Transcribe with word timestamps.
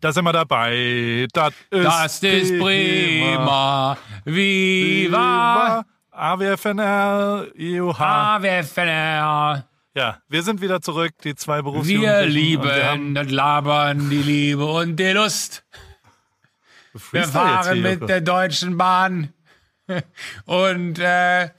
Da 0.00 0.12
sind 0.12 0.24
wir 0.24 0.32
dabei. 0.32 1.26
Das 1.32 1.52
ist, 1.70 1.84
Das 1.84 2.22
ist 2.22 2.58
Bremer. 2.58 3.96
Viva! 4.24 5.84
AWFNR, 6.10 7.46
IUH. 7.56 8.00
AWFNR. 8.00 9.64
Ja, 9.94 10.18
wir 10.28 10.42
sind 10.42 10.60
wieder 10.60 10.80
zurück, 10.80 11.12
die 11.24 11.34
zwei 11.34 11.62
Berufsjugendlichen. 11.62 12.12
Wir 12.14 12.22
und 12.26 12.30
lieben 12.30 12.64
wir 12.64 13.22
das 13.22 13.32
Labern, 13.32 14.10
die 14.10 14.22
Liebe 14.22 14.64
und 14.64 14.96
die 14.96 15.10
Lust. 15.12 15.64
Wir 16.92 17.00
Freestyle 17.24 17.30
fahren 17.32 17.74
hier, 17.74 17.82
mit 17.82 18.08
der 18.08 18.20
Deutschen 18.22 18.76
Bahn. 18.78 19.32
Und 20.46 20.98
äh, 20.98 21.50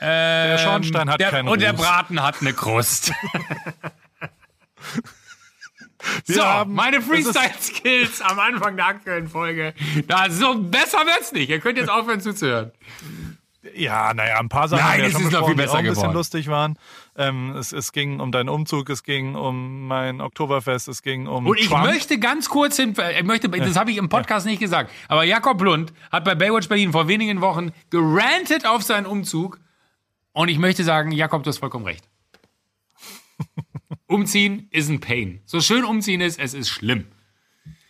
der 0.00 0.58
Schornstein 0.58 1.08
hat 1.10 1.20
der, 1.20 1.30
keinen 1.30 1.48
Und 1.48 1.62
der 1.62 1.72
Ruß. 1.72 1.80
Braten 1.80 2.22
hat 2.22 2.40
eine 2.40 2.52
Krust. 2.52 3.12
Wir 6.26 6.34
so, 6.36 6.42
haben- 6.44 6.74
meine 6.74 7.00
Freestyle-Skills 7.02 8.20
am 8.22 8.38
Anfang 8.38 8.76
der 8.76 8.86
aktuellen 8.86 9.28
Folge. 9.28 9.74
Da 10.08 10.30
so 10.30 10.54
besser 10.58 10.98
wird's 11.06 11.32
nicht. 11.32 11.50
Ihr 11.50 11.60
könnt 11.60 11.78
jetzt 11.78 11.90
aufhören 11.90 12.20
zuzuhören. 12.20 12.72
Ja, 13.74 14.12
naja, 14.12 14.40
ein 14.40 14.48
paar 14.48 14.66
Sachen 14.66 14.80
Nein, 14.82 14.90
haben 14.90 14.98
wir 14.98 15.04
ja 15.06 15.10
schon 15.12 15.22
ist 15.26 15.32
noch 15.32 15.46
viel 15.46 15.54
die 15.54 15.60
besser 15.62 15.74
auch 15.74 15.78
ein 15.78 15.84
bisschen 15.84 15.94
geworden. 16.02 16.14
lustig 16.16 16.48
waren. 16.48 16.78
Ähm, 17.16 17.54
es, 17.56 17.72
es 17.72 17.92
ging 17.92 18.18
um 18.18 18.32
deinen 18.32 18.48
Umzug, 18.48 18.90
es 18.90 19.04
ging 19.04 19.36
um 19.36 19.86
mein 19.86 20.20
Oktoberfest, 20.20 20.88
es 20.88 21.02
ging 21.02 21.28
um 21.28 21.46
Und 21.46 21.58
ich 21.58 21.68
Trump. 21.68 21.84
möchte 21.84 22.18
ganz 22.18 22.48
kurz 22.48 22.76
hin, 22.76 22.94
ich 23.16 23.22
möchte, 23.22 23.48
das 23.48 23.76
habe 23.76 23.92
ich 23.92 23.98
im 23.98 24.08
Podcast 24.08 24.46
nicht 24.46 24.58
gesagt, 24.58 24.90
aber 25.06 25.22
Jakob 25.22 25.62
Lund 25.62 25.92
hat 26.10 26.24
bei 26.24 26.34
Baywatch 26.34 26.68
Berlin 26.68 26.90
vor 26.90 27.06
wenigen 27.06 27.40
Wochen 27.40 27.70
gerantet 27.90 28.66
auf 28.66 28.82
seinen 28.82 29.06
Umzug. 29.06 29.60
Und 30.32 30.48
ich 30.48 30.58
möchte 30.58 30.82
sagen, 30.82 31.12
Jakob, 31.12 31.44
du 31.44 31.48
hast 31.50 31.58
vollkommen 31.58 31.84
recht. 31.84 32.04
Umziehen 34.06 34.68
ist 34.70 34.88
ein 34.88 35.00
Pain. 35.00 35.40
So 35.44 35.60
schön 35.60 35.84
umziehen 35.84 36.20
ist, 36.20 36.38
es 36.38 36.54
ist 36.54 36.68
schlimm. 36.68 37.06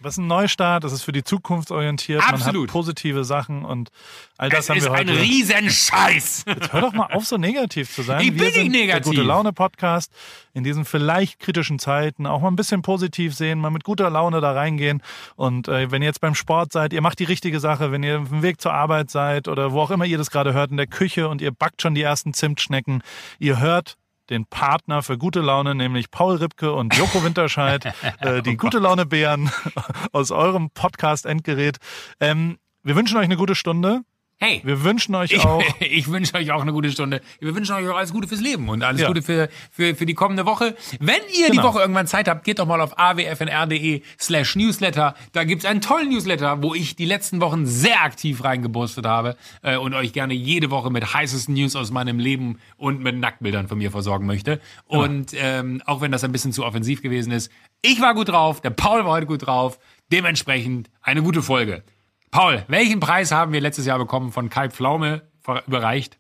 Was 0.02 0.15
ist 0.15 0.19
ein 0.19 0.27
Neustart, 0.27 0.83
es 0.83 0.92
ist 0.92 1.02
für 1.05 1.12
die 1.12 1.23
Zukunft 1.23 1.70
orientiert, 1.70 2.20
man 2.23 2.34
Absolut. 2.34 2.69
hat 2.69 2.73
positive 2.73 3.23
Sachen 3.23 3.64
und 3.64 3.91
all 4.36 4.48
das 4.48 4.64
Es 4.64 4.70
haben 4.70 4.78
ist 4.78 4.84
wir 4.86 4.92
ein 4.95 5.08
heute. 5.08 5.20
Riesenscheiß. 5.20 6.45
Hör 6.73 6.80
doch 6.80 6.92
mal 6.92 7.06
auf, 7.12 7.25
so 7.25 7.36
negativ 7.36 7.95
zu 7.95 8.03
sein. 8.03 8.20
Ich 8.20 8.27
wir 8.27 8.33
bin 8.33 8.45
nicht 8.47 8.55
sind 8.55 8.73
negativ. 8.73 9.05
Der 9.05 9.12
gute 9.12 9.23
Laune 9.23 9.53
Podcast 9.53 10.12
in 10.55 10.64
diesen 10.64 10.84
vielleicht 10.84 11.39
kritischen 11.39 11.78
Zeiten 11.78 12.27
auch 12.27 12.41
mal 12.41 12.48
ein 12.48 12.56
bisschen 12.56 12.83
positiv 12.83 13.34
sehen, 13.36 13.61
mal 13.61 13.70
mit 13.70 13.84
guter 13.84 14.11
Laune 14.11 14.41
da 14.41 14.50
reingehen. 14.53 15.03
Und 15.36 15.69
äh, 15.69 15.92
wenn 15.92 16.03
ihr 16.03 16.08
jetzt 16.08 16.20
beim 16.20 16.34
Sport 16.34 16.73
seid, 16.73 16.92
ihr 16.92 17.00
macht 17.00 17.20
die 17.20 17.25
richtige 17.25 17.61
Sache. 17.61 17.92
Wenn 17.92 18.03
ihr 18.03 18.23
auf 18.23 18.28
dem 18.28 18.42
Weg 18.42 18.61
zur 18.61 18.75
Arbeit 18.75 19.08
seid 19.11 19.47
oder 19.47 19.70
wo 19.70 19.80
auch 19.80 19.92
immer 19.92 20.05
ihr 20.05 20.19
das 20.19 20.33
gerade 20.33 20.53
hört 20.53 20.73
in 20.73 20.78
der 20.78 20.89
Küche 20.89 21.28
und 21.28 21.41
ihr 21.41 21.53
backt 21.53 21.80
schon 21.80 21.95
die 21.95 22.03
ersten 22.03 22.34
Zimtschnecken, 22.34 23.05
ihr 23.39 23.61
hört 23.61 23.97
den 24.31 24.47
Partner 24.47 25.03
für 25.03 25.19
gute 25.19 25.41
Laune, 25.41 25.75
nämlich 25.75 26.11
Paul 26.11 26.37
Ripke 26.37 26.73
und 26.73 26.97
Joko 26.97 27.25
Winterscheid, 27.25 27.84
äh, 28.20 28.42
die 28.42 28.56
gute 28.56 28.79
Laune 28.79 29.06
Bären 29.06 29.51
aus 30.12 30.31
eurem 30.31 30.70
Podcast 30.70 31.27
Endgerät. 31.27 31.79
Ähm, 32.20 32.59
wir 32.83 32.97
wünschen 32.97 33.17
euch 33.17 33.25
eine 33.25 33.37
gute 33.37 33.55
Stunde. 33.55 34.03
Hey, 34.38 34.61
Wir 34.64 34.83
wünschen 34.83 35.14
euch 35.14 35.30
ich, 35.30 35.44
auch 35.44 35.62
ich 35.80 36.11
wünsche 36.11 36.34
euch 36.34 36.50
auch 36.50 36.62
eine 36.62 36.72
gute 36.72 36.91
Stunde. 36.91 37.20
Wir 37.38 37.55
wünschen 37.55 37.77
euch 37.77 37.88
auch 37.88 37.97
alles 37.97 38.12
Gute 38.12 38.27
fürs 38.27 38.41
Leben 38.41 38.69
und 38.69 38.83
alles 38.83 39.00
Ja. 39.02 39.06
Gute 39.06 39.22
für, 39.22 39.48
für, 39.70 39.94
für 39.94 40.05
die 40.05 40.14
kommende 40.14 40.47
Woche. 40.47 40.74
Wenn 40.98 41.20
ihr 41.33 41.47
die 41.50 41.58
Genau. 41.58 41.69
Woche 41.69 41.80
irgendwann 41.80 42.08
Zeit 42.08 42.27
habt, 42.28 42.42
geht 42.42 42.58
doch 42.58 42.66
mal 42.66 42.80
auf 42.80 42.98
awfnr.de 42.98 44.02
slash 44.19 44.56
newsletter. 44.56 45.14
Da 45.33 45.44
gibt's 45.44 45.64
einen 45.64 45.80
tollen 45.80 46.08
Newsletter, 46.08 46.61
wo 46.61 46.74
ich 46.74 46.97
die 46.97 47.05
letzten 47.05 47.41
Wochen 47.41 47.66
sehr 47.66 48.02
aktiv 48.02 48.42
reingeburstet 48.42 49.06
habe 49.06 49.36
äh, 49.62 49.77
und 49.77 49.94
euch 49.94 50.12
gerne 50.12 50.34
jede 50.34 50.70
Woche 50.72 50.91
mit 50.91 51.14
heißesten 51.14 51.55
News 51.55 51.77
aus 51.77 51.92
meinem 51.92 52.19
Leben 52.19 52.58
und 52.77 53.00
mit 53.00 53.17
Nacktbildern 53.17 53.69
von 53.69 53.78
mir 53.78 53.92
versorgen 53.92 54.27
möchte. 54.27 54.61
Und 54.86 55.34
ähm, 55.36 55.83
auch 55.86 56.00
wenn 56.00 56.11
das 56.11 56.24
ein 56.24 56.33
bisschen 56.33 56.52
zu 56.52 56.64
offensiv 56.64 57.00
gewesen 57.00 57.30
ist, 57.33 57.48
ich 57.80 58.00
war 58.00 58.12
gut 58.14 58.28
drauf, 58.30 58.61
der 58.61 58.70
Paul 58.70 59.05
war 59.05 59.12
heute 59.12 59.27
gut 59.27 59.46
drauf. 59.46 59.78
Dementsprechend 60.11 60.91
eine 61.00 61.22
gute 61.22 61.42
Folge. 61.42 61.84
Paul, 62.33 62.64
welchen 62.66 62.98
Preis 62.98 63.30
haben 63.30 63.52
wir 63.52 63.61
letztes 63.61 63.86
Jahr 63.86 63.98
bekommen 63.98 64.33
von 64.33 64.48
Kai 64.48 64.70
Pflaume 64.70 65.22
überreicht? 65.66 66.19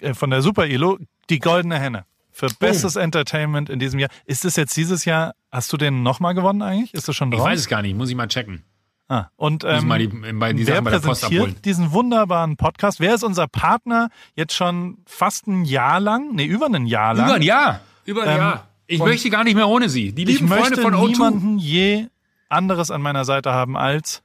äh, 0.00 0.12
von 0.14 0.30
der 0.30 0.42
Super 0.42 0.66
Elo 0.66 0.98
die 1.30 1.38
goldene 1.38 1.78
Henne 1.80 2.04
für 2.30 2.48
bestes 2.58 2.96
Entertainment 2.96 3.70
in 3.70 3.78
diesem 3.78 3.98
Jahr. 3.98 4.10
Ist 4.26 4.44
es 4.44 4.56
jetzt 4.56 4.76
dieses 4.76 5.04
Jahr? 5.06 5.34
Hast 5.50 5.72
du 5.72 5.76
den 5.76 6.02
nochmal 6.02 6.34
gewonnen 6.34 6.60
eigentlich? 6.62 6.92
Ist 6.94 7.08
das 7.08 7.16
schon 7.16 7.32
Ich 7.32 7.38
drauf? 7.38 7.46
weiß 7.48 7.60
es 7.60 7.68
gar 7.68 7.80
nicht, 7.82 7.96
muss 7.96 8.10
ich 8.10 8.14
mal 8.16 8.28
checken. 8.28 8.62
Ah, 9.08 9.26
und 9.36 9.64
ähm, 9.64 9.86
mal 9.86 9.98
die, 9.98 10.08
die 10.08 10.66
wer 10.66 10.76
Sachen 10.82 10.84
präsentiert 10.84 11.64
diesen 11.64 11.92
wunderbaren 11.92 12.56
Podcast? 12.56 13.00
Wer 13.00 13.14
ist 13.14 13.22
unser 13.22 13.46
Partner 13.48 14.08
jetzt 14.34 14.54
schon 14.54 14.98
fast 15.06 15.46
ein 15.46 15.64
Jahr 15.64 16.00
lang? 16.00 16.34
Nee, 16.34 16.44
über 16.46 16.66
ein 16.66 16.86
Jahr 16.86 17.14
lang. 17.14 17.26
Über 17.26 17.34
ein 17.36 17.42
Jahr. 17.42 17.80
Über 18.04 18.22
ein 18.24 18.28
Ähm, 18.30 18.36
Jahr. 18.38 18.68
Ich 18.86 18.98
möchte 19.00 19.30
gar 19.30 19.44
nicht 19.44 19.54
mehr 19.54 19.68
ohne 19.68 19.88
sie. 19.88 20.12
Die 20.12 20.22
ich 20.24 20.28
lieben 20.40 20.48
Freunde 20.48 20.70
möchte 20.70 20.82
von 20.82 20.94
O2. 20.94 21.08
niemanden 21.08 21.58
je 21.58 22.06
anderes 22.50 22.90
an 22.90 23.00
meiner 23.00 23.24
Seite 23.24 23.52
haben 23.52 23.76
als 23.78 24.22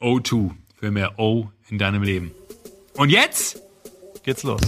O2. 0.00 0.50
Für 0.78 0.90
mehr 0.90 1.18
O 1.18 1.48
in 1.68 1.78
deinem 1.78 2.02
Leben. 2.02 2.32
Und 2.94 3.10
jetzt? 3.10 3.62
geht's 4.22 4.42
los. 4.42 4.60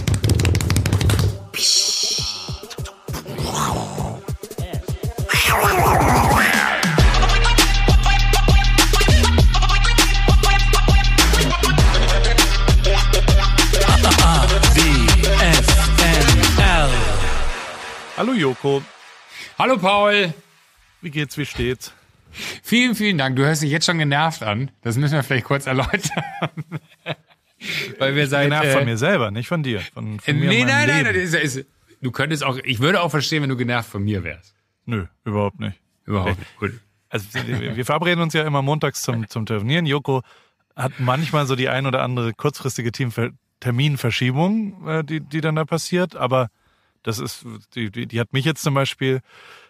Hallo 18.17 18.33
Joko, 18.33 18.81
Hallo 19.57 19.77
Paul. 19.77 20.33
wie 21.01 21.09
geht's, 21.09 21.37
wie 21.37 21.45
steht's? 21.45 21.93
Vielen, 22.31 22.95
vielen 22.95 23.17
Dank. 23.17 23.35
Du 23.35 23.45
hörst 23.45 23.61
dich 23.61 23.71
jetzt 23.71 23.85
schon 23.85 23.97
genervt 23.97 24.43
an. 24.43 24.71
Das 24.81 24.97
müssen 24.97 25.15
wir 25.15 25.23
vielleicht 25.23 25.45
kurz 25.45 25.67
erläutern. 25.67 26.23
Weil 27.97 28.15
wir 28.15 28.27
seit... 28.27 28.45
Genervt 28.45 28.65
äh, 28.65 28.73
von 28.73 28.85
mir 28.85 28.97
selber, 28.97 29.31
nicht 29.31 29.47
von 29.47 29.63
dir. 29.63 29.81
Von, 29.81 30.19
von 30.19 30.39
mir 30.39 30.49
Nee, 30.49 30.65
nein, 30.65 30.87
nein, 30.87 31.03
nein. 31.03 31.15
Ist, 31.15 31.33
ist, 31.33 31.65
du 32.01 32.11
könntest 32.11 32.43
auch... 32.43 32.57
Ich 32.63 32.79
würde 32.79 33.01
auch 33.01 33.09
verstehen, 33.09 33.41
wenn 33.43 33.49
du 33.49 33.57
genervt 33.57 33.89
von 33.89 34.03
mir 34.03 34.23
wärst. 34.23 34.55
Nö, 34.85 35.05
überhaupt 35.25 35.59
nicht. 35.59 35.79
Überhaupt 36.05 36.39
nicht. 36.39 36.57
Gut. 36.57 36.79
Also 37.09 37.27
wir 37.33 37.75
wir 37.75 37.85
verabreden 37.85 38.21
uns 38.21 38.33
ja 38.33 38.43
immer 38.43 38.61
montags 38.61 39.01
zum, 39.01 39.27
zum 39.27 39.45
Telefonieren. 39.45 39.85
Joko 39.85 40.21
hat 40.75 40.93
manchmal 40.99 41.47
so 41.47 41.55
die 41.55 41.69
ein 41.69 41.85
oder 41.85 42.03
andere 42.03 42.33
kurzfristige 42.33 42.91
Teamver 42.91 43.31
Terminverschiebung, 43.59 44.87
äh, 44.87 45.03
die, 45.03 45.19
die 45.19 45.41
dann 45.41 45.55
da 45.55 45.65
passiert, 45.65 46.15
aber 46.15 46.49
das 47.03 47.19
ist, 47.19 47.45
die, 47.75 47.91
die, 47.91 48.07
die 48.07 48.19
hat 48.19 48.33
mich 48.33 48.45
jetzt 48.45 48.61
zum 48.61 48.73
Beispiel 48.73 49.21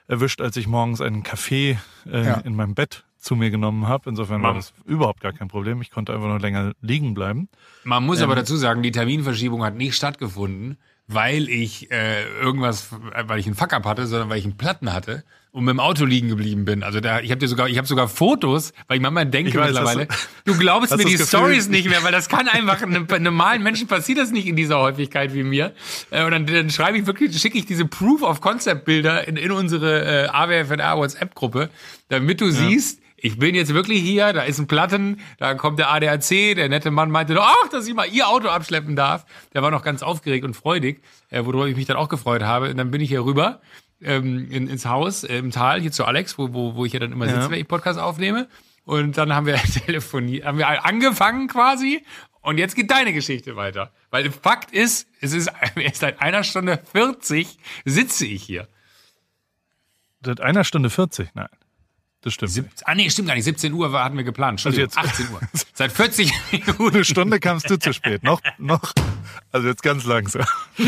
erwischt, 0.09 0.41
als 0.41 0.57
ich 0.57 0.67
morgens 0.67 0.99
einen 0.99 1.23
Kaffee 1.23 1.77
äh, 2.11 2.25
Ja. 2.25 2.33
in 2.39 2.55
meinem 2.55 2.75
Bett 2.75 3.05
zu 3.17 3.35
mir 3.35 3.49
genommen 3.51 3.87
habe. 3.87 4.09
Insofern 4.09 4.41
war 4.43 4.53
das 4.53 4.73
überhaupt 4.85 5.21
gar 5.21 5.33
kein 5.33 5.47
Problem. 5.49 5.81
Ich 5.81 5.91
konnte 5.91 6.13
einfach 6.13 6.27
noch 6.27 6.39
länger 6.39 6.73
liegen 6.81 7.13
bleiben. 7.13 7.47
Man 7.83 8.05
muss 8.05 8.17
Ähm. 8.19 8.25
aber 8.25 8.35
dazu 8.35 8.55
sagen, 8.57 8.81
die 8.81 8.91
Terminverschiebung 8.91 9.63
hat 9.63 9.75
nicht 9.75 9.95
stattgefunden, 9.95 10.77
weil 11.07 11.49
ich 11.49 11.91
äh, 11.91 12.23
irgendwas, 12.39 12.91
äh, 13.13 13.23
weil 13.27 13.39
ich 13.39 13.45
einen 13.45 13.55
Fuck-up 13.55 13.85
hatte, 13.85 14.07
sondern 14.07 14.29
weil 14.29 14.39
ich 14.39 14.45
einen 14.45 14.57
Platten 14.57 14.91
hatte 14.93 15.23
und 15.51 15.63
mit 15.63 15.71
dem 15.71 15.79
Auto 15.79 16.05
liegen 16.05 16.29
geblieben 16.29 16.65
bin. 16.65 16.83
Also 16.83 16.99
da, 16.99 17.21
ich 17.21 17.31
habe 17.31 17.39
dir 17.39 17.47
sogar, 17.47 17.67
ich 17.67 17.77
habe 17.77 17.87
sogar 17.87 18.07
Fotos, 18.07 18.71
weil 18.87 18.97
ich 18.97 19.01
manchmal 19.01 19.25
denke 19.25 19.49
Ich 19.49 19.55
weiß, 19.55 19.67
mittlerweile, 19.67 20.07
hast 20.09 20.29
du 20.45 20.57
glaubst 20.57 20.95
mir 20.95 21.03
du 21.03 21.09
die 21.09 21.17
Stories 21.17 21.69
nicht 21.69 21.89
mehr, 21.89 22.03
weil 22.03 22.11
das 22.11 22.29
kann 22.29 22.47
einfach 22.47 22.81
einem, 22.81 23.07
normalen 23.19 23.63
Menschen 23.63 23.87
passiert 23.87 24.19
das 24.19 24.31
nicht 24.31 24.47
in 24.47 24.55
dieser 24.55 24.79
Häufigkeit 24.79 25.33
wie 25.33 25.43
mir. 25.43 25.73
Äh, 26.11 26.23
und 26.25 26.31
dann, 26.31 26.45
dann 26.45 26.69
schreibe 26.69 26.99
ich 26.99 27.07
wirklich, 27.07 27.35
schicke 27.39 27.57
ich 27.57 27.65
diese 27.65 27.85
Proof 27.85 28.21
of 28.21 28.41
Concept 28.41 28.85
Bilder 28.85 29.27
in, 29.27 29.37
in 29.37 29.51
unsere 29.51 30.25
äh, 30.25 30.29
AWFNA 30.29 30.97
WhatsApp 30.97 31.33
Gruppe, 31.33 31.69
damit 32.09 32.41
du 32.41 32.51
siehst, 32.51 33.01
ich 33.21 33.37
bin 33.39 33.55
jetzt 33.55 33.73
wirklich 33.73 34.01
hier, 34.01 34.33
da 34.33 34.41
ist 34.43 34.59
ein 34.59 34.67
Platten, 34.67 35.19
da 35.37 35.53
kommt 35.55 35.79
der 35.79 35.91
ADAC, 35.91 36.55
der 36.55 36.69
nette 36.69 36.91
Mann 36.91 37.11
meinte, 37.11 37.33
doch, 37.33 37.45
ach, 37.45 37.69
dass 37.69 37.87
ich 37.87 37.93
mal 37.93 38.07
ihr 38.07 38.27
Auto 38.27 38.47
abschleppen 38.49 38.95
darf. 38.95 39.25
Der 39.53 39.61
war 39.61 39.71
noch 39.71 39.83
ganz 39.83 40.01
aufgeregt 40.03 40.45
und 40.45 40.53
freudig, 40.55 41.01
äh, 41.29 41.43
worüber 41.45 41.67
ich 41.67 41.75
mich 41.75 41.85
dann 41.85 41.97
auch 41.97 42.09
gefreut 42.09 42.43
habe. 42.43 42.69
Und 42.69 42.77
dann 42.77 42.91
bin 42.91 43.01
ich 43.01 43.09
hier 43.09 43.23
rüber 43.25 43.61
ähm, 44.01 44.49
in, 44.51 44.67
ins 44.67 44.85
Haus 44.85 45.23
äh, 45.23 45.37
im 45.37 45.51
Tal, 45.51 45.81
hier 45.81 45.91
zu 45.91 46.05
Alex, 46.05 46.37
wo, 46.37 46.53
wo, 46.53 46.75
wo 46.75 46.85
ich 46.85 46.93
ja 46.93 46.99
dann 46.99 47.11
immer 47.11 47.25
sitze, 47.27 47.39
Ja. 47.41 47.49
wenn 47.51 47.59
ich 47.59 47.67
Podcast 47.67 47.99
aufnehme. 47.99 48.47
Und 48.85 49.17
dann 49.17 49.33
haben 49.33 49.45
wir 49.45 49.55
telefoniert, 49.85 50.45
haben 50.45 50.57
wir 50.57 50.85
angefangen 50.85 51.47
quasi. 51.47 52.03
Und 52.41 52.57
jetzt 52.57 52.75
geht 52.75 52.89
deine 52.89 53.11
Geschichte 53.13 53.55
weiter. 53.57 53.91
Weil 54.11 54.31
Fakt 54.31 54.71
ist, 54.71 55.07
es 55.19 55.33
ist 55.33 55.51
erst 55.75 55.97
seit 55.97 56.21
einer 56.21 56.43
Stunde 56.43 56.79
40 56.93 57.57
sitze 57.85 58.25
ich 58.25 58.43
hier. 58.43 58.67
Seit 60.23 60.41
einer 60.41 60.63
Stunde 60.63 60.89
40, 60.89 61.29
nein. 61.33 61.47
Das 62.21 62.33
stimmt. 62.33 62.51
Sieb 62.51 62.65
ah, 62.83 62.95
nee, 62.95 63.09
stimmt 63.09 63.29
gar 63.29 63.35
nicht. 63.35 63.45
17 63.45 63.71
Uhr 63.73 63.91
hatten 63.93 64.17
wir 64.17 64.25
geplant. 64.25 64.65
Also 64.65 64.79
jetzt- 64.79 64.97
18 64.97 65.29
Uhr. 65.29 65.39
Seit 65.73 65.91
40 65.91 66.33
Minuten. 66.51 66.87
Eine 66.95 67.05
Stunde 67.05 67.39
kamst 67.39 67.69
du 67.69 67.79
zu 67.79 67.93
spät. 67.93 68.23
Noch, 68.23 68.41
noch, 68.57 68.93
also 69.51 69.67
jetzt 69.67 69.83
ganz 69.83 70.03
langsam. 70.05 70.45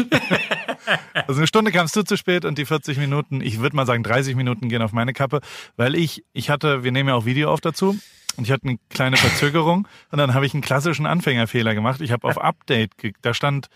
Also 1.13 1.39
eine 1.39 1.47
Stunde 1.47 1.71
kamst 1.71 1.95
du 1.95 2.01
zu 2.01 2.17
spät 2.17 2.43
und 2.43 2.57
die 2.57 2.65
40 2.65 2.97
Minuten, 2.97 3.39
ich 3.39 3.59
würde 3.59 3.75
mal 3.75 3.85
sagen 3.85 4.03
30 4.03 4.35
Minuten 4.35 4.67
gehen 4.67 4.81
auf 4.81 4.91
meine 4.93 5.13
Kappe, 5.13 5.41
weil 5.77 5.95
ich, 5.95 6.23
ich 6.33 6.49
hatte, 6.49 6.83
wir 6.83 6.91
nehmen 6.91 7.09
ja 7.09 7.15
auch 7.15 7.25
Video 7.25 7.51
auf 7.51 7.61
dazu 7.61 7.97
und 8.35 8.43
ich 8.45 8.51
hatte 8.51 8.67
eine 8.67 8.77
kleine 8.89 9.15
Verzögerung 9.15 9.87
und 10.09 10.17
dann 10.17 10.33
habe 10.33 10.45
ich 10.45 10.53
einen 10.53 10.63
klassischen 10.63 11.05
Anfängerfehler 11.05 11.75
gemacht. 11.75 12.01
Ich 12.01 12.11
habe 12.11 12.27
auf 12.27 12.37
Update, 12.41 12.93
da 13.21 13.33
stand 13.33 13.67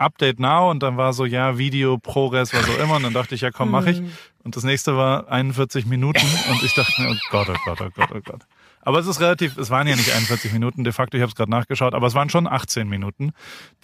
Update 0.00 0.40
now 0.40 0.70
und 0.70 0.82
dann 0.82 0.96
war 0.96 1.12
so, 1.12 1.24
ja, 1.24 1.58
Video, 1.58 1.98
ProRes, 1.98 2.54
was 2.54 2.68
auch 2.68 2.78
immer. 2.78 2.96
Und 2.96 3.02
dann 3.02 3.12
dachte 3.12 3.34
ich, 3.34 3.42
ja 3.42 3.50
komm, 3.50 3.70
mach 3.70 3.86
ich. 3.86 4.02
Und 4.42 4.56
das 4.56 4.64
nächste 4.64 4.96
war 4.96 5.28
41 5.28 5.86
Minuten 5.86 6.26
und 6.50 6.62
ich 6.62 6.74
dachte 6.74 7.00
mir, 7.02 7.10
oh 7.10 7.16
Gott, 7.30 7.48
oh 7.50 7.56
Gott, 7.64 7.80
oh 7.80 7.90
Gott, 7.94 8.10
oh 8.14 8.20
Gott. 8.24 8.40
Aber 8.82 8.98
es 8.98 9.06
ist 9.06 9.20
relativ, 9.20 9.58
es 9.58 9.68
waren 9.68 9.86
ja 9.86 9.94
nicht 9.94 10.10
41 10.10 10.52
Minuten, 10.54 10.84
de 10.84 10.92
facto, 10.94 11.18
ich 11.18 11.22
habe 11.22 11.28
es 11.28 11.36
gerade 11.36 11.50
nachgeschaut, 11.50 11.92
aber 11.92 12.06
es 12.06 12.14
waren 12.14 12.30
schon 12.30 12.46
18 12.46 12.88
Minuten, 12.88 13.32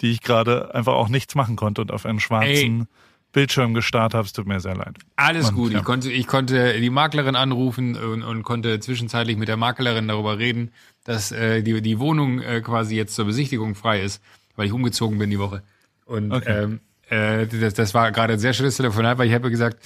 die 0.01 0.11
ich 0.11 0.21
gerade 0.21 0.73
einfach 0.73 0.93
auch 0.93 1.09
nichts 1.09 1.35
machen 1.35 1.55
konnte 1.55 1.81
und 1.81 1.91
auf 1.91 2.07
einen 2.07 2.19
schwarzen 2.19 2.81
Ey. 2.81 2.85
Bildschirm 3.31 3.75
gestarrt 3.75 4.15
habe. 4.15 4.25
Es 4.25 4.33
tut 4.33 4.47
mir 4.47 4.59
sehr 4.59 4.75
leid. 4.75 4.97
Alles 5.15 5.49
und, 5.49 5.55
gut. 5.55 5.71
Ja. 5.71 5.79
Ich, 5.79 5.85
konnte, 5.85 6.11
ich 6.11 6.25
konnte 6.25 6.79
die 6.79 6.89
Maklerin 6.89 7.35
anrufen 7.35 7.95
und, 7.95 8.23
und 8.23 8.41
konnte 8.41 8.79
zwischenzeitlich 8.79 9.37
mit 9.37 9.47
der 9.47 9.57
Maklerin 9.57 10.07
darüber 10.07 10.39
reden, 10.39 10.71
dass 11.03 11.31
äh, 11.31 11.61
die, 11.61 11.81
die 11.83 11.99
Wohnung 11.99 12.41
äh, 12.41 12.61
quasi 12.61 12.95
jetzt 12.95 13.13
zur 13.13 13.25
Besichtigung 13.25 13.75
frei 13.75 14.01
ist, 14.01 14.23
weil 14.55 14.65
ich 14.65 14.73
umgezogen 14.73 15.19
bin 15.19 15.29
die 15.29 15.37
Woche. 15.37 15.61
Und 16.07 16.31
okay. 16.31 16.63
ähm, 16.63 16.79
äh, 17.09 17.45
das, 17.47 17.73
das 17.73 17.93
war 17.93 18.11
gerade 18.11 18.33
ein 18.33 18.39
sehr 18.39 18.53
schönes 18.53 18.77
Telefonat, 18.77 19.17
weil 19.17 19.27
ich 19.27 19.33
habe 19.33 19.49
gesagt, 19.51 19.77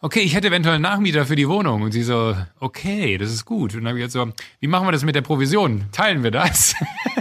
okay, 0.00 0.20
ich 0.20 0.34
hätte 0.34 0.48
eventuell 0.48 0.76
einen 0.76 0.82
Nachmieter 0.82 1.26
für 1.26 1.36
die 1.36 1.48
Wohnung. 1.48 1.82
Und 1.82 1.92
sie 1.92 2.02
so, 2.02 2.36
okay, 2.60 3.18
das 3.18 3.32
ist 3.32 3.44
gut. 3.44 3.74
Und 3.74 3.80
dann 3.80 3.88
habe 3.88 3.98
ich 3.98 4.04
jetzt 4.04 4.12
so, 4.12 4.32
wie 4.60 4.66
machen 4.66 4.86
wir 4.86 4.92
das 4.92 5.04
mit 5.04 5.14
der 5.14 5.22
Provision? 5.22 5.86
Teilen 5.92 6.22
wir 6.22 6.30
das? 6.30 6.74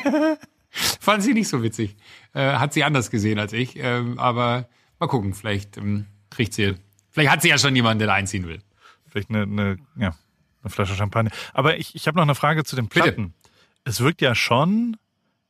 Fand 0.69 1.23
sie 1.23 1.33
nicht 1.33 1.47
so 1.47 1.63
witzig. 1.63 1.95
Äh, 2.33 2.53
hat 2.53 2.73
sie 2.73 2.83
anders 2.83 3.09
gesehen 3.09 3.39
als 3.39 3.53
ich. 3.53 3.77
Ähm, 3.77 4.19
aber 4.19 4.67
mal 4.99 5.07
gucken, 5.07 5.33
vielleicht 5.33 5.77
ähm, 5.77 6.05
kriegt 6.29 6.53
sie, 6.53 6.75
vielleicht 7.11 7.31
hat 7.31 7.41
sie 7.41 7.49
ja 7.49 7.57
schon 7.57 7.75
jemanden, 7.75 7.99
der 7.99 8.07
da 8.07 8.13
einziehen 8.13 8.47
will. 8.47 8.61
Vielleicht 9.07 9.29
eine, 9.29 9.43
eine, 9.43 9.77
ja, 9.95 10.15
eine 10.61 10.69
Flasche 10.69 10.95
Champagner. 10.95 11.31
Aber 11.53 11.77
ich, 11.77 11.95
ich 11.95 12.07
habe 12.07 12.17
noch 12.17 12.23
eine 12.23 12.35
Frage 12.35 12.63
zu 12.65 12.75
den 12.75 12.89
Platten. 12.89 13.33
Bitte. 13.41 13.53
Es 13.85 14.01
wirkt 14.01 14.21
ja 14.21 14.35
schon, 14.35 14.97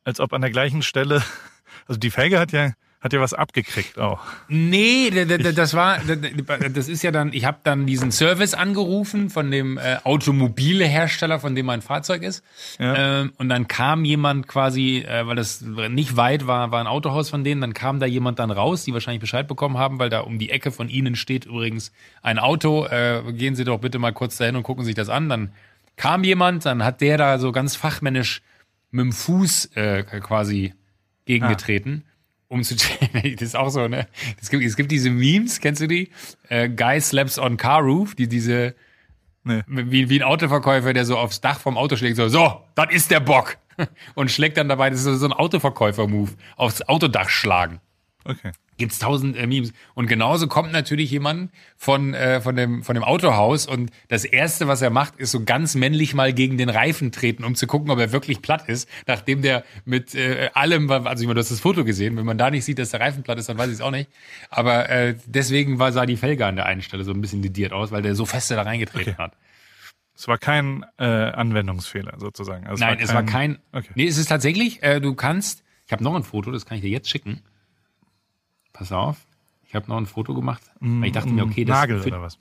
als 0.04 0.20
ob 0.20 0.32
an 0.32 0.42
der 0.42 0.50
gleichen 0.50 0.82
Stelle, 0.82 1.22
also 1.86 1.98
die 1.98 2.10
Felge 2.10 2.38
hat 2.38 2.52
ja 2.52 2.72
hat 3.00 3.12
ihr 3.12 3.20
was 3.20 3.34
abgekriegt 3.34 3.98
auch? 3.98 4.20
Nee, 4.48 5.10
das 5.10 5.74
war, 5.74 5.98
das 6.00 6.88
ist 6.88 7.02
ja 7.02 7.10
dann, 7.10 7.32
ich 7.32 7.44
habe 7.44 7.58
dann 7.62 7.86
diesen 7.86 8.10
Service 8.10 8.54
angerufen 8.54 9.30
von 9.30 9.50
dem 9.50 9.78
äh, 9.78 9.98
Automobilhersteller, 10.02 11.38
von 11.38 11.54
dem 11.54 11.66
mein 11.66 11.82
Fahrzeug 11.82 12.22
ist. 12.22 12.42
Ja. 12.78 13.20
Ähm, 13.20 13.32
und 13.38 13.48
dann 13.48 13.68
kam 13.68 14.04
jemand 14.04 14.48
quasi, 14.48 15.04
äh, 15.06 15.26
weil 15.26 15.36
das 15.36 15.60
nicht 15.60 16.16
weit 16.16 16.46
war, 16.46 16.70
war 16.70 16.80
ein 16.80 16.86
Autohaus 16.86 17.28
von 17.28 17.44
denen, 17.44 17.60
dann 17.60 17.74
kam 17.74 18.00
da 18.00 18.06
jemand 18.06 18.38
dann 18.38 18.50
raus, 18.50 18.84
die 18.84 18.92
wahrscheinlich 18.92 19.20
Bescheid 19.20 19.46
bekommen 19.46 19.76
haben, 19.76 19.98
weil 19.98 20.08
da 20.08 20.20
um 20.20 20.38
die 20.38 20.50
Ecke 20.50 20.72
von 20.72 20.88
ihnen 20.88 21.16
steht 21.16 21.44
übrigens 21.44 21.92
ein 22.22 22.38
Auto. 22.38 22.86
Äh, 22.86 23.22
gehen 23.32 23.54
Sie 23.56 23.64
doch 23.64 23.78
bitte 23.78 23.98
mal 23.98 24.12
kurz 24.12 24.36
dahin 24.36 24.56
und 24.56 24.62
gucken 24.62 24.84
sich 24.84 24.94
das 24.94 25.10
an. 25.10 25.28
Dann 25.28 25.52
kam 25.96 26.24
jemand, 26.24 26.64
dann 26.64 26.82
hat 26.82 27.00
der 27.02 27.18
da 27.18 27.38
so 27.38 27.52
ganz 27.52 27.76
fachmännisch 27.76 28.42
mit 28.90 29.04
dem 29.04 29.12
Fuß 29.12 29.76
äh, 29.76 30.02
quasi 30.02 30.74
gegengetreten. 31.26 32.04
Ah 32.04 32.15
um 32.48 32.62
zu 32.62 32.76
das 33.12 33.42
ist 33.42 33.56
auch 33.56 33.70
so, 33.70 33.88
ne? 33.88 34.06
Es 34.40 34.50
gibt, 34.50 34.64
es 34.64 34.76
gibt 34.76 34.90
diese 34.90 35.10
Memes, 35.10 35.60
kennst 35.60 35.80
du 35.82 35.86
die? 35.86 36.10
Äh, 36.48 36.68
Guy 36.68 37.00
slaps 37.00 37.38
on 37.38 37.56
car 37.56 37.82
roof, 37.82 38.14
die 38.14 38.28
diese 38.28 38.74
nee. 39.44 39.62
wie, 39.66 40.08
wie 40.08 40.20
ein 40.20 40.22
Autoverkäufer, 40.22 40.92
der 40.92 41.04
so 41.04 41.18
aufs 41.18 41.40
Dach 41.40 41.60
vom 41.60 41.76
Auto 41.76 41.96
schlägt, 41.96 42.16
so, 42.16 42.28
so, 42.28 42.62
das 42.74 42.86
ist 42.90 43.10
der 43.10 43.20
Bock. 43.20 43.58
Und 44.14 44.30
schlägt 44.30 44.56
dann 44.56 44.68
dabei, 44.68 44.88
das 44.88 45.04
ist 45.04 45.20
so 45.20 45.26
ein 45.26 45.34
Autoverkäufer-Move, 45.34 46.32
aufs 46.56 46.82
Autodach 46.82 47.28
schlagen. 47.28 47.80
Okay 48.26 48.52
gibt's 48.76 48.98
tausend 48.98 49.36
äh, 49.36 49.46
Memes. 49.46 49.72
Und 49.94 50.06
genauso 50.06 50.46
kommt 50.48 50.72
natürlich 50.72 51.10
jemand 51.10 51.50
von, 51.76 52.14
äh, 52.14 52.40
von, 52.40 52.56
dem, 52.56 52.82
von 52.82 52.94
dem 52.94 53.04
Autohaus 53.04 53.66
und 53.66 53.90
das 54.08 54.24
Erste, 54.24 54.68
was 54.68 54.82
er 54.82 54.90
macht, 54.90 55.16
ist 55.16 55.30
so 55.30 55.44
ganz 55.44 55.74
männlich 55.74 56.14
mal 56.14 56.32
gegen 56.32 56.58
den 56.58 56.68
Reifen 56.68 57.12
treten, 57.12 57.44
um 57.44 57.54
zu 57.54 57.66
gucken, 57.66 57.90
ob 57.90 57.98
er 57.98 58.12
wirklich 58.12 58.42
platt 58.42 58.68
ist, 58.68 58.88
nachdem 59.06 59.42
der 59.42 59.64
mit 59.84 60.14
äh, 60.14 60.50
allem, 60.54 60.90
also 60.90 61.22
ich 61.22 61.26
meine, 61.26 61.34
du 61.34 61.40
hast 61.40 61.50
das 61.50 61.60
Foto 61.60 61.84
gesehen, 61.84 62.16
wenn 62.16 62.26
man 62.26 62.38
da 62.38 62.50
nicht 62.50 62.64
sieht, 62.64 62.78
dass 62.78 62.90
der 62.90 63.00
Reifen 63.00 63.22
platt 63.22 63.38
ist, 63.38 63.48
dann 63.48 63.58
weiß 63.58 63.68
ich 63.68 63.74
es 63.74 63.80
auch 63.80 63.90
nicht. 63.90 64.10
Aber 64.50 64.88
äh, 64.88 65.16
deswegen 65.26 65.78
war, 65.78 65.92
sah 65.92 66.06
die 66.06 66.16
Felge 66.16 66.46
an 66.46 66.56
der 66.56 66.66
einen 66.66 66.82
Stelle 66.82 67.04
so 67.04 67.12
ein 67.12 67.20
bisschen 67.20 67.42
lidiert 67.42 67.72
aus, 67.72 67.92
weil 67.92 68.02
der 68.02 68.14
so 68.14 68.26
feste 68.26 68.54
da 68.54 68.62
reingetreten 68.62 69.14
okay. 69.14 69.22
hat. 69.22 69.32
Es 70.14 70.28
war 70.28 70.38
kein 70.38 70.84
äh, 70.98 71.04
Anwendungsfehler 71.04 72.14
sozusagen. 72.18 72.66
Also 72.66 72.82
Nein, 72.82 72.98
es 73.00 73.12
war 73.12 73.22
kein. 73.22 73.50
Es 73.50 73.72
war 73.72 73.82
kein 73.82 73.84
okay. 73.84 73.92
Nee, 73.96 74.06
es 74.06 74.16
ist 74.16 74.28
tatsächlich, 74.28 74.82
äh, 74.82 74.98
du 74.98 75.14
kannst, 75.14 75.62
ich 75.84 75.92
habe 75.92 76.02
noch 76.02 76.14
ein 76.14 76.22
Foto, 76.22 76.50
das 76.50 76.64
kann 76.64 76.76
ich 76.76 76.82
dir 76.82 76.90
jetzt 76.90 77.10
schicken 77.10 77.42
pass 78.76 78.92
auf, 78.92 79.26
ich 79.64 79.74
habe 79.74 79.88
noch 79.88 79.96
ein 79.96 80.06
Foto 80.06 80.34
gemacht, 80.34 80.62
mm, 80.80 81.00
weil 81.00 81.06
ich 81.08 81.12
dachte 81.12 81.30
mm, 81.30 81.34
mir, 81.34 81.44
okay, 81.44 81.64
das 81.64 81.76
Nagel 81.76 82.00
oder 82.02 82.22
was? 82.22 82.38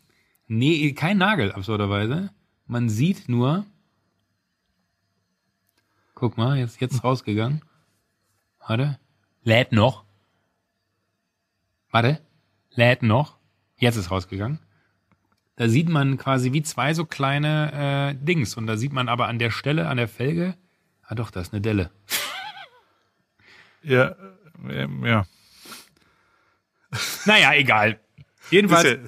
Nee, 0.47 0.93
kein 0.93 1.17
Nagel, 1.17 1.51
absurderweise. 1.53 2.29
Man 2.67 2.89
sieht 2.89 3.29
nur, 3.29 3.65
guck 6.13 6.37
mal, 6.37 6.57
jetzt 6.57 6.81
jetzt 6.81 7.03
rausgegangen. 7.03 7.61
Warte, 8.67 8.99
lädt 9.43 9.71
noch. 9.71 10.03
Warte, 11.89 12.21
lädt 12.71 13.01
noch. 13.01 13.37
Jetzt 13.77 13.95
ist 13.95 14.11
rausgegangen. 14.11 14.59
Da 15.55 15.69
sieht 15.69 15.87
man 15.87 16.17
quasi 16.17 16.51
wie 16.51 16.63
zwei 16.63 16.93
so 16.93 17.05
kleine 17.05 18.13
äh, 18.13 18.25
Dings 18.25 18.57
und 18.57 18.67
da 18.67 18.75
sieht 18.75 18.91
man 18.91 19.07
aber 19.07 19.27
an 19.27 19.39
der 19.39 19.51
Stelle, 19.51 19.87
an 19.87 19.97
der 19.97 20.09
Felge, 20.09 20.55
ah 21.03 21.15
doch, 21.15 21.31
da 21.31 21.39
ist 21.39 21.53
eine 21.53 21.61
Delle. 21.61 21.91
ja, 23.83 24.15
äh, 24.67 24.87
ja. 25.03 25.25
Naja, 27.25 27.53
egal. 27.53 27.99
Jedenfalls, 28.51 28.85
ist 28.85 28.99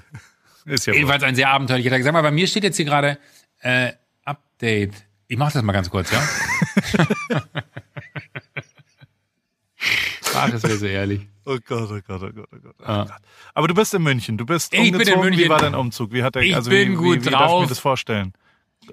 ja, 0.66 0.74
ist 0.74 0.88
ja 0.88 0.94
jedenfalls 0.94 1.24
ein 1.24 1.36
sehr 1.36 1.50
abenteuerlicher 1.50 1.90
Tag. 1.92 2.04
Sag 2.04 2.14
mal, 2.14 2.22
bei 2.22 2.32
mir 2.32 2.48
steht 2.48 2.64
jetzt 2.64 2.78
hier 2.78 2.86
gerade 2.86 3.18
äh, 3.62 3.92
Update. 4.26 4.94
Ich 5.28 5.38
mach 5.38 5.52
das 5.52 5.62
mal 5.64 5.74
ganz 5.74 5.90
kurz, 5.90 6.12
ja? 6.12 6.22
Ach, 10.36 10.50
das 10.52 10.64
wäre 10.64 10.78
so 10.78 10.86
ehrlich. 10.86 11.28
Oh 11.46 11.58
Gott, 11.66 11.90
oh 11.92 12.00
Gott, 12.06 12.22
oh 12.24 12.30
Gott, 12.34 12.50
oh 12.54 12.58
Gott. 12.62 12.76
Oh 12.80 12.84
ah. 12.84 13.06
Gott. 13.06 13.22
Aber 13.54 13.68
du 13.68 13.74
bist 13.74 13.94
in 13.94 14.04
München. 14.04 14.38
Du 14.38 14.46
bist 14.46 14.74
ich 14.74 14.80
umgezogen. 14.80 15.06
Bin 15.06 15.14
in 15.14 15.20
München. 15.22 15.46
Wie 15.46 15.50
war 15.50 15.60
dein 15.60 15.76
Umzug? 15.76 16.12
Wie 16.12 16.24
hat 16.24 16.36
der, 16.36 16.44
ich 16.44 16.56
also 16.56 16.70
bin 16.70 16.92
wie, 16.92 16.96
gut 16.96 17.22
wie, 17.22 17.26
wie 17.26 17.30
drauf. 17.30 17.40
darf 17.40 17.52
ich 17.54 17.62
mir 17.62 17.68
das 17.68 17.80
vorstellen? 17.80 18.34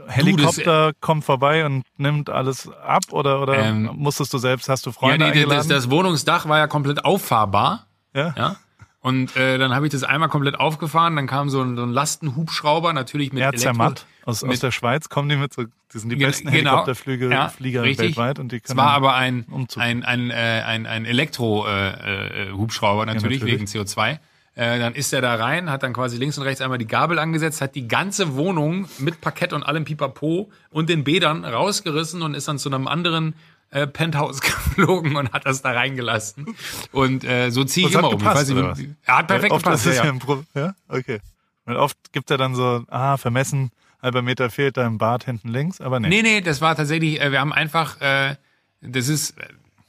Helikopter 0.09 0.93
du, 0.93 0.99
kommt 1.01 1.25
vorbei 1.25 1.65
und 1.67 1.85
nimmt 1.99 2.31
alles 2.31 2.69
ab 2.69 3.05
oder 3.11 3.41
oder 3.41 3.59
ähm, 3.59 3.91
musstest 3.95 4.33
du 4.33 4.39
selbst, 4.39 4.69
hast 4.69 4.87
du 4.87 4.93
Freunde 4.93 5.27
ja, 5.27 5.35
nee, 5.35 5.47
das, 5.47 5.69
das 5.69 5.89
Wohnungsdach 5.91 6.49
war 6.49 6.59
ja 6.59 6.67
komplett 6.67 7.05
auffahrbar. 7.05 7.87
Ja. 8.13 8.35
ja? 8.37 8.57
Und 9.05 9.37
äh, 9.37 9.59
dann 9.59 9.75
habe 9.75 9.87
ich 9.87 9.93
das 9.93 10.03
einmal 10.03 10.31
komplett 10.31 10.59
aufgefahren, 10.59 11.15
dann 11.15 11.27
kam 11.27 11.51
so 11.51 11.61
ein, 11.61 11.77
so 11.77 11.83
ein 11.83 11.91
Lastenhubschrauber, 11.91 12.95
natürlich 12.95 13.35
mit 13.35 13.43
Erzermatt 13.43 14.07
aus, 14.25 14.43
aus 14.43 14.61
der 14.61 14.71
Schweiz, 14.71 15.11
kommen 15.11 15.29
die 15.29 15.37
mit 15.37 15.53
so, 15.53 15.65
die 15.65 15.99
sind 15.99 16.09
die 16.09 16.17
besten 16.17 16.51
genau, 16.51 16.71
Helikopterflüge 16.71 17.29
ja, 17.29 17.51
Flieger 17.51 17.83
richtig. 17.83 18.17
weltweit 18.17 18.39
und 18.39 18.51
die 18.51 18.61
können 18.61 18.79
Es 18.79 18.83
war 18.83 18.93
aber 18.93 19.15
ein, 19.15 19.45
ein, 19.77 20.05
ein, 20.05 20.31
äh, 20.31 20.63
ein, 20.65 20.87
ein 20.87 21.05
Elektro-Hubschrauber 21.05 23.03
äh, 23.03 23.07
natürlich, 23.07 23.41
ja, 23.41 23.47
natürlich, 23.47 23.75
wegen 23.75 23.85
CO2. 23.85 24.21
Äh, 24.57 24.79
dann 24.79 24.95
ist 24.95 25.13
er 25.13 25.21
da 25.21 25.35
rein, 25.35 25.69
hat 25.69 25.83
dann 25.83 25.93
quasi 25.93 26.17
links 26.17 26.39
und 26.39 26.45
rechts 26.45 26.63
einmal 26.63 26.79
die 26.79 26.87
Gabel 26.87 27.19
angesetzt, 27.19 27.61
hat 27.61 27.75
die 27.75 27.87
ganze 27.87 28.37
Wohnung 28.37 28.89
mit 28.97 29.21
Parkett 29.21 29.53
und 29.53 29.65
allem 29.65 29.85
Pipapo 29.85 30.51
und 30.71 30.89
den 30.89 31.05
Bädern 31.05 31.45
rausgerissen 31.45 32.23
und 32.23 32.33
ist 32.33 32.49
dann 32.49 32.59
zu 32.59 32.71
einem 32.71 32.89
anderen 32.89 33.35
äh, 33.75 33.87
Penthouse 33.89 34.41
geflogen 34.41 35.17
und 35.17 35.33
hat 35.33 35.47
das 35.47 35.61
da 35.61 35.73
reingelassen. 35.73 36.55
Und 36.93 37.25
äh, 37.25 37.51
so 37.51 37.65
ziehe 37.65 37.89
ich 37.89 37.95
immer 37.95 38.09
um. 38.09 38.19
Gepasst, 38.19 38.49
ich 38.49 38.57
weiß 38.57 38.79
nicht, 38.79 38.91
er 39.03 39.19
hat 39.19 39.27
perfekt 39.27 39.53
oft 39.53 39.65
gepasst. 39.65 39.87
Ist 39.87 39.97
ja, 39.97 40.05
ja. 40.05 40.13
Pro 40.13 40.45
ja, 40.55 40.75
okay. 40.89 41.21
Weil 41.65 41.77
oft 41.77 41.97
gibt 42.13 42.31
er 42.31 42.39
dann 42.39 42.55
so, 42.55 42.85
ah, 42.89 43.17
vermessen, 43.17 43.71
halber 44.01 44.23
Meter 44.23 44.51
fehlt 44.51 44.77
da 44.77 44.87
im 44.87 44.99
Bad 44.99 45.25
hinten 45.25 45.49
links, 45.49 45.81
aber 45.81 45.99
nee. 45.99 46.09
Nee, 46.09 46.23
nee, 46.23 46.41
das 46.41 46.61
war 46.61 46.77
tatsächlich, 46.77 47.21
äh, 47.21 47.33
wir 47.33 47.41
haben 47.41 47.53
einfach, 47.53 48.01
äh, 48.01 48.37
das 48.81 49.09
ist, 49.09 49.39
äh, 49.39 49.49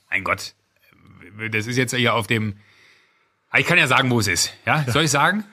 mein 0.10 0.24
Gott, 0.24 0.56
äh, 1.39 1.50
das 1.50 1.68
ist 1.68 1.77
jetzt 1.77 1.94
hier 1.94 2.15
auf 2.15 2.25
dem, 2.25 2.56
ah, 3.50 3.60
ich 3.60 3.68
kann 3.68 3.77
ja 3.77 3.88
sagen, 3.88 4.10
wo 4.10 4.20
es 4.20 4.27
ist. 4.27 4.51
Ja, 4.65 4.82
ja. 4.82 4.92
soll 4.92 5.04
ich 5.04 5.12
sagen? 5.12 5.44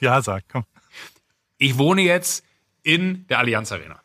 Ja, 0.00 0.22
sag, 0.22 0.44
komm. 0.50 0.64
Ich 1.58 1.78
wohne 1.78 2.02
jetzt 2.02 2.44
in 2.82 3.26
der 3.28 3.38
Allianz 3.38 3.72
Arena. 3.72 4.01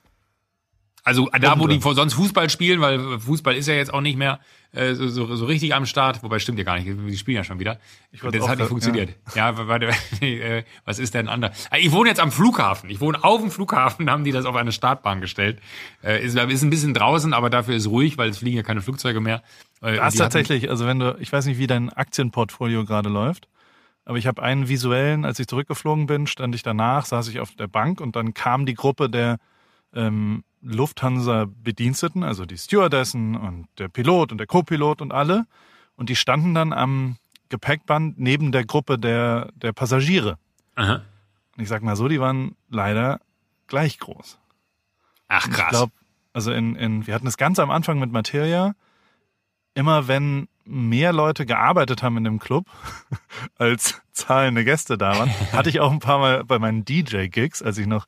Also 1.08 1.30
da, 1.40 1.58
wo 1.58 1.68
die 1.68 1.80
sonst 1.80 2.16
Fußball 2.16 2.50
spielen, 2.50 2.82
weil 2.82 3.18
Fußball 3.18 3.56
ist 3.56 3.70
ja 3.70 3.76
jetzt 3.76 3.94
auch 3.94 4.02
nicht 4.02 4.18
mehr 4.18 4.42
äh, 4.74 4.94
so, 4.94 5.08
so, 5.08 5.34
so 5.38 5.46
richtig 5.46 5.74
am 5.74 5.86
Start, 5.86 6.22
wobei 6.22 6.38
stimmt 6.40 6.58
ja 6.58 6.66
gar 6.66 6.78
nicht, 6.78 6.86
die 6.86 7.18
spielen 7.18 7.38
ja 7.38 7.46
schon 7.46 7.60
wieder. 7.60 7.80
Ich 8.12 8.20
das 8.20 8.46
hat 8.46 8.60
nicht 8.60 8.68
funktioniert. 8.68 9.12
Ja, 9.34 9.52
ja 9.52 9.68
warte, 9.70 9.88
äh, 10.22 10.64
was 10.84 11.00
ist 11.00 11.14
denn 11.14 11.30
anders? 11.30 11.70
Ah, 11.72 11.78
ich 11.78 11.94
wohne 11.94 12.10
jetzt 12.10 12.20
am 12.20 12.30
Flughafen. 12.30 12.90
Ich 12.90 13.00
wohne 13.00 13.24
auf 13.24 13.40
dem 13.40 13.52
Flughafen, 13.52 14.10
haben 14.10 14.26
die 14.26 14.34
das 14.34 14.44
auf 14.44 14.58
eine 14.58 14.74
Startbahn 14.74 15.22
gestellt. 15.22 15.62
Äh, 16.04 16.26
ist, 16.26 16.36
ist 16.36 16.64
ein 16.64 16.70
bisschen 16.70 16.94
draußen, 16.94 17.34
aber 17.34 17.50
dafür 17.50 17.76
ist 17.78 17.88
ruhig, 17.88 18.18
weil 18.18 18.30
es 18.30 18.40
fliegen 18.40 18.58
ja 18.58 18.64
keine 18.64 18.82
Flugzeuge 18.82 19.22
mehr. 19.22 19.44
Äh, 19.82 19.94
du 19.94 20.04
hast 20.04 20.18
tatsächlich, 20.18 20.70
also 20.70 20.86
wenn 20.86 21.00
du, 21.00 21.16
ich 21.22 21.32
weiß 21.32 21.46
nicht, 21.46 21.58
wie 21.58 21.68
dein 21.68 21.90
Aktienportfolio 21.90 22.84
gerade 22.84 23.08
läuft, 23.08 23.48
aber 24.04 24.18
ich 24.18 24.28
habe 24.28 24.44
einen 24.44 24.68
visuellen, 24.68 25.24
als 25.24 25.40
ich 25.40 25.48
zurückgeflogen 25.48 26.06
bin, 26.06 26.28
stand 26.28 26.54
ich 26.54 26.64
danach, 26.64 27.06
saß 27.06 27.30
ich 27.30 27.40
auf 27.40 27.56
der 27.56 27.68
Bank 27.68 28.02
und 28.02 28.18
dann 28.18 28.34
kam 28.34 28.66
die 28.66 28.74
Gruppe 28.74 29.10
der 29.10 29.38
ähm, 29.94 30.44
Lufthansa-Bediensteten, 30.68 32.24
also 32.24 32.46
die 32.46 32.58
Stewardessen 32.58 33.36
und 33.36 33.68
der 33.78 33.88
Pilot 33.88 34.32
und 34.32 34.38
der 34.38 34.48
Co-Pilot 34.48 35.02
und 35.02 35.12
alle. 35.12 35.46
Und 35.96 36.10
die 36.10 36.16
standen 36.16 36.54
dann 36.54 36.74
am 36.74 37.18
Gepäckband 37.50 38.20
neben 38.20 38.52
der 38.52 38.66
Gruppe 38.66 39.00
der, 39.00 39.52
der 39.56 39.74
Passagiere. 39.74 40.38
Aha. 40.76 41.02
Und 41.56 41.64
ich 41.64 41.70
sag 41.70 41.82
mal 41.82 41.96
so, 41.96 42.08
die 42.08 42.20
waren 42.20 42.56
leider 42.70 43.20
gleich 43.68 44.00
groß. 44.00 44.38
Ach 45.28 45.50
krass. 45.50 45.66
Ich 45.66 45.70
glaube, 45.70 45.94
also 46.34 46.52
in, 46.52 46.76
in, 46.76 47.08
wir 47.08 47.14
hatten 47.14 47.28
es 47.28 47.38
ganz 47.38 47.60
am 47.60 47.72
Anfang 47.72 48.00
mit 48.00 48.12
Materia. 48.12 48.76
Immer 49.74 50.08
wenn 50.08 50.48
mehr 50.66 51.14
Leute 51.14 51.46
gearbeitet 51.46 52.04
haben 52.04 52.18
in 52.18 52.24
dem 52.26 52.40
Club 52.40 52.66
als 53.58 54.02
zahlende 54.12 54.66
Gäste 54.66 54.98
da 54.98 55.18
waren. 55.18 55.30
Hatte 55.52 55.70
ich 55.70 55.80
auch 55.80 55.92
ein 55.92 56.00
paar 56.00 56.20
Mal 56.20 56.44
bei 56.44 56.60
meinen 56.60 56.86
DJ-Gigs, 56.86 57.62
als 57.62 57.78
ich 57.78 57.88
noch 57.88 58.06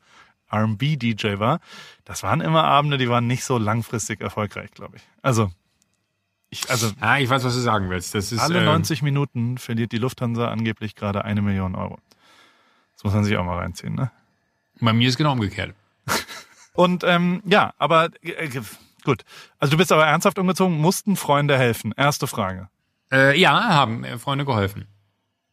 R&B-DJ 0.52 1.40
war. 1.40 1.60
Das 2.06 2.24
waren 2.24 2.42
immer 2.42 2.64
Abende, 2.64 2.98
die 2.98 3.10
waren 3.10 3.28
nicht 3.28 3.44
so 3.44 3.58
langfristig 3.58 4.22
erfolgreich, 4.22 4.72
glaube 4.72 4.98
ich. 4.98 5.04
Also, 5.22 5.52
ich, 6.50 6.70
also. 6.70 6.92
Ja, 7.00 7.18
ich 7.18 7.30
weiß, 7.30 7.44
was 7.44 7.54
du 7.54 7.60
sagen 7.60 7.90
willst. 7.90 8.16
Das 8.16 8.32
ist, 8.32 8.40
alle 8.40 8.64
90 8.64 9.00
ähm, 9.00 9.06
Minuten 9.06 9.58
verliert 9.58 9.92
die 9.92 9.98
Lufthansa 9.98 10.50
angeblich 10.50 10.96
gerade 10.96 11.24
eine 11.26 11.42
Million 11.42 11.76
Euro. 11.76 12.00
Das 12.96 13.04
muss 13.04 13.14
man 13.14 13.24
sich 13.24 13.38
auch 13.38 13.46
mal 13.46 13.58
reinziehen, 13.58 13.96
ne? 13.96 14.12
Bei 14.82 14.94
mir 14.94 15.08
ist 15.08 15.18
genau 15.18 15.34
umgekehrt. 15.34 15.74
Und 16.74 17.04
ähm, 17.04 17.42
ja, 17.46 17.74
aber 17.78 18.10
äh, 18.22 18.50
gut. 19.04 19.24
Also 19.60 19.72
du 19.72 19.78
bist 19.78 19.92
aber 19.92 20.06
ernsthaft 20.06 20.40
umgezogen, 20.40 20.78
mussten 20.80 21.16
Freunde 21.16 21.58
helfen? 21.58 21.94
Erste 21.96 22.28
Frage. 22.28 22.70
Äh, 23.12 23.40
ja, 23.40 23.52
haben 23.52 24.04
äh, 24.04 24.18
Freunde 24.18 24.46
geholfen. 24.46 24.88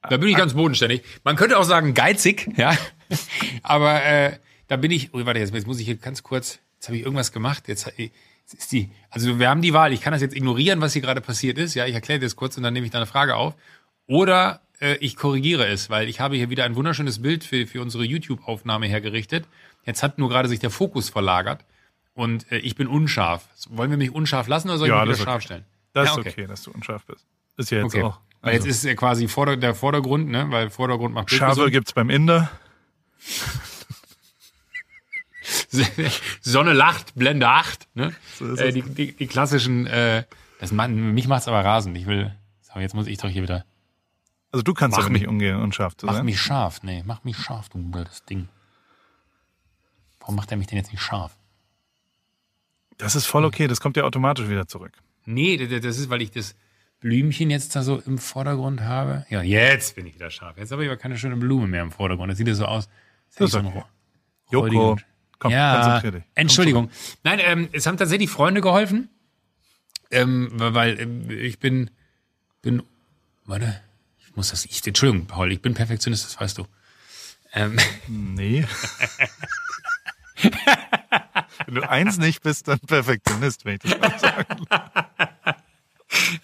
Da 0.08 0.16
bin 0.18 0.28
ich 0.28 0.36
ganz 0.36 0.54
bodenständig. 0.54 1.02
Man 1.24 1.36
könnte 1.36 1.58
auch 1.58 1.64
sagen 1.64 1.94
geizig, 1.94 2.48
ja. 2.56 2.76
aber 3.62 4.04
äh, 4.04 4.38
da 4.68 4.76
bin 4.76 4.90
ich. 4.90 5.14
Oh, 5.14 5.24
warte, 5.24 5.40
jetzt, 5.40 5.54
jetzt 5.54 5.66
muss 5.66 5.80
ich 5.80 5.86
hier 5.86 5.96
ganz 5.96 6.22
kurz. 6.22 6.58
Jetzt 6.74 6.88
habe 6.88 6.96
ich 6.96 7.04
irgendwas 7.04 7.32
gemacht. 7.32 7.68
Jetzt, 7.68 7.86
äh, 7.98 8.10
jetzt 8.42 8.54
ist 8.54 8.72
die. 8.72 8.90
Also 9.10 9.38
wir 9.38 9.48
haben 9.48 9.62
die 9.62 9.72
Wahl. 9.72 9.92
Ich 9.92 10.00
kann 10.00 10.12
das 10.12 10.22
jetzt 10.22 10.36
ignorieren, 10.36 10.80
was 10.80 10.92
hier 10.92 11.02
gerade 11.02 11.20
passiert 11.20 11.58
ist. 11.58 11.74
Ja, 11.74 11.86
ich 11.86 11.94
erkläre 11.94 12.20
das 12.20 12.36
kurz 12.36 12.56
und 12.56 12.62
dann 12.62 12.72
nehme 12.72 12.86
ich 12.86 12.92
da 12.92 12.98
eine 12.98 13.06
Frage 13.06 13.36
auf. 13.36 13.54
Oder 14.06 14.60
äh, 14.80 14.96
ich 14.96 15.16
korrigiere 15.16 15.66
es, 15.66 15.90
weil 15.90 16.08
ich 16.08 16.20
habe 16.20 16.36
hier 16.36 16.50
wieder 16.50 16.64
ein 16.64 16.76
wunderschönes 16.76 17.22
Bild 17.22 17.44
für, 17.44 17.66
für 17.66 17.82
unsere 17.82 18.04
YouTube-Aufnahme 18.04 18.86
hergerichtet. 18.86 19.46
Jetzt 19.84 20.02
hat 20.02 20.18
nur 20.18 20.28
gerade 20.28 20.48
sich 20.48 20.58
der 20.58 20.70
Fokus 20.70 21.08
verlagert 21.08 21.64
und 22.14 22.50
äh, 22.50 22.58
ich 22.58 22.76
bin 22.76 22.88
unscharf. 22.88 23.48
Wollen 23.70 23.90
wir 23.90 23.98
mich 23.98 24.12
unscharf 24.12 24.48
lassen 24.48 24.68
oder 24.68 24.78
soll 24.78 24.88
ja, 24.88 25.02
ich 25.02 25.08
mich 25.08 25.16
wieder 25.18 25.24
scharf 25.24 25.36
okay. 25.36 25.44
stellen? 25.44 25.64
Das 25.92 26.10
ist 26.10 26.18
okay. 26.18 26.28
okay. 26.30 26.46
dass 26.46 26.62
du 26.62 26.70
unscharf 26.72 27.04
bist. 27.06 27.24
Ist 27.56 27.70
ja 27.70 27.78
jetzt 27.78 27.94
okay. 27.94 28.02
auch. 28.02 28.20
Also. 28.42 28.54
Jetzt 28.54 28.66
ist 28.66 28.84
ja 28.84 28.94
quasi 28.94 29.28
Vorder 29.28 29.56
der 29.56 29.74
Vordergrund, 29.74 30.28
ne? 30.28 30.46
Weil 30.50 30.70
Vordergrund 30.70 31.14
macht 31.14 31.28
Bild 31.28 31.38
Schafe 31.38 31.70
gibt's 31.70 31.92
beim 31.92 32.10
Inder. 32.10 32.50
Sonne 36.40 36.72
lacht, 36.72 37.14
Blende 37.14 37.48
8, 37.48 37.88
ne? 37.94 38.14
So 38.38 38.54
äh, 38.56 38.72
die, 38.72 38.82
die, 38.82 39.12
die 39.16 39.26
klassischen, 39.26 39.86
äh, 39.86 40.24
das 40.60 40.72
mich 40.72 41.28
macht's 41.28 41.48
aber 41.48 41.64
rasend. 41.64 41.96
Ich 41.96 42.06
will, 42.06 42.34
so, 42.60 42.80
jetzt 42.80 42.94
muss 42.94 43.06
ich 43.06 43.18
doch 43.18 43.28
hier 43.28 43.42
wieder. 43.42 43.64
Also 44.52 44.62
du 44.62 44.74
kannst 44.74 44.96
doch 44.96 45.08
nicht 45.08 45.26
umgehen, 45.26 45.56
unscharf 45.56 45.96
zu 45.96 46.06
mach. 46.06 46.14
Mach 46.14 46.22
mich 46.22 46.40
scharf, 46.40 46.82
nee, 46.82 47.02
mach 47.04 47.24
mich 47.24 47.36
scharf, 47.36 47.68
du 47.68 47.78
blödes 47.78 48.24
Ding. 48.24 48.48
Warum 50.20 50.36
macht 50.36 50.50
er 50.50 50.56
mich 50.56 50.66
denn 50.66 50.78
jetzt 50.78 50.92
nicht 50.92 51.02
scharf? 51.02 51.36
Das 52.98 53.14
ist 53.14 53.26
voll 53.26 53.44
okay, 53.44 53.66
das 53.66 53.80
kommt 53.80 53.96
ja 53.96 54.04
automatisch 54.04 54.48
wieder 54.48 54.66
zurück. 54.66 54.92
Nee, 55.26 55.56
das 55.56 55.98
ist, 55.98 56.08
weil 56.08 56.22
ich 56.22 56.30
das 56.30 56.54
Blümchen 57.00 57.50
jetzt 57.50 57.76
da 57.76 57.82
so 57.82 57.98
im 57.98 58.18
Vordergrund 58.18 58.80
habe. 58.80 59.26
Ja, 59.28 59.42
jetzt 59.42 59.96
bin 59.96 60.06
ich 60.06 60.14
wieder 60.14 60.30
scharf. 60.30 60.56
Jetzt 60.56 60.72
habe 60.72 60.84
ich 60.84 60.88
aber 60.88 60.96
keine 60.96 61.18
schöne 61.18 61.36
Blume 61.36 61.66
mehr 61.66 61.82
im 61.82 61.90
Vordergrund. 61.90 62.30
Das 62.30 62.38
sieht 62.38 62.48
ja 62.48 62.54
so 62.54 62.64
aus. 62.64 62.88
Das 63.36 63.50
ist 63.50 63.56
okay. 63.56 63.84
Joko, 64.50 64.96
komm, 65.38 65.52
ja, 65.52 65.74
konzentrier 65.74 66.20
dich. 66.20 66.24
Entschuldigung. 66.34 66.90
Nein, 67.22 67.40
ähm, 67.42 67.68
es 67.72 67.86
haben 67.86 67.96
tatsächlich 67.96 68.30
Freunde 68.30 68.60
geholfen. 68.60 69.08
Ähm, 70.10 70.50
weil 70.54 71.00
ähm, 71.00 71.30
ich 71.30 71.58
bin, 71.58 71.90
bin, 72.62 72.82
warte, 73.44 73.80
ich 74.20 74.36
muss 74.36 74.50
das, 74.50 74.64
ich, 74.64 74.86
Entschuldigung, 74.86 75.26
Paul, 75.26 75.50
ich 75.50 75.60
bin 75.60 75.74
Perfektionist, 75.74 76.24
das 76.24 76.40
weißt 76.40 76.58
du. 76.58 76.66
Ähm. 77.52 77.76
Nee. 78.06 78.64
Wenn 81.66 81.74
du 81.74 81.88
eins 81.88 82.18
nicht 82.18 82.42
bist, 82.42 82.68
dann 82.68 82.78
Perfektionist, 82.80 83.64
wenn 83.64 83.74
ich 83.76 83.80
das 83.80 83.98
mal 83.98 84.18
sagen. 84.18 84.66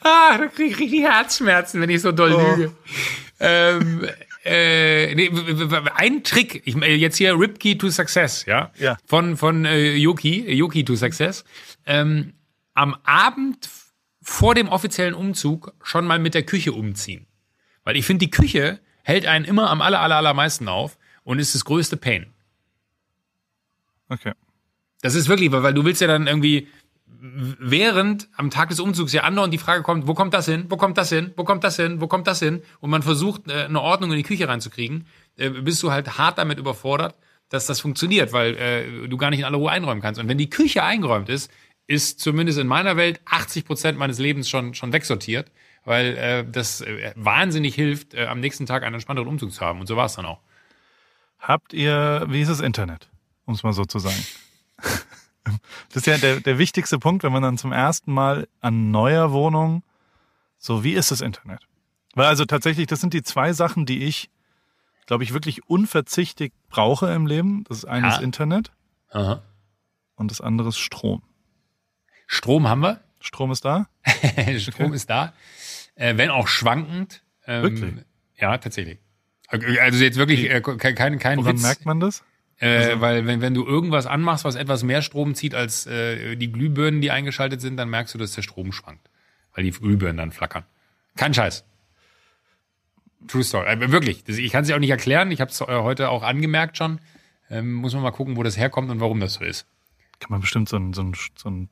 ah, 0.00 0.38
da 0.38 0.46
kriege 0.46 0.70
ich 0.70 0.78
richtig 0.78 1.02
Herzschmerzen, 1.02 1.80
wenn 1.80 1.90
ich 1.90 2.00
so 2.00 2.12
doll 2.12 2.32
oh. 2.32 2.56
lüge. 2.56 2.72
Ähm, 3.38 4.08
äh, 4.44 5.14
nee, 5.14 5.30
ein 5.94 6.24
Trick, 6.24 6.62
ich 6.64 6.74
jetzt 6.74 7.16
hier 7.16 7.38
Ripkey 7.38 7.78
to 7.78 7.90
Success, 7.90 8.44
ja, 8.46 8.72
ja. 8.78 8.96
von 9.06 9.36
von 9.36 9.64
äh, 9.64 9.94
Yoki, 9.94 10.52
Yoki 10.52 10.84
to 10.84 10.96
Success. 10.96 11.44
Ähm, 11.86 12.34
am 12.74 12.96
Abend 13.04 13.68
vor 14.20 14.54
dem 14.54 14.68
offiziellen 14.68 15.14
Umzug 15.14 15.74
schon 15.82 16.06
mal 16.06 16.18
mit 16.18 16.34
der 16.34 16.42
Küche 16.42 16.72
umziehen, 16.72 17.26
weil 17.84 17.96
ich 17.96 18.06
finde, 18.06 18.26
die 18.26 18.30
Küche 18.30 18.80
hält 19.02 19.26
einen 19.26 19.44
immer 19.44 19.70
am 19.70 19.80
aller 19.80 20.00
aller 20.00 20.16
allermeisten 20.16 20.68
auf 20.68 20.98
und 21.24 21.38
ist 21.38 21.54
das 21.54 21.64
größte 21.64 21.96
Pain. 21.96 22.26
Okay. 24.08 24.32
Das 25.02 25.14
ist 25.14 25.28
wirklich, 25.28 25.50
weil 25.50 25.74
du 25.74 25.84
willst 25.84 26.00
ja 26.00 26.06
dann 26.06 26.26
irgendwie 26.26 26.68
während 27.22 28.28
am 28.36 28.50
Tag 28.50 28.70
des 28.70 28.80
Umzugs 28.80 29.12
ja 29.12 29.22
andauernd 29.22 29.54
die 29.54 29.58
Frage 29.58 29.82
kommt, 29.82 30.06
wo 30.06 30.14
kommt 30.14 30.34
das 30.34 30.46
hin, 30.46 30.66
wo 30.68 30.76
kommt 30.76 30.98
das 30.98 31.08
hin, 31.08 31.32
wo 31.36 31.44
kommt 31.44 31.62
das 31.62 31.76
hin, 31.76 32.00
wo 32.00 32.08
kommt 32.08 32.26
das 32.26 32.40
hin 32.40 32.62
und 32.80 32.90
man 32.90 33.02
versucht 33.02 33.48
äh, 33.48 33.64
eine 33.64 33.80
Ordnung 33.80 34.10
in 34.10 34.16
die 34.16 34.22
Küche 34.22 34.48
reinzukriegen, 34.48 35.06
äh, 35.36 35.50
bist 35.50 35.82
du 35.82 35.92
halt 35.92 36.18
hart 36.18 36.38
damit 36.38 36.58
überfordert, 36.58 37.14
dass 37.48 37.66
das 37.66 37.80
funktioniert, 37.80 38.32
weil 38.32 38.56
äh, 38.56 39.08
du 39.08 39.16
gar 39.16 39.30
nicht 39.30 39.40
in 39.40 39.44
aller 39.44 39.58
Ruhe 39.58 39.70
einräumen 39.70 40.02
kannst. 40.02 40.20
Und 40.20 40.28
wenn 40.28 40.38
die 40.38 40.50
Küche 40.50 40.82
eingeräumt 40.82 41.28
ist, 41.28 41.50
ist 41.86 42.20
zumindest 42.20 42.58
in 42.58 42.66
meiner 42.66 42.96
Welt 42.96 43.20
80 43.26 43.64
Prozent 43.64 43.98
meines 43.98 44.18
Lebens 44.18 44.48
schon 44.48 44.74
schon 44.74 44.92
wegsortiert, 44.92 45.50
weil 45.84 46.16
äh, 46.16 46.44
das 46.50 46.80
äh, 46.80 47.12
wahnsinnig 47.14 47.74
hilft, 47.74 48.14
äh, 48.14 48.26
am 48.26 48.40
nächsten 48.40 48.66
Tag 48.66 48.82
einen 48.82 48.94
entspannteren 48.94 49.28
Umzug 49.28 49.52
zu 49.52 49.60
haben. 49.60 49.80
Und 49.80 49.86
so 49.86 49.96
war 49.96 50.06
es 50.06 50.14
dann 50.14 50.26
auch. 50.26 50.40
Habt 51.38 51.72
ihr, 51.72 52.26
wie 52.28 52.40
ist 52.40 52.50
das 52.50 52.60
Internet? 52.60 53.12
um 53.44 53.54
es 53.54 53.62
mal 53.62 53.72
so 53.72 53.84
zu 53.84 53.98
sagen. 53.98 54.16
Das 55.44 55.96
ist 55.96 56.06
ja 56.06 56.18
der, 56.18 56.40
der 56.40 56.58
wichtigste 56.58 56.98
Punkt, 56.98 57.24
wenn 57.24 57.32
man 57.32 57.42
dann 57.42 57.58
zum 57.58 57.72
ersten 57.72 58.12
Mal 58.12 58.48
an 58.60 58.90
neuer 58.90 59.32
Wohnung, 59.32 59.82
so 60.58 60.84
wie 60.84 60.92
ist 60.92 61.10
das 61.10 61.20
Internet? 61.20 61.60
Weil 62.14 62.26
also 62.26 62.44
tatsächlich, 62.44 62.86
das 62.86 63.00
sind 63.00 63.14
die 63.14 63.22
zwei 63.22 63.52
Sachen, 63.52 63.86
die 63.86 64.04
ich, 64.04 64.30
glaube 65.06 65.24
ich, 65.24 65.32
wirklich 65.32 65.68
unverzichtig 65.68 66.52
brauche 66.68 67.12
im 67.12 67.26
Leben. 67.26 67.64
Das 67.64 67.78
ist 67.78 67.84
eines 67.86 68.16
ja. 68.16 68.22
Internet 68.22 68.70
Aha. 69.10 69.42
und 70.14 70.30
das 70.30 70.40
andere 70.40 70.68
ist 70.68 70.78
Strom. 70.78 71.22
Strom 72.26 72.68
haben 72.68 72.80
wir. 72.82 73.00
Strom 73.20 73.50
ist 73.50 73.64
da? 73.64 73.88
Strom 74.58 74.86
okay. 74.86 74.96
ist 74.96 75.10
da. 75.10 75.32
Äh, 75.94 76.16
wenn 76.16 76.30
auch 76.30 76.48
schwankend. 76.48 77.22
Ähm, 77.46 77.62
wirklich? 77.62 77.94
Ja, 78.36 78.56
tatsächlich. 78.58 78.98
Also 79.48 80.02
jetzt 80.02 80.16
wirklich 80.16 80.50
äh, 80.50 80.60
kein, 80.60 81.18
kein 81.18 81.38
Woran 81.38 81.54
Witz. 81.54 81.62
merkt 81.62 81.84
man 81.84 82.00
das? 82.00 82.24
Äh, 82.62 82.76
also, 82.76 83.00
weil 83.00 83.26
wenn, 83.26 83.40
wenn 83.40 83.54
du 83.54 83.66
irgendwas 83.66 84.06
anmachst, 84.06 84.44
was 84.44 84.54
etwas 84.54 84.84
mehr 84.84 85.02
Strom 85.02 85.34
zieht 85.34 85.54
als 85.54 85.84
äh, 85.86 86.36
die 86.36 86.52
Glühbirnen, 86.52 87.00
die 87.00 87.10
eingeschaltet 87.10 87.60
sind, 87.60 87.76
dann 87.76 87.90
merkst 87.90 88.14
du, 88.14 88.18
dass 88.18 88.32
der 88.32 88.42
Strom 88.42 88.70
schwankt. 88.72 89.10
Weil 89.54 89.64
die 89.64 89.72
Glühbirnen 89.72 90.16
dann 90.16 90.30
flackern. 90.30 90.62
Kein 91.16 91.34
Scheiß. 91.34 91.64
True 93.26 93.42
Story. 93.42 93.66
Äh, 93.66 93.90
wirklich. 93.90 94.22
Das, 94.22 94.38
ich 94.38 94.52
kann 94.52 94.62
es 94.62 94.68
ja 94.68 94.76
auch 94.76 94.80
nicht 94.80 94.90
erklären. 94.90 95.32
Ich 95.32 95.40
habe 95.40 95.50
es 95.50 95.60
äh, 95.60 95.64
heute 95.66 96.08
auch 96.08 96.22
angemerkt 96.22 96.76
schon. 96.76 97.00
Ähm, 97.50 97.72
muss 97.72 97.94
man 97.94 98.02
mal 98.04 98.12
gucken, 98.12 98.36
wo 98.36 98.44
das 98.44 98.56
herkommt 98.56 98.90
und 98.90 99.00
warum 99.00 99.18
das 99.18 99.34
so 99.34 99.44
ist. 99.44 99.66
Kann 100.20 100.30
man 100.30 100.40
bestimmt 100.40 100.68
so 100.68 100.76
ein, 100.76 100.92
so 100.92 101.02
ein, 101.02 101.14
so 101.34 101.50
ein 101.50 101.68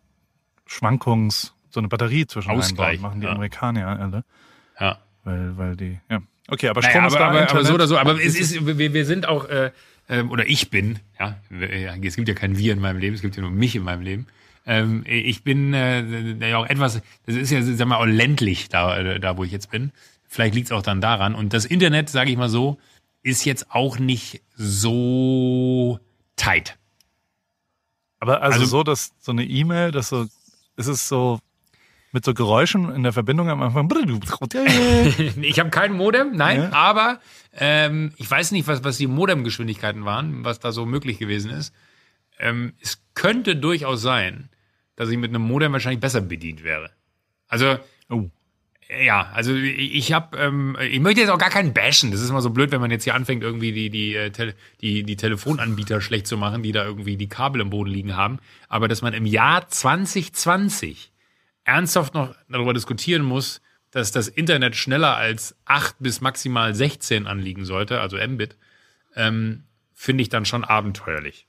Schwankungs-, 0.68 1.52
so 1.70 1.78
eine 1.78 1.86
Batterie 1.86 2.26
zwischen 2.26 2.50
Ausgleich 2.50 3.00
machen 3.00 3.20
die 3.20 3.26
ja. 3.26 3.32
Amerikaner 3.32 3.86
alle. 3.86 4.24
Ja. 4.80 4.98
Weil, 5.22 5.56
weil 5.56 5.76
die, 5.76 6.00
ja. 6.10 6.20
Okay, 6.48 6.68
aber 6.68 6.82
Strom 6.82 7.04
naja, 7.04 7.06
ist 7.06 7.14
aber, 7.14 7.24
da, 7.24 7.42
aber, 7.42 7.50
aber 7.50 7.64
so 7.64 7.74
oder 7.74 7.86
so. 7.86 7.96
Aber 7.96 8.20
es 8.20 8.36
ist, 8.36 8.66
wir, 8.66 8.92
wir 8.92 9.06
sind 9.06 9.28
auch, 9.28 9.44
äh, 9.44 9.70
ähm, 10.10 10.30
oder 10.30 10.46
ich 10.46 10.70
bin, 10.70 10.98
ja, 11.18 11.40
es 12.02 12.16
gibt 12.16 12.28
ja 12.28 12.34
kein 12.34 12.58
Wir 12.58 12.72
in 12.72 12.80
meinem 12.80 12.98
Leben, 12.98 13.14
es 13.14 13.22
gibt 13.22 13.36
ja 13.36 13.42
nur 13.42 13.50
mich 13.50 13.76
in 13.76 13.84
meinem 13.84 14.02
Leben. 14.02 14.26
Ähm, 14.66 15.04
ich 15.06 15.44
bin 15.44 15.72
äh, 15.72 16.48
ja 16.50 16.58
auch 16.58 16.66
etwas, 16.66 17.00
das 17.26 17.36
ist 17.36 17.50
ja, 17.50 17.62
sag 17.62 17.86
mal, 17.86 17.96
auch 17.96 18.06
ländlich 18.06 18.68
da, 18.68 19.18
da 19.18 19.36
wo 19.36 19.44
ich 19.44 19.52
jetzt 19.52 19.70
bin. 19.70 19.92
Vielleicht 20.28 20.54
liegt 20.54 20.66
es 20.66 20.72
auch 20.72 20.82
dann 20.82 21.00
daran. 21.00 21.34
Und 21.34 21.54
das 21.54 21.64
Internet, 21.64 22.10
sage 22.10 22.30
ich 22.30 22.36
mal 22.36 22.48
so, 22.48 22.78
ist 23.22 23.44
jetzt 23.44 23.70
auch 23.70 23.98
nicht 23.98 24.42
so 24.56 26.00
tight. 26.36 26.76
Aber 28.18 28.42
also, 28.42 28.60
also 28.60 28.70
so, 28.70 28.82
dass 28.82 29.12
so 29.20 29.32
eine 29.32 29.44
E-Mail, 29.44 29.92
dass 29.92 30.08
so, 30.08 30.26
ist 30.76 30.86
es 30.88 31.08
so 31.08 31.38
mit 32.12 32.24
so 32.24 32.34
Geräuschen 32.34 32.92
in 32.94 33.02
der 33.02 33.12
Verbindung 33.12 33.48
am 33.48 33.62
Anfang. 33.62 33.88
ich 35.42 35.60
habe 35.60 35.70
kein 35.70 35.92
Modem, 35.92 36.32
nein, 36.32 36.60
ja. 36.62 36.72
aber 36.72 37.20
ähm, 37.56 38.12
ich 38.16 38.30
weiß 38.30 38.52
nicht, 38.52 38.66
was, 38.66 38.84
was 38.84 38.96
die 38.98 39.06
Modemgeschwindigkeiten 39.06 40.04
waren, 40.04 40.44
was 40.44 40.58
da 40.58 40.72
so 40.72 40.86
möglich 40.86 41.18
gewesen 41.18 41.50
ist. 41.50 41.72
Ähm, 42.38 42.72
es 42.80 43.02
könnte 43.14 43.56
durchaus 43.56 44.02
sein, 44.02 44.48
dass 44.96 45.08
ich 45.08 45.18
mit 45.18 45.30
einem 45.30 45.42
Modem 45.42 45.72
wahrscheinlich 45.72 46.00
besser 46.00 46.20
bedient 46.20 46.64
wäre. 46.64 46.90
Also, 47.48 47.78
oh. 48.08 48.28
ja, 49.02 49.30
also 49.32 49.54
ich, 49.54 50.12
habe, 50.12 50.36
ähm, 50.38 50.76
ich 50.80 51.00
möchte 51.00 51.20
jetzt 51.20 51.30
auch 51.30 51.38
gar 51.38 51.50
keinen 51.50 51.72
bashen. 51.72 52.10
Das 52.10 52.20
ist 52.20 52.30
immer 52.30 52.42
so 52.42 52.50
blöd, 52.50 52.72
wenn 52.72 52.80
man 52.80 52.90
jetzt 52.90 53.04
hier 53.04 53.14
anfängt, 53.14 53.42
irgendwie 53.42 53.72
die, 53.72 53.90
die, 53.90 54.14
äh, 54.14 54.52
die, 54.80 55.04
die 55.04 55.16
Telefonanbieter 55.16 56.00
schlecht 56.00 56.26
zu 56.26 56.36
machen, 56.36 56.62
die 56.62 56.72
da 56.72 56.84
irgendwie 56.84 57.16
die 57.16 57.28
Kabel 57.28 57.60
im 57.60 57.70
Boden 57.70 57.90
liegen 57.90 58.16
haben. 58.16 58.38
Aber 58.68 58.88
dass 58.88 59.02
man 59.02 59.14
im 59.14 59.26
Jahr 59.26 59.68
2020 59.68 61.10
ernsthaft 61.64 62.14
noch 62.14 62.34
darüber 62.48 62.74
diskutieren 62.74 63.22
muss, 63.22 63.60
dass 63.90 64.12
das 64.12 64.28
Internet 64.28 64.76
schneller 64.76 65.16
als 65.16 65.56
8 65.64 65.96
bis 65.98 66.20
maximal 66.20 66.74
16 66.74 67.26
anliegen 67.26 67.64
sollte, 67.64 68.00
also 68.00 68.16
Mbit, 68.16 68.56
ähm, 69.16 69.64
finde 69.94 70.22
ich 70.22 70.28
dann 70.28 70.44
schon 70.44 70.64
abenteuerlich. 70.64 71.46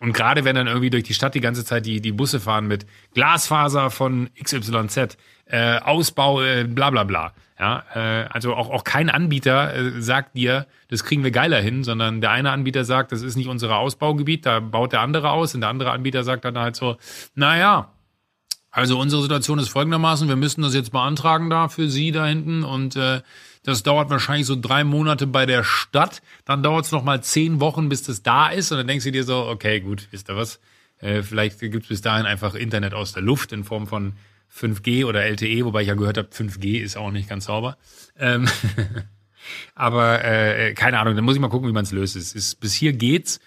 Und 0.00 0.12
gerade 0.12 0.44
wenn 0.44 0.54
dann 0.54 0.68
irgendwie 0.68 0.90
durch 0.90 1.02
die 1.02 1.14
Stadt 1.14 1.34
die 1.34 1.40
ganze 1.40 1.64
Zeit 1.64 1.84
die, 1.84 2.00
die 2.00 2.12
Busse 2.12 2.38
fahren 2.38 2.68
mit 2.68 2.86
Glasfaser 3.14 3.90
von 3.90 4.30
XYZ, 4.40 5.18
äh, 5.46 5.78
Ausbau, 5.78 6.40
äh, 6.42 6.64
bla 6.64 6.90
bla 6.90 7.02
bla. 7.02 7.32
Ja, 7.58 7.84
äh, 7.94 8.28
also 8.30 8.54
auch, 8.54 8.70
auch 8.70 8.84
kein 8.84 9.10
Anbieter 9.10 9.74
äh, 9.74 10.00
sagt 10.00 10.36
dir, 10.36 10.66
das 10.88 11.02
kriegen 11.02 11.24
wir 11.24 11.32
geiler 11.32 11.60
hin, 11.60 11.82
sondern 11.82 12.20
der 12.20 12.30
eine 12.30 12.52
Anbieter 12.52 12.84
sagt, 12.84 13.10
das 13.10 13.22
ist 13.22 13.34
nicht 13.34 13.48
unser 13.48 13.76
Ausbaugebiet, 13.76 14.46
da 14.46 14.60
baut 14.60 14.92
der 14.92 15.00
andere 15.00 15.30
aus 15.30 15.56
und 15.56 15.62
der 15.62 15.70
andere 15.70 15.90
Anbieter 15.90 16.22
sagt 16.22 16.44
dann 16.44 16.56
halt 16.56 16.76
so, 16.76 16.98
naja, 17.34 17.90
also 18.70 18.98
unsere 18.98 19.22
Situation 19.22 19.58
ist 19.58 19.68
folgendermaßen, 19.68 20.28
wir 20.28 20.36
müssen 20.36 20.62
das 20.62 20.74
jetzt 20.74 20.92
beantragen 20.92 21.50
da 21.50 21.68
für 21.68 21.88
Sie 21.88 22.12
da 22.12 22.26
hinten. 22.26 22.64
Und 22.64 22.96
äh, 22.96 23.22
das 23.62 23.82
dauert 23.82 24.10
wahrscheinlich 24.10 24.46
so 24.46 24.56
drei 24.60 24.84
Monate 24.84 25.26
bei 25.26 25.46
der 25.46 25.64
Stadt, 25.64 26.22
dann 26.44 26.62
dauert 26.62 26.84
es 26.84 26.92
nochmal 26.92 27.22
zehn 27.22 27.60
Wochen, 27.60 27.88
bis 27.88 28.02
das 28.02 28.22
da 28.22 28.48
ist. 28.48 28.70
Und 28.70 28.78
dann 28.78 28.86
denkst 28.86 29.04
du 29.04 29.12
dir 29.12 29.24
so, 29.24 29.46
okay, 29.46 29.80
gut, 29.80 30.08
wisst 30.10 30.28
ihr 30.30 30.36
was, 30.36 30.60
äh, 30.98 31.22
vielleicht 31.22 31.60
gibt 31.60 31.82
es 31.82 31.88
bis 31.88 32.00
dahin 32.00 32.26
einfach 32.26 32.54
Internet 32.54 32.94
aus 32.94 33.12
der 33.12 33.22
Luft 33.22 33.52
in 33.52 33.64
Form 33.64 33.86
von 33.86 34.14
5G 34.54 35.04
oder 35.04 35.24
LTE, 35.24 35.64
wobei 35.64 35.82
ich 35.82 35.88
ja 35.88 35.94
gehört 35.94 36.18
habe, 36.18 36.28
5G 36.28 36.80
ist 36.80 36.96
auch 36.96 37.10
nicht 37.10 37.28
ganz 37.28 37.46
sauber. 37.46 37.76
Ähm 38.18 38.48
aber 39.74 40.24
äh, 40.24 40.74
keine 40.74 40.98
Ahnung, 40.98 41.16
dann 41.16 41.24
muss 41.24 41.34
ich 41.34 41.40
mal 41.40 41.48
gucken, 41.48 41.68
wie 41.68 41.74
man 41.74 41.84
es 41.84 41.92
löst. 41.92 42.14
Bis 42.60 42.72
hier 42.74 42.92
geht's, 42.92 43.40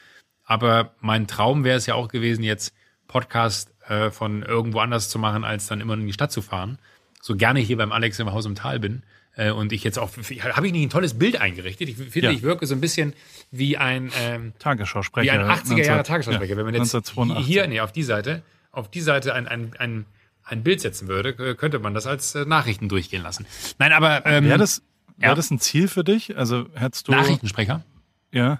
aber 0.43 0.95
mein 0.99 1.27
Traum 1.27 1.63
wäre 1.63 1.77
es 1.77 1.85
ja 1.85 1.95
auch 1.95 2.07
gewesen, 2.07 2.43
jetzt 2.43 2.73
Podcast 3.07 3.70
äh, 3.91 4.09
von 4.09 4.43
irgendwo 4.43 4.79
anders 4.79 5.09
zu 5.09 5.19
machen, 5.19 5.43
als 5.43 5.67
dann 5.67 5.81
immer 5.81 5.95
in 5.95 6.07
die 6.07 6.13
Stadt 6.13 6.31
zu 6.31 6.41
fahren. 6.41 6.79
So 7.21 7.35
gerne 7.35 7.59
hier 7.59 7.77
beim 7.77 7.91
Alex 7.91 8.19
im 8.19 8.31
Haus 8.31 8.45
im 8.45 8.55
Tal 8.55 8.79
bin. 8.79 9.03
Äh, 9.35 9.51
und 9.51 9.73
ich 9.73 9.83
jetzt 9.83 9.99
auch, 9.99 10.09
habe 10.11 10.67
ich 10.67 10.73
nicht 10.73 10.83
ein 10.83 10.89
tolles 10.89 11.19
Bild 11.19 11.39
eingerichtet? 11.39 11.89
Ich 11.89 11.97
finde, 11.97 12.19
ja. 12.27 12.31
ich 12.31 12.41
wirke 12.41 12.65
so 12.65 12.73
ein 12.73 12.81
bisschen 12.81 13.13
wie 13.51 13.77
ein 13.77 14.09
ähm, 14.19 14.53
Tagesschausprecher. 14.59 15.25
Wie 15.25 15.29
ein 15.31 15.45
80er 15.45 15.83
Jahre 15.83 16.03
Tagesschausprecher. 16.03 16.51
Ja, 16.51 16.57
Wenn 16.57 16.65
man 16.65 16.73
jetzt 16.73 16.95
1982. 16.95 17.45
hier, 17.45 17.67
nee, 17.67 17.81
auf 17.81 17.91
die 17.91 18.03
Seite, 18.03 18.43
auf 18.71 18.89
die 18.89 19.01
Seite 19.01 19.35
ein, 19.35 19.47
ein, 19.47 19.73
ein 19.77 20.05
ein 20.43 20.63
Bild 20.63 20.81
setzen 20.81 21.07
würde, 21.07 21.33
könnte 21.55 21.79
man 21.79 21.93
das 21.93 22.07
als 22.07 22.35
äh, 22.35 22.45
Nachrichten 22.45 22.89
durchgehen 22.89 23.23
lassen. 23.23 23.45
Nein, 23.77 23.93
aber 23.93 24.25
ähm, 24.25 24.45
wäre 24.45 24.57
das, 24.57 24.81
wär 25.17 25.29
ja. 25.29 25.35
das 25.35 25.51
ein 25.51 25.59
Ziel 25.59 25.87
für 25.87 26.03
dich? 26.03 26.37
Also 26.37 26.65
hättest 26.73 27.07
du 27.07 27.11
Nachrichtensprecher? 27.11 27.83
Ja. 28.31 28.59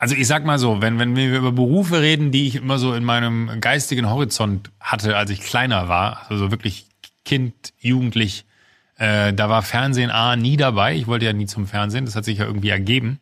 Also 0.00 0.14
ich 0.14 0.26
sag 0.26 0.46
mal 0.46 0.58
so, 0.58 0.80
wenn, 0.80 0.98
wenn 0.98 1.14
wir 1.14 1.36
über 1.36 1.52
Berufe 1.52 2.00
reden, 2.00 2.32
die 2.32 2.46
ich 2.46 2.56
immer 2.56 2.78
so 2.78 2.94
in 2.94 3.04
meinem 3.04 3.60
geistigen 3.60 4.08
Horizont 4.08 4.70
hatte, 4.80 5.14
als 5.14 5.28
ich 5.28 5.40
kleiner 5.40 5.88
war, 5.88 6.30
also 6.30 6.50
wirklich 6.50 6.86
Kind, 7.26 7.74
Jugendlich, 7.78 8.46
äh, 8.96 9.34
da 9.34 9.50
war 9.50 9.60
Fernsehen 9.60 10.10
A 10.10 10.36
nie 10.36 10.56
dabei. 10.56 10.96
Ich 10.96 11.06
wollte 11.06 11.26
ja 11.26 11.34
nie 11.34 11.44
zum 11.44 11.66
Fernsehen, 11.66 12.06
das 12.06 12.16
hat 12.16 12.24
sich 12.24 12.38
ja 12.38 12.46
irgendwie 12.46 12.70
ergeben. 12.70 13.20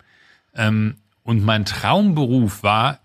Ähm, 0.55 0.99
und 1.25 1.45
mein 1.45 1.65
Traumberuf 1.65 2.63
war, 2.63 3.01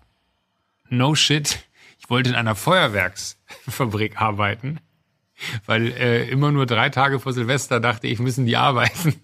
no 0.88 1.16
shit, 1.16 1.58
ich 1.98 2.08
wollte 2.08 2.30
in 2.30 2.36
einer 2.36 2.54
Feuerwerksfabrik 2.54 4.20
arbeiten, 4.22 4.78
weil 5.66 5.88
äh, 5.88 6.28
immer 6.28 6.52
nur 6.52 6.66
drei 6.66 6.90
Tage 6.90 7.18
vor 7.18 7.32
Silvester 7.32 7.80
dachte 7.80 8.06
ich, 8.06 8.20
müssen 8.20 8.46
die 8.46 8.56
arbeiten. 8.56 9.20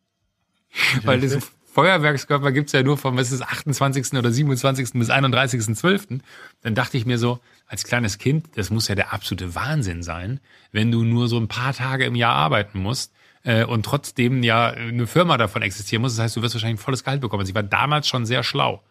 weil 1.02 1.22
das 1.22 1.50
Feuerwerkskörper 1.72 2.52
gibt's 2.52 2.72
ja 2.72 2.82
nur 2.82 2.98
vom 2.98 3.16
was 3.16 3.30
ist, 3.30 3.42
28. 3.42 4.14
oder 4.14 4.32
27. 4.32 4.92
bis 4.94 5.10
31.12. 5.10 6.20
Dann 6.62 6.74
dachte 6.74 6.96
ich 6.96 7.06
mir 7.06 7.18
so, 7.18 7.38
als 7.66 7.84
kleines 7.84 8.18
Kind, 8.18 8.48
das 8.56 8.70
muss 8.70 8.88
ja 8.88 8.94
der 8.96 9.12
absolute 9.12 9.54
Wahnsinn 9.54 10.02
sein, 10.02 10.40
wenn 10.72 10.90
du 10.90 11.04
nur 11.04 11.28
so 11.28 11.38
ein 11.38 11.48
paar 11.48 11.72
Tage 11.72 12.04
im 12.04 12.16
Jahr 12.16 12.34
arbeiten 12.34 12.80
musst 12.80 13.12
äh, 13.44 13.64
und 13.64 13.84
trotzdem 13.84 14.42
ja 14.42 14.68
eine 14.68 15.06
Firma 15.06 15.38
davon 15.38 15.62
existieren 15.62 16.02
muss. 16.02 16.16
Das 16.16 16.24
heißt, 16.24 16.36
du 16.36 16.42
wirst 16.42 16.54
wahrscheinlich 16.54 16.80
ein 16.80 16.82
volles 16.82 17.04
Gehalt 17.04 17.20
bekommen. 17.20 17.40
Also 17.40 17.50
ich 17.50 17.54
war 17.54 17.62
damals 17.62 18.08
schon 18.08 18.26
sehr 18.26 18.42
schlau. 18.42 18.82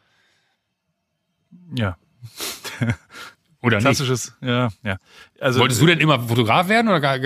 Ja. 1.76 1.98
oder 3.62 3.80
Klassisches, 3.80 4.36
nicht? 4.40 4.50
ja, 4.50 4.70
ja. 4.84 4.98
Also, 5.40 5.60
Wolltest 5.60 5.82
du 5.82 5.86
denn 5.86 6.00
immer 6.00 6.20
Fotograf 6.20 6.70
werden 6.70 6.88
oder 6.88 7.00
gar, 7.02 7.20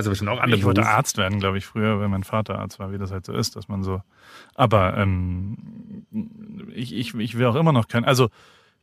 also 0.00 0.10
bestimmt 0.10 0.30
auch 0.30 0.40
andere 0.40 0.58
Ich 0.58 0.64
wollte 0.64 0.86
Arzt 0.86 1.16
werden, 1.18 1.40
glaube 1.40 1.58
ich, 1.58 1.66
früher, 1.66 2.00
wenn 2.00 2.10
mein 2.10 2.24
Vater 2.24 2.58
Arzt 2.58 2.78
war, 2.78 2.92
wie 2.92 2.98
das 2.98 3.10
halt 3.10 3.26
so 3.26 3.32
ist, 3.32 3.56
dass 3.56 3.68
man 3.68 3.82
so. 3.82 4.02
Aber 4.54 4.96
ähm, 4.96 5.56
ich, 6.74 6.94
ich, 6.94 7.14
ich 7.14 7.38
will 7.38 7.46
auch 7.46 7.54
immer 7.54 7.72
noch 7.72 7.88
kein. 7.88 8.04
Also 8.04 8.28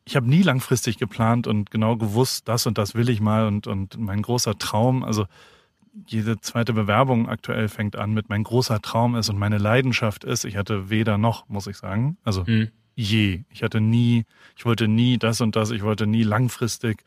ich 0.06 0.16
habe 0.16 0.30
nie 0.30 0.42
langfristig 0.42 0.98
geplant 0.98 1.48
und 1.48 1.70
genau 1.72 1.98
gewusst, 1.98 2.48
das 2.48 2.66
und 2.66 2.78
das 2.78 2.96
will 2.96 3.10
ich 3.10 3.20
mal 3.20 3.48
und, 3.48 3.68
und 3.68 3.98
mein 3.98 4.22
großer 4.22 4.58
Traum, 4.58 5.04
also 5.04 5.26
jede 6.06 6.40
zweite 6.40 6.74
Bewerbung 6.74 7.28
aktuell 7.28 7.68
fängt 7.68 7.96
an 7.96 8.14
mit 8.14 8.30
mein 8.30 8.44
großer 8.44 8.82
Traum 8.82 9.16
ist 9.16 9.30
und 9.30 9.38
meine 9.38 9.58
Leidenschaft 9.58 10.24
ist. 10.24 10.46
Ich 10.46 10.56
hatte 10.56 10.90
weder 10.90 11.18
noch, 11.18 11.50
muss 11.50 11.68
ich 11.68 11.78
sagen. 11.78 12.18
Also 12.24 12.46
hm 12.46 12.70
je. 12.98 13.44
Ich 13.50 13.64
hatte 13.64 13.80
nie, 13.80 14.26
ich 14.58 14.66
wollte 14.66 14.90
nie 14.90 15.18
das 15.18 15.40
und 15.40 15.56
das, 15.56 15.72
ich 15.72 15.84
wollte 15.84 16.08
nie 16.08 16.24
langfristig 16.24 17.04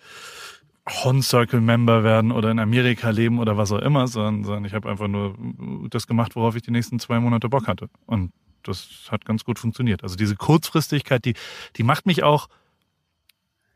Hon 0.89 1.23
Circle 1.23 1.61
Member 1.61 2.03
werden 2.03 2.33
oder 2.33 2.51
in 2.51 2.59
Amerika 2.59 3.11
leben 3.11 3.39
oder 3.39 3.57
was 3.57 3.71
auch 3.73 3.79
immer, 3.79 4.09
sondern, 4.09 4.45
sondern 4.45 4.65
ich 4.65 4.75
habe 4.75 4.89
einfach 4.89 5.09
nur 5.09 5.37
das 5.91 6.07
gemacht, 6.07 6.37
worauf 6.37 6.57
ich 6.57 6.63
die 6.63 6.71
nächsten 6.71 6.99
zwei 6.99 7.21
Monate 7.21 7.49
Bock 7.49 7.69
hatte. 7.69 7.89
Und 8.07 8.33
das 8.63 9.09
hat 9.11 9.25
ganz 9.25 9.45
gut 9.45 9.59
funktioniert. 9.59 10.03
Also 10.03 10.17
diese 10.17 10.37
Kurzfristigkeit, 10.37 11.25
die, 11.25 11.35
die 11.77 11.83
macht 11.83 12.07
mich 12.07 12.23
auch, 12.23 12.49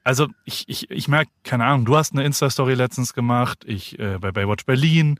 also 0.02 0.28
ich, 0.44 0.68
ich, 0.68 0.90
ich 0.90 1.08
merke, 1.08 1.30
keine 1.42 1.64
Ahnung, 1.64 1.86
du 1.86 1.96
hast 1.96 2.12
eine 2.12 2.24
Insta-Story 2.24 2.74
letztens 2.74 3.14
gemacht, 3.14 3.64
ich 3.66 3.98
äh, 3.98 4.18
bei 4.18 4.32
Baywatch 4.32 4.66
Berlin 4.66 5.18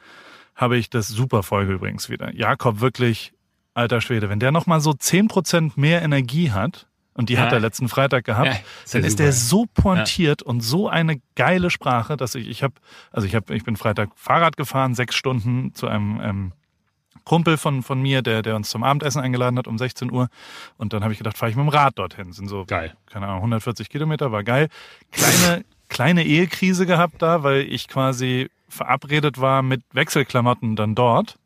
habe 0.55 0.77
ich 0.77 0.91
das 0.91 1.09
super 1.09 1.43
Folge 1.43 1.73
übrigens 1.73 2.09
wieder. 2.09 2.35
Jakob 2.35 2.81
wirklich 2.81 3.33
alter 3.73 4.01
Schwede, 4.01 4.29
wenn 4.29 4.41
der 4.41 4.53
nochmal 4.53 4.81
so 4.81 4.93
zehn 4.93 5.29
Prozent 5.29 5.77
mehr 5.77 6.03
Energie 6.03 6.53
hat, 6.53 6.87
und 7.15 7.29
die 7.29 7.35
ja. 7.35 7.41
hat 7.41 7.53
er 7.53 7.61
letzten 7.61 7.89
Freitag 7.89 8.25
gehabt, 8.25 8.49
ja, 8.49 8.61
dann 8.93 9.05
ist 9.05 9.19
der 9.19 9.33
so 9.33 9.67
pointiert 9.73 10.43
ja. 10.43 10.47
und 10.47 10.61
so 10.61 10.89
eine 10.89 11.21
geile 11.37 11.71
Sprache, 11.71 12.17
dass 12.17 12.35
ich, 12.35 12.49
ich 12.49 12.63
habe, 12.63 12.75
also 13.13 13.27
ich 13.27 13.35
habe, 13.35 13.55
ich 13.55 13.65
bin 13.65 13.77
Freitag 13.77 14.11
Fahrrad 14.17 14.57
gefahren, 14.57 14.95
sechs 14.95 15.15
Stunden 15.15 15.75
zu 15.75 15.87
einem 15.87 16.21
ähm, 16.23 16.53
Kumpel 17.25 17.57
von, 17.57 17.83
von 17.83 18.01
mir, 18.01 18.23
der, 18.23 18.43
der 18.43 18.57
uns 18.57 18.69
zum 18.69 18.83
Abendessen 18.83 19.21
eingeladen 19.21 19.59
hat 19.59 19.67
um 19.67 19.79
16 19.79 20.13
Uhr. 20.13 20.29
Und 20.77 20.93
dann 20.93 21.03
habe 21.03 21.13
ich 21.13 21.19
gedacht, 21.19 21.39
fahre 21.39 21.51
ich 21.51 21.57
mit 21.57 21.65
dem 21.65 21.71
Rad 21.71 21.99
dorthin. 21.99 22.33
Sind 22.33 22.49
so, 22.49 22.65
geil. 22.67 22.95
keine 23.07 23.27
Ahnung, 23.27 23.39
140 23.39 23.89
Kilometer, 23.89 24.31
war 24.31 24.45
geil. 24.45 24.69
Kleine, 25.11 25.65
kleine 25.89 26.25
Ehekrise 26.25 26.87
gehabt 26.87 27.23
da, 27.23 27.43
weil 27.43 27.63
ich 27.63 27.89
quasi 27.89 28.51
verabredet 28.69 29.41
war 29.41 29.63
mit 29.63 29.83
Wechselklamotten 29.93 30.77
dann 30.77 30.95
dort. 30.95 31.39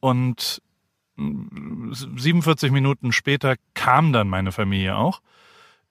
Und 0.00 0.62
47 1.16 2.70
Minuten 2.70 3.12
später 3.12 3.56
kam 3.74 4.12
dann 4.12 4.28
meine 4.28 4.52
Familie 4.52 4.96
auch. 4.96 5.20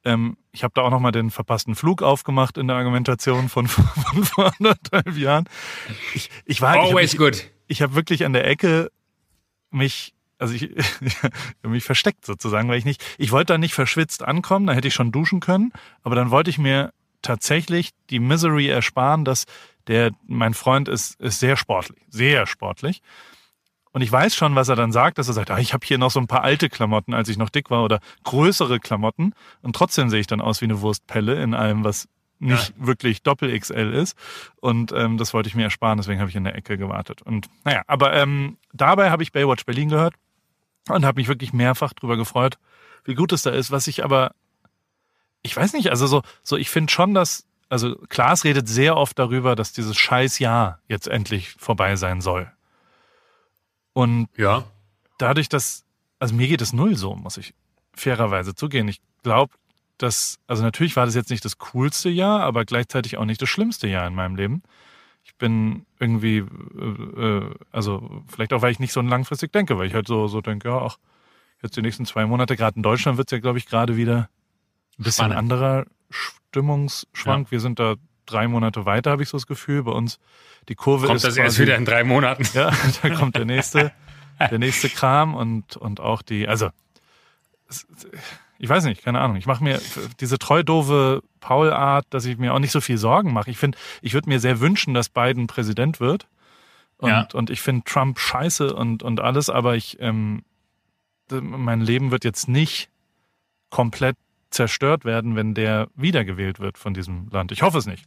Ähm, 0.06 0.38
ich 0.52 0.64
habe 0.64 0.74
da 0.76 0.82
auch 0.82 0.92
nochmal 0.92 1.14
den 1.14 1.32
verpassten 1.32 1.76
Flug 1.76 2.02
aufgemacht 2.02 2.58
in 2.58 2.68
der 2.68 2.76
Argumentation 2.76 3.50
von, 3.50 3.68
von 3.68 4.24
vor 4.24 4.54
anderthalb 4.60 5.16
Jahren. 5.16 5.46
Ich, 6.14 6.30
ich 6.46 6.62
war 6.62 6.74
Always 6.74 7.14
ich 7.14 7.20
hab, 7.20 7.26
good. 7.26 7.36
Ich, 7.36 7.52
ich 7.68 7.82
habe 7.82 7.96
wirklich 7.96 8.26
an 8.26 8.34
der 8.34 8.46
Ecke 8.46 8.92
mich, 9.72 10.14
also 10.38 10.54
ich, 10.54 10.76
ich 10.76 11.16
mich 11.64 11.84
versteckt 11.84 12.26
sozusagen, 12.26 12.68
weil 12.68 12.78
ich 12.78 12.86
nicht, 12.86 13.04
ich 13.18 13.32
wollte 13.32 13.54
da 13.54 13.58
nicht 13.58 13.74
verschwitzt 13.74 14.24
ankommen, 14.24 14.68
da 14.68 14.74
hätte 14.74 14.90
ich 14.90 14.94
schon 14.94 15.12
duschen 15.12 15.40
können, 15.40 15.72
aber 16.04 16.16
dann 16.16 16.32
wollte 16.32 16.50
ich 16.50 16.58
mir 16.58 16.92
tatsächlich 17.22 17.92
die 18.10 18.20
Misery 18.20 18.68
ersparen, 18.68 19.24
dass 19.24 19.46
der, 19.88 20.12
mein 20.28 20.54
Freund 20.54 20.90
ist, 20.90 21.20
ist 21.20 21.40
sehr 21.40 21.56
sportlich, 21.58 22.00
sehr 22.10 22.46
sportlich. 22.46 23.02
Und 23.94 24.02
ich 24.02 24.12
weiß 24.12 24.36
schon, 24.36 24.56
was 24.56 24.70
er 24.70 24.76
dann 24.76 24.92
sagt, 24.92 25.20
dass 25.20 25.28
er 25.28 25.36
sagt, 25.36 25.52
ah, 25.52 25.60
ich 25.60 25.74
habe 25.74 25.86
hier 25.86 26.00
noch 26.00 26.10
so 26.10 26.20
ein 26.20 26.28
paar 26.28 26.44
alte 26.44 26.68
Klamotten, 26.68 27.14
als 27.14 27.30
ich 27.30 27.38
noch 27.38 27.50
dick 27.50 27.70
war, 27.70 27.84
oder 27.84 28.00
größere 28.24 28.80
Klamotten. 28.80 29.34
Und 29.62 29.76
trotzdem 29.76 30.10
sehe 30.10 30.20
ich 30.20 30.28
dann 30.28 30.42
aus 30.42 30.62
wie 30.62 30.66
eine 30.66 30.82
Wurstpelle 30.82 31.42
in 31.42 31.54
allem, 31.54 31.84
was 31.84 32.08
nicht 32.40 32.70
ja. 32.70 32.88
wirklich 32.88 33.22
Doppel-XL 33.22 33.94
ist. 33.94 34.18
Und 34.60 34.92
ähm, 34.92 35.18
das 35.18 35.34
wollte 35.34 35.48
ich 35.48 35.56
mir 35.56 35.64
ersparen, 35.64 35.98
deswegen 35.98 36.20
habe 36.20 36.30
ich 36.30 36.36
in 36.36 36.44
der 36.44 36.56
Ecke 36.56 36.78
gewartet. 36.78 37.22
Und 37.22 37.48
naja, 37.64 37.84
aber 37.86 38.14
ähm, 38.14 38.58
dabei 38.74 39.12
habe 39.12 39.22
ich 39.22 39.32
Baywatch 39.32 39.64
Berlin 39.66 39.90
gehört 39.90 40.16
und 40.90 41.06
habe 41.06 41.20
mich 41.20 41.28
wirklich 41.28 41.54
mehrfach 41.54 41.94
drüber 41.94 42.18
gefreut, 42.18 42.58
wie 43.06 43.14
gut 43.14 43.32
es 43.32 43.44
da 43.44 43.52
ist. 43.52 43.72
Was 43.72 43.88
ich 43.88 44.04
aber, 44.04 44.34
ich 45.44 45.56
weiß 45.56 45.74
nicht, 45.74 45.92
also 45.92 46.08
so, 46.08 46.24
so 46.42 46.58
ich 46.58 46.72
finde 46.72 46.92
schon, 46.92 47.14
dass, 47.14 47.46
also 47.70 47.96
Klaas 48.10 48.44
redet 48.44 48.68
sehr 48.68 48.98
oft 48.98 49.18
darüber, 49.20 49.56
dass 49.56 49.72
dieses 49.72 49.96
scheiß 49.96 50.40
Jahr 50.40 50.80
jetzt 50.88 51.08
endlich 51.08 51.52
vorbei 51.52 51.96
sein 51.96 52.22
soll. 52.22 52.52
Und 53.94 54.28
ja. 54.38 54.66
dadurch, 55.18 55.50
dass, 55.50 55.86
also 56.20 56.36
mir 56.36 56.48
geht 56.48 56.62
es 56.62 56.74
null 56.74 56.96
so, 56.96 57.16
muss 57.16 57.38
ich 57.38 57.54
fairerweise 57.94 58.56
zugehen. 58.56 58.88
Ich 58.88 59.02
glaube, 59.22 59.54
dass, 59.98 60.40
also 60.48 60.64
natürlich 60.64 60.96
war 60.96 61.06
das 61.06 61.16
jetzt 61.16 61.30
nicht 61.30 61.46
das 61.46 61.58
coolste 61.60 62.10
Jahr, 62.10 62.42
aber 62.42 62.66
gleichzeitig 62.66 63.18
auch 63.18 63.26
nicht 63.26 63.42
das 63.42 63.50
schlimmste 63.50 63.88
Jahr 63.88 64.08
in 64.08 64.16
meinem 64.16 64.36
Leben. 64.36 64.64
Ich 65.24 65.36
bin 65.36 65.86
irgendwie, 66.00 66.40
äh, 66.40 67.22
äh 67.22 67.56
also 67.72 68.24
vielleicht 68.28 68.52
auch, 68.54 68.62
weil 68.62 68.72
ich 68.72 68.80
nicht 68.80 68.92
so 68.92 69.02
langfristig 69.02 69.52
denke, 69.54 69.78
weil 69.78 69.88
ich 69.88 69.94
halt 69.94 70.08
so, 70.08 70.28
so 70.28 70.42
denke, 70.42 70.70
ja, 70.70 70.82
ach, 70.82 70.98
jetzt 71.62 71.78
die 71.78 71.82
nächsten 71.82 72.06
zwei 72.06 72.26
Monate, 72.26 72.58
gerade 72.58 72.76
in 72.76 72.84
Deutschland 72.84 73.18
wird 73.18 73.30
es 73.30 73.32
ja, 73.32 73.40
glaube 73.40 73.58
ich, 73.58 73.66
gerade 73.66 73.96
wieder 73.96 74.30
ein 75.00 75.04
bisschen 75.04 75.26
Spannend. 75.26 75.38
anderer 75.38 75.86
Stimmungsschwank. 76.10 77.48
Ja. 77.48 77.52
Wir 77.52 77.60
sind 77.60 77.80
da 77.80 77.96
drei 78.26 78.48
Monate 78.48 78.86
weiter, 78.86 79.12
habe 79.12 79.24
ich 79.24 79.30
so 79.30 79.38
das 79.38 79.48
Gefühl. 79.48 79.84
Bei 79.84 79.92
uns 79.92 80.20
die 80.70 80.76
Kurve 80.76 81.08
kommt 81.08 81.18
ist. 81.18 81.24
Kommt 81.24 81.38
das 81.38 81.38
erst 81.38 81.60
wieder 81.60 81.76
in 81.76 81.86
drei 81.86 82.04
Monaten? 82.04 82.46
Ja, 82.54 82.72
da 83.02 83.10
kommt 83.10 83.36
der 83.36 83.46
nächste, 83.46 83.92
der 84.40 84.60
nächste 84.60 84.90
Kram 84.90 85.36
und, 85.36 85.78
und 85.78 86.00
auch 86.00 86.22
die, 86.22 86.48
also 86.48 86.70
ich 88.60 88.70
weiß 88.70 88.86
nicht, 88.86 89.04
keine 89.04 89.20
Ahnung. 89.20 89.36
Ich 89.36 89.46
mache 89.46 89.64
mir 89.64 89.82
diese 90.20 90.38
treu 90.40 90.64
doofe 90.64 91.22
Paul-Art, 91.40 92.06
dass 92.12 92.26
ich 92.26 92.38
mir 92.38 92.54
auch 92.54 92.60
nicht 92.60 92.72
so 92.72 92.82
viel 92.82 92.98
Sorgen 92.98 93.34
mache. 93.34 93.50
Ich 93.50 93.58
finde, 93.58 93.78
ich 94.02 94.14
würde 94.14 94.30
mir 94.30 94.40
sehr 94.40 94.60
wünschen, 94.60 94.94
dass 94.94 95.10
Biden 95.10 95.48
Präsident 95.48 96.00
wird. 96.00 96.28
Und, 96.98 97.10
ja. 97.10 97.28
und 97.34 97.50
ich 97.50 97.62
finde 97.62 97.84
Trump 97.84 98.20
scheiße 98.20 98.74
und, 98.74 99.04
und 99.04 99.20
alles, 99.20 99.50
aber 99.50 99.76
ich, 99.76 99.98
ähm, 100.00 100.44
mein 101.30 101.82
Leben 101.82 102.12
wird 102.12 102.24
jetzt 102.24 102.48
nicht 102.48 102.90
komplett 103.70 104.16
zerstört 104.52 105.04
werden, 105.04 105.36
wenn 105.36 105.54
der 105.54 105.90
wiedergewählt 105.96 106.60
wird 106.60 106.78
von 106.78 106.94
diesem 106.94 107.28
Land. 107.32 107.52
Ich 107.52 107.64
hoffe 107.64 107.80
es 107.80 107.86
nicht. 107.86 108.06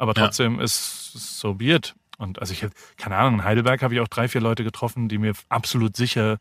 Aber 0.00 0.14
trotzdem 0.14 0.56
ja. 0.56 0.62
ist 0.62 1.14
es 1.14 1.40
so 1.40 1.54
be 1.54 1.74
it. 1.74 1.94
Und 2.16 2.38
also 2.38 2.54
ich, 2.54 2.66
keine 2.96 3.16
Ahnung, 3.16 3.40
in 3.40 3.44
Heidelberg 3.44 3.82
habe 3.82 3.94
ich 3.94 4.00
auch 4.00 4.08
drei, 4.08 4.28
vier 4.28 4.40
Leute 4.40 4.64
getroffen, 4.64 5.10
die 5.10 5.18
mir 5.18 5.34
absolut 5.50 5.94
sicher 5.94 6.38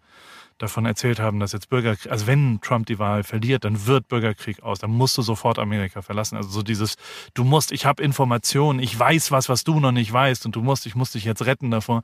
davon 0.58 0.86
erzählt 0.86 1.20
haben, 1.20 1.42
dass 1.42 1.52
jetzt 1.52 1.70
Bürgerkrieg, 1.70 2.10
also 2.10 2.26
wenn 2.26 2.62
Trump 2.62 2.86
die 2.86 3.00
Wahl 3.00 3.24
verliert, 3.24 3.66
dann 3.66 3.86
wird 3.86 4.08
Bürgerkrieg 4.08 4.64
aus, 4.64 4.80
dann 4.80 4.92
musst 4.92 5.18
du 5.18 5.22
sofort 5.22 5.60
Amerika 5.60 6.02
verlassen. 6.02 6.38
Also 6.38 6.50
so 6.50 6.64
dieses, 6.64 6.96
du 7.34 7.44
musst, 7.44 7.74
ich 7.74 7.86
habe 7.86 8.02
Informationen, 8.02 8.80
ich 8.80 8.98
weiß 8.98 9.32
was, 9.32 9.50
was 9.50 9.66
du 9.66 9.82
noch 9.82 9.92
nicht 9.92 10.12
weißt 10.12 10.46
und 10.46 10.56
du 10.56 10.62
musst, 10.62 10.86
ich 10.86 10.96
muss 10.96 11.12
dich 11.12 11.26
jetzt 11.26 11.46
retten 11.46 11.70
davor. 11.70 12.04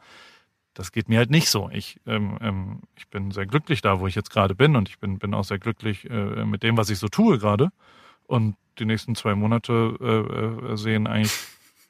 Das 0.73 0.91
geht 0.91 1.07
mir 1.07 1.19
halt 1.19 1.31
nicht 1.31 1.49
so. 1.49 1.69
Ich, 1.71 2.01
ähm, 2.05 2.37
ähm, 2.41 2.81
ich 2.97 3.07
bin 3.07 3.31
sehr 3.31 3.45
glücklich 3.45 3.81
da, 3.81 4.01
wo 4.01 4.07
ich 4.07 4.15
jetzt 4.15 4.29
gerade 4.29 4.55
bin 4.55 4.75
und 4.75 4.89
ich 4.89 4.99
bin, 4.99 5.19
bin 5.19 5.33
auch 5.33 5.45
sehr 5.45 5.59
glücklich 5.59 6.09
äh, 6.09 6.43
mit 6.43 6.63
dem, 6.63 6.75
was 6.75 6.89
ich 6.89 6.99
so 6.99 7.07
tue 7.07 7.39
gerade. 7.39 7.71
Und 8.27 8.55
die 8.79 8.85
nächsten 8.85 9.15
zwei 9.15 9.35
Monate 9.35 9.97
äh, 10.01 10.73
äh 10.73 10.77
sehen 10.77 11.07
eigentlich 11.07 11.33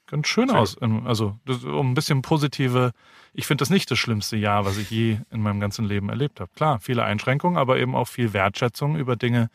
ganz 0.07 0.27
schön 0.27 0.49
aus. 0.51 0.77
Also 0.81 1.37
um 1.47 1.91
ein 1.91 1.93
bisschen 1.93 2.21
positive, 2.21 2.91
ich 3.33 3.47
finde 3.47 3.61
das 3.61 3.69
nicht 3.69 3.89
das 3.89 3.99
schlimmste 3.99 4.37
Jahr, 4.37 4.65
was 4.65 4.77
ich 4.77 4.89
je 4.89 5.17
in 5.31 5.41
meinem 5.41 5.59
ganzen 5.59 5.85
Leben 5.85 6.09
erlebt 6.09 6.39
habe. 6.39 6.51
Klar, 6.55 6.79
viele 6.79 7.03
Einschränkungen, 7.03 7.57
aber 7.57 7.77
eben 7.77 7.95
auch 7.95 8.07
viel 8.07 8.33
Wertschätzung 8.33 8.97
über 8.97 9.15
Dinge, 9.15 9.49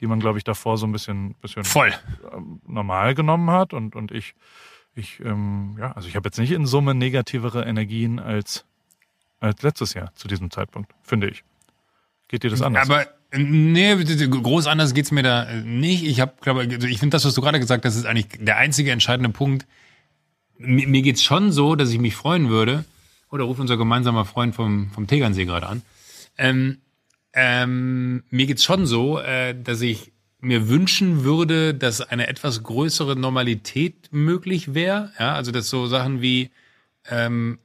die 0.00 0.06
man, 0.06 0.20
glaube 0.20 0.38
ich, 0.38 0.44
davor 0.44 0.78
so 0.78 0.86
ein 0.86 0.92
bisschen, 0.92 1.34
bisschen 1.34 1.64
Voll. 1.64 1.92
Ähm, 2.32 2.60
normal 2.66 3.14
genommen 3.14 3.50
hat. 3.50 3.72
Und, 3.72 3.94
und 3.94 4.10
ich, 4.10 4.34
ich, 4.94 5.20
ähm, 5.20 5.76
ja, 5.78 5.92
also 5.92 6.08
ich 6.08 6.16
habe 6.16 6.26
jetzt 6.26 6.38
nicht 6.38 6.52
in 6.52 6.66
Summe 6.66 6.94
negativere 6.94 7.64
Energien 7.64 8.18
als, 8.18 8.64
als 9.40 9.62
letztes 9.62 9.94
Jahr 9.94 10.12
zu 10.14 10.28
diesem 10.28 10.50
Zeitpunkt, 10.50 10.92
finde 11.02 11.28
ich. 11.28 11.44
Geht 12.28 12.42
dir 12.42 12.50
das 12.50 12.62
anders? 12.62 12.88
Aber 12.88 13.06
Nee, 13.34 13.96
groß 13.96 14.66
anders 14.66 14.92
geht's 14.92 15.10
mir 15.10 15.22
da 15.22 15.46
nicht. 15.64 16.04
Ich 16.04 16.20
habe, 16.20 16.34
glaube 16.40 16.60
also 16.60 16.86
ich 16.86 16.98
finde 16.98 17.14
das, 17.14 17.24
was 17.24 17.34
du 17.34 17.40
gerade 17.40 17.58
gesagt 17.58 17.84
hast, 17.84 17.96
ist 17.96 18.04
eigentlich 18.04 18.26
der 18.38 18.58
einzige 18.58 18.90
entscheidende 18.90 19.30
Punkt, 19.30 19.66
mir, 20.58 20.86
mir 20.86 21.02
geht's 21.02 21.22
schon 21.22 21.50
so, 21.50 21.74
dass 21.74 21.90
ich 21.90 21.98
mich 21.98 22.14
freuen 22.14 22.50
würde, 22.50 22.84
oder 23.30 23.44
ruft 23.44 23.60
unser 23.60 23.78
gemeinsamer 23.78 24.26
Freund 24.26 24.54
vom, 24.54 24.90
vom 24.90 25.06
Tegernsee 25.06 25.46
gerade 25.46 25.66
an, 25.66 25.82
ähm, 26.36 26.78
ähm, 27.32 28.22
mir 28.28 28.46
geht's 28.46 28.64
schon 28.64 28.84
so, 28.84 29.18
äh, 29.18 29.54
dass 29.54 29.80
ich 29.80 30.12
mir 30.40 30.68
wünschen 30.68 31.24
würde, 31.24 31.72
dass 31.72 32.02
eine 32.02 32.26
etwas 32.26 32.62
größere 32.62 33.16
Normalität 33.16 34.08
möglich 34.10 34.74
wäre. 34.74 35.12
Ja, 35.18 35.34
also 35.34 35.52
dass 35.52 35.70
so 35.70 35.86
Sachen 35.86 36.20
wie, 36.20 36.50
ähm, 37.08 37.58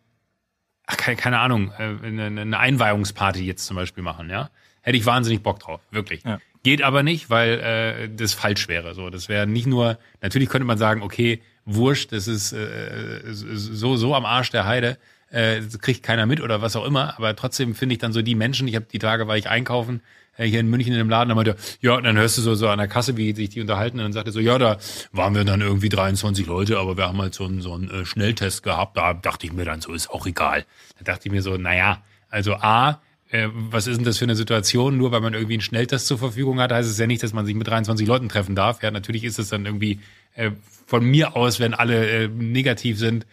ach, 0.85 0.95
keine, 0.95 1.17
keine 1.17 1.39
Ahnung, 1.39 1.71
äh, 1.77 2.05
eine, 2.05 2.41
eine 2.41 2.59
Einweihungsparty 2.59 3.43
jetzt 3.43 3.65
zum 3.65 3.75
Beispiel 3.75 4.03
machen, 4.03 4.29
ja. 4.29 4.49
Hätte 4.87 4.97
ich 4.97 5.05
wahnsinnig 5.05 5.43
Bock 5.43 5.59
drauf, 5.59 5.81
wirklich. 5.91 6.23
Ja. 6.23 6.39
Geht 6.63 6.81
aber 6.81 7.03
nicht, 7.03 7.29
weil 7.29 7.59
äh, 7.59 8.09
das 8.09 8.33
falsch 8.33 8.69
wäre. 8.69 8.93
So, 8.93 9.09
das 9.09 9.27
wäre 9.27 9.45
nicht 9.45 9.67
nur. 9.67 9.97
Natürlich 10.21 10.47
könnte 10.47 10.63
man 10.63 10.77
sagen, 10.77 11.01
okay, 11.01 11.41
wurscht, 11.65 12.13
das 12.13 12.29
ist 12.29 12.53
äh, 12.53 13.19
so 13.25 13.97
so 13.97 14.15
am 14.15 14.25
Arsch 14.25 14.49
der 14.49 14.65
Heide, 14.65 14.97
äh, 15.29 15.59
kriegt 15.81 16.03
keiner 16.03 16.25
mit 16.25 16.39
oder 16.39 16.61
was 16.61 16.77
auch 16.77 16.85
immer. 16.85 17.17
Aber 17.17 17.35
trotzdem 17.35 17.75
finde 17.75 17.95
ich 17.95 17.99
dann 17.99 18.13
so 18.13 18.21
die 18.21 18.33
Menschen. 18.33 18.65
Ich 18.69 18.75
habe 18.75 18.85
die 18.89 18.97
Tage 18.97 19.27
war 19.27 19.35
ich 19.35 19.49
einkaufen 19.49 19.99
äh, 20.37 20.45
hier 20.45 20.61
in 20.61 20.69
München 20.69 20.93
in 20.93 20.99
dem 20.99 21.09
Laden, 21.09 21.27
da 21.27 21.35
meinte 21.35 21.57
ja, 21.81 21.95
und 21.95 22.05
dann 22.05 22.15
hörst 22.15 22.37
du 22.37 22.41
so 22.41 22.55
so 22.55 22.69
an 22.69 22.77
der 22.77 22.87
Kasse, 22.87 23.17
wie 23.17 23.35
sich 23.35 23.49
die 23.49 23.59
unterhalten, 23.59 23.97
und 23.97 24.05
dann 24.05 24.13
sagte 24.13 24.31
so, 24.31 24.39
ja, 24.39 24.57
da 24.57 24.77
waren 25.11 25.35
wir 25.35 25.43
dann 25.43 25.59
irgendwie 25.59 25.89
23 25.89 26.45
Leute, 26.45 26.79
aber 26.79 26.95
wir 26.95 27.09
haben 27.09 27.21
halt 27.21 27.33
so 27.33 27.43
einen 27.43 27.59
so 27.61 27.73
einen 27.73 27.89
äh, 27.89 28.05
Schnelltest 28.05 28.63
gehabt. 28.63 28.95
Da 28.95 29.13
dachte 29.13 29.47
ich 29.47 29.51
mir 29.51 29.65
dann 29.65 29.81
so, 29.81 29.91
ist 29.91 30.09
auch 30.09 30.25
egal. 30.25 30.63
Da 30.99 31.11
dachte 31.11 31.27
ich 31.27 31.31
mir 31.33 31.41
so, 31.41 31.57
naja, 31.57 32.03
also 32.29 32.53
a 32.55 33.01
äh, 33.29 33.47
was 33.51 33.87
ist 33.87 33.97
denn 33.97 34.05
das 34.05 34.17
für 34.17 34.25
eine 34.25 34.35
Situation? 34.35 34.97
Nur 34.97 35.11
weil 35.11 35.21
man 35.21 35.33
irgendwie 35.33 35.53
einen 35.53 35.61
Schnelltest 35.61 36.07
zur 36.07 36.17
Verfügung 36.17 36.59
hat, 36.59 36.71
heißt 36.71 36.89
es 36.89 36.97
ja 36.97 37.07
nicht, 37.07 37.23
dass 37.23 37.33
man 37.33 37.45
sich 37.45 37.55
mit 37.55 37.67
23 37.67 38.07
Leuten 38.07 38.29
treffen 38.29 38.55
darf. 38.55 38.81
Ja, 38.81 38.91
natürlich 38.91 39.23
ist 39.23 39.39
es 39.39 39.49
dann 39.49 39.65
irgendwie 39.65 39.99
äh, 40.35 40.51
von 40.85 41.03
mir 41.03 41.35
aus, 41.35 41.59
wenn 41.59 41.73
alle 41.73 42.07
äh, 42.07 42.27
negativ 42.27 42.97
sind, 42.97 43.25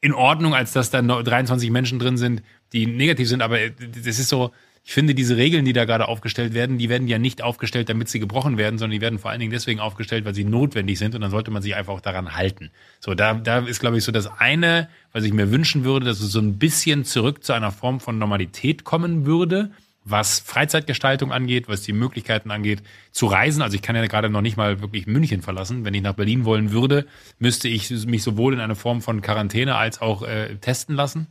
in 0.00 0.12
Ordnung, 0.12 0.54
als 0.54 0.72
dass 0.72 0.90
da 0.90 1.02
23 1.02 1.70
Menschen 1.70 1.98
drin 1.98 2.16
sind, 2.16 2.42
die 2.72 2.86
negativ 2.86 3.28
sind. 3.28 3.42
Aber 3.42 3.60
äh, 3.60 3.72
das 3.72 4.18
ist 4.18 4.28
so, 4.28 4.52
ich 4.88 4.94
finde, 4.94 5.14
diese 5.14 5.36
Regeln, 5.36 5.66
die 5.66 5.74
da 5.74 5.84
gerade 5.84 6.08
aufgestellt 6.08 6.54
werden, 6.54 6.78
die 6.78 6.88
werden 6.88 7.08
ja 7.08 7.18
nicht 7.18 7.42
aufgestellt, 7.42 7.90
damit 7.90 8.08
sie 8.08 8.20
gebrochen 8.20 8.56
werden, 8.56 8.78
sondern 8.78 8.92
die 8.92 9.02
werden 9.02 9.18
vor 9.18 9.30
allen 9.30 9.38
Dingen 9.38 9.52
deswegen 9.52 9.80
aufgestellt, 9.80 10.24
weil 10.24 10.34
sie 10.34 10.44
notwendig 10.44 10.98
sind 10.98 11.14
und 11.14 11.20
dann 11.20 11.30
sollte 11.30 11.50
man 11.50 11.60
sich 11.60 11.76
einfach 11.76 11.92
auch 11.92 12.00
daran 12.00 12.34
halten. 12.34 12.70
So, 12.98 13.14
da, 13.14 13.34
da 13.34 13.58
ist, 13.58 13.80
glaube 13.80 13.98
ich, 13.98 14.04
so 14.04 14.12
das 14.12 14.26
eine, 14.38 14.88
was 15.12 15.24
ich 15.24 15.34
mir 15.34 15.50
wünschen 15.50 15.84
würde, 15.84 16.06
dass 16.06 16.20
es 16.20 16.32
so 16.32 16.40
ein 16.40 16.58
bisschen 16.58 17.04
zurück 17.04 17.44
zu 17.44 17.52
einer 17.52 17.70
Form 17.70 18.00
von 18.00 18.16
Normalität 18.16 18.84
kommen 18.84 19.26
würde 19.26 19.72
was 20.10 20.38
Freizeitgestaltung 20.40 21.32
angeht, 21.32 21.68
was 21.68 21.82
die 21.82 21.92
Möglichkeiten 21.92 22.50
angeht, 22.50 22.82
zu 23.10 23.26
reisen. 23.26 23.60
Also 23.60 23.74
ich 23.74 23.82
kann 23.82 23.94
ja 23.94 24.06
gerade 24.06 24.30
noch 24.30 24.40
nicht 24.40 24.56
mal 24.56 24.80
wirklich 24.80 25.06
München 25.06 25.42
verlassen. 25.42 25.84
Wenn 25.84 25.92
ich 25.92 26.00
nach 26.00 26.14
Berlin 26.14 26.46
wollen 26.46 26.72
würde, 26.72 27.04
müsste 27.38 27.68
ich 27.68 27.90
mich 28.06 28.22
sowohl 28.22 28.54
in 28.54 28.60
eine 28.60 28.74
Form 28.74 29.02
von 29.02 29.20
Quarantäne 29.20 29.74
als 29.74 30.00
auch 30.00 30.22
äh, 30.22 30.56
testen 30.56 30.96
lassen. 30.96 31.26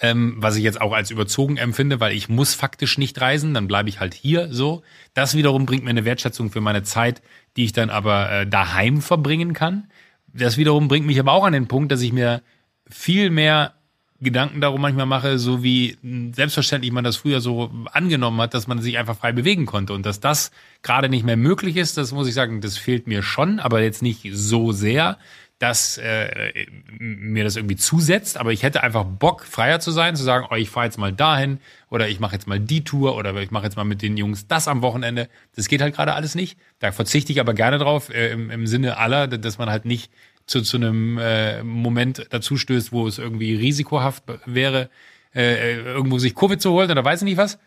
Ähm, 0.00 0.34
was 0.38 0.56
ich 0.56 0.62
jetzt 0.62 0.80
auch 0.80 0.92
als 0.92 1.10
überzogen 1.10 1.56
empfinde, 1.56 2.00
weil 2.00 2.12
ich 2.12 2.28
muss 2.28 2.54
faktisch 2.54 2.98
nicht 2.98 3.20
reisen, 3.20 3.54
dann 3.54 3.66
bleibe 3.68 3.88
ich 3.88 4.00
halt 4.00 4.14
hier 4.14 4.48
so. 4.52 4.82
Das 5.14 5.34
wiederum 5.34 5.66
bringt 5.66 5.84
mir 5.84 5.90
eine 5.90 6.04
Wertschätzung 6.04 6.50
für 6.50 6.60
meine 6.60 6.82
Zeit, 6.84 7.20
die 7.56 7.64
ich 7.64 7.72
dann 7.72 7.90
aber 7.90 8.30
äh, 8.30 8.46
daheim 8.46 9.02
verbringen 9.02 9.54
kann. 9.54 9.90
Das 10.32 10.56
wiederum 10.56 10.88
bringt 10.88 11.06
mich 11.06 11.18
aber 11.18 11.32
auch 11.32 11.44
an 11.44 11.52
den 11.52 11.68
Punkt, 11.68 11.90
dass 11.90 12.00
ich 12.00 12.12
mir 12.12 12.42
viel 12.88 13.30
mehr 13.30 13.74
Gedanken 14.20 14.60
darum 14.60 14.80
manchmal 14.80 15.06
mache, 15.06 15.38
so 15.38 15.62
wie 15.62 15.96
selbstverständlich 16.32 16.90
man 16.90 17.04
das 17.04 17.16
früher 17.16 17.40
so 17.40 17.70
angenommen 17.92 18.40
hat, 18.40 18.52
dass 18.52 18.66
man 18.66 18.82
sich 18.82 18.98
einfach 18.98 19.16
frei 19.16 19.30
bewegen 19.30 19.64
konnte 19.64 19.92
und 19.92 20.04
dass 20.04 20.18
das 20.18 20.50
gerade 20.82 21.08
nicht 21.08 21.24
mehr 21.24 21.36
möglich 21.36 21.76
ist, 21.76 21.96
das 21.96 22.10
muss 22.10 22.26
ich 22.26 22.34
sagen, 22.34 22.60
das 22.60 22.76
fehlt 22.76 23.06
mir 23.06 23.22
schon, 23.22 23.60
aber 23.60 23.80
jetzt 23.80 24.02
nicht 24.02 24.28
so 24.32 24.72
sehr, 24.72 25.18
dass 25.58 25.98
äh, 25.98 26.66
mir 26.98 27.42
das 27.42 27.56
irgendwie 27.56 27.76
zusetzt, 27.76 28.38
aber 28.38 28.52
ich 28.52 28.62
hätte 28.62 28.82
einfach 28.82 29.04
Bock, 29.04 29.44
freier 29.44 29.80
zu 29.80 29.90
sein, 29.90 30.14
zu 30.14 30.22
sagen, 30.22 30.46
oh, 30.50 30.54
ich 30.54 30.70
fahre 30.70 30.86
jetzt 30.86 30.98
mal 30.98 31.12
dahin 31.12 31.58
oder 31.90 32.08
ich 32.08 32.20
mache 32.20 32.34
jetzt 32.34 32.46
mal 32.46 32.60
die 32.60 32.84
Tour 32.84 33.16
oder 33.16 33.34
ich 33.36 33.50
mache 33.50 33.64
jetzt 33.64 33.76
mal 33.76 33.84
mit 33.84 34.00
den 34.00 34.16
Jungs 34.16 34.46
das 34.46 34.68
am 34.68 34.82
Wochenende. 34.82 35.28
Das 35.56 35.66
geht 35.66 35.80
halt 35.80 35.96
gerade 35.96 36.14
alles 36.14 36.36
nicht. 36.36 36.58
Da 36.78 36.92
verzichte 36.92 37.32
ich 37.32 37.40
aber 37.40 37.54
gerne 37.54 37.78
drauf, 37.78 38.08
äh, 38.10 38.30
im, 38.30 38.50
im 38.50 38.66
Sinne 38.68 38.98
aller, 38.98 39.26
dass 39.26 39.58
man 39.58 39.68
halt 39.68 39.84
nicht 39.84 40.12
zu, 40.46 40.62
zu 40.62 40.76
einem 40.76 41.18
äh, 41.18 41.62
Moment 41.64 42.26
dazu 42.30 42.56
stößt, 42.56 42.92
wo 42.92 43.08
es 43.08 43.18
irgendwie 43.18 43.54
risikohaft 43.56 44.22
wäre, 44.46 44.90
äh, 45.34 45.76
irgendwo 45.80 46.18
sich 46.18 46.36
Covid 46.36 46.62
zu 46.62 46.70
holen 46.70 46.90
oder 46.90 47.04
weiß 47.04 47.22
ich 47.22 47.24
nicht 47.24 47.36
was 47.36 47.58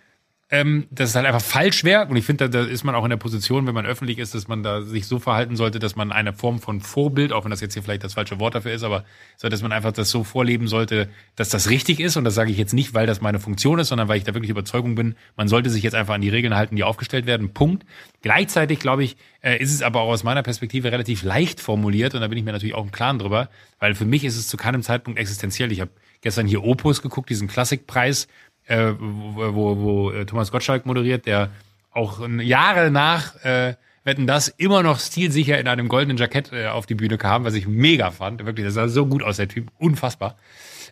ähm, 0.53 0.85
dass 0.91 1.09
es 1.09 1.15
halt 1.15 1.25
einfach 1.25 1.41
falsch 1.41 1.85
wäre. 1.85 2.05
Und 2.07 2.17
ich 2.17 2.25
finde, 2.25 2.49
da, 2.49 2.61
da 2.61 2.67
ist 2.69 2.83
man 2.83 2.93
auch 2.93 3.05
in 3.05 3.09
der 3.09 3.17
Position, 3.17 3.67
wenn 3.67 3.73
man 3.73 3.85
öffentlich 3.85 4.17
ist, 4.17 4.35
dass 4.35 4.49
man 4.49 4.63
da 4.63 4.81
sich 4.81 5.07
so 5.07 5.17
verhalten 5.17 5.55
sollte, 5.55 5.79
dass 5.79 5.95
man 5.95 6.11
eine 6.11 6.33
Form 6.33 6.59
von 6.59 6.81
Vorbild, 6.81 7.31
auch 7.31 7.45
wenn 7.45 7.51
das 7.51 7.61
jetzt 7.61 7.73
hier 7.73 7.81
vielleicht 7.81 8.03
das 8.03 8.15
falsche 8.15 8.37
Wort 8.41 8.53
dafür 8.53 8.73
ist, 8.73 8.83
aber 8.83 9.05
so, 9.37 9.47
dass 9.47 9.61
man 9.61 9.71
einfach 9.71 9.93
das 9.93 10.09
so 10.09 10.25
vorleben 10.25 10.67
sollte, 10.67 11.07
dass 11.37 11.47
das 11.47 11.69
richtig 11.69 12.01
ist. 12.01 12.17
Und 12.17 12.25
das 12.25 12.35
sage 12.35 12.51
ich 12.51 12.57
jetzt 12.57 12.73
nicht, 12.73 12.93
weil 12.93 13.07
das 13.07 13.21
meine 13.21 13.39
Funktion 13.39 13.79
ist, 13.79 13.87
sondern 13.87 14.09
weil 14.09 14.17
ich 14.17 14.25
da 14.25 14.33
wirklich 14.33 14.49
Überzeugung 14.49 14.95
bin, 14.95 15.15
man 15.37 15.47
sollte 15.47 15.69
sich 15.69 15.83
jetzt 15.83 15.95
einfach 15.95 16.15
an 16.15 16.21
die 16.21 16.29
Regeln 16.29 16.53
halten, 16.53 16.75
die 16.75 16.83
aufgestellt 16.83 17.25
werden. 17.25 17.53
Punkt. 17.53 17.85
Gleichzeitig, 18.21 18.79
glaube 18.79 19.05
ich, 19.05 19.15
äh, 19.41 19.57
ist 19.57 19.73
es 19.73 19.81
aber 19.81 20.01
auch 20.01 20.09
aus 20.09 20.25
meiner 20.25 20.43
Perspektive 20.43 20.91
relativ 20.91 21.23
leicht 21.23 21.61
formuliert. 21.61 22.13
Und 22.13 22.19
da 22.21 22.27
bin 22.27 22.37
ich 22.37 22.43
mir 22.43 22.51
natürlich 22.51 22.75
auch 22.75 22.83
im 22.83 22.91
Klaren 22.91 23.19
drüber, 23.19 23.49
weil 23.79 23.95
für 23.95 24.05
mich 24.05 24.25
ist 24.25 24.35
es 24.35 24.49
zu 24.49 24.57
keinem 24.57 24.83
Zeitpunkt 24.83 25.17
existenziell. 25.17 25.71
Ich 25.71 25.79
habe 25.79 25.91
gestern 26.21 26.45
hier 26.45 26.63
Opus 26.63 27.01
geguckt, 27.01 27.29
diesen 27.29 27.47
Klassikpreis 27.47 28.27
äh, 28.65 28.93
wo, 28.99 29.77
wo, 29.77 30.11
äh, 30.11 30.25
Thomas 30.25 30.51
Gottschalk 30.51 30.85
moderiert, 30.85 31.25
der 31.25 31.49
auch 31.91 32.27
Jahre 32.39 32.89
nach 32.91 33.35
äh, 33.43 33.75
Wetten 34.03 34.25
das 34.25 34.47
immer 34.47 34.81
noch 34.81 34.99
stilsicher 34.99 35.59
in 35.59 35.67
einem 35.67 35.87
goldenen 35.87 36.17
Jackett 36.17 36.51
äh, 36.51 36.67
auf 36.67 36.85
die 36.85 36.95
Bühne 36.95 37.17
kam, 37.17 37.43
was 37.43 37.53
ich 37.53 37.67
mega 37.67 38.09
fand. 38.09 38.43
Wirklich, 38.45 38.65
das 38.65 38.73
sah 38.73 38.87
so 38.87 39.05
gut 39.05 39.21
aus, 39.21 39.37
der 39.37 39.47
Typ. 39.47 39.67
Unfassbar. 39.77 40.37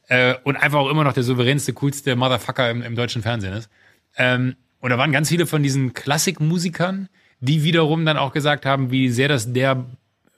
Äh, 0.08 0.36
und 0.44 0.58
einfach 0.58 0.80
auch 0.80 0.90
immer 0.90 1.04
noch 1.04 1.14
der 1.14 1.24
souveränste, 1.24 1.74
coolste 1.74 2.16
Motherfucker 2.16 2.70
im, 2.70 2.84
im 2.84 2.96
deutschen 2.96 3.22
Fernsehen 3.24 3.54
ist. 3.54 3.70
Ähm, 4.16 4.56
und 4.80 4.92
da 4.92 4.98
waren 4.98 5.12
ganz 5.12 5.30
viele 5.30 5.48
von 5.48 5.64
diesen 5.64 5.94
Klassikmusikern, 5.94 7.10
die 7.40 7.64
wiederum 7.64 8.06
dann 8.06 8.18
auch 8.18 8.32
gesagt 8.32 8.66
haben, 8.66 8.92
wie 8.92 9.10
sehr 9.10 9.28
das 9.28 9.54
der 9.54 9.86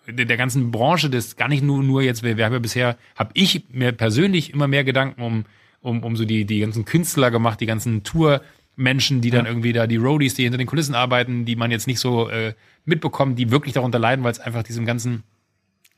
der, 0.07 0.37
ganzen 0.37 0.71
Branche, 0.71 1.09
das 1.09 1.35
gar 1.35 1.47
nicht 1.47 1.63
nur 1.63 1.83
nur 1.83 2.01
jetzt, 2.01 2.23
wir, 2.23 2.35
wir 2.35 2.45
haben 2.45 2.53
ja 2.53 2.59
bisher, 2.59 2.97
habe 3.15 3.31
ich 3.33 3.65
mir 3.69 3.91
persönlich 3.91 4.51
immer 4.51 4.67
mehr 4.67 4.83
Gedanken 4.83 5.21
um 5.21 5.45
um, 5.81 6.03
um 6.03 6.15
so 6.15 6.25
die, 6.25 6.45
die 6.45 6.59
ganzen 6.59 6.85
Künstler 6.85 7.31
gemacht, 7.31 7.59
die 7.59 7.65
ganzen 7.65 8.03
Tourmenschen, 8.03 9.21
die 9.21 9.29
dann 9.29 9.45
ja. 9.45 9.51
irgendwie 9.51 9.73
da, 9.73 9.87
die 9.87 9.97
Roadies, 9.97 10.35
die 10.35 10.43
hinter 10.43 10.57
den 10.57 10.67
Kulissen 10.67 10.95
arbeiten, 10.95 11.45
die 11.45 11.55
man 11.55 11.71
jetzt 11.71 11.87
nicht 11.87 11.99
so 11.99 12.29
äh, 12.29 12.53
mitbekommt, 12.85 13.37
die 13.37 13.51
wirklich 13.51 13.73
darunter 13.73 13.99
leiden, 13.99 14.23
weil 14.23 14.31
es 14.31 14.39
einfach 14.39 14.63
diesem 14.63 14.85
ganzen 14.85 15.23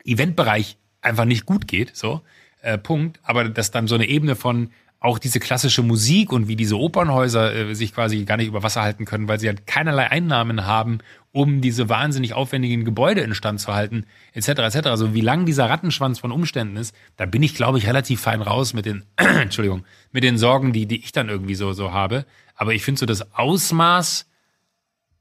Eventbereich 0.04 0.78
einfach 1.02 1.26
nicht 1.26 1.46
gut 1.46 1.68
geht, 1.68 1.96
so, 1.96 2.22
äh, 2.62 2.78
Punkt. 2.78 3.20
Aber 3.24 3.48
dass 3.50 3.72
dann 3.72 3.88
so 3.88 3.96
eine 3.96 4.08
Ebene 4.08 4.36
von 4.36 4.70
auch 5.04 5.20
diese 5.20 5.42
klassische 5.42 5.84
Musik 5.84 6.32
und 6.32 6.48
wie 6.48 6.56
diese 6.56 6.80
Opernhäuser 6.80 7.54
äh, 7.54 7.76
sich 7.76 7.94
quasi 7.94 8.24
gar 8.24 8.38
nicht 8.38 8.48
über 8.48 8.64
Wasser 8.64 8.82
halten 8.82 9.04
können, 9.04 9.28
weil 9.28 9.38
sie 9.38 9.50
halt 9.50 9.68
keinerlei 9.68 10.10
Einnahmen 10.10 10.66
haben, 10.66 11.00
um 11.34 11.60
diese 11.60 11.90
wahnsinnig 11.90 12.34
aufwendigen 12.34 12.86
Gebäude 12.86 13.20
instand 13.20 13.60
zu 13.60 13.74
halten, 13.74 14.06
etc. 14.32 14.48
etc. 14.60 14.88
Also 14.88 15.14
wie 15.14 15.20
lang 15.20 15.46
dieser 15.46 15.70
Rattenschwanz 15.70 16.20
von 16.20 16.32
Umständen 16.32 16.78
ist, 16.78 16.96
da 17.18 17.26
bin 17.26 17.44
ich, 17.44 17.54
glaube 17.54 17.80
ich, 17.80 17.86
relativ 17.86 18.22
fein 18.22 18.42
raus 18.42 18.74
mit 18.74 18.86
den, 18.86 19.04
Entschuldigung, 19.18 19.84
mit 20.14 20.24
den 20.24 20.38
Sorgen, 20.38 20.72
die, 20.72 20.86
die 20.86 21.00
ich 21.00 21.12
dann 21.12 21.28
irgendwie 21.28 21.56
so, 21.56 21.74
so 21.74 21.92
habe. 21.92 22.26
Aber 22.56 22.74
ich 22.74 22.84
finde 22.84 23.00
so 23.00 23.06
das 23.06 23.34
Ausmaß, 23.34 24.26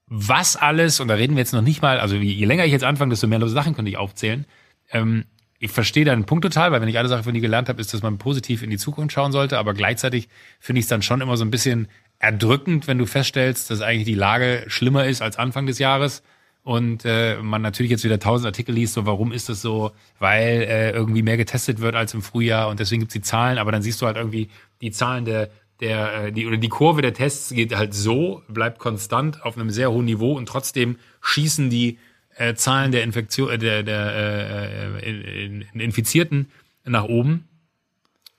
was 0.07 0.55
alles, 0.55 1.01
und 1.01 1.09
da 1.09 1.15
reden 1.15 1.35
wir 1.35 1.41
jetzt 1.41 1.55
noch 1.55 1.61
nicht 1.61 1.83
mal, 1.83 1.99
also 1.99 2.15
je 2.15 2.45
länger 2.45 2.65
ich 2.67 2.73
jetzt 2.73 2.85
anfange, 2.85 3.11
desto 3.11 3.27
mehr 3.27 3.45
Sachen 3.49 3.75
könnte 3.75 3.91
ich 3.91 3.97
aufzählen. 3.97 4.47
Ähm, 4.93 5.25
ich 5.63 5.71
verstehe 5.71 6.05
deinen 6.05 6.25
Punkt 6.25 6.43
total, 6.43 6.73
weil 6.73 6.81
wenn 6.81 6.89
ich 6.89 6.99
eine 6.99 7.09
Sache 7.09 7.23
von 7.23 7.35
dir 7.35 7.41
gelernt 7.41 7.69
habe, 7.69 7.81
ist, 7.81 7.95
dass 7.95 8.03
man 8.03 8.19
positiv 8.19 8.65
in 8.65 8.71
die 8.71 8.79
Zukunft 8.79 9.13
schauen 9.13 9.31
sollte, 9.31 9.59
aber 9.59 9.75
gleichzeitig 9.75 10.29
finde 10.59 10.81
ich 10.81 10.87
es 10.87 10.89
dann 10.89 11.03
schon 11.03 11.21
immer 11.21 11.37
so 11.37 11.45
ein 11.45 11.53
bisschen 11.53 11.87
erdrückend, 12.19 12.89
wenn 12.89 12.99
du 12.99 13.07
feststellst, 13.07 13.71
dass 13.71 13.81
eigentlich 13.81 14.07
die 14.07 14.15
Lage 14.15 14.65
schlimmer 14.67 15.07
ist 15.07 15.23
als 15.23 15.37
Anfang 15.37 15.67
des 15.67 15.79
Jahres 15.79 16.25
und 16.65 17.05
äh, 17.05 17.37
man 17.37 17.63
natürlich 17.63 17.93
jetzt 17.93 18.03
wieder 18.03 18.19
tausend 18.19 18.47
Artikel 18.47 18.75
liest, 18.75 18.95
so 18.95 19.07
warum 19.07 19.31
ist 19.31 19.49
das 19.51 19.63
so, 19.63 19.93
weil 20.19 20.63
äh, 20.63 20.91
irgendwie 20.91 21.23
mehr 21.23 21.37
getestet 21.37 21.81
wird 21.81 21.95
als 21.95 22.13
im 22.13 22.23
Frühjahr 22.23 22.69
und 22.69 22.81
deswegen 22.81 22.99
gibt's 22.99 23.15
die 23.15 23.23
Zahlen, 23.23 23.59
aber 23.59 23.71
dann 23.71 23.83
siehst 23.83 24.03
du 24.03 24.07
halt 24.07 24.17
irgendwie 24.17 24.49
die 24.81 24.91
Zahlen 24.91 25.25
der 25.25 25.49
der 25.79 26.25
äh, 26.25 26.33
die 26.33 26.45
oder 26.45 26.57
die 26.57 26.69
Kurve 26.71 27.03
der 27.03 27.15
Tests 27.15 27.51
geht 27.51 27.73
halt 27.73 27.95
so, 27.95 28.43
bleibt 28.49 28.81
konstant 28.81 29.45
auf 29.45 29.57
einem 29.57 29.71
sehr 29.71 29.93
hohen 29.93 30.07
Niveau 30.07 30.33
und 30.33 30.47
trotzdem 30.47 30.97
schießen 31.21 31.71
die 31.71 31.99
äh, 32.37 32.55
Zahlen 32.55 32.93
der 32.93 33.03
Infektion, 33.03 33.51
äh, 33.51 33.59
der, 33.59 33.83
der 33.83 35.01
äh, 35.03 35.45
in, 35.45 35.65
in 35.73 35.81
Infizierten 35.81 36.51
nach 36.85 37.05
oben. 37.05 37.49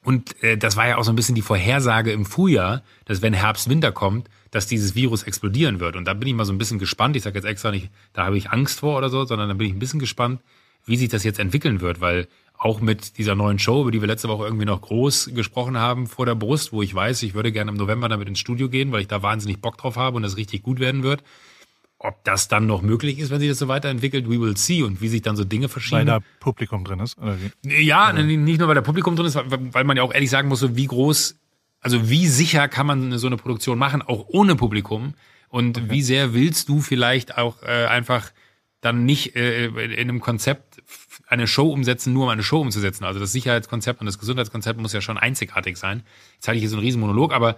Und 0.04 0.42
äh, 0.44 0.58
das 0.58 0.76
war 0.76 0.88
ja 0.88 0.98
auch 0.98 1.04
so 1.04 1.12
ein 1.12 1.16
bisschen 1.16 1.36
die 1.36 1.42
Vorhersage 1.42 2.12
im 2.12 2.26
Frühjahr, 2.26 2.84
dass 3.06 3.22
wenn 3.22 3.34
Herbst, 3.34 3.70
Winter 3.70 3.92
kommt, 3.92 4.30
dass 4.52 4.68
dieses 4.68 4.96
Virus 4.96 5.24
explodieren 5.24 5.80
wird. 5.80 5.96
Und 5.96 6.06
da 6.06 6.14
bin 6.14 6.28
ich 6.28 6.34
mal 6.34 6.46
so 6.46 6.54
ein 6.54 6.58
bisschen 6.58 6.80
gespannt. 6.80 7.16
Ich 7.16 7.24
sage 7.24 7.36
jetzt 7.36 7.46
extra 7.46 7.72
nicht, 7.72 7.90
da 8.12 8.26
habe 8.26 8.38
ich 8.38 8.52
Angst 8.52 8.80
vor 8.80 8.98
oder 8.98 9.10
so, 9.10 9.26
sondern 9.26 9.48
da 9.50 9.56
bin 9.56 9.68
ich 9.68 9.74
ein 9.74 9.80
bisschen 9.80 10.00
gespannt, 10.00 10.42
wie 10.86 10.98
sich 10.98 11.10
das 11.10 11.24
jetzt 11.24 11.40
entwickeln 11.40 11.82
wird, 11.82 12.02
weil 12.02 12.28
auch 12.58 12.82
mit 12.82 13.18
dieser 13.18 13.36
neuen 13.36 13.60
Show, 13.60 13.82
über 13.82 13.92
die 13.92 14.02
wir 14.02 14.08
letzte 14.08 14.30
Woche 14.30 14.46
irgendwie 14.46 14.66
noch 14.66 14.82
groß 14.82 15.32
gesprochen 15.34 15.78
haben 15.78 16.08
vor 16.08 16.26
der 16.26 16.36
Brust, 16.36 16.72
wo 16.72 16.82
ich 16.82 16.94
weiß, 16.94 17.24
ich 17.24 17.34
würde 17.34 17.52
gerne 17.52 17.72
im 17.72 17.78
November 17.78 18.10
damit 18.10 18.28
ins 18.28 18.40
Studio 18.40 18.70
gehen, 18.70 18.92
weil 18.92 19.02
ich 19.02 19.08
da 19.08 19.22
wahnsinnig 19.22 19.60
Bock 19.60 19.78
drauf 19.78 19.96
habe 19.96 20.18
und 20.18 20.24
das 20.24 20.38
richtig 20.38 20.64
gut 20.64 20.80
werden 20.80 21.04
wird. 21.04 21.24
Ob 22.06 22.22
das 22.26 22.50
dann 22.50 22.66
noch 22.66 22.82
möglich 22.82 23.18
ist, 23.18 23.32
wenn 23.32 23.40
sich 23.40 23.48
das 23.48 23.60
so 23.60 23.70
weiterentwickelt, 23.70 24.30
we 24.30 24.38
will 24.38 24.58
see 24.58 24.84
und 24.84 25.00
wie 25.00 25.08
sich 25.08 25.22
dann 25.22 25.38
so 25.38 25.46
Dinge 25.46 25.70
verschieben. 25.70 26.00
Weil 26.00 26.06
da 26.06 26.20
Publikum 26.42 26.84
drin 26.84 27.00
ist? 27.00 27.18
Oder 27.18 27.38
wie? 27.40 27.82
Ja, 27.82 28.12
oder? 28.12 28.24
nicht 28.24 28.60
nur 28.60 28.68
weil 28.68 28.76
da 28.76 28.82
Publikum 28.82 29.16
drin 29.16 29.26
ist, 29.26 29.36
weil 29.36 29.86
man 29.86 29.96
ja 29.96 30.04
auch 30.04 30.14
ehrlich 30.14 30.30
sagen 30.30 30.50
muss, 30.50 30.60
so 30.60 30.76
wie 30.76 30.86
groß, 30.86 31.40
also 31.80 32.10
wie 32.10 32.28
sicher 32.28 32.68
kann 32.68 32.88
man 32.88 33.18
so 33.18 33.28
eine 33.28 33.38
Produktion 33.38 33.78
machen, 33.78 34.02
auch 34.02 34.26
ohne 34.28 34.58
Publikum 34.58 35.14
und 35.48 35.78
okay. 35.78 35.90
wie 35.90 36.02
sehr 36.02 36.34
willst 36.34 36.68
du 36.68 36.82
vielleicht 36.82 37.38
auch 37.38 37.64
äh, 37.64 37.86
einfach 37.86 38.32
dann 38.82 39.06
nicht 39.06 39.38
äh, 39.38 39.68
in 39.68 40.10
einem 40.10 40.20
Konzept 40.20 40.82
eine 41.28 41.48
Show 41.48 41.72
umsetzen, 41.72 42.12
nur 42.12 42.24
um 42.24 42.30
eine 42.30 42.44
Show 42.44 42.60
umzusetzen. 42.60 43.06
Also 43.06 43.20
das 43.20 43.32
Sicherheitskonzept 43.32 44.02
und 44.02 44.08
das 44.08 44.20
Gesundheitskonzept 44.20 44.80
muss 44.80 44.94
ja 44.94 45.00
schon 45.02 45.18
einzigartig 45.18 45.78
sein. 45.78 46.04
Jetzt 46.34 46.48
halte 46.48 46.58
ich 46.58 46.64
hier 46.64 46.70
so 46.70 46.76
einen 46.76 46.84
riesen 46.84 47.00
Monolog, 47.00 47.34
aber 47.34 47.56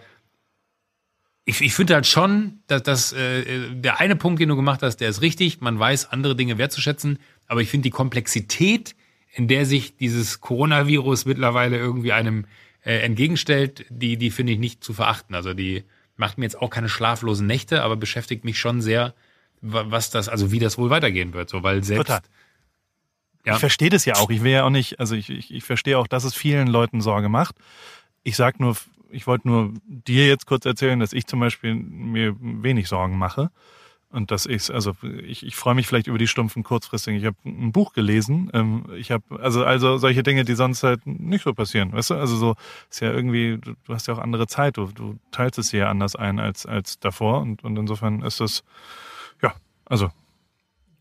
ich, 1.46 1.62
ich 1.62 1.74
finde 1.76 1.94
halt 1.94 2.08
schon, 2.08 2.60
dass, 2.68 2.84
dass 2.84 3.14
äh, 3.14 3.70
der 3.72 4.00
eine 4.00 4.16
Punkt, 4.16 4.42
den 4.42 4.50
du 4.50 4.56
gemacht 4.56 4.82
hast, 4.82 4.98
der 4.98 5.10
ist 5.10 5.22
richtig. 5.22 5.62
Man 5.62 5.78
weiß, 5.78 6.12
andere 6.12 6.36
Dinge 6.36 6.58
wertzuschätzen. 6.58 7.20
Aber 7.48 7.62
ich 7.62 7.70
finde 7.70 7.84
die 7.84 7.92
Komplexität, 7.92 8.96
in 9.32 9.48
der 9.48 9.66
sich 9.66 9.96
dieses 9.96 10.42
Coronavirus 10.42 11.26
mittlerweile 11.26 11.78
irgendwie 11.78 12.12
einem 12.12 12.46
äh, 12.84 12.98
entgegenstellt, 12.98 13.86
die, 13.90 14.18
die 14.18 14.32
finde 14.32 14.54
ich 14.54 14.60
nicht 14.60 14.84
zu 14.84 14.94
verachten. 14.94 15.36
Also 15.36 15.54
die 15.54 15.84
macht 16.18 16.40
mir 16.40 16.46
jetzt 16.46 16.60
auch 16.60 16.72
keine 16.72 16.90
schlaflosen 16.90 17.46
Nächte, 17.46 17.84
aber 17.84 17.96
beschäftigt 17.96 18.44
mich 18.44 18.58
schon 18.58 18.82
sehr, 18.82 19.14
was 19.62 20.10
das, 20.10 20.30
also 20.30 20.52
wie 20.52 20.60
das 20.60 20.80
wohl 20.80 20.90
weitergehen 20.90 21.34
wird. 21.34 21.50
So, 21.50 21.62
weil 21.62 21.84
selbst. 21.84 22.08
Total. 22.08 22.22
Ja. 23.46 23.54
Ich 23.54 23.60
verstehe 23.60 23.90
das 23.90 24.06
ja 24.06 24.16
auch. 24.16 24.32
Ich 24.32 24.42
will 24.42 24.52
ja 24.52 24.64
auch 24.64 24.72
nicht, 24.72 25.00
also 25.00 25.14
ich, 25.14 25.30
ich, 25.30 25.54
ich 25.54 25.64
verstehe 25.64 26.00
auch, 26.00 26.08
dass 26.08 26.24
es 26.24 26.34
vielen 26.34 26.68
Leuten 26.68 27.02
Sorge 27.02 27.30
macht. 27.30 27.56
Ich 28.24 28.36
sag 28.36 28.60
nur, 28.60 28.76
ich 29.16 29.28
wollte 29.28 29.48
nur 29.48 29.74
dir 29.86 30.28
jetzt 30.28 30.46
kurz 30.46 30.66
erzählen, 30.66 31.00
dass 31.00 31.14
ich 31.14 31.26
zum 31.26 31.40
Beispiel 31.40 31.74
mir 31.74 32.36
wenig 32.40 32.88
Sorgen 32.88 33.18
mache. 33.18 33.50
Und 34.12 34.32
dass 34.32 34.46
ich 34.46 34.74
also 34.74 34.96
ich, 35.26 35.46
ich 35.46 35.56
freue 35.58 35.76
mich 35.76 35.88
vielleicht 35.88 36.08
über 36.08 36.18
die 36.18 36.28
stumpfen 36.28 36.64
kurzfristigen. 36.64 37.20
Ich 37.20 37.26
habe 37.26 37.36
ein 37.44 37.74
Buch 37.74 37.92
gelesen. 37.92 38.50
Ähm, 38.54 38.86
ich 38.96 39.12
habe 39.12 39.24
also 39.42 39.66
also 39.66 39.98
solche 39.98 40.24
Dinge, 40.24 40.46
die 40.46 40.56
sonst 40.56 40.84
halt 40.84 41.06
nicht 41.06 41.44
so 41.44 41.54
passieren, 41.54 41.92
weißt 41.92 42.12
du? 42.12 42.16
Also 42.16 42.38
so 42.38 42.56
ist 42.90 43.02
ja 43.02 43.12
irgendwie, 43.12 43.58
du, 43.58 43.74
du 43.84 43.94
hast 43.94 44.08
ja 44.08 44.14
auch 44.14 44.20
andere 44.20 44.48
Zeit, 44.48 44.78
du, 44.78 44.86
du 44.86 45.18
teilst 45.32 45.60
es 45.60 45.74
ja 45.74 45.90
anders 45.90 46.16
ein 46.16 46.40
als 46.40 46.66
als 46.66 46.98
davor 47.00 47.42
und 47.42 47.64
und 47.66 47.78
insofern 47.78 48.22
ist 48.22 48.40
das 48.40 48.64
ja 49.42 49.54
also 49.84 50.12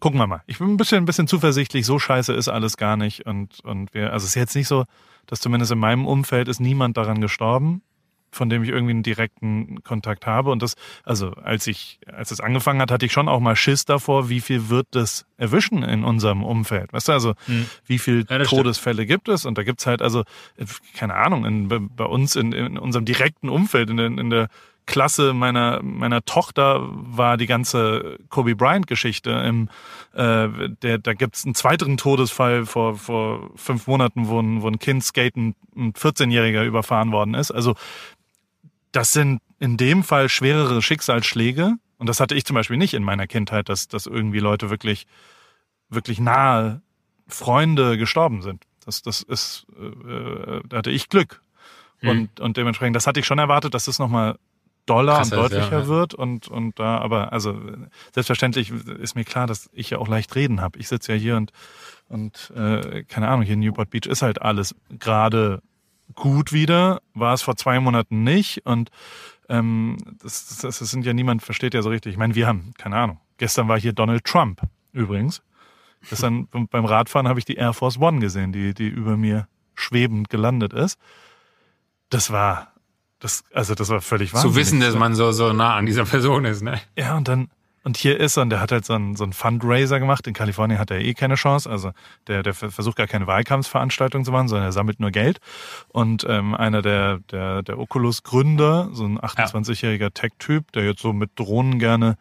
gucken 0.00 0.18
wir 0.18 0.27
mal. 0.27 0.42
Ich 0.46 0.59
bin 0.59 0.70
ein 0.70 0.77
bisschen 0.77 1.05
ein 1.05 1.07
bisschen 1.07 1.29
zuversichtlich. 1.29 1.87
So 1.87 2.00
scheiße 2.00 2.33
ist 2.33 2.48
alles 2.48 2.77
gar 2.77 2.96
nicht 2.96 3.27
und 3.27 3.61
und 3.61 3.94
wir 3.94 4.12
also 4.12 4.24
es 4.24 4.31
ist 4.31 4.35
jetzt 4.35 4.57
nicht 4.57 4.66
so, 4.66 4.87
dass 5.27 5.38
zumindest 5.38 5.70
in 5.70 5.79
meinem 5.79 6.07
Umfeld 6.07 6.48
ist 6.48 6.59
niemand 6.59 6.96
daran 6.96 7.20
gestorben 7.20 7.83
von 8.35 8.49
dem 8.49 8.62
ich 8.62 8.70
irgendwie 8.70 8.92
einen 8.92 9.03
direkten 9.03 9.83
Kontakt 9.85 10.27
habe. 10.27 10.51
Und 10.51 10.62
das, 10.62 10.75
also 11.05 11.31
als 11.33 11.66
ich, 11.66 11.99
als 12.07 12.31
es 12.31 12.40
angefangen 12.40 12.81
hat, 12.81 12.90
hatte 12.90 13.07
ich 13.07 13.12
schon 13.12 13.29
auch 13.29 13.40
mal 13.40 13.57
Schiss 13.57 13.85
davor, 13.85 14.29
wie 14.29 14.40
viel 14.40 14.68
wird 14.68 14.88
das 14.90 15.27
erwischen 15.37 15.83
in 15.83 16.05
unserem 16.05 16.42
Umfeld. 16.42 16.92
Weißt 16.92 17.09
du, 17.09 17.12
also 17.12 17.35
hm. 17.47 17.66
wie 17.87 17.99
viel 17.99 18.25
ja, 18.29 18.38
Todesfälle 18.44 19.03
stimmt. 19.05 19.09
gibt 19.09 19.29
es? 19.29 19.44
Und 19.44 19.59
da 19.59 19.62
gibt's 19.62 19.87
halt, 19.87 20.03
also, 20.03 20.25
keine 20.97 21.14
Ahnung, 21.14 21.44
in, 21.44 21.68
bei 21.68 22.05
uns 22.05 22.37
in, 22.37 22.53
in 22.53 22.79
unserem 22.79 23.05
direkten 23.05 23.49
Umfeld, 23.49 23.90
in, 23.90 23.97
der, 23.97 24.07
in 24.07 24.31
der 24.31 24.49
Klasse 24.87 25.33
meiner 25.33 25.83
meiner 25.83 26.25
Tochter 26.25 26.81
war 26.90 27.37
die 27.37 27.47
ganze 27.47 28.18
Kobe 28.29 28.55
Bryant 28.55 28.87
Geschichte. 28.87 29.31
Im, 29.31 29.68
äh, 30.12 30.49
der, 30.83 30.99
da 30.99 31.14
gibt's 31.14 31.44
einen 31.44 31.55
zweiten 31.55 31.97
Todesfall 31.97 32.66
vor 32.66 32.97
vor 32.97 33.51
fünf 33.57 33.87
Monaten, 33.87 34.29
wo 34.29 34.40
ein, 34.40 34.62
wo 34.62 34.68
ein 34.68 34.79
Kind 34.79 35.03
skaten 35.03 35.55
ein 35.77 35.92
14-Jähriger 35.94 36.64
überfahren 36.64 37.12
worden 37.12 37.35
ist. 37.35 37.51
Also 37.51 37.75
das 38.94 39.12
sind 39.12 39.40
in 39.59 39.76
dem 39.76 40.04
Fall 40.04 40.28
schwerere 40.28 40.80
Schicksalsschläge. 40.80 41.74
Und 41.98 42.09
das 42.09 42.20
hatte 42.20 42.35
ich 42.35 42.44
zum 42.44 42.54
Beispiel 42.54 42.76
nicht 42.76 42.94
in 42.94 43.02
meiner 43.02 43.26
Kindheit, 43.26 43.68
dass, 43.68 43.88
dass 43.88 44.07
irgendwie 44.07 44.38
Leute 44.38 44.70
wirklich, 44.70 45.07
wirklich 45.88 46.20
nahe 46.20 46.80
Freunde 47.26 47.98
gestorben 47.98 48.42
sind. 48.42 48.64
Das, 48.85 49.02
das 49.02 49.22
ist, 49.22 49.66
äh, 49.78 50.61
da 50.68 50.78
hatte 50.78 50.90
ich 50.90 51.09
Glück. 51.09 51.42
Hm. 51.98 52.09
Und, 52.09 52.40
und 52.40 52.57
dementsprechend, 52.57 52.94
das 52.94 53.07
hatte 53.07 53.18
ich 53.18 53.26
schon 53.26 53.38
erwartet, 53.38 53.74
dass 53.74 53.87
das 53.87 53.98
nochmal 53.98 54.38
doller 54.87 55.22
und 55.22 55.33
deutlicher 55.33 55.72
ja, 55.72 55.80
ja. 55.80 55.87
wird 55.87 56.12
und 56.12 56.46
und 56.46 56.78
da 56.78 56.98
aber 56.98 57.33
also 57.33 57.59
selbstverständlich 58.12 58.70
ist 58.70 59.14
mir 59.14 59.24
klar, 59.24 59.46
dass 59.46 59.70
ich 59.72 59.88
ja 59.88 59.96
auch 59.96 60.09
leicht 60.09 60.35
reden 60.35 60.61
habe. 60.61 60.78
Ich 60.78 60.88
sitze 60.88 61.14
ja 61.14 61.18
hier 61.18 61.37
und 61.38 61.52
und 62.09 62.52
äh, 62.54 63.04
keine 63.04 63.28
Ahnung, 63.28 63.46
hier 63.46 63.54
in 63.54 63.61
Newport 63.61 63.88
Beach 63.88 64.04
ist 64.07 64.20
halt 64.20 64.42
alles 64.42 64.74
gerade 64.90 65.62
gut 66.14 66.53
wieder, 66.53 67.00
war 67.14 67.35
es 67.35 67.42
vor 67.42 67.57
zwei 67.57 67.81
Monaten 67.81 68.24
nicht. 68.24 68.64
Und 68.64 68.90
ähm, 69.48 69.96
das, 70.22 70.59
das, 70.61 70.79
das 70.79 70.90
sind 70.90 71.05
ja 71.05 71.12
niemand 71.12 71.42
versteht 71.42 71.74
ja 71.74 71.83
so 71.83 71.90
richtig. 71.90 72.12
Ich 72.12 72.18
meine, 72.18 72.35
wir 72.35 72.46
haben, 72.46 72.72
keine 72.79 72.96
Ahnung. 72.96 73.20
Gestern 73.38 73.68
war 73.68 73.79
hier 73.79 73.92
Donald 73.92 74.24
Trump 74.24 74.61
übrigens. 74.92 75.42
Gestern 76.09 76.48
beim 76.70 76.85
Radfahren 76.85 77.29
habe 77.29 77.38
ich 77.38 77.44
die 77.44 77.57
Air 77.57 77.72
Force 77.72 77.98
One 77.98 78.20
gesehen, 78.20 78.53
die, 78.53 78.74
die 78.74 78.88
über 78.88 79.16
mir 79.16 79.48
schwebend 79.74 80.31
gelandet 80.31 80.72
ist. 80.72 80.98
Das 82.11 82.31
war, 82.31 82.72
das, 83.18 83.44
also 83.53 83.74
das 83.74 83.88
war 83.88 84.00
völlig 84.00 84.33
wahnsinnig. 84.33 84.55
Zu 84.55 84.61
wissen, 84.61 84.81
dass 84.81 84.94
man 84.94 85.14
so, 85.14 85.33
so 85.33 85.53
nah 85.53 85.77
an 85.77 85.87
dieser 85.87 86.05
Person 86.05 86.44
ist, 86.44 86.62
ne? 86.62 86.81
Ja, 86.96 87.16
und 87.16 87.27
dann, 87.29 87.48
und 87.85 87.99
hier 87.99 88.18
ist 88.18 88.38
er 88.38 88.42
und 88.42 88.51
der 88.51 88.61
hat 88.61 88.73
halt 88.73 88.87
so 88.87 88.94
einen, 88.94 89.14
so 89.14 89.25
einen 89.25 89.35
Fundraiser 89.35 90.01
gemacht. 90.01 90.27
In 90.27 90.33
Kalifornien 90.33 90.79
hat 90.79 90.90
er 90.90 91.01
eh 91.01 91.12
keine 91.12 91.35
Chance. 91.35 91.68
Also 91.68 91.92
der, 92.27 92.42
der 92.42 92.55
versucht 92.55 92.97
gar 92.97 93.07
keine 93.07 93.27
Wahlkampfveranstaltung 93.27 94.25
zu 94.25 94.33
machen, 94.33 94.49
sondern 94.49 94.68
er 94.68 94.73
sammelt 94.73 95.01
nur 95.01 95.11
Geld. 95.11 95.38
Und 95.88 96.25
ähm, 96.27 96.55
einer 96.55 96.81
der, 96.81 97.18
der, 97.31 97.62
der 97.62 97.79
Oculus-Gründer, 97.79 98.88
so 98.92 99.05
ein 99.05 99.18
28-jähriger 99.18 100.14
Tech-Typ, 100.14 100.73
der 100.73 100.87
jetzt 100.87 101.03
so 101.03 101.12
mit 101.12 101.31
Drohnen 101.37 101.79
gerne 101.79 102.16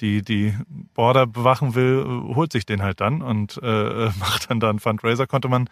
die 0.00 0.22
die 0.22 0.54
Border 0.94 1.26
bewachen 1.26 1.74
will, 1.74 2.04
holt 2.32 2.52
sich 2.52 2.64
den 2.64 2.82
halt 2.82 3.00
dann 3.00 3.20
und 3.20 3.58
äh, 3.60 4.10
macht 4.20 4.48
dann 4.48 4.60
da 4.60 4.70
einen 4.70 4.78
Fundraiser. 4.78 5.26
Konnte 5.26 5.48
man 5.48 5.68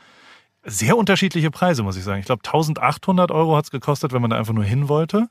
sehr 0.65 0.97
unterschiedliche 0.97 1.53
Preise, 1.53 1.85
muss 1.85 1.97
ich 1.97 2.03
sagen. 2.03 2.19
Ich 2.19 2.27
glaube, 2.27 2.43
1800 2.45 3.31
Euro 3.31 3.57
hat's 3.57 3.71
gekostet, 3.71 4.13
wenn 4.13 4.21
man 4.21 4.31
da 4.31 4.37
einfach 4.37 4.53
nur 4.53 4.65
hin 4.65 4.89
wollte 4.89 5.29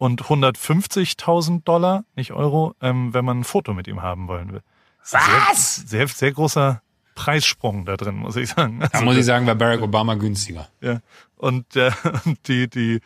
und 0.00 0.22
150.000 0.22 1.62
Dollar, 1.64 2.04
nicht 2.16 2.32
Euro, 2.32 2.74
ähm, 2.80 3.12
wenn 3.12 3.22
man 3.22 3.40
ein 3.40 3.44
Foto 3.44 3.74
mit 3.74 3.86
ihm 3.86 4.00
haben 4.00 4.28
wollen 4.28 4.50
will. 4.50 4.62
Was? 5.10 5.76
Sehr, 5.76 5.86
sehr, 5.86 6.08
sehr 6.08 6.32
großer 6.32 6.80
Preissprung 7.14 7.84
da 7.84 7.98
drin, 7.98 8.16
muss 8.16 8.34
ich 8.36 8.48
sagen. 8.48 8.80
Also, 8.80 8.92
da 8.94 9.02
muss 9.02 9.18
ich 9.18 9.26
sagen, 9.26 9.46
war 9.46 9.54
Barack 9.56 9.82
Obama 9.82 10.14
günstiger. 10.14 10.68
Ja. 10.80 11.00
Und 11.36 11.76
äh, 11.76 11.90
die, 12.46 12.70
die, 12.70 13.00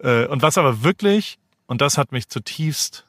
äh, 0.00 0.26
und 0.26 0.42
was 0.42 0.58
aber 0.58 0.82
wirklich, 0.82 1.38
und 1.66 1.80
das 1.80 1.96
hat 1.96 2.10
mich 2.10 2.28
zutiefst, 2.28 3.06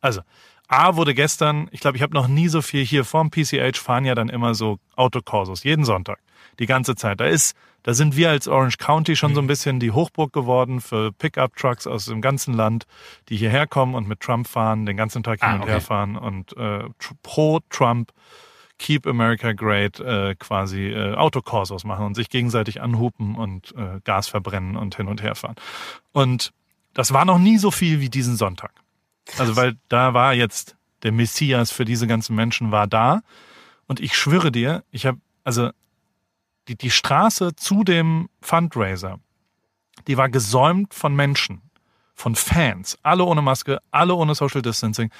also 0.00 0.22
A 0.66 0.96
wurde 0.96 1.14
gestern, 1.14 1.68
ich 1.70 1.78
glaube, 1.78 1.96
ich 1.96 2.02
habe 2.02 2.12
noch 2.12 2.26
nie 2.26 2.48
so 2.48 2.60
viel 2.60 2.84
hier 2.84 3.04
vorm 3.04 3.30
PCH 3.30 3.78
fahren 3.78 4.04
ja 4.04 4.16
dann 4.16 4.28
immer 4.28 4.56
so 4.56 4.80
Autokursus, 4.96 5.62
jeden 5.62 5.84
Sonntag, 5.84 6.18
die 6.58 6.66
ganze 6.66 6.94
Zeit. 6.94 7.20
Da 7.20 7.26
ist, 7.26 7.56
da 7.82 7.94
sind 7.94 8.16
wir 8.16 8.30
als 8.30 8.48
Orange 8.48 8.78
County 8.78 9.16
schon 9.16 9.34
so 9.34 9.40
ein 9.40 9.46
bisschen 9.46 9.80
die 9.80 9.90
Hochburg 9.90 10.32
geworden 10.32 10.80
für 10.80 11.12
Pickup-Trucks 11.12 11.86
aus 11.86 12.06
dem 12.06 12.20
ganzen 12.20 12.54
Land, 12.54 12.86
die 13.28 13.36
hierher 13.36 13.66
kommen 13.66 13.94
und 13.94 14.08
mit 14.08 14.20
Trump 14.20 14.48
fahren, 14.48 14.86
den 14.86 14.96
ganzen 14.96 15.22
Tag 15.22 15.40
hin 15.40 15.48
Ah, 15.48 15.54
und 15.56 15.62
okay. 15.62 15.70
her 15.72 15.80
fahren 15.80 16.16
und 16.16 16.56
äh, 16.56 16.84
pro 17.22 17.60
Trump 17.70 18.12
Keep 18.78 19.06
America 19.06 19.52
Great 19.52 20.00
äh, 20.00 20.34
quasi 20.34 20.88
äh, 20.88 21.14
Autokursus 21.14 21.84
machen 21.84 22.06
und 22.06 22.14
sich 22.14 22.28
gegenseitig 22.28 22.82
anhupen 22.82 23.36
und 23.36 23.72
äh, 23.76 24.00
Gas 24.04 24.28
verbrennen 24.28 24.76
und 24.76 24.96
hin 24.96 25.06
und 25.06 25.22
her 25.22 25.34
fahren. 25.34 25.54
Und 26.12 26.52
das 26.92 27.12
war 27.12 27.24
noch 27.24 27.38
nie 27.38 27.58
so 27.58 27.70
viel 27.70 28.00
wie 28.00 28.08
diesen 28.08 28.36
Sonntag. 28.36 28.72
Also 29.38 29.56
weil 29.56 29.76
da 29.88 30.12
war 30.14 30.34
jetzt 30.34 30.76
der 31.02 31.12
Messias 31.12 31.70
für 31.70 31.84
diese 31.84 32.06
ganzen 32.06 32.34
Menschen 32.34 32.72
war 32.72 32.86
da 32.86 33.22
und 33.86 34.00
ich 34.00 34.16
schwöre 34.16 34.50
dir, 34.50 34.84
ich 34.90 35.06
habe 35.06 35.18
also 35.44 35.70
die 36.68 36.76
die 36.76 36.90
Straße 36.90 37.54
zu 37.56 37.84
dem 37.84 38.28
Fundraiser, 38.40 39.18
die 40.06 40.16
war 40.16 40.28
gesäumt 40.28 40.94
von 40.94 41.14
Menschen, 41.14 41.62
von 42.14 42.34
Fans, 42.34 42.98
alle 43.02 43.24
ohne 43.24 43.42
Maske, 43.42 43.80
alle 43.90 44.14
ohne 44.14 44.34
Social 44.34 44.62
Distancing. 44.62 45.10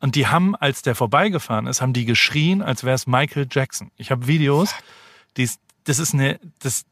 Und 0.00 0.14
die 0.14 0.26
haben, 0.26 0.56
als 0.56 0.82
der 0.82 0.94
vorbeigefahren 0.94 1.66
ist, 1.66 1.80
haben 1.82 1.92
die 1.92 2.06
geschrien, 2.06 2.62
als 2.62 2.84
wäre 2.84 2.94
es 2.94 3.06
Michael 3.06 3.46
Jackson. 3.50 3.90
Ich 3.96 4.10
habe 4.10 4.26
Videos, 4.26 4.74
die, 5.36 5.48
das 5.84 5.98
ist 5.98 6.14
eine, 6.14 6.40
das, 6.60 6.84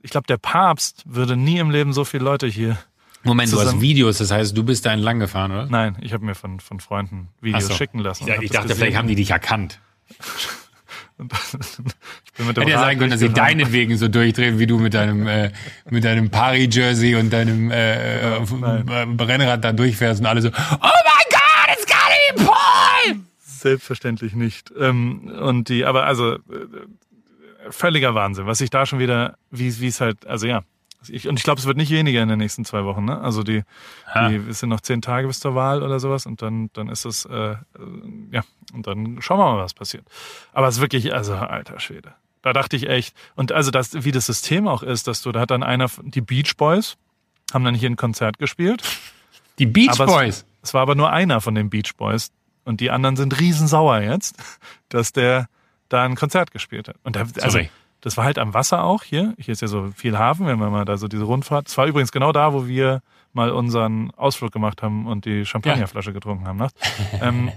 ich 0.00 0.10
glaube, 0.10 0.26
der 0.28 0.36
Papst 0.36 1.02
würde 1.06 1.36
nie 1.36 1.58
im 1.58 1.70
Leben 1.70 1.92
so 1.92 2.04
viele 2.04 2.24
Leute 2.24 2.46
hier. 2.46 2.78
Moment, 3.24 3.50
du 3.50 3.56
hast 3.56 3.64
Zusammen- 3.64 3.80
Videos, 3.80 4.18
das 4.18 4.30
heißt, 4.30 4.56
du 4.56 4.62
bist 4.62 4.86
da 4.86 4.92
entlang 4.92 5.18
gefahren, 5.18 5.50
oder? 5.50 5.66
Nein, 5.66 5.96
ich 6.02 6.12
habe 6.12 6.24
mir 6.24 6.34
von, 6.34 6.60
von 6.60 6.78
Freunden 6.78 7.28
Videos 7.40 7.66
so. 7.66 7.74
schicken 7.74 7.98
lassen. 7.98 8.28
Ich, 8.28 8.36
hab 8.36 8.42
ich 8.42 8.50
dachte, 8.50 8.68
gesehen. 8.68 8.78
vielleicht 8.78 8.96
haben 8.98 9.08
die 9.08 9.14
dich 9.14 9.30
erkannt. 9.30 9.80
Hätte 11.16 12.68
ja 12.68 12.80
sein 12.80 12.98
können, 12.98 13.10
dass 13.10 13.20
sie 13.20 13.28
deinetwegen 13.28 13.96
so 13.96 14.08
durchdrehen, 14.08 14.58
wie 14.58 14.66
du 14.66 14.78
mit 14.78 14.94
deinem, 14.94 15.26
äh, 15.28 15.52
mit 15.88 16.04
deinem 16.04 16.30
Pari-Jersey 16.30 17.14
und 17.14 17.32
deinem 17.32 17.70
äh, 17.70 18.36
äh, 18.36 18.40
Nein. 18.60 19.20
Rennrad 19.20 19.62
da 19.62 19.72
durchfährst 19.72 20.20
und 20.20 20.26
alle 20.26 20.42
so, 20.42 20.48
oh 20.48 20.52
mein 20.80 21.28
Gott, 21.30 21.76
it's 21.76 21.86
gotta 21.86 22.34
be 22.34 22.44
Paul! 22.44 23.20
Selbstverständlich 23.38 24.34
nicht. 24.34 24.72
Ähm, 24.78 25.28
und 25.40 25.68
die, 25.68 25.84
aber 25.84 26.04
also 26.06 26.34
äh, 26.34 26.40
völliger 27.70 28.14
Wahnsinn, 28.14 28.46
was 28.46 28.60
ich 28.60 28.70
da 28.70 28.84
schon 28.84 28.98
wieder, 28.98 29.36
wie 29.50 29.80
wie 29.80 29.88
es 29.88 30.00
halt, 30.00 30.26
also 30.26 30.46
ja. 30.46 30.64
Ich, 31.08 31.28
und 31.28 31.38
ich 31.38 31.44
glaube, 31.44 31.60
es 31.60 31.66
wird 31.66 31.76
nicht 31.76 31.90
weniger 31.90 32.22
in 32.22 32.28
den 32.28 32.38
nächsten 32.38 32.64
zwei 32.64 32.84
Wochen. 32.84 33.04
Ne? 33.04 33.20
Also 33.20 33.42
die, 33.42 33.62
die 34.14 34.36
es 34.48 34.60
sind 34.60 34.68
noch 34.68 34.80
zehn 34.80 35.02
Tage 35.02 35.26
bis 35.26 35.40
zur 35.40 35.54
Wahl 35.54 35.82
oder 35.82 36.00
sowas 36.00 36.26
und 36.26 36.42
dann 36.42 36.70
dann 36.72 36.88
ist 36.88 37.04
es 37.04 37.24
äh, 37.26 37.56
ja 38.30 38.42
und 38.72 38.86
dann 38.86 39.20
schauen 39.20 39.38
wir 39.38 39.52
mal, 39.52 39.58
was 39.62 39.74
passiert. 39.74 40.04
Aber 40.52 40.68
es 40.68 40.76
ist 40.76 40.80
wirklich, 40.80 41.14
also 41.14 41.34
alter 41.34 41.80
Schwede. 41.80 42.14
Da 42.42 42.52
dachte 42.52 42.76
ich 42.76 42.88
echt 42.88 43.16
und 43.34 43.52
also 43.52 43.70
das, 43.70 44.04
wie 44.04 44.12
das 44.12 44.26
System 44.26 44.68
auch 44.68 44.82
ist, 44.82 45.06
dass 45.06 45.22
du 45.22 45.32
da 45.32 45.40
hat 45.40 45.50
dann 45.50 45.62
einer 45.62 45.88
die 46.02 46.20
Beach 46.20 46.56
Boys 46.56 46.96
haben 47.52 47.64
dann 47.64 47.74
hier 47.74 47.90
ein 47.90 47.96
Konzert 47.96 48.38
gespielt. 48.38 48.82
Die 49.58 49.66
Beach 49.66 50.00
Aber 50.00 50.06
Boys. 50.06 50.38
Es, 50.38 50.46
es 50.68 50.74
war 50.74 50.82
aber 50.82 50.94
nur 50.94 51.10
einer 51.10 51.40
von 51.40 51.54
den 51.54 51.70
Beach 51.70 51.92
Boys. 51.96 52.30
Und 52.64 52.80
die 52.80 52.90
anderen 52.90 53.16
sind 53.16 53.38
riesensauer 53.38 54.00
jetzt, 54.00 54.36
dass 54.88 55.12
der 55.12 55.48
da 55.88 56.04
ein 56.04 56.16
Konzert 56.16 56.50
gespielt 56.50 56.88
hat. 56.88 56.96
Und 57.04 57.16
der, 57.16 57.22
also, 57.22 57.50
Sorry. 57.50 57.70
Das 58.04 58.18
war 58.18 58.24
halt 58.26 58.38
am 58.38 58.52
Wasser 58.52 58.84
auch 58.84 59.02
hier. 59.02 59.32
Hier 59.38 59.52
ist 59.52 59.62
ja 59.62 59.66
so 59.66 59.90
viel 59.96 60.18
Hafen, 60.18 60.46
wenn 60.46 60.58
wir 60.58 60.68
mal 60.68 60.84
da 60.84 60.98
so 60.98 61.08
diese 61.08 61.24
Rundfahrt. 61.24 61.68
Es 61.68 61.78
war 61.78 61.86
übrigens 61.86 62.12
genau 62.12 62.32
da, 62.32 62.52
wo 62.52 62.66
wir 62.66 63.00
mal 63.32 63.50
unseren 63.50 64.10
Ausflug 64.10 64.52
gemacht 64.52 64.82
haben 64.82 65.06
und 65.06 65.24
die 65.24 65.46
Champagnerflasche 65.46 66.12
getrunken 66.12 66.46
haben 66.46 66.58
nachts. 66.58 66.78
ähm, 67.22 67.50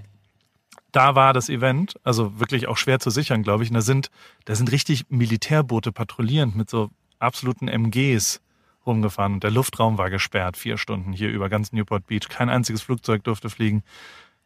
da 0.94 1.16
war 1.16 1.34
das 1.34 1.50
Event, 1.50 1.96
also 2.06 2.40
wirklich 2.40 2.70
auch 2.70 2.78
schwer 2.78 3.00
zu 3.00 3.10
sichern, 3.10 3.44
glaube 3.44 3.66
ich. 3.66 3.72
Und 3.72 3.74
da 3.74 3.82
sind, 3.82 4.10
da 4.46 4.56
sind 4.56 4.72
richtig 4.72 5.04
Militärboote 5.10 5.92
patrouillierend 5.92 6.56
mit 6.56 6.70
so 6.70 6.92
absoluten 7.20 7.68
MGs 7.68 8.40
rumgefahren 8.86 9.34
und 9.34 9.44
der 9.44 9.52
Luftraum 9.52 9.98
war 9.98 10.10
gesperrt, 10.10 10.56
vier 10.56 10.78
Stunden 10.78 11.12
hier 11.12 11.30
über 11.30 11.50
ganz 11.50 11.74
Newport 11.74 12.08
Beach. 12.08 12.30
Kein 12.30 12.48
einziges 12.48 12.84
Flugzeug 12.84 13.26
durfte 13.26 13.50
fliegen. 13.50 13.84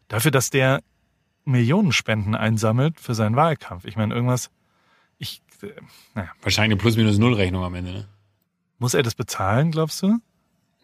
Dafür, 0.07 0.31
dass 0.31 0.49
der 0.49 0.81
Millionen 1.45 1.91
Spenden 1.91 2.33
einsammelt 2.33 2.99
für 2.99 3.13
seinen 3.13 3.35
Wahlkampf. 3.35 3.85
Ich 3.85 3.97
meine, 3.97 4.15
irgendwas, 4.15 4.49
ich, 5.19 5.43
naja, 6.15 6.29
Wahrscheinlich 6.41 6.73
eine 6.73 6.81
Plus-Minus-Null-Rechnung 6.81 7.63
am 7.63 7.75
Ende, 7.75 7.91
ne? 7.91 8.07
muss 8.81 8.95
er 8.95 9.03
das 9.03 9.15
bezahlen, 9.15 9.71
glaubst 9.71 10.01
du? 10.01 10.19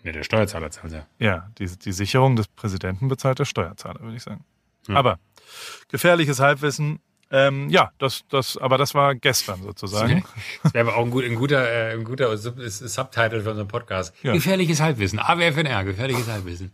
Ne, 0.03 0.11
der 0.11 0.23
Steuerzahler 0.23 0.69
zahlt 0.69 0.93
ja. 0.93 1.07
Ja, 1.19 1.49
die, 1.57 1.65
die 1.65 1.91
Sicherung 1.91 2.35
des 2.35 2.47
Präsidenten 2.47 3.07
bezahlt 3.07 3.39
der 3.39 3.45
Steuerzahler, 3.45 4.01
würde 4.01 4.15
ich 4.15 4.23
sagen. 4.23 4.45
Ja. 4.87 4.95
Aber 4.95 5.19
gefährliches 5.89 6.39
Halbwissen. 6.39 6.99
Ähm, 7.29 7.69
ja, 7.69 7.91
das, 7.97 8.23
das, 8.29 8.55
aber 8.55 8.77
das 8.77 8.93
war 8.93 9.15
gestern 9.15 9.61
sozusagen. 9.63 10.23
Das 10.63 10.73
wäre 10.73 10.87
aber 10.87 10.97
auch 10.97 11.03
ein, 11.03 11.11
gut, 11.11 11.25
ein 11.25 11.35
guter, 11.35 11.67
äh, 11.69 11.93
ein 11.93 12.03
guter 12.03 12.37
Sub 12.37 12.55
Subtitle 12.59 13.41
für 13.41 13.49
unseren 13.49 13.67
Podcast. 13.67 14.13
Ja. 14.23 14.31
Gefährliches 14.31 14.79
Halbwissen. 14.79 15.19
AWFNR, 15.19 15.83
gefährliches 15.83 16.27
Halbwissen. 16.27 16.71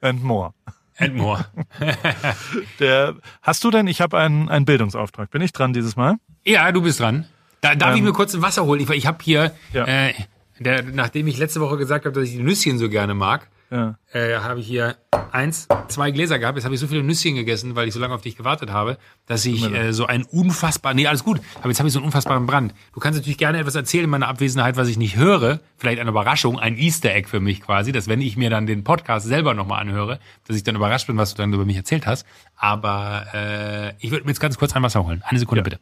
And 0.00 0.22
more. 0.22 0.54
And 0.96 1.16
more. 1.16 1.46
Der, 2.78 3.16
hast 3.42 3.64
du 3.64 3.70
denn, 3.70 3.86
ich 3.88 4.00
habe 4.00 4.18
einen, 4.18 4.48
einen 4.48 4.64
Bildungsauftrag. 4.64 5.30
Bin 5.30 5.42
ich 5.42 5.52
dran 5.52 5.72
dieses 5.72 5.96
Mal? 5.96 6.16
Ja, 6.44 6.70
du 6.72 6.80
bist 6.80 7.00
dran. 7.00 7.26
Da, 7.60 7.74
darf 7.74 7.92
ich 7.92 7.98
Ähm, 7.98 8.04
mir 8.04 8.12
kurz 8.12 8.34
ein 8.34 8.42
Wasser 8.42 8.64
holen? 8.64 8.80
Ich, 8.80 8.88
ich 8.90 9.06
habe 9.06 9.18
hier, 9.22 9.52
Ja. 9.72 9.84
äh, 9.86 10.14
der, 10.58 10.82
nachdem 10.82 11.26
ich 11.26 11.38
letzte 11.38 11.60
Woche 11.60 11.76
gesagt 11.76 12.04
habe, 12.06 12.14
dass 12.18 12.28
ich 12.28 12.36
die 12.36 12.42
Nüsschen 12.42 12.78
so 12.78 12.88
gerne 12.88 13.14
mag, 13.14 13.48
Ja. 13.70 13.96
äh, 14.12 14.36
habe 14.36 14.60
ich 14.60 14.66
hier 14.66 14.96
eins, 15.32 15.68
zwei 15.88 16.10
Gläser 16.10 16.38
gehabt. 16.40 16.56
Jetzt 16.58 16.64
habe 16.64 16.74
ich 16.74 16.80
so 16.80 16.88
viele 16.88 17.02
Nüsschen 17.04 17.36
gegessen, 17.36 17.76
weil 17.76 17.86
ich 17.86 17.94
so 17.94 18.00
lange 18.00 18.14
auf 18.14 18.22
dich 18.22 18.36
gewartet 18.36 18.70
habe, 18.70 18.98
dass 19.26 19.44
ich 19.46 19.62
äh, 19.72 19.92
so 19.92 20.06
ein 20.06 20.24
unfassbar, 20.24 20.92
nee, 20.92 21.06
alles 21.06 21.22
gut, 21.22 21.40
aber 21.60 21.68
jetzt 21.68 21.78
habe 21.78 21.86
ich 21.86 21.92
so 21.92 22.00
einen 22.00 22.06
unfassbaren 22.06 22.46
Brand. 22.46 22.74
Du 22.92 22.98
kannst 23.00 23.18
natürlich 23.18 23.38
gerne 23.38 23.58
etwas 23.58 23.74
erzählen 23.76 24.04
in 24.04 24.10
meiner 24.10 24.26
Abwesenheit, 24.28 24.76
was 24.76 24.88
ich 24.88 24.98
nicht 24.98 25.16
höre. 25.16 25.60
Vielleicht 25.76 26.00
eine 26.00 26.10
Überraschung, 26.10 26.58
ein 26.58 26.76
Easter 26.78 27.14
Egg 27.14 27.28
für 27.28 27.38
mich 27.40 27.60
quasi, 27.60 27.92
dass 27.92 28.08
wenn 28.08 28.20
ich 28.20 28.36
mir 28.36 28.50
dann 28.50 28.66
den 28.66 28.82
Podcast 28.84 29.26
selber 29.26 29.54
nochmal 29.54 29.80
anhöre, 29.82 30.18
dass 30.48 30.56
ich 30.56 30.64
dann 30.64 30.74
überrascht 30.76 31.06
bin, 31.06 31.16
was 31.16 31.34
du 31.34 31.42
dann 31.42 31.52
über 31.52 31.64
mich 31.64 31.76
erzählt 31.76 32.06
hast. 32.06 32.26
Aber 32.56 33.26
äh, 33.32 33.92
ich 34.00 34.10
würde 34.10 34.24
mir 34.24 34.30
jetzt 34.32 34.40
ganz 34.40 34.58
kurz 34.58 34.74
ein 34.74 34.82
Wasser 34.82 35.04
holen. 35.04 35.22
Eine 35.26 35.38
Sekunde 35.38 35.60
Ja. 35.60 35.64
bitte. 35.64 35.78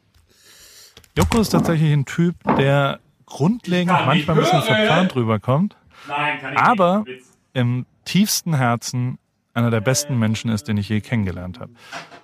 Joko 1.16 1.40
ist 1.40 1.50
tatsächlich 1.50 1.92
ein 1.92 2.04
Typ, 2.04 2.36
der 2.56 3.00
grundlegend 3.26 3.92
nicht 3.92 4.06
manchmal 4.06 4.36
ein 4.36 4.42
bisschen 4.42 4.62
verplant 4.62 5.14
rüberkommt, 5.14 5.76
Nein, 6.06 6.40
kann 6.40 6.52
ich 6.54 6.58
aber 6.58 7.04
im 7.52 7.86
tiefsten 8.04 8.54
Herzen 8.54 9.18
einer 9.54 9.70
der 9.70 9.80
besten 9.80 10.18
Menschen 10.18 10.50
ist, 10.50 10.68
den 10.68 10.76
ich 10.76 10.88
je 10.88 11.00
kennengelernt 11.00 11.58
habe. 11.58 11.72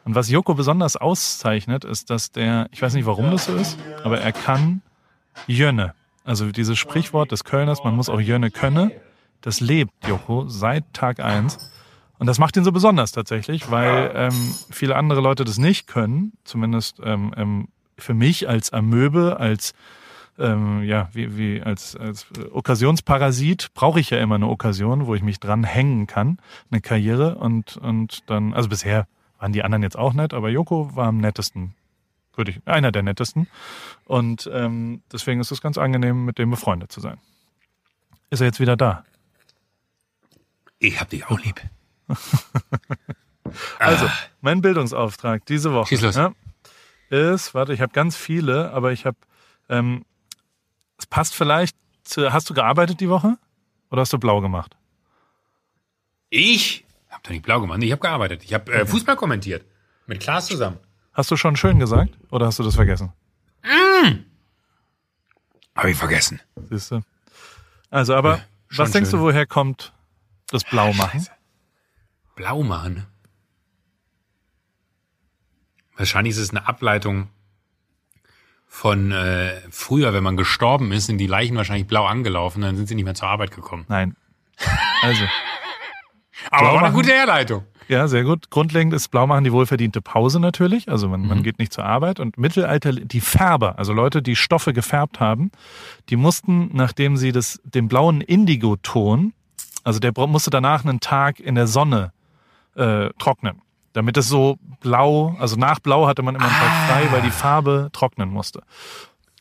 Und 0.05 0.15
was 0.15 0.31
Joko 0.31 0.55
besonders 0.55 0.97
auszeichnet, 0.97 1.85
ist, 1.85 2.11
dass 2.11 2.31
der, 2.31 2.69
ich 2.71 2.81
weiß 2.81 2.95
nicht, 2.95 3.07
warum 3.07 3.31
das 3.31 3.47
so 3.47 3.57
ist, 3.57 3.79
aber 4.05 4.21
er 4.21 4.33
kann 4.33 4.83
Jönne. 5.47 5.95
Also 6.25 6.51
dieses 6.53 6.79
Sprichwort 6.79 7.33
des 7.33 7.45
Kölners, 7.45 7.83
man 7.85 7.97
muss 7.97 8.09
auch 8.09 8.21
Jönne 8.21 8.51
könne, 8.51 8.93
das 9.41 9.61
lebt 9.61 9.93
Joko 10.07 10.49
seit 10.49 10.85
Tag 10.95 11.21
eins. 11.21 11.71
Und 12.19 12.29
das 12.29 12.39
macht 12.39 12.57
ihn 12.57 12.65
so 12.65 12.73
besonders 12.73 13.13
tatsächlich, 13.13 13.71
weil 13.71 14.13
ähm, 14.15 14.55
viele 14.71 14.97
andere 14.97 15.21
Leute 15.21 15.45
das 15.45 15.59
nicht 15.59 15.87
können. 15.87 16.33
Zumindest 16.45 17.01
ähm, 17.05 17.35
ähm, 17.37 17.69
für 17.99 18.15
mich 18.15 18.49
als 18.49 18.73
Amöbe, 18.73 19.39
als 19.39 19.75
ähm, 20.39 20.83
ja, 20.83 21.09
wie, 21.13 21.37
wie 21.37 21.63
als, 21.63 21.97
als 21.97 22.27
Okkasionsparasit 22.53 23.73
brauche 23.75 24.01
ich 24.01 24.11
ja 24.11 24.19
immer 24.19 24.35
eine 24.35 24.49
Okkasion, 24.49 25.07
wo 25.07 25.15
ich 25.15 25.23
mich 25.23 25.39
dran 25.39 25.65
hängen 25.65 26.07
kann, 26.07 26.39
eine 26.71 26.81
Karriere 26.81 27.37
und, 27.37 27.77
und 27.77 28.29
dann, 28.29 28.53
also 28.53 28.69
bisher 28.69 29.07
waren 29.39 29.53
die 29.53 29.63
anderen 29.63 29.83
jetzt 29.83 29.97
auch 29.97 30.13
nett, 30.13 30.35
aber 30.35 30.49
Joko 30.49 30.95
war 30.97 31.07
am 31.07 31.19
nettesten, 31.19 31.75
würde 32.35 32.51
ich, 32.51 32.61
einer 32.67 32.91
der 32.91 33.03
nettesten. 33.03 33.47
Und 34.07 34.51
ähm, 34.53 35.03
deswegen 35.13 35.41
ist 35.41 35.53
es 35.53 35.61
ganz 35.61 35.79
angenehm, 35.79 36.25
mit 36.25 36.39
dem 36.39 36.51
befreundet 36.51 36.91
zu 36.91 37.01
sein. 37.01 37.19
Ist 38.31 38.41
er 38.41 38.47
jetzt 38.47 38.61
wieder 38.61 38.77
da? 38.77 39.05
Ich 40.81 41.01
hab 41.01 41.11
dich 41.11 41.27
auch 41.27 41.39
lieb. 41.41 41.61
Also, 43.79 44.09
mein 44.41 44.63
Bildungsauftrag 44.63 45.45
diese 45.47 45.73
Woche 45.73 45.89
Schieß 45.89 46.01
los. 46.01 46.17
Ja, 46.17 46.33
ist, 47.15 47.55
warte, 47.55 47.73
ich 47.73 47.81
habe 47.81 47.93
ganz 47.93 48.17
viele, 48.17 48.73
aber 48.73 48.93
ich 48.93 49.07
habe, 49.07 49.17
ähm, 49.69 50.05
es 50.99 51.07
passt 51.07 51.35
vielleicht 51.35 51.77
zu, 52.03 52.33
hast 52.33 52.49
du 52.51 52.55
gearbeitet 52.55 53.01
die 53.01 53.09
Woche 53.09 53.37
oder 53.91 54.01
hast 54.03 54.13
du 54.13 54.19
blau 54.19 54.41
gemacht? 54.41 54.77
Ich 56.31 56.85
hab 57.09 57.23
doch 57.23 57.31
nicht 57.31 57.45
blau 57.45 57.61
gemacht. 57.61 57.79
Nee, 57.79 57.87
Ich 57.87 57.93
habe 57.93 58.03
gearbeitet. 58.03 58.43
Ich 58.45 58.53
habe 58.55 58.73
äh, 58.73 58.87
Fußball 58.87 59.17
kommentiert. 59.17 59.65
Mit 60.07 60.21
Klaas 60.21 60.47
zusammen. 60.47 60.79
Hast 61.13 61.31
du 61.31 61.37
schon 61.37 61.57
schön 61.57 61.79
gesagt 61.79 62.13
oder 62.31 62.47
hast 62.47 62.59
du 62.59 62.63
das 62.63 62.75
vergessen? 62.75 63.13
Habe 65.77 65.91
ich 65.91 65.97
vergessen. 65.97 66.41
Siehst 66.71 66.91
du? 66.91 67.01
Also, 67.91 68.15
aber 68.15 68.39
schon 68.69 68.85
was 68.85 68.91
denkst 68.93 69.11
schön. 69.11 69.21
du, 69.21 69.25
woher 69.25 69.47
kommt 69.47 69.93
das 70.51 70.65
Blaumachen? 70.65 71.21
Scheiße. 71.21 71.31
Blau 72.37 72.63
machen. 72.63 73.07
Wahrscheinlich 75.97 76.33
ist 76.33 76.39
es 76.39 76.51
eine 76.51 76.67
Ableitung 76.67 77.29
von 78.67 79.13
äh, 79.13 79.53
früher, 79.71 80.13
wenn 80.13 80.25
man 80.25 80.37
gestorben 80.37 80.91
ist, 80.91 81.07
sind 81.07 81.19
die 81.19 81.29
Leichen 81.29 81.57
wahrscheinlich 81.57 81.87
blau 81.87 82.07
angelaufen, 82.07 82.61
dann 82.63 82.77
sind 82.77 82.89
sie 82.89 82.97
nicht 82.97 83.05
mehr 83.05 83.15
zur 83.15 83.29
Arbeit 83.29 83.53
gekommen. 83.53 83.85
Nein. 83.89 84.17
Also, 85.03 85.25
Aber 86.51 86.75
war 86.75 86.83
eine 86.83 86.93
gute 86.93 87.13
Herleitung. 87.13 87.65
Ja, 87.89 88.09
sehr 88.09 88.25
gut. 88.25 88.51
Grundlegend 88.51 88.95
ist 88.95 89.09
Blau 89.09 89.27
machen 89.27 89.45
die 89.45 89.53
wohlverdiente 89.53 90.01
Pause 90.01 90.41
natürlich. 90.41 90.89
Also 90.89 91.09
man, 91.09 91.27
man 91.27 91.43
geht 91.43 91.59
nicht 91.59 91.73
zur 91.73 91.85
Arbeit. 91.85 92.19
Und 92.19 92.39
Mittelalter, 92.39 92.93
die 92.93 93.21
Färber, 93.21 93.79
also 93.79 93.93
Leute, 93.93 94.23
die 94.23 94.37
Stoffe 94.37 94.73
gefärbt 94.73 95.21
haben, 95.21 95.51
die 96.09 96.17
mussten, 96.17 96.71
nachdem 96.73 97.17
sie 97.17 97.31
das, 97.33 97.61
den 97.65 97.89
blauen 97.89 98.23
Indigo-Ton, 98.23 99.35
also 99.83 100.01
der 100.01 100.13
musste 100.27 100.51
danach 100.51 100.85
einen 100.85 101.01
Tag 101.01 101.41
in 101.41 101.55
der 101.55 101.67
Sonne 101.67 102.13
äh, 102.75 103.11
trocknen. 103.19 103.61
Damit 103.95 104.17
es 104.17 104.29
so 104.29 104.59
blau, 104.81 105.37
also 105.39 105.57
nach 105.57 105.79
Blau 105.81 106.07
hatte 106.07 106.23
man 106.23 106.35
immer 106.35 106.45
einen 106.45 106.55
Tag 106.55 106.89
frei, 106.89 107.13
weil 107.13 107.23
die 107.23 107.31
Farbe 107.31 107.89
trocknen 107.93 108.29
musste. 108.29 108.63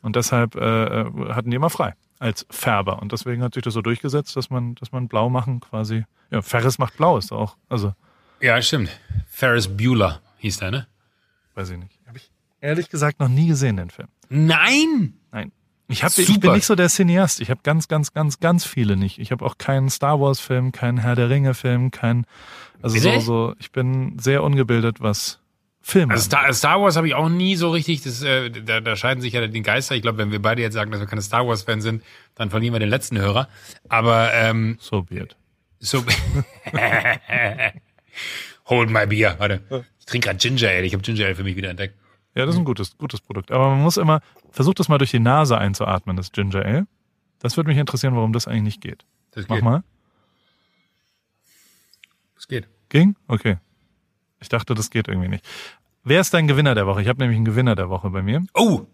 Und 0.02 0.16
deshalb 0.16 0.56
äh, 0.56 1.02
äh, 1.02 1.34
hatten 1.34 1.50
die 1.50 1.56
immer 1.56 1.70
frei 1.72 1.96
als 2.20 2.46
Färber. 2.50 3.02
Und 3.02 3.12
deswegen 3.12 3.42
hat 3.42 3.56
sich 3.56 3.64
das 3.64 3.74
so 3.74 3.82
durchgesetzt, 3.82 4.36
dass 4.36 4.50
man, 4.50 4.76
dass 4.76 4.92
man 4.92 5.08
blau 5.08 5.30
machen 5.30 5.60
quasi. 5.60 6.06
Ja, 6.30 6.42
Ferris 6.42 6.78
macht 6.78 6.96
blau 6.98 7.18
ist 7.18 7.32
auch. 7.32 7.58
Also, 7.68 7.94
Ja, 8.40 8.62
stimmt. 8.62 8.90
Ferris 9.28 9.68
Bueller 9.76 10.22
hieß 10.38 10.58
der, 10.58 10.72
ne? 10.72 10.88
weiß 11.56 11.72
ich 11.72 11.78
nicht. 11.78 12.00
Habe 12.08 12.18
ich 12.18 12.32
ehrlich 12.62 12.90
gesagt 12.90 13.20
noch 13.20 13.30
nie 13.30 13.48
gesehen, 13.48 13.78
den 13.78 13.90
Film. 13.90 14.08
Nein! 14.30 15.16
Nein. 15.32 15.52
Ich, 15.94 16.04
hab, 16.04 16.18
ich 16.18 16.40
bin 16.40 16.52
nicht 16.54 16.66
so 16.66 16.76
der 16.76 16.90
Cineast. 16.90 17.40
Ich 17.40 17.50
habe 17.50 17.62
ganz, 17.64 17.88
ganz, 17.88 18.14
ganz, 18.14 18.40
ganz 18.40 18.66
viele 18.66 18.98
nicht. 18.98 19.20
Ich 19.20 19.32
habe 19.32 19.46
auch 19.46 19.58
keinen 19.58 19.90
Star 19.90 20.20
Wars-Film, 20.20 20.72
keinen 20.72 20.98
Herr 20.98 21.16
der 21.16 21.30
Ringe-Film, 21.30 21.92
keinen. 21.92 22.26
Also 22.82 22.98
so, 22.98 23.20
so, 23.20 23.56
ich 23.60 23.72
bin 23.72 24.18
sehr 24.20 24.44
ungebildet, 24.44 25.02
was 25.02 25.40
Filme. 25.82 26.14
Also 26.14 26.26
Star, 26.26 26.52
Star 26.54 26.82
Wars 26.82 26.96
habe 26.96 27.08
ich 27.08 27.14
auch 27.14 27.30
nie 27.30 27.56
so 27.56 27.70
richtig, 27.70 28.02
das, 28.02 28.24
äh, 28.24 28.50
da, 28.50 28.82
da 28.82 28.96
scheiden 28.96 29.22
sich 29.22 29.34
ja 29.34 29.46
die 29.46 29.62
Geister. 29.62 29.96
Ich 29.96 30.02
glaube, 30.02 30.18
wenn 30.18 30.32
wir 30.32 30.42
beide 30.42 30.62
jetzt 30.62 30.74
sagen, 30.74 30.92
dass 30.92 31.00
wir 31.00 31.08
keine 31.08 31.22
Star 31.22 31.48
Wars-Fans 31.48 31.84
sind, 31.84 32.04
dann 32.36 32.50
verlieren 32.50 32.74
wir 32.74 32.80
den 32.80 32.90
letzten 32.90 33.20
Hörer. 33.20 33.48
Aber 33.88 34.34
ähm, 34.34 34.78
so 34.80 35.06
weird. 35.10 35.38
so... 35.80 36.04
Hold 38.66 38.90
my 38.90 39.06
beer. 39.06 39.36
Warte. 39.40 39.62
Ich 40.00 40.06
trinke 40.06 40.28
gerade 40.30 40.40
Ginger 40.40 40.70
Ale. 40.70 40.86
Ich 40.86 40.94
habe 40.94 41.04
Ginger 41.04 41.26
Ale 41.26 41.36
für 41.36 41.44
mich 41.44 41.56
wieder 41.56 41.70
entdeckt. 41.70 41.96
Ja, 42.36 42.46
das 42.46 42.56
ist 42.56 42.60
ein 42.60 42.66
gutes, 42.66 42.98
gutes 42.98 43.22
Produkt. 43.22 43.52
Aber 43.52 43.70
man 43.70 43.82
muss 43.82 43.98
immer, 43.98 44.22
versucht 44.52 44.80
das 44.80 44.90
mal 44.90 44.98
durch 44.98 45.12
die 45.12 45.20
Nase 45.20 45.58
einzuatmen, 45.58 46.18
das 46.18 46.32
Ginger 46.32 46.66
Ale. 46.66 46.88
Das 47.40 47.58
würde 47.58 47.70
mich 47.70 47.78
interessieren, 47.78 48.16
warum 48.16 48.34
das 48.34 48.48
eigentlich 48.48 48.64
nicht 48.64 48.82
geht. 48.82 49.06
Das 49.32 49.48
Mach 49.48 49.58
geht. 49.58 49.64
mal. 49.64 49.84
Das 52.36 52.48
geht. 52.48 52.68
Ging? 52.90 53.16
Okay. 53.28 53.58
Ich 54.40 54.50
dachte, 54.50 54.74
das 54.74 54.90
geht 54.90 55.08
irgendwie 55.08 55.30
nicht. 55.30 55.46
Wer 56.04 56.22
ist 56.22 56.34
dein 56.34 56.48
Gewinner 56.48 56.76
der 56.76 56.86
Woche? 56.88 57.02
Ich 57.02 57.08
habe 57.08 57.20
nämlich 57.20 57.38
einen 57.38 57.46
Gewinner 57.46 57.76
der 57.76 57.90
Woche 57.90 58.10
bei 58.10 58.22
mir. 58.22 58.44
Oh! 58.54 58.86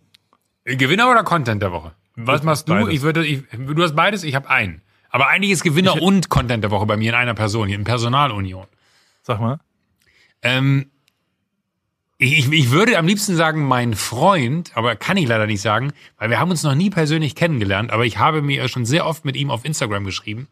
Gewinner 0.65 1.09
oder 1.09 1.23
Content 1.23 1.61
der 1.61 1.71
Woche? 1.71 1.93
Was 2.15 2.43
machst 2.43 2.67
du? 2.67 2.73
Beides. 2.73 2.93
Ich 2.93 3.01
würde, 3.01 3.25
ich, 3.25 3.43
du 3.51 3.81
hast 3.81 3.95
beides, 3.95 4.23
ich 4.23 4.35
habe 4.35 4.49
einen. 4.49 4.81
Aber 5.09 5.27
eigentlich 5.27 5.51
ist 5.51 5.63
Gewinner 5.63 6.01
und 6.01 6.29
Content 6.29 6.63
der 6.63 6.71
Woche 6.71 6.85
bei 6.85 6.97
mir 6.97 7.09
in 7.09 7.15
einer 7.15 7.33
Person, 7.33 7.67
hier 7.67 7.77
in 7.77 7.83
Personalunion. 7.83 8.67
Sag 9.23 9.39
mal. 9.39 9.59
Ähm, 10.41 10.91
ich, 12.19 12.51
ich- 12.51 12.69
würde 12.71 12.97
am 12.97 13.07
liebsten 13.07 13.35
sagen, 13.35 13.63
mein 13.65 13.95
Freund, 13.95 14.71
aber 14.75 14.95
kann 14.95 15.17
ich 15.17 15.27
leider 15.27 15.47
nicht 15.47 15.61
sagen, 15.61 15.93
weil 16.17 16.29
wir 16.29 16.39
haben 16.39 16.51
uns 16.51 16.63
noch 16.63 16.75
nie 16.75 16.89
persönlich 16.89 17.33
kennengelernt, 17.35 17.91
aber 17.91 18.05
ich 18.05 18.17
habe 18.17 18.41
mir 18.41 18.67
schon 18.67 18.85
sehr 18.85 19.05
oft 19.07 19.25
mit 19.25 19.35
ihm 19.35 19.49
auf 19.49 19.65
Instagram 19.65 20.03
geschrieben 20.03 20.47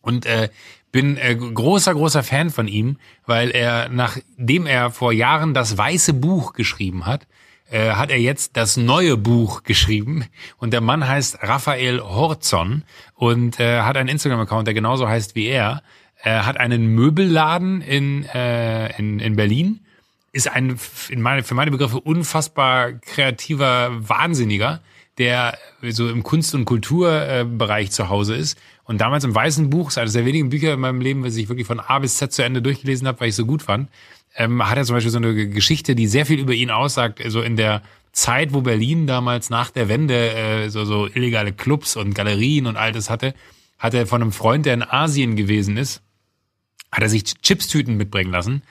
und 0.00 0.26
äh, 0.26 0.48
bin 0.90 1.16
äh, 1.16 1.34
großer, 1.36 1.94
großer 1.94 2.22
Fan 2.22 2.50
von 2.50 2.68
ihm, 2.68 2.96
weil 3.24 3.50
er, 3.50 3.88
nachdem 3.88 4.66
er 4.66 4.90
vor 4.90 5.12
Jahren 5.12 5.54
das 5.54 5.78
weiße 5.78 6.12
Buch 6.14 6.52
geschrieben 6.52 7.06
hat, 7.06 7.26
äh, 7.70 7.92
hat 7.92 8.10
er 8.10 8.18
jetzt 8.20 8.56
das 8.56 8.76
neue 8.76 9.16
Buch 9.16 9.62
geschrieben 9.62 10.26
und 10.58 10.72
der 10.72 10.80
Mann 10.80 11.06
heißt 11.06 11.38
Raphael 11.42 12.00
Horzon 12.02 12.82
und 13.14 13.60
äh, 13.60 13.82
hat 13.82 13.96
einen 13.96 14.08
Instagram-Account, 14.10 14.66
der 14.66 14.74
genauso 14.74 15.08
heißt 15.08 15.34
wie 15.36 15.46
er. 15.46 15.82
Er 16.16 16.44
hat 16.44 16.56
einen 16.58 16.88
Möbelladen 16.94 17.80
in, 17.80 18.24
äh, 18.26 18.96
in, 18.98 19.18
in 19.20 19.36
Berlin, 19.36 19.80
ist 20.32 20.48
ein 20.48 20.78
in 21.10 21.20
meine, 21.20 21.42
für 21.42 21.54
meine 21.54 21.70
Begriffe 21.70 22.00
unfassbar 22.00 22.92
kreativer 22.92 23.90
Wahnsinniger, 24.08 24.80
der 25.18 25.58
so 25.82 26.08
im 26.08 26.22
Kunst- 26.22 26.54
und 26.54 26.64
Kulturbereich 26.64 27.90
zu 27.90 28.08
Hause 28.08 28.34
ist. 28.34 28.58
Und 28.84 29.00
damals 29.00 29.24
im 29.24 29.34
Weißen 29.34 29.70
Buch, 29.70 29.88
ist 29.88 29.98
eines 29.98 30.14
der 30.14 30.24
wenigen 30.24 30.48
Bücher 30.48 30.72
in 30.72 30.80
meinem 30.80 31.02
Leben, 31.02 31.22
was 31.22 31.36
ich 31.36 31.48
wirklich 31.48 31.66
von 31.66 31.80
A 31.80 31.98
bis 31.98 32.16
Z 32.16 32.32
zu 32.32 32.42
Ende 32.42 32.62
durchgelesen 32.62 33.06
habe, 33.06 33.20
weil 33.20 33.28
ich 33.28 33.36
so 33.36 33.44
gut 33.44 33.62
fand, 33.62 33.90
ähm, 34.34 34.66
hat 34.68 34.78
er 34.78 34.84
zum 34.84 34.96
Beispiel 34.96 35.12
so 35.12 35.18
eine 35.18 35.48
Geschichte, 35.48 35.94
die 35.94 36.06
sehr 36.06 36.24
viel 36.24 36.40
über 36.40 36.54
ihn 36.54 36.70
aussagt, 36.70 37.22
so 37.28 37.42
in 37.42 37.56
der 37.56 37.82
Zeit, 38.12 38.54
wo 38.54 38.62
Berlin 38.62 39.06
damals 39.06 39.50
nach 39.50 39.70
der 39.70 39.88
Wende 39.88 40.32
äh, 40.34 40.68
so, 40.70 40.84
so 40.84 41.06
illegale 41.06 41.52
Clubs 41.52 41.96
und 41.96 42.14
Galerien 42.14 42.66
und 42.66 42.76
all 42.76 42.92
das 42.92 43.10
hatte, 43.10 43.34
hat 43.78 43.94
er 43.94 44.06
von 44.06 44.22
einem 44.22 44.32
Freund, 44.32 44.64
der 44.64 44.74
in 44.74 44.82
Asien 44.82 45.36
gewesen 45.36 45.76
ist, 45.76 46.02
hat 46.90 47.02
er 47.02 47.08
sich 47.08 47.24
Chipstüten 47.24 47.96
mitbringen 47.96 48.32
lassen 48.32 48.62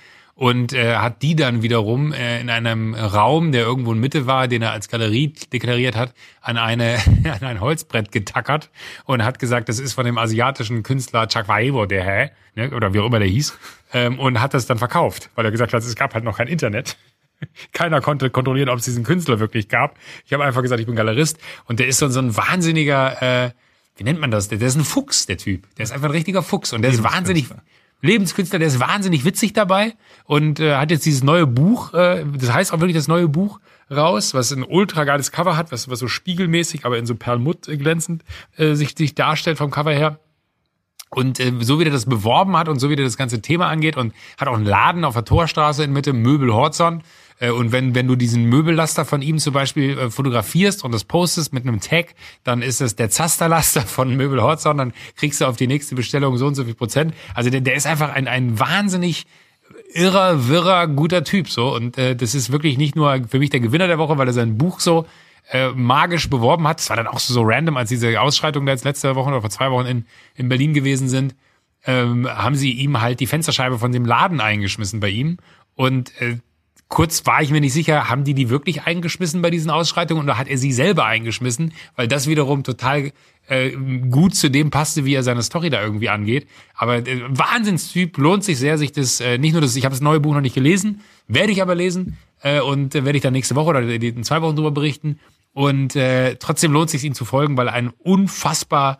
und 0.41 0.73
äh, 0.73 0.95
hat 0.95 1.21
die 1.21 1.35
dann 1.35 1.61
wiederum 1.61 2.13
äh, 2.13 2.41
in 2.41 2.49
einem 2.49 2.95
Raum, 2.95 3.51
der 3.51 3.61
irgendwo 3.61 3.93
in 3.93 3.99
Mitte 3.99 4.25
war, 4.25 4.47
den 4.47 4.63
er 4.63 4.71
als 4.71 4.89
Galerie 4.89 5.33
deklariert 5.53 5.95
hat, 5.95 6.15
an 6.41 6.57
eine 6.57 6.95
an 7.25 7.43
ein 7.47 7.59
Holzbrett 7.59 8.11
getackert 8.11 8.71
und 9.05 9.23
hat 9.23 9.37
gesagt, 9.37 9.69
das 9.69 9.77
ist 9.77 9.93
von 9.93 10.03
dem 10.03 10.17
asiatischen 10.17 10.81
Künstler 10.81 11.27
Chakwaebo, 11.27 11.85
der 11.85 12.03
hä, 12.03 12.31
ne, 12.55 12.71
oder 12.71 12.91
wie 12.91 13.01
auch 13.01 13.05
immer 13.05 13.19
der 13.19 13.27
hieß, 13.27 13.55
ähm, 13.93 14.17
und 14.17 14.41
hat 14.41 14.55
das 14.55 14.65
dann 14.65 14.79
verkauft, 14.79 15.29
weil 15.35 15.45
er 15.45 15.51
gesagt 15.51 15.73
hat, 15.73 15.83
es 15.83 15.95
gab 15.95 16.15
halt 16.15 16.23
noch 16.23 16.37
kein 16.37 16.47
Internet. 16.47 16.97
Keiner 17.71 18.01
konnte 18.01 18.31
kontrollieren, 18.31 18.69
ob 18.69 18.79
es 18.79 18.85
diesen 18.85 19.03
Künstler 19.03 19.39
wirklich 19.39 19.69
gab. 19.69 19.99
Ich 20.25 20.33
habe 20.33 20.43
einfach 20.43 20.63
gesagt, 20.63 20.79
ich 20.79 20.87
bin 20.87 20.95
Galerist 20.95 21.37
und 21.65 21.79
der 21.79 21.85
ist 21.85 21.99
so, 21.99 22.07
so 22.07 22.19
ein 22.19 22.35
wahnsinniger, 22.35 23.45
äh, 23.45 23.51
wie 23.95 24.03
nennt 24.03 24.19
man 24.19 24.31
das? 24.31 24.47
Der, 24.47 24.57
der 24.57 24.69
ist 24.69 24.75
ein 24.75 24.85
Fuchs, 24.85 25.27
der 25.27 25.37
Typ. 25.37 25.67
Der 25.75 25.83
ist 25.83 25.91
einfach 25.91 26.07
ein 26.07 26.13
richtiger 26.13 26.41
Fuchs 26.41 26.73
und 26.73 26.81
der 26.81 26.89
ist 26.89 27.03
wahnsinnig 27.03 27.45
Lebenskünstler, 28.01 28.59
der 28.59 28.67
ist 28.67 28.79
wahnsinnig 28.79 29.25
witzig 29.25 29.53
dabei 29.53 29.93
und 30.25 30.59
äh, 30.59 30.75
hat 30.75 30.91
jetzt 30.91 31.05
dieses 31.05 31.23
neue 31.23 31.47
Buch, 31.47 31.93
äh, 31.93 32.25
das 32.37 32.51
heißt 32.51 32.73
auch 32.73 32.79
wirklich 32.79 32.95
das 32.95 33.07
neue 33.07 33.27
Buch 33.27 33.59
raus, 33.91 34.33
was 34.33 34.51
ein 34.51 34.63
ultra 34.63 35.03
geiles 35.03 35.31
Cover 35.31 35.57
hat, 35.57 35.71
was, 35.71 35.89
was 35.89 35.99
so 35.99 36.07
spiegelmäßig, 36.07 36.85
aber 36.85 36.97
in 36.97 37.05
so 37.05 37.15
Perlmutt 37.15 37.67
äh, 37.67 37.77
glänzend 37.77 38.23
äh, 38.57 38.73
sich, 38.73 38.97
sich 38.97 39.15
darstellt 39.15 39.57
vom 39.57 39.71
Cover 39.71 39.91
her. 39.91 40.19
Und 41.09 41.39
äh, 41.39 41.51
so 41.59 41.79
wie 41.79 41.83
der 41.83 41.93
das 41.93 42.05
beworben 42.05 42.55
hat 42.57 42.69
und 42.69 42.79
so 42.79 42.89
wie 42.89 42.95
der 42.95 43.05
das 43.05 43.17
ganze 43.17 43.41
Thema 43.41 43.67
angeht 43.67 43.97
und 43.97 44.13
hat 44.37 44.47
auch 44.47 44.55
einen 44.55 44.65
Laden 44.65 45.03
auf 45.03 45.13
der 45.13 45.25
Torstraße 45.25 45.83
in 45.83 45.91
Mitte, 45.91 46.13
Möbel 46.13 46.53
Horzon. 46.53 47.03
Äh, 47.41 47.49
und 47.51 47.73
wenn, 47.73 47.93
wenn 47.95 48.07
du 48.07 48.15
diesen 48.15 48.45
Möbellaster 48.45 49.03
von 49.03 49.21
ihm 49.21 49.39
zum 49.39 49.53
Beispiel 49.53 49.97
äh, 49.97 50.09
fotografierst 50.09 50.85
und 50.85 50.93
das 50.93 51.03
postest 51.03 51.51
mit 51.51 51.67
einem 51.67 51.81
Tag, 51.81 52.15
dann 52.43 52.61
ist 52.61 52.79
das 52.79 52.95
der 52.95 53.09
Zasterlaster 53.09 53.81
von 53.81 54.15
Möbel 54.15 54.41
Horzon, 54.41 54.77
dann 54.77 54.93
kriegst 55.17 55.41
du 55.41 55.45
auf 55.45 55.57
die 55.57 55.67
nächste 55.67 55.95
Bestellung 55.95 56.37
so 56.37 56.47
und 56.47 56.55
so 56.55 56.63
viel 56.63 56.75
Prozent. 56.75 57.13
Also 57.33 57.49
der, 57.49 57.61
der 57.61 57.75
ist 57.75 57.87
einfach 57.87 58.13
ein, 58.13 58.27
ein 58.27 58.59
wahnsinnig 58.59 59.25
irrer, 59.93 60.47
wirrer, 60.47 60.87
guter 60.87 61.23
Typ 61.23 61.49
so. 61.49 61.73
Und 61.75 61.97
äh, 61.97 62.15
das 62.15 62.35
ist 62.35 62.51
wirklich 62.51 62.77
nicht 62.77 62.95
nur 62.95 63.27
für 63.27 63.39
mich 63.39 63.49
der 63.49 63.59
Gewinner 63.59 63.87
der 63.87 63.97
Woche, 63.97 64.17
weil 64.17 64.27
er 64.27 64.33
sein 64.33 64.57
Buch 64.57 64.79
so 64.79 65.05
äh, 65.49 65.69
magisch 65.69 66.29
beworben 66.29 66.67
hat. 66.67 66.79
Das 66.79 66.89
war 66.89 66.97
dann 66.97 67.07
auch 67.07 67.19
so, 67.19 67.33
so 67.33 67.41
random, 67.43 67.75
als 67.77 67.89
diese 67.89 68.21
Ausschreitungen 68.21 68.67
da 68.67 68.73
jetzt 68.73 68.85
letzte 68.85 69.15
Woche 69.15 69.29
oder 69.29 69.41
vor 69.41 69.49
zwei 69.49 69.71
Wochen 69.71 69.87
in, 69.87 70.05
in 70.35 70.47
Berlin 70.47 70.73
gewesen 70.73 71.09
sind, 71.09 71.35
ähm, 71.85 72.27
haben 72.29 72.55
sie 72.55 72.71
ihm 72.73 73.01
halt 73.01 73.19
die 73.19 73.27
Fensterscheibe 73.27 73.79
von 73.79 73.91
dem 73.91 74.05
Laden 74.05 74.39
eingeschmissen 74.39 74.99
bei 74.99 75.09
ihm. 75.09 75.37
Und 75.75 76.11
äh, 76.21 76.37
kurz 76.91 77.25
war 77.25 77.41
ich 77.41 77.49
mir 77.49 77.61
nicht 77.61 77.73
sicher, 77.73 78.09
haben 78.09 78.25
die 78.25 78.35
die 78.35 78.49
wirklich 78.49 78.83
eingeschmissen 78.83 79.41
bei 79.41 79.49
diesen 79.49 79.71
Ausschreitungen 79.71 80.23
oder 80.23 80.37
hat 80.37 80.49
er 80.49 80.57
sie 80.57 80.73
selber 80.73 81.05
eingeschmissen, 81.05 81.73
weil 81.95 82.07
das 82.07 82.27
wiederum 82.27 82.63
total 82.63 83.13
äh, 83.47 83.71
gut 83.71 84.35
zu 84.35 84.51
dem 84.51 84.69
passte, 84.69 85.05
wie 85.05 85.15
er 85.15 85.23
seine 85.23 85.41
Story 85.41 85.69
da 85.69 85.81
irgendwie 85.81 86.09
angeht. 86.09 86.47
Aber 86.75 86.97
äh, 86.97 87.21
Wahnsinnstyp, 87.29 88.17
lohnt 88.17 88.43
sich 88.43 88.59
sehr, 88.59 88.77
sich 88.77 88.91
das, 88.91 89.21
äh, 89.21 89.37
nicht 89.37 89.53
nur 89.53 89.61
das, 89.61 89.75
ich 89.75 89.85
habe 89.85 89.93
das 89.93 90.01
neue 90.01 90.19
Buch 90.19 90.33
noch 90.33 90.41
nicht 90.41 90.53
gelesen, 90.53 91.01
werde 91.27 91.53
ich 91.53 91.61
aber 91.61 91.75
lesen 91.75 92.17
äh, 92.41 92.59
und 92.59 92.93
äh, 92.93 93.05
werde 93.05 93.17
ich 93.17 93.23
dann 93.23 93.33
nächste 93.33 93.55
Woche 93.55 93.69
oder 93.69 93.81
in 93.81 94.23
zwei 94.25 94.41
Wochen 94.41 94.57
drüber 94.57 94.71
berichten. 94.71 95.17
Und 95.53 95.95
äh, 95.95 96.35
trotzdem 96.35 96.73
lohnt 96.73 96.89
sich 96.89 97.03
ihn 97.05 97.15
zu 97.15 97.23
folgen, 97.23 97.55
weil 97.55 97.69
ein 97.69 97.89
unfassbar 97.99 98.99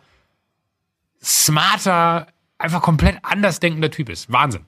smarter, 1.22 2.26
einfach 2.56 2.80
komplett 2.80 3.18
anders 3.22 3.60
denkender 3.60 3.90
Typ 3.90 4.08
ist. 4.08 4.32
Wahnsinn. 4.32 4.64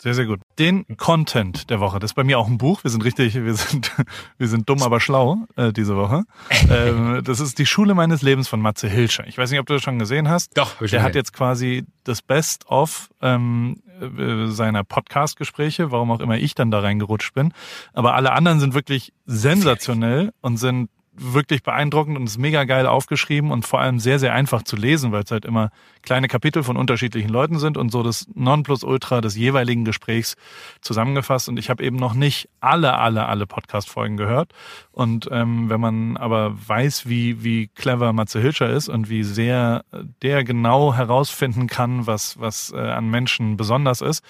Sehr, 0.00 0.14
sehr 0.14 0.26
gut. 0.26 0.40
Den 0.60 0.86
Content 0.96 1.70
der 1.70 1.80
Woche, 1.80 1.98
das 1.98 2.12
ist 2.12 2.14
bei 2.14 2.22
mir 2.22 2.38
auch 2.38 2.46
ein 2.46 2.56
Buch. 2.56 2.84
Wir 2.84 2.90
sind 2.90 3.04
richtig, 3.04 3.34
wir 3.34 3.54
sind, 3.54 3.92
wir 4.38 4.46
sind 4.46 4.68
dumm, 4.68 4.82
aber 4.82 5.00
schlau 5.00 5.38
äh, 5.56 5.72
diese 5.72 5.96
Woche. 5.96 6.22
ähm, 6.70 7.20
das 7.24 7.40
ist 7.40 7.58
die 7.58 7.66
Schule 7.66 7.94
meines 7.94 8.22
Lebens 8.22 8.46
von 8.46 8.60
Matze 8.60 8.88
Hilscher. 8.88 9.26
Ich 9.26 9.36
weiß 9.36 9.50
nicht, 9.50 9.58
ob 9.58 9.66
du 9.66 9.74
das 9.74 9.82
schon 9.82 9.98
gesehen 9.98 10.28
hast. 10.28 10.56
Doch, 10.56 10.76
hab 10.76 10.82
ich 10.82 10.92
Der 10.92 11.02
hat 11.02 11.16
jetzt 11.16 11.32
quasi 11.32 11.84
das 12.04 12.22
Best-of 12.22 13.10
ähm, 13.20 13.82
äh, 14.00 14.46
seiner 14.46 14.84
Podcast-Gespräche, 14.84 15.90
warum 15.90 16.12
auch 16.12 16.20
immer 16.20 16.38
ich 16.38 16.54
dann 16.54 16.70
da 16.70 16.78
reingerutscht 16.78 17.34
bin. 17.34 17.52
Aber 17.92 18.14
alle 18.14 18.32
anderen 18.32 18.60
sind 18.60 18.74
wirklich 18.74 19.12
sensationell 19.26 20.32
und 20.40 20.58
sind 20.58 20.90
wirklich 21.18 21.62
beeindruckend 21.62 22.16
und 22.16 22.24
ist 22.24 22.38
mega 22.38 22.64
geil 22.64 22.86
aufgeschrieben 22.86 23.50
und 23.50 23.66
vor 23.66 23.80
allem 23.80 23.98
sehr, 23.98 24.18
sehr 24.18 24.32
einfach 24.34 24.62
zu 24.62 24.76
lesen, 24.76 25.12
weil 25.12 25.22
es 25.24 25.30
halt 25.30 25.44
immer 25.44 25.70
kleine 26.02 26.28
Kapitel 26.28 26.62
von 26.62 26.76
unterschiedlichen 26.76 27.28
Leuten 27.28 27.58
sind 27.58 27.76
und 27.76 27.90
so 27.90 28.02
das 28.02 28.26
Nonplusultra 28.34 29.20
des 29.20 29.36
jeweiligen 29.36 29.84
Gesprächs 29.84 30.36
zusammengefasst. 30.80 31.48
Und 31.48 31.58
ich 31.58 31.70
habe 31.70 31.84
eben 31.84 31.96
noch 31.96 32.14
nicht 32.14 32.48
alle, 32.60 32.96
alle, 32.98 33.26
alle 33.26 33.46
Podcast-Folgen 33.46 34.16
gehört. 34.16 34.52
Und 34.92 35.28
ähm, 35.30 35.68
wenn 35.68 35.80
man 35.80 36.16
aber 36.16 36.54
weiß, 36.66 37.08
wie, 37.08 37.42
wie 37.44 37.68
clever 37.68 38.12
Matze 38.12 38.40
Hilscher 38.40 38.70
ist 38.70 38.88
und 38.88 39.10
wie 39.10 39.22
sehr 39.22 39.84
der 40.22 40.44
genau 40.44 40.94
herausfinden 40.94 41.66
kann, 41.66 42.06
was, 42.06 42.40
was 42.40 42.72
äh, 42.72 42.78
an 42.78 43.10
Menschen 43.10 43.56
besonders 43.56 44.00
ist, 44.00 44.22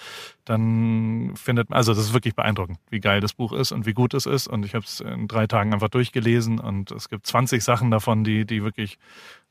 dann 0.49 1.33
findet 1.35 1.69
man, 1.69 1.77
also 1.77 1.93
das 1.93 2.05
ist 2.05 2.13
wirklich 2.13 2.33
beeindruckend, 2.33 2.79
wie 2.89 2.99
geil 2.99 3.21
das 3.21 3.33
Buch 3.33 3.53
ist 3.53 3.71
und 3.71 3.85
wie 3.85 3.93
gut 3.93 4.15
es 4.15 4.25
ist. 4.25 4.47
Und 4.47 4.65
ich 4.65 4.73
habe 4.73 4.83
es 4.83 4.99
in 4.99 5.27
drei 5.27 5.45
Tagen 5.45 5.73
einfach 5.73 5.89
durchgelesen 5.89 6.59
und 6.59 6.89
es 6.89 7.07
gibt 7.07 7.27
20 7.27 7.63
Sachen 7.63 7.91
davon, 7.91 8.23
die, 8.23 8.45
die 8.45 8.63
wirklich 8.63 8.97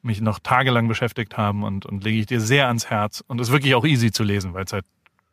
mich 0.02 0.20
noch 0.20 0.40
tagelang 0.40 0.88
beschäftigt 0.88 1.36
haben 1.36 1.62
und, 1.62 1.86
und 1.86 2.02
lege 2.02 2.18
ich 2.18 2.26
dir 2.26 2.40
sehr 2.40 2.66
ans 2.66 2.90
Herz. 2.90 3.22
Und 3.28 3.40
es 3.40 3.46
ist 3.46 3.52
wirklich 3.52 3.76
auch 3.76 3.84
easy 3.84 4.10
zu 4.10 4.24
lesen, 4.24 4.54
weil 4.54 4.64
es 4.64 4.72
halt 4.72 4.86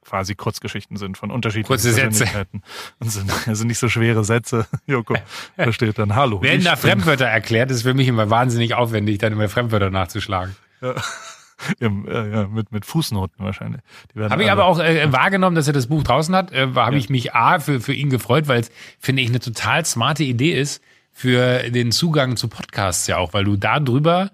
quasi 0.03 0.35
Kurzgeschichten 0.35 0.97
sind 0.97 1.17
von 1.17 1.31
unterschiedlichen 1.31 1.67
Kurze 1.67 1.93
Sätze. 1.93 2.25
Persönlichkeiten. 2.25 2.61
Und 2.99 3.09
sind 3.09 3.31
also 3.47 3.65
nicht 3.65 3.79
so 3.79 3.89
schwere 3.89 4.23
Sätze. 4.23 4.67
Joko, 4.85 5.15
da 5.57 5.73
steht 5.73 5.97
dann 5.97 6.13
Hallo. 6.13 6.43
Werden 6.43 6.63
da 6.63 6.75
Fremdwörter 6.75 7.25
erklärt, 7.25 7.71
ist 7.71 7.81
für 7.81 7.95
mich 7.95 8.07
immer 8.07 8.29
wahnsinnig 8.29 8.75
aufwendig, 8.75 9.17
dann 9.17 9.33
immer 9.33 9.49
Fremdwörter 9.49 9.89
nachzuschlagen. 9.89 10.55
Ja, 10.81 10.93
mit, 11.79 12.71
mit 12.71 12.85
Fußnoten 12.85 13.43
wahrscheinlich. 13.43 13.81
Habe 14.17 14.43
ich 14.43 14.51
aber 14.51 14.65
auch 14.65 14.79
äh, 14.79 15.11
wahrgenommen, 15.11 15.55
dass 15.55 15.67
er 15.67 15.73
das 15.73 15.87
Buch 15.87 16.03
draußen 16.03 16.35
hat. 16.35 16.51
Äh, 16.51 16.67
Habe 16.75 16.97
ich 16.97 17.09
mich 17.09 17.33
A 17.33 17.59
für, 17.59 17.79
für 17.79 17.93
ihn 17.93 18.09
gefreut, 18.09 18.47
weil 18.47 18.61
es, 18.61 18.71
finde 18.99 19.21
ich, 19.21 19.29
eine 19.29 19.39
total 19.39 19.85
smarte 19.85 20.23
Idee 20.23 20.51
ist 20.51 20.83
für 21.11 21.69
den 21.69 21.91
Zugang 21.91 22.35
zu 22.35 22.49
Podcasts 22.49 23.07
ja 23.07 23.17
auch, 23.17 23.33
weil 23.33 23.45
du 23.45 23.55
da 23.55 23.79
drüber 23.79 24.31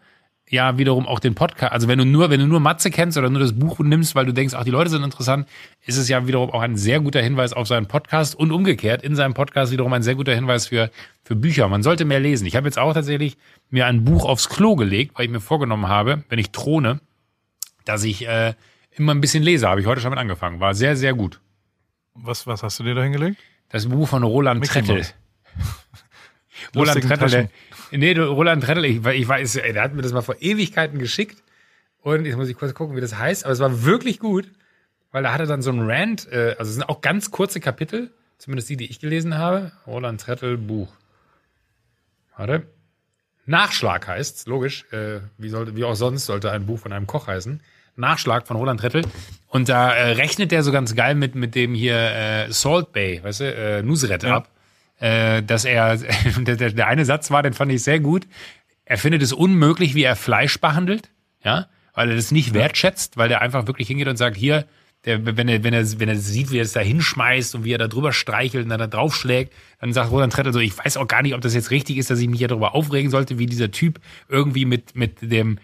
ja 0.52 0.78
wiederum 0.78 1.08
auch 1.08 1.20
den 1.20 1.34
Podcast, 1.34 1.72
also 1.72 1.88
wenn 1.88 1.98
du 1.98 2.06
nur, 2.06 2.30
wenn 2.30 2.40
du 2.40 2.46
nur 2.46 2.60
Matze 2.60 2.92
kennst 2.92 3.18
oder 3.18 3.30
nur 3.30 3.40
das 3.40 3.54
Buch 3.54 3.80
nimmst, 3.80 4.16
weil 4.16 4.26
du 4.26 4.34
denkst, 4.34 4.54
ach, 4.54 4.66
die 4.66 4.72
Leute 4.72 4.90
sind 4.90 5.04
interessant, 5.04 5.48
ist 5.86 5.98
es 5.98 6.10
ja 6.10 6.28
wiederum 6.28 6.52
auch 6.52 6.62
ein 6.62 6.76
sehr 6.76 7.00
guter 7.00 7.22
Hinweis 7.22 7.54
auf 7.54 7.68
seinen 7.68 7.86
Podcast 7.88 8.36
und 8.36 8.52
umgekehrt 8.52 9.02
in 9.02 9.16
seinem 9.16 9.34
Podcast 9.34 9.72
wiederum 9.72 9.94
ein 9.94 10.04
sehr 10.04 10.16
guter 10.16 10.36
Hinweis 10.36 10.68
für, 10.68 10.92
für 11.24 11.36
Bücher. 11.36 11.68
Man 11.70 11.84
sollte 11.84 12.04
mehr 12.04 12.20
lesen. 12.20 12.46
Ich 12.46 12.58
habe 12.58 12.68
jetzt 12.68 12.78
auch 12.78 12.94
tatsächlich 12.94 13.38
mir 13.70 13.86
ein 13.86 14.04
Buch 14.04 14.26
aufs 14.26 14.50
Klo 14.50 14.76
gelegt, 14.76 15.14
weil 15.16 15.26
ich 15.26 15.32
mir 15.32 15.40
vorgenommen 15.40 15.88
habe, 15.88 16.24
wenn 16.28 16.40
ich 16.40 16.52
throne, 16.52 17.00
dass 17.86 18.04
ich 18.04 18.28
äh, 18.28 18.54
immer 18.92 19.14
ein 19.14 19.22
bisschen 19.22 19.44
lese. 19.44 19.68
Habe 19.68 19.82
ich 19.82 19.88
heute 19.88 20.02
schon 20.02 20.12
mit 20.12 20.20
angefangen. 20.20 20.60
War 20.60 20.74
sehr, 20.74 20.96
sehr 20.96 21.14
gut. 21.14 21.40
Was, 22.14 22.48
was 22.48 22.64
hast 22.64 22.80
du 22.80 22.84
dir 22.84 22.96
da 22.96 23.04
hingelegt? 23.04 23.38
Das 23.70 23.88
Buch 23.88 24.08
von 24.08 24.24
Roland 24.24 24.60
Mickey 24.60 24.74
Trettel. 24.74 25.06
Roland 26.76 27.04
Trettel, 27.04 27.30
der, 27.30 27.50
nee, 27.92 28.14
Roland 28.14 28.64
Trettel, 28.64 28.86
ich, 28.86 29.06
ich 29.06 29.28
weiß, 29.28 29.58
ey, 29.58 29.74
der 29.74 29.84
hat 29.84 29.94
mir 29.94 30.02
das 30.02 30.14
mal 30.14 30.22
vor 30.22 30.36
Ewigkeiten 30.40 31.00
geschickt. 31.00 31.42
Und 32.02 32.26
jetzt 32.26 32.36
muss 32.36 32.50
ich 32.50 32.58
kurz 32.58 32.74
gucken, 32.74 32.96
wie 32.96 33.02
das 33.02 33.18
heißt. 33.18 33.46
Aber 33.46 33.54
es 33.54 33.60
war 33.60 33.84
wirklich 33.84 34.20
gut, 34.20 34.52
weil 35.12 35.24
da 35.24 35.34
hatte 35.34 35.46
dann 35.46 35.62
so 35.62 35.72
ein 35.72 35.90
Rant, 35.90 36.28
äh, 36.32 36.56
also 36.58 36.70
es 36.70 36.76
sind 36.76 36.84
auch 36.84 37.02
ganz 37.02 37.32
kurze 37.32 37.60
Kapitel, 37.60 38.12
zumindest 38.38 38.70
die, 38.70 38.78
die 38.78 38.90
ich 38.90 39.00
gelesen 39.00 39.38
habe. 39.38 39.72
Roland 39.88 40.22
Trettel 40.22 40.58
Buch. 40.58 40.94
Warte. 42.36 42.68
Nachschlag 43.46 44.08
heißt's, 44.08 44.46
logisch. 44.46 44.86
Äh, 44.92 45.22
wie, 45.38 45.50
sollte, 45.50 45.76
wie 45.76 45.84
auch 45.84 45.96
sonst 45.96 46.26
sollte 46.26 46.52
ein 46.52 46.66
Buch 46.66 46.80
von 46.80 46.94
einem 46.94 47.08
Koch 47.08 47.28
heißen. 47.28 47.62
Nachschlag 47.96 48.48
von 48.48 48.58
Roland 48.58 48.80
Trettel. 48.80 49.04
Und 49.48 49.70
da 49.70 49.94
äh, 49.94 50.12
rechnet 50.14 50.52
der 50.52 50.64
so 50.64 50.72
ganz 50.72 50.96
geil 50.96 51.16
mit, 51.16 51.36
mit 51.36 51.56
dem 51.56 51.74
hier 51.74 51.96
äh, 51.98 52.52
Salt 52.52 52.94
Bay, 52.94 53.20
weißt 53.24 53.40
du, 53.42 53.54
äh, 53.54 53.84
Nusret 53.84 54.24
Ja. 54.24 54.38
ab. 54.38 54.50
Äh, 55.00 55.42
dass 55.44 55.66
er, 55.66 55.98
der, 56.38 56.56
der, 56.56 56.72
der 56.72 56.88
eine 56.88 57.06
Satz 57.06 57.32
war, 57.32 57.44
den 57.44 57.54
fand 57.54 57.72
ich 57.72 57.84
sehr 57.84 58.00
gut. 58.00 58.28
Er 58.86 58.98
findet 58.98 59.22
es 59.22 59.34
unmöglich, 59.34 59.96
wie 59.96 60.04
er 60.04 60.16
Fleisch 60.16 60.60
behandelt, 60.60 61.10
ja, 61.44 61.68
weil 61.94 62.10
er 62.10 62.16
das 62.16 62.32
nicht 62.32 62.54
wertschätzt, 62.54 63.18
weil 63.18 63.32
er 63.32 63.42
einfach 63.42 63.68
wirklich 63.68 63.88
hingeht 63.88 64.08
und 64.08 64.18
sagt, 64.18 64.38
hier, 64.38 64.66
der, 65.06 65.26
wenn 65.36 65.48
er, 65.48 65.64
wenn 65.64 65.74
er, 65.74 66.00
wenn 66.00 66.10
er 66.10 66.16
sieht, 66.18 66.52
wie 66.52 66.60
er 66.60 66.64
es 66.64 66.74
da 66.74 66.80
hinschmeißt 66.82 67.56
und 67.56 67.64
wie 67.64 67.74
er 67.74 67.80
da 67.80 67.88
drüber 67.88 68.14
streichelt 68.14 68.64
und 68.66 68.70
dann 68.70 68.80
da 68.80 68.86
draufschlägt, 68.88 69.52
dann 69.80 69.92
sagt 69.94 70.12
Roland 70.12 70.32
Trettel 70.34 70.54
so, 70.54 70.60
ich 70.60 70.78
weiß 70.78 70.98
auch 70.98 71.08
gar 71.08 71.24
nicht, 71.24 71.34
ob 71.34 71.42
das 71.42 71.56
jetzt 71.56 71.72
richtig 71.72 71.98
ist, 71.98 72.12
dass 72.12 72.20
ich 72.20 72.28
mich 72.30 72.38
hier 72.38 72.48
darüber 72.48 72.76
aufregen 72.76 73.10
sollte, 73.10 73.40
wie 73.40 73.48
dieser 73.48 73.72
Typ 73.72 74.00
irgendwie 74.30 74.66
mit, 74.66 74.96
mit 74.96 75.18
dem, 75.22 75.58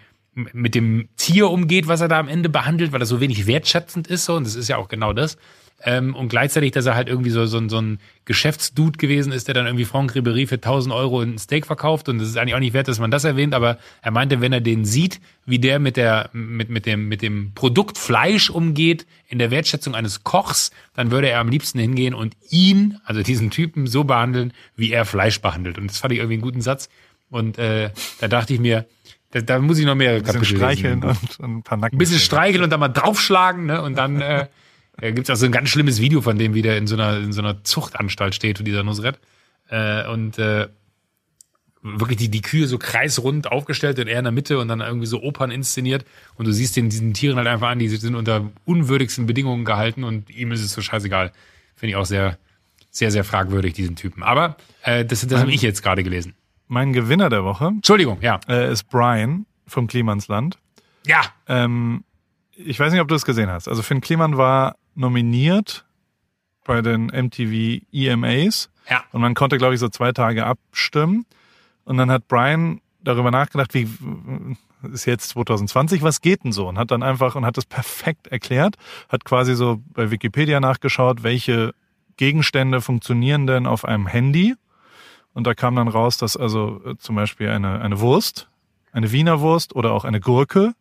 mit 0.53 0.75
dem 0.75 1.09
Tier 1.17 1.49
umgeht, 1.49 1.87
was 1.87 2.01
er 2.01 2.07
da 2.07 2.19
am 2.19 2.27
Ende 2.27 2.49
behandelt, 2.49 2.91
weil 2.91 3.01
er 3.01 3.05
so 3.05 3.19
wenig 3.19 3.47
wertschätzend 3.47 4.07
ist, 4.07 4.25
so, 4.25 4.35
und 4.35 4.45
das 4.45 4.55
ist 4.55 4.67
ja 4.67 4.77
auch 4.77 4.87
genau 4.87 5.13
das. 5.13 5.37
Ähm, 5.83 6.15
und 6.15 6.29
gleichzeitig, 6.29 6.71
dass 6.71 6.87
er 6.87 6.95
halt 6.95 7.07
irgendwie 7.07 7.29
so, 7.29 7.45
so, 7.45 7.67
so 7.69 7.79
ein 7.79 7.99
Geschäftsdude 8.25 8.97
gewesen 8.97 9.31
ist, 9.31 9.47
der 9.47 9.53
dann 9.53 9.67
irgendwie 9.67 9.85
Franck 9.85 10.13
Ribéry 10.13 10.47
für 10.47 10.55
1000 10.55 10.93
Euro 10.93 11.21
ein 11.21 11.37
Steak 11.37 11.67
verkauft 11.67 12.09
und 12.09 12.17
das 12.17 12.29
ist 12.29 12.37
eigentlich 12.37 12.55
auch 12.55 12.59
nicht 12.59 12.73
wert, 12.73 12.87
dass 12.87 12.97
man 12.97 13.11
das 13.11 13.25
erwähnt, 13.25 13.53
aber 13.53 13.77
er 14.01 14.11
meinte, 14.11 14.41
wenn 14.41 14.53
er 14.53 14.61
den 14.61 14.85
sieht, 14.85 15.21
wie 15.45 15.59
der 15.59 15.77
mit 15.77 15.95
der, 15.95 16.31
mit, 16.33 16.69
mit 16.69 16.87
dem, 16.87 17.07
mit 17.07 17.21
dem 17.21 17.51
Produkt 17.53 17.99
Fleisch 17.99 18.49
umgeht, 18.49 19.05
in 19.27 19.37
der 19.37 19.51
Wertschätzung 19.51 19.93
eines 19.93 20.23
Kochs, 20.23 20.71
dann 20.95 21.11
würde 21.11 21.29
er 21.29 21.39
am 21.39 21.49
liebsten 21.49 21.77
hingehen 21.77 22.15
und 22.15 22.35
ihn, 22.49 22.97
also 23.05 23.21
diesen 23.21 23.51
Typen, 23.51 23.85
so 23.85 24.03
behandeln, 24.03 24.53
wie 24.75 24.91
er 24.91 25.05
Fleisch 25.05 25.41
behandelt. 25.41 25.77
Und 25.77 25.91
das 25.91 25.99
fand 25.99 26.11
ich 26.11 26.19
irgendwie 26.19 26.35
einen 26.35 26.41
guten 26.41 26.61
Satz. 26.61 26.89
Und 27.29 27.59
äh, 27.59 27.91
da 28.19 28.27
dachte 28.27 28.53
ich 28.53 28.59
mir, 28.59 28.85
da, 29.31 29.41
da 29.41 29.59
muss 29.59 29.77
ich 29.77 29.85
noch 29.85 29.95
mehrere 29.95 30.17
Ein 30.17 30.23
bisschen 30.23 30.41
Kapitel 30.41 30.57
streicheln 30.57 31.01
lesen. 31.01 31.19
und, 31.21 31.39
und 31.39 31.57
ein 31.57 31.63
paar 31.63 31.77
Nacken. 31.77 31.95
Ein 31.95 31.99
bisschen 31.99 32.19
streicheln 32.19 32.63
und 32.63 32.69
dann 32.69 32.79
mal 32.79 32.87
draufschlagen, 32.87 33.65
ne? 33.65 33.81
Und 33.81 33.97
dann 33.97 34.21
äh, 34.21 34.47
äh, 35.01 35.11
gibt's 35.11 35.29
auch 35.29 35.35
so 35.35 35.45
ein 35.45 35.51
ganz 35.51 35.69
schlimmes 35.69 35.99
Video 35.99 36.21
von 36.21 36.37
dem, 36.37 36.53
wie 36.53 36.61
der 36.61 36.77
in 36.77 36.87
so 36.87 36.95
einer, 36.95 37.17
in 37.17 37.33
so 37.33 37.41
einer 37.41 37.63
Zuchtanstalt 37.63 38.35
steht, 38.35 38.65
dieser 38.65 38.83
Nusret. 38.83 39.19
Äh, 39.69 40.07
und 40.07 40.39
äh, 40.39 40.67
wirklich 41.81 42.17
die, 42.17 42.29
die 42.29 42.41
Kühe 42.41 42.67
so 42.67 42.77
kreisrund 42.77 43.51
aufgestellt 43.51 43.99
und 43.99 44.07
er 44.07 44.19
in 44.19 44.25
der 44.25 44.31
Mitte 44.31 44.59
und 44.59 44.67
dann 44.67 44.81
irgendwie 44.81 45.07
so 45.07 45.21
Opern 45.21 45.51
inszeniert. 45.51 46.05
Und 46.35 46.45
du 46.45 46.51
siehst 46.51 46.75
den, 46.75 46.89
diesen 46.89 47.13
Tieren 47.13 47.37
halt 47.37 47.47
einfach 47.47 47.69
an, 47.69 47.79
die 47.79 47.89
sind 47.89 48.15
unter 48.15 48.49
unwürdigsten 48.65 49.25
Bedingungen 49.25 49.65
gehalten 49.65 50.03
und 50.03 50.29
ihm 50.29 50.51
ist 50.51 50.61
es 50.61 50.73
so 50.73 50.81
scheißegal. 50.81 51.31
Finde 51.75 51.91
ich 51.91 51.95
auch 51.95 52.05
sehr, 52.05 52.37
sehr, 52.89 53.11
sehr 53.11 53.23
fragwürdig, 53.23 53.73
diesen 53.73 53.95
Typen. 53.95 54.23
Aber 54.23 54.57
äh, 54.83 55.05
das, 55.05 55.25
das 55.27 55.39
habe 55.39 55.51
ich 55.51 55.61
jetzt 55.61 55.83
gerade 55.83 56.03
gelesen. 56.03 56.33
Mein 56.67 56.93
Gewinner 56.93 57.29
der 57.29 57.43
Woche 57.43 57.67
Entschuldigung, 57.67 58.19
ja. 58.21 58.39
äh, 58.47 58.71
ist 58.71 58.85
Brian 58.89 59.45
vom 59.65 59.87
Klimansland. 59.87 60.57
Ja, 61.05 61.21
Ähm, 61.47 62.03
ich 62.57 62.79
weiß 62.79 62.91
nicht, 62.91 63.01
ob 63.01 63.07
du 63.07 63.15
es 63.15 63.25
gesehen 63.25 63.49
hast. 63.49 63.67
Also 63.67 63.81
Finn 63.81 64.01
Kliman 64.01 64.37
war 64.37 64.75
nominiert 64.95 65.85
bei 66.65 66.81
den 66.81 67.05
MTV 67.05 67.83
EMAs 67.91 68.69
ja. 68.89 69.03
und 69.11 69.21
man 69.21 69.35
konnte, 69.35 69.57
glaube 69.57 69.75
ich, 69.75 69.79
so 69.79 69.89
zwei 69.89 70.11
Tage 70.11 70.45
abstimmen. 70.45 71.25
Und 71.85 71.97
dann 71.97 72.11
hat 72.11 72.27
Brian 72.27 72.81
darüber 73.01 73.31
nachgedacht, 73.31 73.73
wie 73.73 73.87
ist 74.91 75.05
jetzt 75.05 75.29
2020, 75.29 76.01
was 76.01 76.21
geht 76.21 76.43
denn 76.43 76.51
so? 76.51 76.67
Und 76.67 76.77
hat 76.77 76.91
dann 76.91 77.03
einfach 77.03 77.35
und 77.35 77.45
hat 77.45 77.57
das 77.57 77.65
perfekt 77.65 78.27
erklärt, 78.27 78.75
hat 79.09 79.23
quasi 79.23 79.55
so 79.55 79.81
bei 79.93 80.11
Wikipedia 80.11 80.59
nachgeschaut, 80.59 81.23
welche 81.23 81.73
Gegenstände 82.17 82.81
funktionieren 82.81 83.47
denn 83.47 83.67
auf 83.67 83.85
einem 83.85 84.07
Handy. 84.07 84.55
Und 85.37 85.45
da 85.45 85.53
kam 85.53 85.75
dann 85.75 85.87
raus, 85.87 86.17
dass 86.17 86.35
also 86.35 86.81
äh, 86.83 86.97
zum 86.97 87.15
Beispiel 87.15 87.49
eine, 87.49 87.79
eine 87.79 87.99
Wurst, 87.99 88.49
eine 88.91 89.11
Wiener 89.11 89.39
Wurst 89.39 89.75
oder 89.75 89.91
auch 89.91 90.03
eine 90.03 90.19
Gurke 90.19 90.73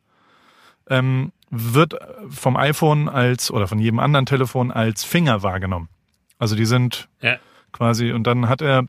ähm, 0.88 1.30
wird 1.50 1.94
vom 2.30 2.56
iPhone 2.56 3.10
als 3.10 3.50
oder 3.50 3.68
von 3.68 3.78
jedem 3.78 3.98
anderen 3.98 4.24
Telefon 4.24 4.70
als 4.70 5.04
Finger 5.04 5.42
wahrgenommen. 5.42 5.90
Also 6.38 6.56
die 6.56 6.64
sind 6.64 7.06
Ja. 7.20 7.36
quasi 7.70 8.12
und 8.12 8.26
dann 8.26 8.48
hat 8.48 8.62
er 8.62 8.84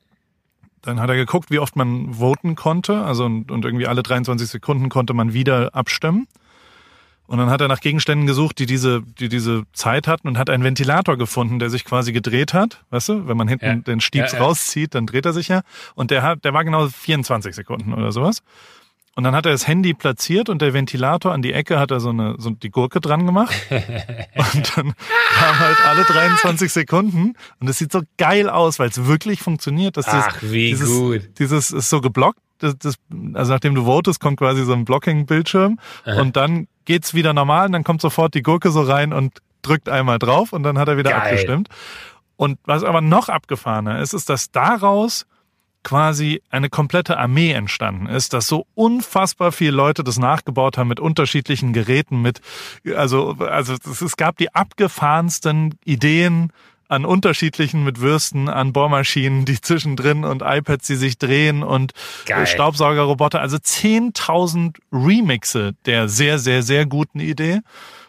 dann 0.83 1.01
hat 1.01 1.09
er 1.09 1.17
geguckt, 1.17 1.51
wie 1.51 1.59
oft 1.59 1.75
man 1.75 2.13
voten 2.13 2.55
konnte, 2.55 3.03
also 3.03 3.25
und, 3.25 3.51
und 3.51 3.65
irgendwie 3.65 3.87
alle 3.87 4.03
23 4.03 4.47
Sekunden 4.47 4.87
konnte 4.87 5.13
man 5.13 5.33
wieder 5.33 5.75
abstimmen. 5.75 6.29
Und 7.27 7.37
dann 7.39 7.49
hat 7.49 7.59
er 7.61 7.67
nach 7.67 7.81
Gegenständen 7.81 8.25
gesucht, 8.25 8.57
die 8.57 8.65
diese, 8.65 9.01
die 9.19 9.27
diese 9.29 9.63
Zeit 9.73 10.07
hatten 10.07 10.27
und 10.29 10.37
hat 10.37 10.49
einen 10.49 10.63
Ventilator 10.63 11.17
gefunden, 11.17 11.59
der 11.59 11.69
sich 11.69 11.83
quasi 11.83 12.13
gedreht 12.13 12.53
hat. 12.53 12.83
Weißt 12.89 13.09
du, 13.09 13.27
wenn 13.27 13.35
man 13.37 13.47
hinten 13.49 13.65
Ja. 13.65 13.75
den 13.75 13.99
Stieps 13.99 14.31
Ja, 14.31 14.39
ja. 14.39 14.45
rauszieht, 14.45 14.95
dann 14.95 15.05
dreht 15.05 15.25
er 15.25 15.33
sich 15.33 15.49
ja. 15.49 15.61
Und 15.93 16.09
der 16.09 16.23
hat, 16.23 16.45
der 16.45 16.53
war 16.53 16.63
genau 16.63 16.87
24 16.87 17.53
Sekunden 17.53 17.93
oder 17.93 18.11
sowas. 18.13 18.41
Und 19.15 19.23
dann 19.23 19.35
hat 19.35 19.47
er 19.47 19.51
das 19.51 19.67
Handy 19.67 19.95
platziert 19.95 20.47
und 20.47 20.61
der 20.61 20.73
Ventilator 20.75 21.33
an 21.33 21.41
die 21.41 21.51
Ecke 21.51 21.79
hat 21.79 21.89
er 21.89 21.99
so 21.99 22.09
eine, 22.09 22.35
so 22.37 22.51
die 22.51 22.69
Gurke 22.69 23.01
dran 23.01 23.25
gemacht. 23.25 23.53
und 23.71 24.77
dann 24.77 24.93
kam 25.33 25.59
halt 25.59 25.77
alle 25.87 26.03
23 26.03 26.71
Sekunden 26.71 27.33
und 27.59 27.67
es 27.67 27.79
sieht 27.79 27.91
so 27.91 28.01
geil 28.17 28.47
aus, 28.49 28.77
weil 28.79 28.89
es 28.89 29.05
wirklich 29.05 29.41
funktioniert. 29.41 29.97
Dass 29.97 30.07
Ach, 30.07 30.37
dieses, 30.37 30.51
wie 30.53 30.67
dieses, 30.69 30.89
gut. 30.89 31.21
Dieses 31.39 31.71
ist 31.71 31.89
so 31.89 31.99
geblockt. 31.99 32.39
Das, 32.59 32.77
das, 32.77 32.95
also 33.33 33.53
nachdem 33.53 33.75
du 33.75 33.85
votest, 33.85 34.19
kommt 34.19 34.37
quasi 34.37 34.63
so 34.63 34.73
ein 34.73 34.85
Blocking-Bildschirm 34.85 35.79
und 36.05 36.35
dann 36.35 36.67
geht's 36.85 37.13
wieder 37.13 37.33
normal 37.33 37.67
und 37.67 37.73
dann 37.73 37.83
kommt 37.83 38.01
sofort 38.01 38.33
die 38.33 38.41
Gurke 38.41 38.71
so 38.71 38.81
rein 38.81 39.13
und 39.13 39.41
drückt 39.61 39.89
einmal 39.89 40.19
drauf 40.19 40.53
und 40.53 40.63
dann 40.63 40.77
hat 40.77 40.87
er 40.87 40.97
wieder 40.97 41.11
Geil. 41.11 41.21
abgestimmt. 41.21 41.69
Und 42.35 42.59
was 42.65 42.83
aber 42.83 43.01
noch 43.01 43.29
abgefahrener 43.29 43.99
ist, 43.99 44.13
ist, 44.13 44.29
dass 44.29 44.51
daraus 44.51 45.25
quasi 45.83 46.41
eine 46.49 46.69
komplette 46.69 47.17
Armee 47.17 47.51
entstanden 47.51 48.07
ist, 48.07 48.33
dass 48.33 48.47
so 48.47 48.67
unfassbar 48.75 49.51
viele 49.51 49.71
Leute 49.71 50.03
das 50.03 50.19
nachgebaut 50.19 50.77
haben 50.77 50.89
mit 50.89 50.99
unterschiedlichen 50.99 51.71
Geräten, 51.71 52.21
mit 52.21 52.41
also 52.95 53.37
also 53.39 53.73
es, 53.73 54.01
es 54.01 54.17
gab 54.17 54.37
die 54.37 54.53
abgefahrensten 54.53 55.75
Ideen 55.85 56.51
an 56.89 57.05
unterschiedlichen 57.05 57.83
mit 57.83 57.99
Würsten, 57.99 58.49
an 58.49 58.73
Bohrmaschinen, 58.73 59.45
die 59.45 59.59
zwischendrin 59.59 60.23
und 60.23 60.41
iPads, 60.45 60.87
die 60.87 60.95
sich 60.95 61.17
drehen 61.17 61.63
und 61.63 61.91
äh, 61.91 62.29
Geil. 62.29 62.47
Staubsaugerroboter. 62.47 63.41
Also 63.41 63.57
10.000 63.57 64.75
Remixe 64.91 65.73
der 65.85 66.07
sehr, 66.09 66.39
sehr, 66.39 66.63
sehr 66.63 66.85
guten 66.85 67.19
Idee. 67.19 67.59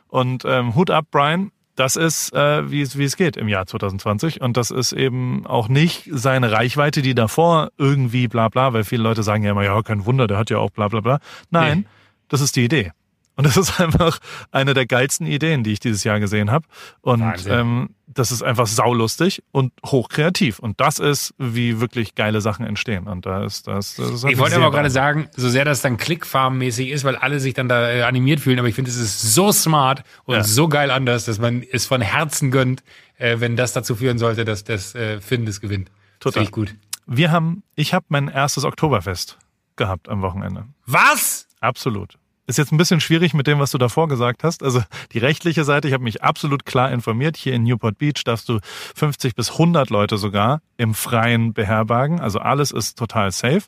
Und 0.08 0.44
ähm, 0.44 0.74
Hut 0.74 0.90
ab, 0.90 1.06
Brian. 1.10 1.50
Das 1.76 1.94
ist, 1.94 2.32
äh, 2.34 2.68
wie, 2.72 2.80
es, 2.82 2.98
wie 2.98 3.04
es 3.04 3.16
geht 3.16 3.36
im 3.36 3.46
Jahr 3.46 3.64
2020. 3.66 4.40
Und 4.40 4.56
das 4.56 4.72
ist 4.72 4.92
eben 4.92 5.46
auch 5.46 5.68
nicht 5.68 6.08
seine 6.10 6.50
Reichweite, 6.50 7.02
die 7.02 7.14
davor 7.14 7.68
irgendwie 7.78 8.26
bla 8.26 8.48
bla, 8.48 8.72
weil 8.72 8.82
viele 8.82 9.04
Leute 9.04 9.22
sagen 9.22 9.44
ja 9.44 9.52
immer, 9.52 9.62
ja, 9.62 9.80
kein 9.82 10.04
Wunder, 10.04 10.26
der 10.26 10.38
hat 10.38 10.50
ja 10.50 10.58
auch 10.58 10.70
bla 10.70 10.88
bla 10.88 11.00
bla. 11.00 11.20
Nein, 11.50 11.78
Nee. 11.80 11.84
das 12.28 12.40
ist 12.40 12.56
die 12.56 12.64
Idee. 12.64 12.90
Und 13.36 13.46
das 13.46 13.56
ist 13.56 13.78
einfach 13.80 14.18
eine 14.50 14.74
der 14.74 14.86
geilsten 14.86 15.28
Ideen, 15.28 15.62
die 15.62 15.70
ich 15.72 15.78
dieses 15.78 16.02
Jahr 16.02 16.18
gesehen 16.18 16.50
habe. 16.50 16.66
Und 17.00 17.20
Wahnsinn. 17.20 17.52
ähm, 17.52 17.90
das 18.10 18.32
ist 18.32 18.42
einfach 18.42 18.66
saulustig 18.66 19.42
und 19.52 19.72
hochkreativ. 19.84 20.58
Und 20.58 20.80
das 20.80 20.98
ist, 20.98 21.34
wie 21.38 21.78
wirklich 21.80 22.14
geile 22.14 22.40
Sachen 22.40 22.64
entstehen. 22.66 23.06
Und 23.06 23.26
da 23.26 23.44
ist 23.44 23.66
das. 23.68 23.96
das 23.96 24.24
Ich 24.24 24.38
wollte 24.38 24.56
aber 24.56 24.68
auch 24.68 24.72
gerade 24.72 24.90
sagen, 24.90 25.28
so 25.36 25.48
sehr 25.48 25.64
das 25.64 25.82
dann 25.82 25.98
Clickfarm-mäßig 25.98 26.88
ist, 26.88 27.04
weil 27.04 27.16
alle 27.16 27.38
sich 27.38 27.54
dann 27.54 27.68
da 27.68 27.90
äh, 27.90 28.02
animiert 28.02 28.40
fühlen, 28.40 28.58
aber 28.58 28.68
ich 28.68 28.74
finde, 28.74 28.90
es 28.90 28.96
ist 28.96 29.34
so 29.34 29.52
smart 29.52 30.02
und 30.24 30.36
Ja. 30.36 30.42
so 30.44 30.68
geil 30.68 30.90
anders, 30.90 31.26
dass 31.26 31.38
man 31.38 31.62
es 31.70 31.86
von 31.86 32.00
Herzen 32.00 32.50
gönnt, 32.50 32.82
äh, 33.18 33.40
wenn 33.40 33.56
das 33.56 33.72
dazu 33.74 33.94
führen 33.94 34.18
sollte, 34.18 34.44
dass 34.44 34.64
das 34.64 34.94
äh, 34.94 35.20
Finn 35.20 35.44
das 35.44 35.60
gewinnt. 35.60 35.90
Total. 36.18 36.44
Finde 36.44 36.48
ich 36.48 36.52
gut. 36.52 36.74
Wir 37.06 37.30
haben, 37.30 37.62
ich 37.74 37.94
habe 37.94 38.06
mein 38.08 38.28
erstes 38.28 38.64
Oktoberfest 38.64 39.38
gehabt 39.76 40.08
am 40.08 40.22
Wochenende. 40.22 40.64
Was? 40.86 41.46
Absolut. 41.60 42.18
Ist 42.48 42.56
jetzt 42.56 42.72
ein 42.72 42.78
bisschen 42.78 43.00
schwierig 43.00 43.34
mit 43.34 43.46
dem, 43.46 43.58
was 43.58 43.72
du 43.72 43.78
davor 43.78 44.08
gesagt 44.08 44.42
hast. 44.42 44.62
Also 44.62 44.82
die 45.12 45.18
rechtliche 45.18 45.64
Seite, 45.64 45.86
ich 45.86 45.92
habe 45.92 46.02
mich 46.02 46.22
absolut 46.22 46.64
klar 46.64 46.90
informiert. 46.90 47.36
Hier 47.36 47.52
in 47.52 47.62
Newport 47.62 47.98
Beach 47.98 48.24
darfst 48.24 48.48
du 48.48 48.58
50 48.94 49.34
bis 49.34 49.52
100 49.52 49.90
Leute 49.90 50.16
sogar 50.16 50.62
im 50.78 50.94
Freien 50.94 51.52
beherbergen. 51.52 52.20
Also 52.20 52.38
alles 52.38 52.70
ist 52.70 52.98
total 52.98 53.32
safe 53.32 53.64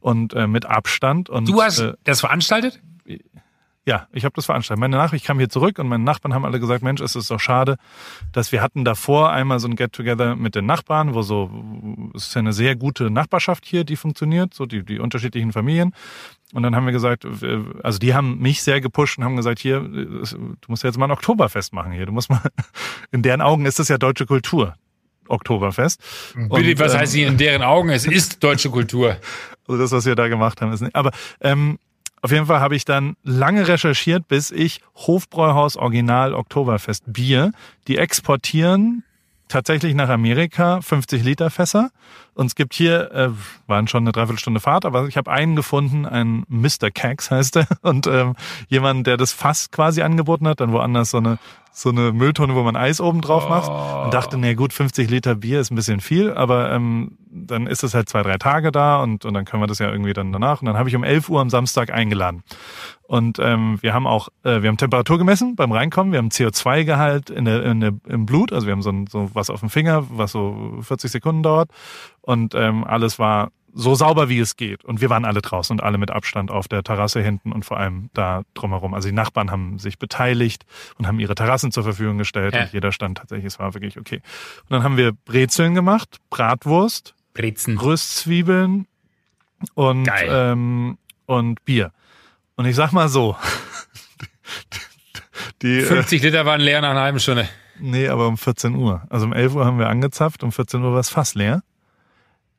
und 0.00 0.34
äh, 0.34 0.48
mit 0.48 0.66
Abstand. 0.66 1.30
Und, 1.30 1.48
Du 1.48 1.62
hast 1.62 1.78
äh, 1.78 1.92
das 2.02 2.18
veranstaltet? 2.18 2.82
Ja, 3.86 4.08
ich 4.12 4.24
habe 4.24 4.32
das 4.34 4.46
veranstaltet. 4.46 4.80
Meine 4.80 4.96
Nachricht 4.96 5.26
kam 5.26 5.38
hier 5.38 5.50
zurück 5.50 5.78
und 5.78 5.88
meine 5.88 6.02
Nachbarn 6.02 6.32
haben 6.32 6.46
alle 6.46 6.58
gesagt, 6.58 6.82
Mensch, 6.82 7.02
es 7.02 7.14
ist 7.16 7.30
doch 7.30 7.40
schade, 7.40 7.76
dass 8.32 8.50
wir 8.50 8.62
hatten 8.62 8.84
davor 8.84 9.30
einmal 9.30 9.58
so 9.60 9.68
ein 9.68 9.76
Get-Together 9.76 10.36
mit 10.36 10.54
den 10.54 10.64
Nachbarn, 10.64 11.14
wo 11.14 11.20
so, 11.20 11.50
es 12.14 12.28
ist 12.28 12.34
ja 12.34 12.38
eine 12.38 12.54
sehr 12.54 12.76
gute 12.76 13.10
Nachbarschaft 13.10 13.66
hier, 13.66 13.84
die 13.84 13.96
funktioniert, 13.96 14.54
so 14.54 14.64
die, 14.64 14.84
die 14.84 14.98
unterschiedlichen 14.98 15.52
Familien. 15.52 15.94
Und 16.54 16.62
dann 16.62 16.74
haben 16.74 16.86
wir 16.86 16.92
gesagt, 16.92 17.26
also 17.82 17.98
die 17.98 18.14
haben 18.14 18.38
mich 18.38 18.62
sehr 18.62 18.80
gepusht 18.80 19.18
und 19.18 19.24
haben 19.24 19.36
gesagt, 19.36 19.58
hier, 19.58 19.80
du 19.80 20.56
musst 20.68 20.82
jetzt 20.82 20.96
mal 20.96 21.06
ein 21.06 21.10
Oktoberfest 21.10 21.72
machen 21.72 21.92
hier. 21.92 22.06
Du 22.06 22.12
musst 22.12 22.30
mal, 22.30 22.40
in 23.10 23.22
deren 23.22 23.42
Augen 23.42 23.66
ist 23.66 23.78
das 23.78 23.88
ja 23.88 23.98
deutsche 23.98 24.24
Kultur. 24.24 24.74
Oktoberfest. 25.28 26.00
Bitte, 26.34 26.48
Und, 26.50 26.78
was 26.78 26.94
ähm, 26.94 27.00
heißt 27.00 27.14
hier 27.14 27.28
in 27.28 27.38
deren 27.38 27.62
Augen? 27.62 27.88
Es 27.88 28.06
ist 28.06 28.42
deutsche 28.42 28.70
Kultur. 28.70 29.16
also 29.66 29.80
das, 29.80 29.92
was 29.92 30.06
wir 30.06 30.14
da 30.14 30.28
gemacht 30.28 30.60
haben, 30.60 30.72
ist 30.72 30.82
nicht. 30.82 30.94
Aber 30.94 31.12
ähm, 31.40 31.78
auf 32.24 32.30
jeden 32.30 32.46
Fall 32.46 32.60
habe 32.60 32.74
ich 32.74 32.86
dann 32.86 33.16
lange 33.22 33.68
recherchiert, 33.68 34.28
bis 34.28 34.50
ich 34.50 34.80
Hofbräuhaus 34.96 35.76
Original 35.76 36.32
Oktoberfest 36.32 37.04
Bier, 37.06 37.52
die 37.86 37.98
exportieren 37.98 39.04
tatsächlich 39.48 39.94
nach 39.94 40.08
Amerika 40.08 40.80
50 40.80 41.22
Liter 41.22 41.50
Fässer. 41.50 41.90
Und 42.34 42.46
es 42.46 42.54
gibt 42.54 42.74
hier, 42.74 43.10
äh, 43.12 43.30
waren 43.66 43.88
schon 43.88 44.04
eine 44.04 44.12
Dreiviertelstunde 44.12 44.60
Fahrt, 44.60 44.84
aber 44.84 45.06
ich 45.06 45.16
habe 45.16 45.30
einen 45.30 45.56
gefunden, 45.56 46.04
ein 46.06 46.44
Mr. 46.48 46.90
Cax 46.92 47.30
heißt 47.30 47.56
er. 47.56 47.66
Und 47.82 48.06
ähm, 48.06 48.34
jemand, 48.68 49.06
der 49.06 49.16
das 49.16 49.32
Fass 49.32 49.70
quasi 49.70 50.02
angeboten 50.02 50.48
hat, 50.48 50.60
dann 50.60 50.72
woanders 50.72 51.10
so 51.10 51.18
eine, 51.18 51.38
so 51.72 51.90
eine 51.90 52.12
Mülltonne, 52.12 52.54
wo 52.54 52.62
man 52.62 52.76
Eis 52.76 53.00
oben 53.00 53.20
drauf 53.20 53.48
macht. 53.48 53.70
Und 54.04 54.14
dachte, 54.14 54.38
nee, 54.38 54.54
gut, 54.54 54.72
50 54.72 55.10
Liter 55.10 55.34
Bier 55.34 55.60
ist 55.60 55.70
ein 55.70 55.76
bisschen 55.76 56.00
viel, 56.00 56.32
aber 56.32 56.72
ähm, 56.72 57.18
dann 57.34 57.66
ist 57.66 57.82
es 57.82 57.94
halt 57.94 58.08
zwei, 58.08 58.22
drei 58.22 58.38
Tage 58.38 58.70
da 58.70 59.02
und, 59.02 59.24
und 59.24 59.34
dann 59.34 59.44
können 59.44 59.62
wir 59.62 59.66
das 59.66 59.80
ja 59.80 59.90
irgendwie 59.90 60.12
dann 60.12 60.32
danach. 60.32 60.60
Und 60.62 60.66
dann 60.66 60.76
habe 60.76 60.88
ich 60.88 60.96
um 60.96 61.02
11 61.02 61.28
Uhr 61.28 61.40
am 61.40 61.50
Samstag 61.50 61.92
eingeladen. 61.92 62.44
Und 63.06 63.38
ähm, 63.38 63.78
wir 63.82 63.92
haben 63.92 64.06
auch, 64.06 64.28
äh, 64.44 64.62
wir 64.62 64.68
haben 64.68 64.78
Temperatur 64.78 65.18
gemessen 65.18 65.56
beim 65.56 65.72
Reinkommen, 65.72 66.12
wir 66.12 66.18
haben 66.18 66.30
CO2-Gehalt 66.30 67.28
in 67.28 67.44
der, 67.44 67.62
in 67.64 67.80
der, 67.80 67.92
im 68.06 68.24
Blut, 68.24 68.52
also 68.52 68.66
wir 68.66 68.72
haben 68.72 68.82
so, 68.82 68.90
ein, 68.90 69.06
so 69.08 69.30
was 69.34 69.50
auf 69.50 69.60
dem 69.60 69.68
Finger, 69.68 70.06
was 70.10 70.32
so 70.32 70.78
40 70.80 71.10
Sekunden 71.10 71.42
dauert. 71.42 71.70
Und 72.26 72.54
ähm, 72.54 72.84
alles 72.84 73.18
war 73.18 73.50
so 73.76 73.94
sauber 73.96 74.28
wie 74.28 74.38
es 74.38 74.56
geht. 74.56 74.84
Und 74.84 75.00
wir 75.00 75.10
waren 75.10 75.24
alle 75.24 75.42
draußen 75.42 75.74
und 75.74 75.82
alle 75.82 75.98
mit 75.98 76.10
Abstand 76.12 76.50
auf 76.52 76.68
der 76.68 76.82
Terrasse 76.84 77.20
hinten 77.20 77.50
und 77.50 77.64
vor 77.64 77.76
allem 77.76 78.08
da 78.14 78.42
drumherum. 78.54 78.94
Also 78.94 79.08
die 79.08 79.14
Nachbarn 79.14 79.50
haben 79.50 79.78
sich 79.80 79.98
beteiligt 79.98 80.64
und 80.96 81.06
haben 81.08 81.18
ihre 81.18 81.34
Terrassen 81.34 81.72
zur 81.72 81.82
Verfügung 81.82 82.16
gestellt 82.16 82.54
Ja. 82.54 82.62
und 82.62 82.72
jeder 82.72 82.92
stand 82.92 83.18
tatsächlich, 83.18 83.46
es 83.46 83.58
war 83.58 83.74
wirklich 83.74 83.98
okay. 83.98 84.22
Und 84.62 84.70
dann 84.70 84.84
haben 84.84 84.96
wir 84.96 85.12
Brezeln 85.12 85.74
gemacht, 85.74 86.18
Bratwurst, 86.30 87.14
Brezen. 87.34 87.76
Röstzwiebeln 87.76 88.86
und, 89.74 90.04
Geil. 90.04 90.28
ähm, 90.30 90.96
und 91.26 91.64
Bier. 91.64 91.90
Und 92.54 92.66
ich 92.66 92.76
sag 92.76 92.92
mal 92.92 93.08
so, 93.08 93.36
die, 95.62 95.78
äh, 95.80 95.82
50 95.82 96.22
Liter 96.22 96.46
waren 96.46 96.60
leer 96.60 96.80
nach 96.80 96.90
einer 96.90 97.00
halben 97.02 97.18
Stunde. 97.20 97.48
nee, 97.80 98.08
aber 98.08 98.28
um 98.28 98.36
14 98.38 98.74
Uhr. 98.76 99.02
Also 99.10 99.26
um 99.26 99.32
11 99.32 99.54
Uhr 99.56 99.64
haben 99.64 99.78
wir 99.78 99.88
angezapft, 99.88 100.42
um 100.42 100.52
14 100.52 100.82
Uhr 100.82 100.92
war 100.92 101.00
es 101.00 101.10
fast 101.10 101.34
leer. 101.34 101.62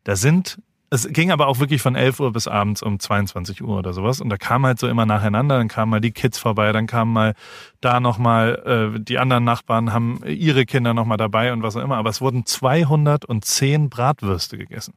Da 0.06 0.16
sind, 0.16 0.60
es 0.92 1.08
ging 1.12 1.32
aber 1.32 1.48
auch 1.48 1.60
wirklich 1.60 1.82
von 1.82 1.96
11 1.96 2.20
Uhr 2.20 2.32
bis 2.32 2.48
abends 2.48 2.82
um 2.82 3.00
22 3.00 3.62
Uhr 3.64 3.78
oder 3.78 3.92
sowas. 3.92 4.22
Und 4.22 4.30
da 4.30 4.38
kam 4.38 4.66
halt 4.66 4.80
so 4.80 4.88
immer 4.88 5.06
nacheinander, 5.06 5.58
dann 5.58 5.68
kamen 5.68 5.90
mal 5.90 6.00
die 6.00 6.12
Kids 6.12 6.38
vorbei, 6.38 6.72
dann 6.72 6.88
kamen 6.88 7.12
mal 7.12 7.34
da 7.82 8.00
nochmal, 8.00 8.94
äh, 8.96 9.00
die 9.00 9.18
anderen 9.18 9.44
Nachbarn 9.44 9.92
haben 9.92 10.22
ihre 10.26 10.66
Kinder 10.66 10.94
nochmal 10.94 11.18
dabei 11.18 11.52
und 11.52 11.64
was 11.64 11.76
auch 11.76 11.82
immer. 11.82 11.98
Aber 11.98 12.12
es 12.12 12.22
wurden 12.22 12.46
210 12.46 13.90
Bratwürste 13.90 14.58
gegessen. 14.58 14.94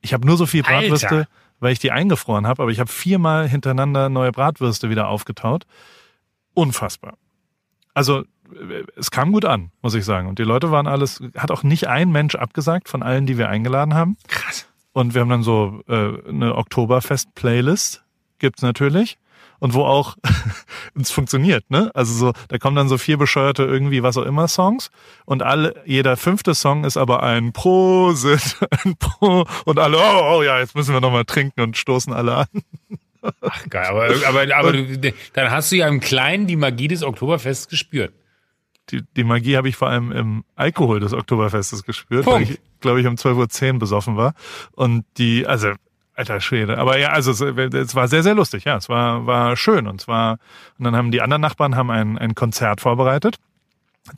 Ich 0.00 0.14
habe 0.14 0.26
nur 0.26 0.36
so 0.36 0.46
viel 0.46 0.64
Alter. 0.64 0.78
Bratwürste, 0.80 1.28
weil 1.60 1.72
ich 1.72 1.78
die 1.78 1.92
eingefroren 1.92 2.46
habe, 2.46 2.62
aber 2.62 2.72
ich 2.72 2.80
habe 2.80 2.90
viermal 2.90 3.48
hintereinander 3.48 4.08
neue 4.08 4.32
Bratwürste 4.32 4.90
wieder 4.90 5.08
aufgetaut. 5.08 5.66
Unfassbar. 6.54 7.18
Also 7.94 8.24
es 8.96 9.10
kam 9.10 9.32
gut 9.32 9.44
an, 9.44 9.70
muss 9.82 9.94
ich 9.94 10.04
sagen. 10.04 10.28
Und 10.28 10.38
die 10.38 10.44
Leute 10.44 10.70
waren 10.70 10.86
alles, 10.86 11.22
hat 11.36 11.50
auch 11.50 11.62
nicht 11.62 11.88
ein 11.88 12.10
Mensch 12.10 12.34
abgesagt 12.34 12.88
von 12.88 13.02
allen, 13.02 13.26
die 13.26 13.38
wir 13.38 13.48
eingeladen 13.48 13.94
haben. 13.94 14.16
Krass. 14.28 14.66
Und 14.92 15.14
wir 15.14 15.22
haben 15.22 15.30
dann 15.30 15.42
so 15.42 15.82
äh, 15.88 16.28
eine 16.28 16.54
Oktoberfest-Playlist, 16.56 18.04
gibt's 18.38 18.62
natürlich. 18.62 19.18
Und 19.58 19.74
wo 19.74 19.84
auch 19.84 20.16
es 21.00 21.12
funktioniert, 21.12 21.70
ne? 21.70 21.92
Also 21.94 22.12
so, 22.14 22.32
da 22.48 22.58
kommen 22.58 22.74
dann 22.74 22.88
so 22.88 22.98
vier 22.98 23.16
bescheuerte 23.16 23.62
irgendwie 23.62 24.02
was 24.02 24.16
auch 24.16 24.24
immer 24.24 24.48
Songs 24.48 24.90
und 25.24 25.44
alle, 25.44 25.80
jeder 25.86 26.16
fünfte 26.16 26.56
Song 26.56 26.82
ist 26.82 26.96
aber 26.96 27.22
ein 27.22 27.52
Prosit, 27.52 28.58
ein 28.84 28.96
Pro 28.96 29.46
und 29.64 29.78
alle, 29.78 29.98
oh, 29.98 30.38
oh 30.38 30.42
ja, 30.42 30.58
jetzt 30.58 30.74
müssen 30.74 30.92
wir 30.92 31.00
nochmal 31.00 31.24
trinken 31.24 31.60
und 31.60 31.76
stoßen 31.76 32.12
alle 32.12 32.38
an. 32.38 32.46
Ach 33.40 33.68
geil, 33.68 33.86
aber, 33.86 34.26
aber, 34.26 34.56
aber 34.56 34.72
du, 34.72 35.12
dann 35.32 35.50
hast 35.52 35.70
du 35.70 35.76
ja 35.76 35.86
im 35.86 36.00
Kleinen 36.00 36.48
die 36.48 36.56
Magie 36.56 36.88
des 36.88 37.04
Oktoberfests 37.04 37.68
gespürt. 37.68 38.12
Die, 38.92 39.02
die 39.16 39.24
Magie 39.24 39.56
habe 39.56 39.68
ich 39.68 39.76
vor 39.76 39.88
allem 39.88 40.12
im 40.12 40.44
Alkohol 40.54 41.00
des 41.00 41.12
Oktoberfestes 41.14 41.82
gespürt, 41.82 42.24
Punkt. 42.24 42.40
weil 42.48 42.54
ich, 42.54 42.60
glaube 42.80 43.00
ich, 43.00 43.06
um 43.06 43.14
12.10 43.14 43.72
Uhr 43.74 43.78
besoffen 43.78 44.16
war. 44.16 44.34
Und 44.72 45.04
die, 45.18 45.46
also, 45.46 45.72
alter 46.14 46.40
Schwede. 46.40 46.76
Aber 46.78 46.98
ja, 46.98 47.08
also 47.10 47.30
es, 47.30 47.40
es 47.40 47.94
war 47.94 48.06
sehr, 48.08 48.22
sehr 48.22 48.34
lustig, 48.34 48.64
ja. 48.64 48.76
Es 48.76 48.88
war, 48.90 49.26
war 49.26 49.56
schön. 49.56 49.86
Und 49.86 50.00
zwar, 50.00 50.38
und 50.78 50.84
dann 50.84 50.94
haben 50.94 51.10
die 51.10 51.22
anderen 51.22 51.40
Nachbarn 51.40 51.74
haben 51.74 51.90
ein, 51.90 52.18
ein 52.18 52.34
Konzert 52.34 52.80
vorbereitet. 52.82 53.36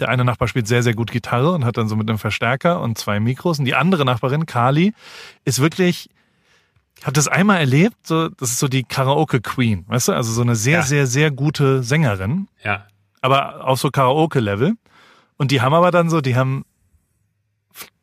Der 0.00 0.08
eine 0.08 0.24
Nachbar 0.24 0.48
spielt 0.48 0.66
sehr, 0.66 0.82
sehr 0.82 0.94
gut 0.94 1.10
Gitarre 1.12 1.52
und 1.52 1.64
hat 1.64 1.76
dann 1.76 1.88
so 1.88 1.94
mit 1.96 2.08
einem 2.08 2.18
Verstärker 2.18 2.80
und 2.80 2.98
zwei 2.98 3.20
Mikros. 3.20 3.58
Und 3.58 3.66
die 3.66 3.74
andere 3.74 4.04
Nachbarin, 4.04 4.46
Kali, 4.46 4.92
ist 5.44 5.60
wirklich, 5.60 6.08
ich 6.98 7.04
habe 7.04 7.12
das 7.12 7.28
einmal 7.28 7.58
erlebt, 7.60 7.94
so, 8.02 8.28
das 8.30 8.50
ist 8.50 8.58
so 8.58 8.66
die 8.68 8.82
Karaoke-Queen, 8.82 9.84
weißt 9.86 10.08
du? 10.08 10.12
Also 10.14 10.32
so 10.32 10.40
eine 10.40 10.56
sehr, 10.56 10.78
Ja. 10.78 10.82
sehr, 10.82 11.06
sehr 11.06 11.30
gute 11.30 11.82
Sängerin 11.82 12.48
Ja. 12.64 12.86
Aber 13.24 13.66
auf 13.66 13.80
so 13.80 13.90
Karaoke-Level. 13.90 14.74
Und 15.38 15.50
die 15.50 15.62
haben 15.62 15.72
aber 15.72 15.90
dann 15.90 16.10
so, 16.10 16.20
die 16.20 16.36
haben 16.36 16.66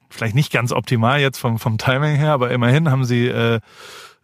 vielleicht 0.10 0.34
nicht 0.34 0.52
ganz 0.52 0.72
optimal 0.72 1.22
jetzt 1.22 1.38
vom, 1.38 1.60
vom 1.60 1.78
Timing 1.78 2.16
her, 2.16 2.32
aber 2.32 2.50
immerhin 2.50 2.90
haben 2.90 3.06
sie 3.06 3.28
äh, 3.28 3.60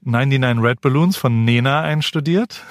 99 0.01 0.63
Red 0.63 0.81
Balloons 0.81 1.15
von 1.15 1.45
Nena 1.45 1.81
einstudiert 1.81 2.63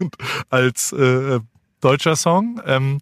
als 0.50 0.90
äh, 0.92 1.38
deutscher 1.80 2.16
Song. 2.16 2.60
Ähm, 2.66 2.98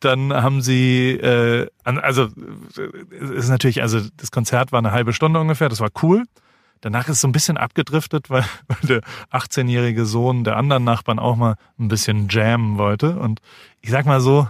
dann 0.00 0.32
haben 0.32 0.62
sie, 0.62 1.10
äh, 1.10 1.68
also 1.84 2.30
äh, 2.78 3.36
ist 3.36 3.50
natürlich, 3.50 3.82
also 3.82 4.00
das 4.16 4.30
Konzert 4.30 4.72
war 4.72 4.78
eine 4.78 4.92
halbe 4.92 5.12
Stunde 5.12 5.40
ungefähr, 5.40 5.68
das 5.68 5.80
war 5.80 5.90
cool. 6.02 6.24
Danach 6.84 7.04
ist 7.04 7.14
es 7.14 7.20
so 7.22 7.28
ein 7.28 7.32
bisschen 7.32 7.56
abgedriftet, 7.56 8.28
weil, 8.30 8.44
weil 8.66 8.78
der 8.82 9.00
18-jährige 9.30 10.04
Sohn 10.04 10.44
der 10.44 10.56
anderen 10.56 10.84
Nachbarn 10.84 11.18
auch 11.18 11.36
mal 11.36 11.56
ein 11.78 11.88
bisschen 11.88 12.28
jammen 12.28 12.76
wollte. 12.76 13.18
Und 13.18 13.40
ich 13.84 13.90
sag 13.90 14.06
mal 14.06 14.20
so, 14.20 14.48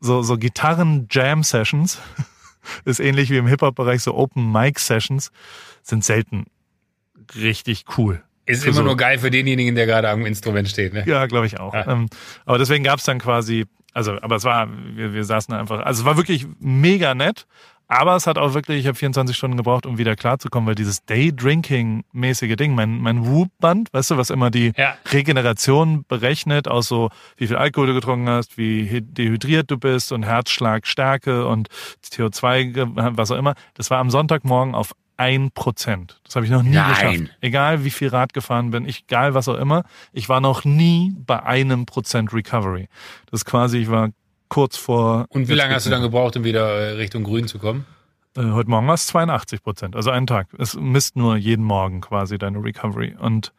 so, 0.00 0.22
so 0.22 0.36
Gitarren-Jam-Sessions 0.36 1.98
ist 2.84 3.00
ähnlich 3.00 3.30
wie 3.30 3.38
im 3.38 3.46
Hip-Hop-Bereich, 3.46 4.02
so 4.02 4.14
Open-Mic-Sessions 4.14 5.30
sind 5.82 6.04
selten 6.04 6.44
richtig 7.34 7.84
cool. 7.96 8.22
Ist 8.44 8.64
immer 8.64 8.74
so- 8.74 8.82
nur 8.82 8.96
geil 8.98 9.18
für 9.18 9.30
denjenigen, 9.30 9.74
der 9.74 9.86
gerade 9.86 10.10
am 10.10 10.26
Instrument 10.26 10.68
steht. 10.68 10.92
Ne? 10.92 11.04
Ja, 11.06 11.24
glaube 11.26 11.46
ich 11.46 11.58
auch. 11.58 11.72
Ja. 11.72 11.86
Ähm, 11.90 12.08
aber 12.44 12.58
deswegen 12.58 12.84
gab's 12.84 13.04
dann 13.04 13.18
quasi 13.18 13.64
Also, 13.94 14.20
aber 14.20 14.36
es 14.36 14.44
war, 14.44 14.68
wir, 14.94 15.14
wir 15.14 15.24
saßen 15.24 15.54
einfach, 15.54 15.80
also 15.80 16.02
es 16.02 16.04
war 16.04 16.18
wirklich 16.18 16.46
mega 16.60 17.14
nett. 17.14 17.46
Aber 17.86 18.16
es 18.16 18.26
hat 18.26 18.38
auch 18.38 18.54
wirklich, 18.54 18.80
ich 18.80 18.86
habe 18.86 18.96
24 18.96 19.36
Stunden 19.36 19.56
gebraucht, 19.56 19.84
um 19.86 19.98
wieder 19.98 20.16
klarzukommen, 20.16 20.66
weil 20.66 20.74
dieses 20.74 21.04
Day-Drinking-mäßige 21.04 22.56
Ding, 22.56 22.74
mein, 22.74 22.98
mein 23.00 23.26
Whoop-Band, 23.26 23.88
weißt 23.92 24.12
du, 24.12 24.16
was 24.16 24.30
immer 24.30 24.50
die 24.50 24.72
Ja. 24.76 24.96
Regeneration 25.12 26.04
berechnet, 26.08 26.68
aus 26.68 26.88
so, 26.88 27.10
wie 27.36 27.46
viel 27.46 27.56
Alkohol 27.56 27.88
du 27.88 27.94
getrunken 27.94 28.28
hast, 28.28 28.56
wie 28.58 28.88
hy- 28.88 29.00
dehydriert 29.02 29.70
du 29.70 29.78
bist 29.78 30.12
und 30.12 30.22
Herzschlagstärke 30.24 31.46
und 31.46 31.68
CO2, 32.04 32.64
ge- 32.72 32.86
was 32.94 33.30
auch 33.30 33.36
immer, 33.36 33.54
das 33.74 33.90
war 33.90 33.98
am 33.98 34.10
Sonntagmorgen 34.10 34.74
auf 34.74 34.92
ein 35.16 35.50
Prozent. 35.52 36.20
Das 36.24 36.34
habe 36.34 36.44
ich 36.44 36.50
noch 36.50 36.62
nie 36.64 36.70
Nein. 36.70 36.88
geschafft. 36.88 37.36
Egal 37.40 37.84
wie 37.84 37.90
viel 37.90 38.08
Rad 38.08 38.32
gefahren 38.34 38.70
bin, 38.72 38.88
ich, 38.88 39.04
egal 39.08 39.34
was 39.34 39.46
auch 39.48 39.58
immer, 39.58 39.84
ich 40.12 40.28
war 40.28 40.40
noch 40.40 40.64
nie 40.64 41.14
bei 41.24 41.40
einem 41.42 41.86
Prozent 41.86 42.32
Recovery. 42.32 42.88
Das 43.30 43.40
ist 43.42 43.44
quasi, 43.44 43.78
ich 43.78 43.90
war 43.90 44.10
kurz 44.54 44.76
vor. 44.76 45.26
Und 45.30 45.48
wie 45.48 45.54
lange 45.54 45.74
hast 45.74 45.84
du 45.86 45.90
dann 45.90 46.02
gebraucht, 46.02 46.36
um 46.36 46.44
wieder 46.44 46.68
äh, 46.78 46.90
Richtung 46.92 47.24
Grün 47.24 47.48
zu 47.48 47.58
kommen? 47.58 47.84
äh, 48.36 48.50
heute 48.52 48.70
Morgen 48.70 48.86
war 48.86 48.94
es 48.94 49.06
82 49.08 49.62
Prozent, 49.62 49.96
also 49.96 50.10
einen 50.10 50.26
Tag. 50.28 50.46
Es 50.58 50.74
misst 50.76 51.16
nur 51.16 51.36
jeden 51.36 51.64
Morgen 51.64 52.00
quasi 52.00 52.38
deine 52.38 52.62
Recovery. 52.62 53.16
Und 53.18 53.52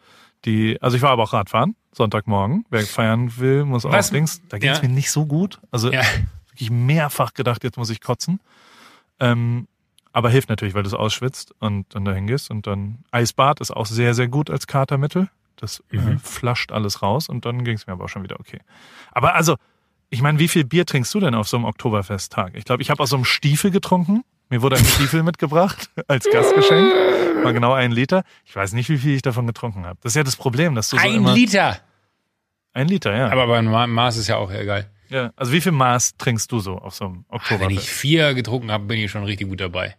die, 0.45 0.81
also 0.81 0.95
ich 0.95 1.03
war 1.03 1.11
aber 1.11 1.23
auch 1.23 1.33
Radfahren, 1.33 1.75
Sonntagmorgen. 1.91 2.65
Wer 2.69 2.81
feiern 2.81 3.37
will, 3.37 3.65
muss 3.65 3.85
auch 3.85 3.91
Was? 3.91 4.11
links. 4.11 4.41
Da 4.49 4.57
ging 4.57 4.69
es 4.69 4.77
Ja. 4.81 4.87
mir 4.87 4.93
nicht 4.93 5.11
so 5.11 5.25
gut. 5.25 5.59
Also 5.71 5.91
Ja. 5.91 6.01
wirklich 6.51 6.71
mehrfach 6.71 7.33
gedacht, 7.33 7.63
jetzt 7.65 7.77
muss 7.77 7.89
ich 7.89 7.99
kotzen. 7.99 8.39
Ähm, 9.19 9.67
aber 10.13 10.29
hilft 10.29 10.47
natürlich, 10.49 10.75
weil 10.75 10.83
du 10.83 10.87
es 10.87 10.93
ausschwitzt 10.93 11.53
und 11.59 11.93
dann 11.93 12.05
dahin 12.05 12.27
gehst. 12.27 12.49
Und 12.51 12.67
dann 12.67 12.99
Eisbad 13.11 13.59
ist 13.59 13.71
auch 13.71 13.85
sehr, 13.85 14.13
sehr 14.13 14.29
gut 14.29 14.49
als 14.49 14.65
Katermittel. 14.67 15.29
Das 15.57 15.83
äh, 15.91 15.97
Mhm. 15.97 16.19
flascht 16.19 16.71
alles 16.71 17.01
raus 17.01 17.27
und 17.27 17.45
dann 17.45 17.63
ging 17.65 17.75
es 17.75 17.85
mir 17.87 17.93
aber 17.93 18.05
auch 18.05 18.09
schon 18.09 18.23
wieder 18.23 18.39
okay. 18.39 18.59
Aber 19.11 19.35
also, 19.35 19.55
ich 20.09 20.21
meine, 20.21 20.39
wie 20.39 20.47
viel 20.47 20.63
Bier 20.63 20.85
trinkst 20.85 21.13
du 21.13 21.19
denn 21.19 21.35
auf 21.35 21.47
so 21.47 21.57
einem 21.57 21.65
Oktoberfesttag? 21.65 22.55
Ich 22.55 22.65
glaube, 22.65 22.81
ich 22.81 22.89
habe 22.89 23.01
aus 23.03 23.09
so 23.09 23.15
einem 23.15 23.25
Stiefel 23.25 23.71
getrunken. 23.71 24.23
Mir 24.49 24.61
wurde 24.61 24.75
ein 24.77 24.85
Stiefel 24.85 25.23
mitgebracht 25.23 25.89
als 26.07 26.25
Gastgeschenk. 26.31 26.93
War 27.43 27.53
genau 27.53 27.73
ein 27.73 27.91
Liter. 27.91 28.23
Ich 28.45 28.55
weiß 28.55 28.73
nicht, 28.73 28.89
wie 28.89 28.97
viel 28.97 29.15
ich 29.15 29.21
davon 29.23 29.47
getrunken 29.47 29.85
habe. 29.85 29.97
Das 30.01 30.11
ist 30.11 30.15
ja 30.15 30.23
das 30.23 30.35
Problem, 30.35 30.75
dass 30.75 30.89
du 30.89 30.97
so 30.97 31.03
Ein 31.03 31.15
immer... 31.15 31.33
Liter! 31.33 31.77
Ein 32.73 32.87
Liter, 32.87 33.15
ja. 33.15 33.29
Aber 33.31 33.47
beim 33.47 33.65
Ma- 33.65 33.87
Maß 33.87 34.17
ist 34.17 34.27
ja 34.27 34.35
auch 34.37 34.51
egal. 34.51 34.89
ja. 35.09 35.31
Also 35.35 35.51
wie 35.51 35.61
viel 35.61 35.71
Maß 35.71 36.17
trinkst 36.17 36.51
du 36.51 36.59
so 36.59 36.77
auf 36.77 36.93
so 36.93 37.05
einem 37.05 37.25
Wenn 37.29 37.35
Oktoberfest? 37.37 37.81
ich 37.81 37.89
vier 37.89 38.33
getrunken 38.33 38.71
habe, 38.71 38.83
bin 38.85 38.99
ich 38.99 39.09
schon 39.09 39.23
richtig 39.23 39.47
gut 39.47 39.61
dabei. 39.61 39.95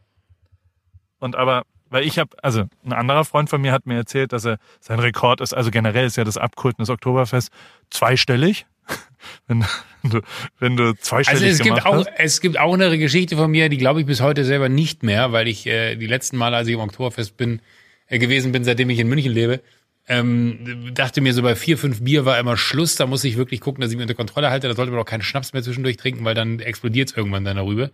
Und 1.19 1.35
aber, 1.37 1.63
weil 1.89 2.05
ich 2.05 2.19
habe, 2.19 2.31
also 2.43 2.65
ein 2.85 2.93
anderer 2.93 3.25
Freund 3.25 3.49
von 3.49 3.61
mir 3.61 3.73
hat 3.73 3.87
mir 3.87 3.97
erzählt, 3.97 4.33
dass 4.33 4.45
er 4.45 4.59
sein 4.81 4.99
Rekord 5.01 5.41
ist, 5.41 5.55
also 5.55 5.71
generell 5.71 6.05
ist 6.07 6.17
ja 6.17 6.25
das 6.25 6.37
Abkulten 6.37 6.83
des 6.83 6.91
Oktoberfest 6.91 7.51
zweistellig. 7.91 8.67
wenn, 9.47 9.65
du, 10.05 10.21
wenn 10.59 10.77
du 10.77 10.95
zweistellig 10.95 11.43
Also 11.43 11.47
es 11.47 11.59
gibt, 11.61 11.87
auch, 11.87 12.07
hast. 12.07 12.11
es 12.17 12.41
gibt 12.41 12.59
auch 12.59 12.75
eine 12.75 12.99
Geschichte 12.99 13.37
von 13.37 13.51
mir, 13.51 13.69
die 13.69 13.79
glaube 13.79 14.01
ich 14.01 14.07
bis 14.07 14.21
heute 14.21 14.45
selber 14.45 14.69
nicht 14.69 15.03
mehr, 15.03 15.33
weil 15.33 15.49
ich 15.49 15.67
äh, 15.67 15.97
die 15.97 16.07
letzten 16.07 16.37
Male, 16.37 16.57
als 16.57 16.69
ich 16.69 16.75
im 16.75 16.81
Oktoberfest 16.81 17.37
bin, 17.37 17.61
äh, 18.09 18.19
gewesen 18.19 18.53
bin, 18.53 18.65
seitdem 18.65 18.91
ich 18.91 18.99
in 18.99 19.09
München 19.09 19.33
lebe, 19.33 19.61
ähm, 20.09 20.93
dachte 20.95 21.21
mir 21.21 21.35
so 21.35 21.43
bei 21.43 21.57
vier, 21.57 21.79
fünf 21.79 22.03
Bier 22.03 22.25
war 22.25 22.39
immer 22.39 22.57
Schluss, 22.57 22.95
da 22.95 23.07
muss 23.07 23.25
ich 23.25 23.37
wirklich 23.37 23.61
gucken, 23.61 23.81
dass 23.81 23.91
ich 23.91 23.97
mich 23.97 24.05
unter 24.05 24.15
Kontrolle 24.15 24.51
halte, 24.51 24.69
da 24.69 24.75
sollte 24.75 24.93
man 24.93 25.01
auch 25.01 25.07
keinen 25.07 25.23
Schnaps 25.23 25.53
mehr 25.53 25.63
zwischendurch 25.63 25.97
trinken, 25.97 26.25
weil 26.25 26.35
dann 26.35 26.61
explodiert 26.61 27.11
es 27.11 27.17
irgendwann 27.17 27.45
dann 27.45 27.57
darüber. 27.57 27.91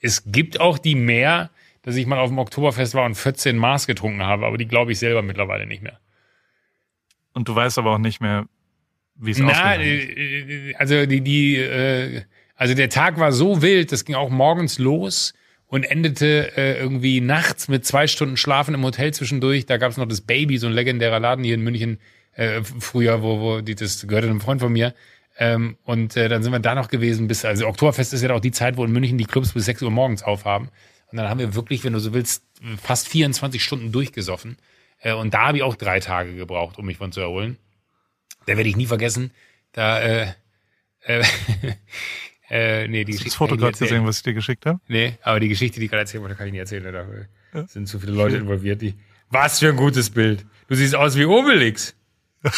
Es 0.00 0.22
gibt 0.24 0.60
auch 0.60 0.78
die 0.78 0.94
mehr, 0.94 1.50
dass 1.82 1.96
ich 1.96 2.06
mal 2.06 2.18
auf 2.18 2.30
dem 2.30 2.38
Oktoberfest 2.38 2.94
war 2.94 3.04
und 3.04 3.14
14 3.14 3.56
Maß 3.56 3.86
getrunken 3.86 4.22
habe, 4.22 4.46
aber 4.46 4.56
die 4.56 4.66
glaube 4.66 4.92
ich 4.92 4.98
selber 4.98 5.22
mittlerweile 5.22 5.66
nicht 5.66 5.82
mehr. 5.82 5.98
Und 7.34 7.48
du 7.48 7.54
weißt 7.54 7.78
aber 7.78 7.92
auch 7.92 7.98
nicht 7.98 8.20
mehr, 8.20 8.46
wie 9.20 9.30
es 9.32 9.38
Na, 9.38 9.76
äh, 9.76 10.70
äh, 10.70 10.74
also 10.76 11.06
die, 11.06 11.20
die, 11.20 11.56
äh, 11.56 12.22
also 12.56 12.74
der 12.74 12.88
Tag 12.88 13.18
war 13.18 13.32
so 13.32 13.62
wild, 13.62 13.92
das 13.92 14.04
ging 14.04 14.14
auch 14.14 14.30
morgens 14.30 14.78
los 14.78 15.34
und 15.66 15.84
endete 15.84 16.56
äh, 16.56 16.78
irgendwie 16.78 17.20
nachts 17.20 17.68
mit 17.68 17.86
zwei 17.86 18.06
Stunden 18.06 18.36
Schlafen 18.36 18.74
im 18.74 18.82
Hotel 18.82 19.14
zwischendurch. 19.14 19.66
Da 19.66 19.76
gab 19.76 19.92
es 19.92 19.96
noch 19.96 20.08
das 20.08 20.22
Baby, 20.22 20.58
so 20.58 20.66
ein 20.66 20.72
legendärer 20.72 21.20
Laden 21.20 21.44
hier 21.44 21.54
in 21.54 21.62
München 21.62 22.00
äh, 22.32 22.62
früher, 22.62 23.22
wo, 23.22 23.40
wo 23.40 23.60
die, 23.60 23.74
das 23.74 24.06
gehörte 24.06 24.28
einem 24.28 24.40
Freund 24.40 24.60
von 24.60 24.72
mir. 24.72 24.94
Ähm, 25.38 25.76
und 25.84 26.16
äh, 26.16 26.28
dann 26.28 26.42
sind 26.42 26.52
wir 26.52 26.58
da 26.58 26.74
noch 26.74 26.88
gewesen 26.88 27.28
bis, 27.28 27.44
also 27.44 27.66
Oktoberfest 27.66 28.12
ist 28.12 28.22
ja 28.22 28.34
auch 28.34 28.40
die 28.40 28.50
Zeit, 28.50 28.76
wo 28.76 28.84
in 28.84 28.92
München 28.92 29.16
die 29.16 29.24
Clubs 29.24 29.52
bis 29.52 29.64
6 29.66 29.82
Uhr 29.82 29.90
morgens 29.90 30.22
aufhaben. 30.22 30.70
Und 31.10 31.18
dann 31.18 31.28
haben 31.28 31.38
wir 31.38 31.54
wirklich, 31.54 31.84
wenn 31.84 31.92
du 31.92 31.98
so 31.98 32.12
willst, 32.12 32.44
fast 32.82 33.08
24 33.08 33.62
Stunden 33.62 33.92
durchgesoffen. 33.92 34.56
Äh, 34.98 35.14
und 35.14 35.34
da 35.34 35.48
habe 35.48 35.58
ich 35.58 35.62
auch 35.62 35.76
drei 35.76 36.00
Tage 36.00 36.34
gebraucht, 36.34 36.78
um 36.78 36.86
mich 36.86 36.98
von 36.98 37.12
zu 37.12 37.20
erholen. 37.20 37.58
Da 38.46 38.56
werde 38.56 38.68
ich 38.68 38.76
nie 38.76 38.86
vergessen. 38.86 39.32
Da, 39.72 40.00
äh, 40.00 40.32
äh, 41.02 41.24
äh, 42.50 42.88
nee, 42.88 43.04
die 43.04 43.12
Hast 43.12 43.20
du 43.20 43.24
das 43.24 43.34
Foto 43.34 43.56
gerade 43.56 43.78
gesehen, 43.78 44.06
was 44.06 44.18
ich 44.18 44.22
dir 44.22 44.34
geschickt 44.34 44.66
habe? 44.66 44.80
Nee, 44.88 45.18
aber 45.22 45.40
die 45.40 45.48
Geschichte, 45.48 45.78
die 45.78 45.86
ich 45.86 45.90
gerade 45.90 46.02
erzählt 46.02 46.22
wurde, 46.22 46.34
kann 46.34 46.46
ich 46.46 46.52
nicht 46.52 46.60
erzählen. 46.60 46.92
Da 47.52 47.66
sind 47.66 47.86
zu 47.86 47.98
viele 47.98 48.12
Leute 48.12 48.36
involviert. 48.36 48.82
Die, 48.82 48.94
was 49.30 49.58
für 49.58 49.68
ein 49.68 49.76
gutes 49.76 50.10
Bild. 50.10 50.46
Du 50.68 50.74
siehst 50.74 50.94
aus 50.94 51.16
wie 51.16 51.24
Obelix. 51.24 51.94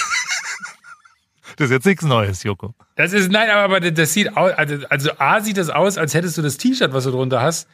Das 1.56 1.66
ist 1.66 1.72
jetzt 1.72 1.86
nichts 1.86 2.04
Neues, 2.04 2.42
Joko. 2.42 2.74
Das 2.96 3.12
ist, 3.12 3.30
nein, 3.30 3.50
aber, 3.50 3.80
das 3.80 4.12
sieht 4.12 4.36
aus, 4.36 4.52
also, 4.52 4.86
also 4.88 5.10
A 5.18 5.40
sieht 5.40 5.58
das 5.58 5.68
aus, 5.70 5.98
als 5.98 6.14
hättest 6.14 6.38
du 6.38 6.42
das 6.42 6.56
T-Shirt, 6.56 6.92
was 6.92 7.04
du 7.04 7.10
drunter 7.10 7.42
hast, 7.42 7.68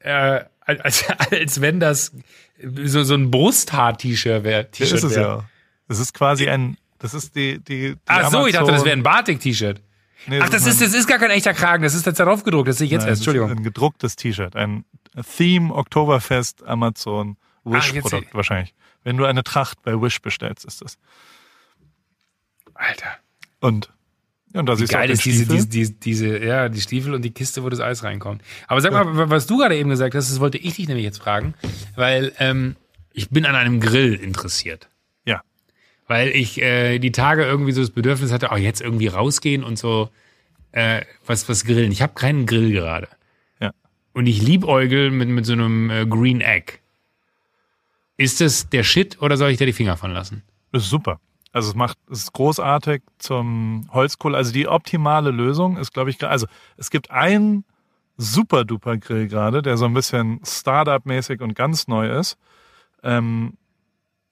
äh, 0.00 0.44
als, 0.60 1.04
als 1.30 1.60
wenn 1.60 1.80
das 1.80 2.12
so, 2.62 3.02
so 3.02 3.14
ein 3.14 3.30
Brusthaar-T-Shirt 3.30 4.44
wäre. 4.44 4.68
Das 4.78 4.92
ist 4.92 5.02
es 5.02 5.16
ja. 5.16 5.44
Das 5.88 6.00
ist 6.00 6.14
quasi 6.14 6.48
ein, 6.48 6.76
das 7.04 7.14
ist 7.14 7.36
die, 7.36 7.58
die, 7.60 7.92
die 7.92 7.96
Ach 8.06 8.30
so, 8.30 8.46
ich 8.46 8.52
dachte, 8.54 8.66
das 8.66 8.80
Amazon- 8.80 8.84
wäre 8.86 8.96
ein 8.96 9.02
Batik-T-Shirt. 9.02 9.82
Nee, 10.26 10.40
Ach, 10.42 10.48
das 10.48 10.66
ist, 10.66 10.80
das 10.80 10.94
ist 10.94 11.06
gar 11.06 11.18
kein 11.18 11.30
echter 11.30 11.52
Kragen, 11.52 11.82
das 11.82 11.94
ist 11.94 12.06
jetzt 12.06 12.18
darauf 12.18 12.44
gedruckt, 12.44 12.66
das 12.68 12.78
sehe 12.78 12.86
ich 12.86 12.90
jetzt 12.92 13.02
Nein, 13.02 13.10
erst, 13.10 13.20
das 13.20 13.26
ist 13.26 13.34
Entschuldigung. 13.34 13.58
Ein 13.58 13.62
gedrucktes 13.62 14.16
T-Shirt, 14.16 14.56
ein 14.56 14.84
Theme 15.36 15.72
Oktoberfest 15.74 16.64
Amazon 16.66 17.36
Wish 17.64 17.92
jetzt 17.92 18.04
Produkt 18.08 18.28
seh- 18.30 18.34
wahrscheinlich. 18.34 18.74
Wenn 19.02 19.18
du 19.18 19.26
eine 19.26 19.44
Tracht 19.44 19.82
bei 19.82 20.00
Wish 20.00 20.22
bestellst, 20.22 20.64
ist 20.64 20.80
das. 20.80 20.96
Alter. 22.74 23.06
Und 23.60 23.90
ja, 24.54 24.60
und 24.60 24.66
da 24.66 24.76
siehst 24.76 24.92
Geil 24.92 25.10
ist 25.10 25.24
diese, 25.24 25.46
diese, 25.46 25.66
diese, 25.68 25.92
diese, 25.92 26.38
ja, 26.44 26.68
die 26.68 26.80
Stiefel 26.80 27.12
und 27.14 27.22
die 27.22 27.32
Kiste, 27.32 27.62
wo 27.64 27.68
das 27.68 27.80
Eis 27.80 28.02
reinkommt. 28.04 28.40
Aber 28.68 28.80
sag 28.80 28.92
mal, 28.92 29.28
was 29.28 29.46
du 29.46 29.58
gerade 29.58 29.76
eben 29.76 29.90
gesagt 29.90 30.14
hast, 30.14 30.30
das 30.30 30.40
wollte 30.40 30.58
ich 30.58 30.76
dich 30.76 30.86
nämlich 30.86 31.04
jetzt 31.04 31.18
fragen, 31.18 31.54
weil 31.96 32.32
ähm, 32.38 32.76
ich 33.12 33.30
bin 33.30 33.46
an 33.46 33.56
einem 33.56 33.80
Grill 33.80 34.14
interessiert. 34.14 34.88
Weil 36.06 36.28
ich 36.28 36.60
äh, 36.60 36.98
die 36.98 37.12
Tage 37.12 37.44
irgendwie 37.44 37.72
so 37.72 37.80
das 37.80 37.90
Bedürfnis 37.90 38.32
hatte, 38.32 38.52
auch 38.52 38.58
jetzt 38.58 38.80
irgendwie 38.80 39.06
rausgehen 39.06 39.64
und 39.64 39.78
so 39.78 40.10
äh, 40.72 41.02
was, 41.26 41.48
was 41.48 41.64
grillen. 41.64 41.92
Ich 41.92 42.02
habe 42.02 42.14
keinen 42.14 42.46
Grill 42.46 42.72
gerade. 42.72 43.08
Ja. 43.60 43.72
Und 44.12 44.26
ich 44.26 44.42
liebäugel 44.42 45.10
mit, 45.10 45.28
mit 45.28 45.46
so 45.46 45.52
einem 45.52 45.90
äh, 45.90 46.06
Green 46.06 46.40
Egg. 46.40 46.74
Ist 48.16 48.40
das 48.40 48.68
der 48.68 48.82
Shit 48.82 49.20
oder 49.22 49.36
soll 49.36 49.50
ich 49.50 49.58
da 49.58 49.64
die 49.64 49.72
Finger 49.72 49.96
von 49.96 50.12
lassen? 50.12 50.42
Das 50.72 50.82
ist 50.82 50.90
super. 50.90 51.20
Also 51.52 51.70
es 51.70 51.74
macht, 51.76 51.98
es 52.10 52.24
ist 52.24 52.32
großartig 52.32 53.02
zum 53.18 53.88
Holzkohle. 53.92 54.36
Also 54.36 54.52
die 54.52 54.66
optimale 54.66 55.30
Lösung 55.30 55.76
ist, 55.76 55.94
glaube 55.94 56.10
ich, 56.10 56.22
also 56.24 56.46
es 56.76 56.90
gibt 56.90 57.12
einen 57.12 57.64
super 58.16 58.64
duper 58.64 58.96
Grill 58.96 59.28
gerade, 59.28 59.62
der 59.62 59.76
so 59.76 59.84
ein 59.84 59.94
bisschen 59.94 60.40
Startup-mäßig 60.44 61.40
und 61.40 61.54
ganz 61.54 61.86
neu 61.86 62.10
ist. 62.10 62.38
Ähm, 63.04 63.56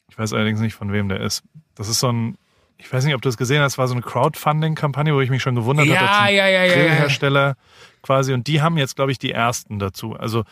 ich 0.08 0.18
weiß 0.18 0.32
allerdings 0.32 0.60
nicht, 0.60 0.74
von 0.74 0.92
wem 0.92 1.08
der 1.08 1.20
ist. 1.20 1.44
Das 1.74 1.88
ist 1.88 2.00
so 2.00 2.08
ein, 2.10 2.36
ich 2.78 2.92
weiß 2.92 3.04
nicht, 3.04 3.14
ob 3.14 3.22
du 3.22 3.28
es 3.28 3.36
gesehen 3.36 3.62
hast, 3.62 3.78
war 3.78 3.86
so 3.88 3.94
eine 3.94 4.02
Crowdfunding-Kampagne, 4.02 5.14
wo 5.14 5.20
ich 5.20 5.30
mich 5.30 5.42
schon 5.42 5.54
gewundert 5.54 5.86
Ja, 5.86 6.00
habe. 6.22 6.32
ja, 6.32 6.46
ja, 6.46 6.64
ja, 6.64 6.64
ja. 6.66 6.74
Grillhersteller 6.74 7.54
quasi. 8.02 8.32
Und 8.32 8.46
die 8.46 8.60
haben 8.60 8.76
jetzt, 8.78 8.96
glaube 8.96 9.12
ich, 9.12 9.18
die 9.18 9.30
ersten 9.30 9.78
dazu. 9.78 10.14
Also 10.14 10.44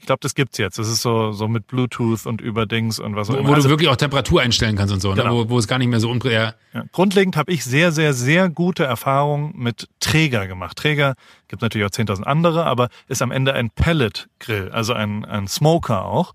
ich 0.00 0.06
glaube, 0.06 0.20
das 0.22 0.36
gibt's 0.36 0.58
jetzt. 0.58 0.78
Das 0.78 0.86
ist 0.86 1.02
so, 1.02 1.32
so 1.32 1.48
mit 1.48 1.66
Bluetooth 1.66 2.24
und 2.26 2.40
über 2.40 2.66
Dings 2.66 3.00
und 3.00 3.16
was 3.16 3.30
auch 3.30 3.34
Wo, 3.34 3.38
immer. 3.38 3.48
wo 3.48 3.54
Also- 3.54 3.66
du 3.68 3.72
wirklich 3.72 3.88
auch 3.88 3.96
Temperatur 3.96 4.40
einstellen 4.42 4.76
kannst 4.76 4.94
und 4.94 5.00
so, 5.00 5.10
ne? 5.12 5.22
Genau. 5.22 5.34
wo, 5.34 5.48
wo 5.48 5.58
es 5.58 5.66
gar 5.66 5.78
nicht 5.78 5.88
mehr 5.88 5.98
so 5.98 6.08
unprä... 6.08 6.32
Ja. 6.32 6.54
Ja. 6.72 6.84
Grundlegend 6.92 7.36
habe 7.36 7.50
ich 7.50 7.64
sehr, 7.64 7.90
sehr, 7.90 8.12
sehr 8.14 8.48
gute 8.48 8.84
Erfahrungen 8.84 9.54
mit 9.56 9.88
Träger 9.98 10.46
gemacht. 10.46 10.76
Träger 10.76 11.14
gibt 11.48 11.62
natürlich 11.62 11.84
auch 11.86 11.90
10.000 11.90 12.22
andere, 12.24 12.64
aber 12.66 12.90
ist 13.08 13.22
am 13.22 13.32
Ende 13.32 13.54
ein 13.54 13.70
Pellet-Grill, 13.70 14.70
also 14.70 14.92
ein, 14.92 15.24
ein 15.24 15.48
Smoker 15.48 16.04
auch. 16.04 16.34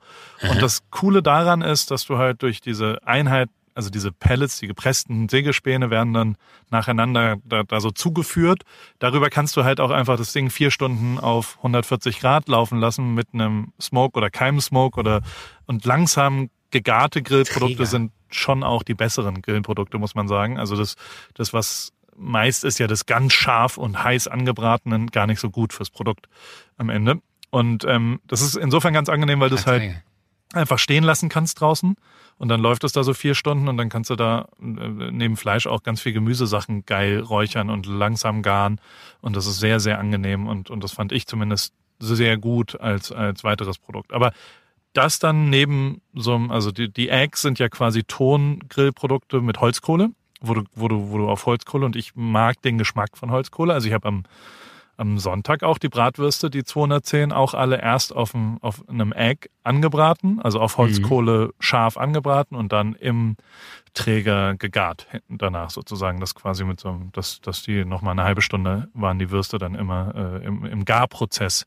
Und 0.49 0.61
das 0.61 0.81
Coole 0.89 1.21
daran 1.23 1.61
ist, 1.61 1.89
dass 1.91 2.05
du 2.05 2.17
halt 2.17 2.41
durch 2.41 2.59
diese 2.59 2.97
Einheit, 3.05 3.49
also 3.76 3.89
diese 3.89 4.11
Pellets, 4.11 4.59
die 4.59 4.67
gepressten 4.67 5.30
Sägespäne 5.30 5.89
werden 5.89 6.13
dann 6.13 6.38
nacheinander 6.69 7.38
da, 7.43 7.63
da 7.63 7.80
so 7.80 7.91
zugeführt. 7.91 8.63
Darüber 8.99 9.30
kannst 9.30 9.57
du 9.57 9.63
halt 9.63 9.80
auch 9.80 9.91
einfach 9.91 10.17
das 10.17 10.34
Ding 10.34 10.49
vier 10.49 10.71
Stunden 10.71 11.19
auf 11.19 11.57
140 11.57 12.19
Grad 12.19 12.47
laufen 12.47 12.80
lassen 12.80 13.13
mit 13.13 13.30
einem 13.34 13.74
Smoke 13.82 14.17
oder 14.17 14.30
keinem 14.30 14.61
Smoke 14.61 14.99
oder 14.99 15.21
und 15.65 15.86
langsam 15.86 16.49
gegarte 16.71 17.21
Grillprodukte 17.21 17.76
Träger. 17.78 17.89
sind 17.89 18.11
schon 18.30 18.63
auch 18.63 18.84
die 18.84 18.95
besseren 18.95 19.41
Grillprodukte, 19.41 19.97
muss 19.99 20.15
man 20.15 20.28
sagen. 20.28 20.57
Also 20.57 20.76
das, 20.76 20.95
das 21.36 21.53
was 21.53 21.93
meist 22.15 22.63
ist 22.63 22.80
ja 22.80 22.88
das 22.88 23.05
ganz 23.05 23.34
scharf 23.34 23.78
und 23.78 24.03
heiß 24.03 24.28
angebratenen 24.28 25.07
gar 25.07 25.28
nicht 25.28 25.39
so 25.39 25.49
gut 25.49 25.74
fürs 25.74 25.89
Produkt 25.89 26.28
am 26.78 26.89
Ende. 26.89 27.21
Und 27.49 27.86
ähm, 27.86 28.19
das 28.28 28.41
ist 28.41 28.55
insofern 28.55 28.93
ganz 28.93 29.09
angenehm, 29.09 29.39
weil 29.39 29.49
du 29.49 29.55
es 29.55 29.67
halt 29.67 29.93
einfach 30.54 30.80
stehen 30.80 31.04
lassen 31.04 31.30
kannst 31.30 31.60
draußen. 31.60 31.95
Und 32.38 32.49
dann 32.49 32.60
läuft 32.60 32.84
es 32.84 32.93
da 32.93 33.04
so 33.04 33.14
vier 33.14 33.36
Stunden 33.36 33.68
und 33.68 33.78
dann 33.78 33.89
kannst 33.89 34.10
du 34.10 34.16
da 34.16 34.47
äh, 34.60 35.12
neben 35.12 35.38
Fleisch 35.38 35.68
auch 35.68 35.84
ganz 35.84 36.01
viel 36.01 36.14
Gemüsesachen 36.14 36.86
geil 36.86 37.20
räuchern 37.20 37.70
und 37.70 37.86
langsam 37.86 38.41
garen. 38.41 38.80
Und 39.22 39.36
das 39.36 39.45
ist 39.45 39.60
sehr, 39.60 39.80
sehr 39.80 39.99
angenehm 39.99 40.47
und, 40.47 40.70
und 40.70 40.84
das 40.84 40.91
fand 40.91 41.12
ich 41.12 41.28
zumindest 41.28 41.74
sehr 41.99 42.38
gut 42.38 42.80
als, 42.80 43.12
als 43.12 43.43
weiteres 43.43 43.78
Produkt. 43.78 44.14
Aber 44.14 44.34
das 44.93 45.20
dann 45.20 45.49
neben 45.49 46.01
so 46.14 46.36
einem, 46.36 46.51
also 46.51 46.72
die, 46.72 46.91
die 46.91 47.10
Eggs 47.10 47.41
sind 47.41 47.60
ja 47.60 47.70
quasi 47.70 48.04
Tongrillprodukte 48.04 49.41
mit 49.41 49.60
Holzkohle, 49.60 50.10
wo 50.41 50.54
du, 50.54 50.64
wo 50.76 50.88
du, 50.88 51.12
wo 51.12 51.18
du 51.18 51.30
auf 51.30 51.45
Holzkohle 51.45 51.86
und 51.86 51.95
ich 51.95 52.16
mag 52.16 52.62
den 52.62 52.78
Geschmack 52.78 53.18
von 53.18 53.32
Holzkohle. 53.32 53.74
Also 53.74 53.88
ich 53.88 53.93
habe 53.93 54.08
am 54.08 54.24
am 54.97 55.17
Sonntag 55.17 55.63
auch 55.63 55.77
die 55.77 55.89
Bratwürste, 55.89 56.49
die 56.49 56.63
210, 56.63 57.31
auch 57.31 57.53
alle 57.53 57.81
erst 57.81 58.15
auf, 58.15 58.35
einem, 58.35 58.57
auf 58.61 58.87
einem 58.87 59.11
Egg 59.11 59.49
angebraten, 59.63 60.39
also 60.41 60.59
auf 60.59 60.77
Holzkohle 60.77 61.47
mhm. 61.47 61.51
scharf 61.59 61.97
angebraten 61.97 62.55
und 62.55 62.71
dann 62.71 62.93
im 62.93 63.35
Träger 63.93 64.55
gegart 64.55 65.07
danach 65.29 65.69
sozusagen. 65.69 66.19
Das 66.19 66.35
quasi 66.35 66.63
mit 66.63 66.79
so 66.79 66.89
einem, 66.89 67.11
dass, 67.11 67.41
dass 67.41 67.63
die 67.63 67.85
nochmal 67.85 68.11
eine 68.11 68.23
halbe 68.23 68.41
Stunde 68.41 68.89
waren 68.93 69.19
die 69.19 69.31
Würste 69.31 69.57
dann 69.57 69.75
immer 69.75 70.13
äh, 70.15 70.45
im, 70.45 70.65
im 70.65 70.85
Garprozess 70.85 71.65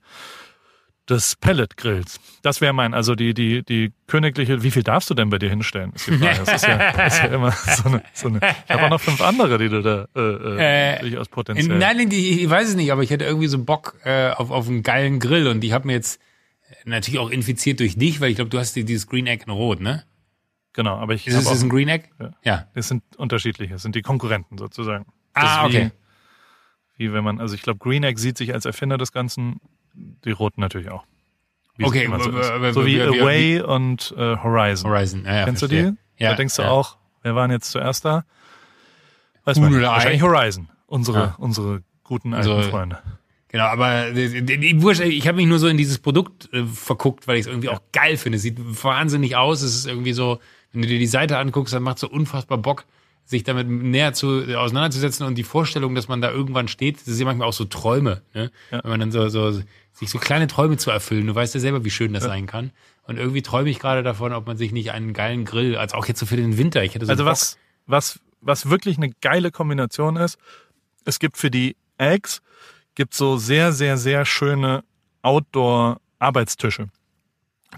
des 1.09 1.37
Pelletgrills. 1.37 2.19
Das 2.43 2.61
wäre 2.61 2.73
mein, 2.73 2.95
also 2.95 3.15
die, 3.15 3.33
die, 3.35 3.63
die 3.63 3.93
königliche, 4.07 4.63
wie 4.63 4.71
viel 4.71 4.83
darfst 4.83 5.09
du 5.09 5.15
denn 5.15 5.31
bei 5.31 5.39
dir 5.39 5.49
hinstellen? 5.49 5.93
Ist 5.95 6.09
die 6.09 6.19
Frage. 6.19 6.39
Das 6.45 6.55
ist 6.55 6.67
ja, 6.67 6.91
ist 7.07 7.19
ja 7.19 7.27
immer 7.27 7.53
so 7.53 7.89
eine, 7.89 8.03
so 8.13 8.29
eine 8.29 8.39
Ich 8.39 8.71
habe 8.75 8.85
auch 8.85 8.91
noch 8.91 9.01
fünf 9.01 9.21
andere, 9.21 9.59
die 9.59 9.69
du 9.69 9.83
da 9.83 10.09
äh, 10.17 10.97
äh, 10.97 11.01
durchaus 11.01 11.29
potenziell. 11.29 11.79
Nein, 11.79 12.09
die, 12.09 12.43
ich 12.43 12.51
weiß 12.51 12.71
es 12.71 12.75
nicht, 12.75 12.91
aber 12.91 13.03
ich 13.03 13.11
hätte 13.11 13.25
irgendwie 13.25 13.47
so 13.47 13.63
Bock 13.63 13.97
äh, 14.05 14.31
auf, 14.31 14.51
auf 14.51 14.69
einen 14.69 14.83
geilen 14.83 15.21
Grill 15.21 15.47
und 15.47 15.63
ich 15.63 15.73
habe 15.73 15.87
mir 15.87 15.95
jetzt 15.95 16.21
natürlich 16.85 17.21
auch 17.21 17.31
infiziert 17.31 17.81
durch 17.81 17.97
dich, 17.97 18.21
weil 18.21 18.31
ich 18.31 18.37
glaube, 18.37 18.51
du 18.51 18.59
hast 18.59 18.75
dieses 18.75 19.07
Green 19.07 19.27
Egg 19.27 19.45
in 19.47 19.53
Rot, 19.53 19.81
ne? 19.81 20.05
Genau, 20.73 20.97
aber 20.97 21.15
ich. 21.15 21.27
Ist 21.27 21.37
es 21.37 21.63
ein 21.63 21.71
Green 21.71 21.89
Egg? 21.89 22.09
Ja. 22.21 22.31
ja. 22.43 22.69
Es 22.75 22.89
sind 22.89 23.03
unterschiedliche, 23.17 23.75
es 23.75 23.83
sind 23.83 23.95
die 23.95 24.03
Konkurrenten 24.03 24.59
sozusagen. 24.59 25.07
Das 25.35 25.45
ah, 25.45 25.67
okay. 25.67 25.91
Wie, 26.97 27.09
wie 27.09 27.13
wenn 27.13 27.25
man, 27.25 27.41
also 27.41 27.55
ich 27.55 27.63
glaube, 27.63 27.79
Green 27.79 28.05
Egg 28.05 28.21
sieht 28.21 28.37
sich 28.37 28.53
als 28.53 28.65
Erfinder 28.65 28.99
des 28.99 29.13
Ganzen 29.13 29.61
die 30.25 30.31
roten 30.31 30.61
natürlich 30.61 30.91
auch. 30.91 31.05
Okay, 31.83 32.09
so, 32.19 32.73
so 32.73 32.87
wie 32.87 33.01
Away 33.03 33.61
und 33.61 34.15
äh, 34.17 34.37
Horizon. 34.37 34.91
Horizon, 34.91 35.25
ja, 35.25 35.35
ja 35.35 35.45
Kennst 35.45 35.61
verstehe. 35.61 35.85
du 35.85 35.91
die? 35.93 36.25
Ja, 36.25 36.31
da 36.31 36.37
denkst 36.37 36.57
du 36.57 36.63
ja. 36.63 36.71
auch, 36.71 36.97
wer 37.23 37.35
waren 37.35 37.51
jetzt 37.51 37.71
zuerst 37.71 38.05
da? 38.05 38.25
Weiß 39.45 39.59
man, 39.59 39.81
wahrscheinlich 39.81 40.23
Horizon. 40.23 40.69
Unsere, 40.87 41.19
Ja. 41.19 41.35
unsere 41.39 41.83
guten 42.03 42.33
alten 42.35 42.49
Also, 42.51 42.71
Freunde. 42.71 42.99
Genau, 43.49 43.65
aber 43.65 44.15
wurscht, 44.15 45.03
ich 45.03 45.27
habe 45.29 45.37
mich 45.37 45.47
nur 45.47 45.59
so 45.59 45.69
in 45.69 45.77
dieses 45.77 45.99
Produkt 45.99 46.53
äh, 46.53 46.65
verguckt, 46.65 47.29
weil 47.29 47.37
ich 47.37 47.43
es 47.43 47.47
irgendwie 47.47 47.69
auch 47.69 47.81
geil 47.93 48.17
finde. 48.17 48.37
Es 48.37 48.43
sieht 48.43 48.59
wahnsinnig 48.59 49.37
aus. 49.37 49.63
Es 49.63 49.75
ist 49.75 49.87
irgendwie 49.87 50.13
so, 50.13 50.41
wenn 50.73 50.83
du 50.83 50.89
dir 50.89 50.99
die 50.99 51.07
Seite 51.07 51.39
anguckst, 51.39 51.73
dann 51.73 51.83
macht 51.83 51.99
so 51.99 52.09
unfassbar 52.09 52.59
Bock, 52.59 52.85
sich 53.27 53.43
damit 53.43 53.69
näher 53.69 54.15
zu, 54.15 54.57
auseinanderzusetzen 54.57 55.27
und 55.27 55.35
die 55.35 55.43
Vorstellung, 55.43 55.95
dass 55.95 56.09
man 56.09 56.21
da 56.21 56.31
irgendwann 56.31 56.69
steht, 56.69 57.01
das 57.01 57.09
ist 57.09 57.19
ja 57.19 57.27
manchmal 57.27 57.49
auch 57.49 57.53
so 57.53 57.65
Träume, 57.65 58.23
ne? 58.33 58.51
Ja. 58.71 58.83
Wenn 58.83 58.91
man 58.91 59.01
dann 59.01 59.13
so, 59.13 59.29
so 59.29 59.61
sich 59.93 60.11
so 60.11 60.19
kleine 60.19 60.47
Träume 60.47 60.77
zu 60.77 60.91
erfüllen. 60.91 61.27
Du 61.27 61.35
weißt 61.35 61.55
ja 61.55 61.61
selber, 61.61 61.85
wie 61.85 61.91
schön 61.91 62.13
das 62.13 62.25
sein 62.25 62.47
kann. 62.47 62.71
Und 63.05 63.19
irgendwie 63.19 63.43
träume 63.43 63.71
ich 63.71 63.79
gerade 63.79 64.03
davon, 64.03 64.33
ob 64.33 64.47
man 64.47 64.57
sich 64.57 64.73
nicht 64.73 64.91
einen 64.91 65.13
geilen 65.13 65.45
Grill, 65.45 65.77
als 65.77 65.95
auch 65.95 66.07
jetzt 66.07 66.21
so 66.21 66.27
für 66.27 66.37
den 66.37 66.59
Winter, 66.59 66.83
ich 66.85 66.95
hätte 66.95 67.07
so 67.07 67.13
Also 67.13 67.25
was, 67.25 67.57
was, 67.87 68.21
was 68.41 68.69
wirklich 68.69 68.99
eine 68.99 69.11
geile 69.23 69.51
Kombination 69.51 70.17
ist, 70.17 70.39
es 71.05 71.19
gibt 71.19 71.37
für 71.37 71.51
die 71.51 71.77
Eggs, 71.99 72.43
gibt 72.95 73.15
so 73.15 73.39
sehr, 73.39 73.73
sehr, 73.73 73.97
sehr 73.97 74.25
schöne 74.25 74.85
Outdoor-Arbeitstische. 75.23 76.89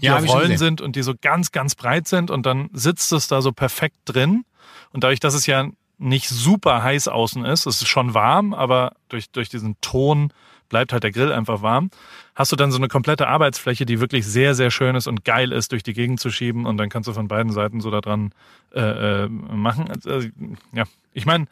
die 0.01 0.07
Ja, 0.07 0.17
auf 0.17 0.27
Rollen 0.27 0.57
sind 0.57 0.81
und 0.81 0.95
die 0.95 1.03
so 1.03 1.13
ganz, 1.19 1.51
ganz 1.51 1.75
breit 1.75 2.07
sind 2.07 2.31
und 2.31 2.45
dann 2.45 2.69
sitzt 2.73 3.11
es 3.13 3.27
da 3.27 3.41
so 3.41 3.51
perfekt 3.51 3.97
drin. 4.05 4.43
Und 4.91 5.03
dadurch, 5.03 5.19
dass 5.19 5.33
es 5.33 5.45
ja 5.45 5.69
nicht 5.97 6.29
super 6.29 6.81
heiß 6.81 7.07
außen 7.07 7.45
ist, 7.45 7.65
es 7.65 7.81
ist 7.81 7.87
schon 7.87 8.13
warm, 8.13 8.53
aber 8.53 8.93
durch, 9.09 9.29
durch 9.31 9.49
diesen 9.49 9.75
Ton 9.81 10.31
bleibt 10.69 10.93
halt 10.93 11.03
der 11.03 11.11
Grill 11.11 11.31
einfach 11.31 11.61
warm, 11.61 11.89
hast 12.35 12.51
du 12.51 12.55
dann 12.55 12.71
so 12.71 12.77
eine 12.77 12.87
komplette 12.87 13.27
Arbeitsfläche, 13.27 13.85
die 13.85 13.99
wirklich 13.99 14.25
sehr, 14.25 14.55
sehr 14.55 14.71
schön 14.71 14.95
ist 14.95 15.07
und 15.07 15.25
geil 15.25 15.51
ist, 15.51 15.71
durch 15.71 15.83
die 15.83 15.93
Gegend 15.93 16.19
zu 16.19 16.29
schieben 16.29 16.65
und 16.65 16.77
dann 16.77 16.89
kannst 16.89 17.07
du 17.09 17.13
von 17.13 17.27
beiden 17.27 17.51
Seiten 17.51 17.81
so 17.81 17.91
da 17.91 18.01
dran 18.01 18.31
äh, 18.73 19.23
äh, 19.23 19.27
machen. 19.27 19.89
Also, 19.89 20.29
ja, 20.71 20.85
ich 21.11 21.25
meine, 21.25 21.47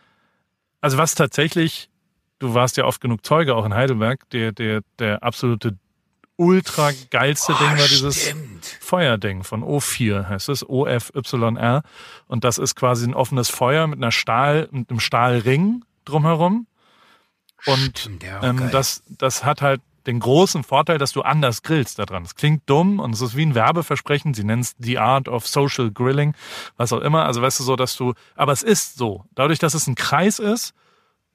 also 0.80 0.97
was 0.97 1.16
tatsächlich, 1.16 1.89
du 2.39 2.53
warst 2.53 2.78
ja 2.78 2.86
oft 2.86 3.01
genug 3.01 3.26
Zeuge 3.26 3.55
auch 3.55 3.66
in 3.66 3.74
Heidelberg, 3.74 4.30
der, 4.30 4.51
der, 4.51 4.82
der 4.99 5.24
absolute 5.24 5.78
ultra 6.38 6.91
geilste 7.09 7.53
Ding 7.53 7.77
war 7.77 7.88
dieses 7.88 8.21
Stimmt. 8.21 8.65
Feuerding 8.79 9.43
von 9.43 9.63
O4 9.63 10.29
heißt 10.29 10.49
es, 10.49 10.67
OFYR. 10.67 11.83
Und 12.27 12.43
das 12.43 12.57
ist 12.57 12.75
quasi 12.75 13.05
ein 13.05 13.13
offenes 13.13 13.49
Feuer 13.49 13.88
mit 13.88 13.97
einer 13.97 14.11
Stahl, 14.11 14.69
mit 14.71 14.89
einem 14.89 14.99
Stahlring 14.99 15.83
drumherum. 16.05 16.67
Und 17.65 17.99
Stimmt, 17.99 18.23
ja, 18.23 18.39
auch 18.39 18.43
ähm, 18.43 18.69
das, 18.71 19.03
das 19.09 19.43
hat 19.43 19.61
halt 19.61 19.81
den 20.05 20.19
großen 20.19 20.63
Vorteil, 20.63 20.97
dass 20.97 21.11
du 21.11 21.21
anders 21.21 21.63
grillst 21.63 21.99
da 21.99 22.05
dran. 22.05 22.23
Es 22.23 22.35
klingt 22.35 22.63
dumm 22.69 22.99
und 22.99 23.13
es 23.13 23.21
ist 23.21 23.35
wie 23.35 23.45
ein 23.45 23.55
Werbeversprechen. 23.55 24.33
Sie 24.33 24.45
nennen 24.45 24.61
es 24.61 24.75
The 24.79 24.99
Art 24.99 25.27
of 25.27 25.45
Social 25.45 25.91
Grilling, 25.91 26.33
was 26.77 26.93
auch 26.93 27.01
immer. 27.01 27.25
Also 27.25 27.41
weißt 27.41 27.59
du 27.59 27.63
so, 27.63 27.75
dass 27.75 27.97
du, 27.97 28.13
aber 28.35 28.53
es 28.53 28.63
ist 28.63 28.97
so. 28.97 29.25
Dadurch, 29.35 29.59
dass 29.59 29.73
es 29.73 29.85
ein 29.85 29.95
Kreis 29.95 30.39
ist, 30.39 30.73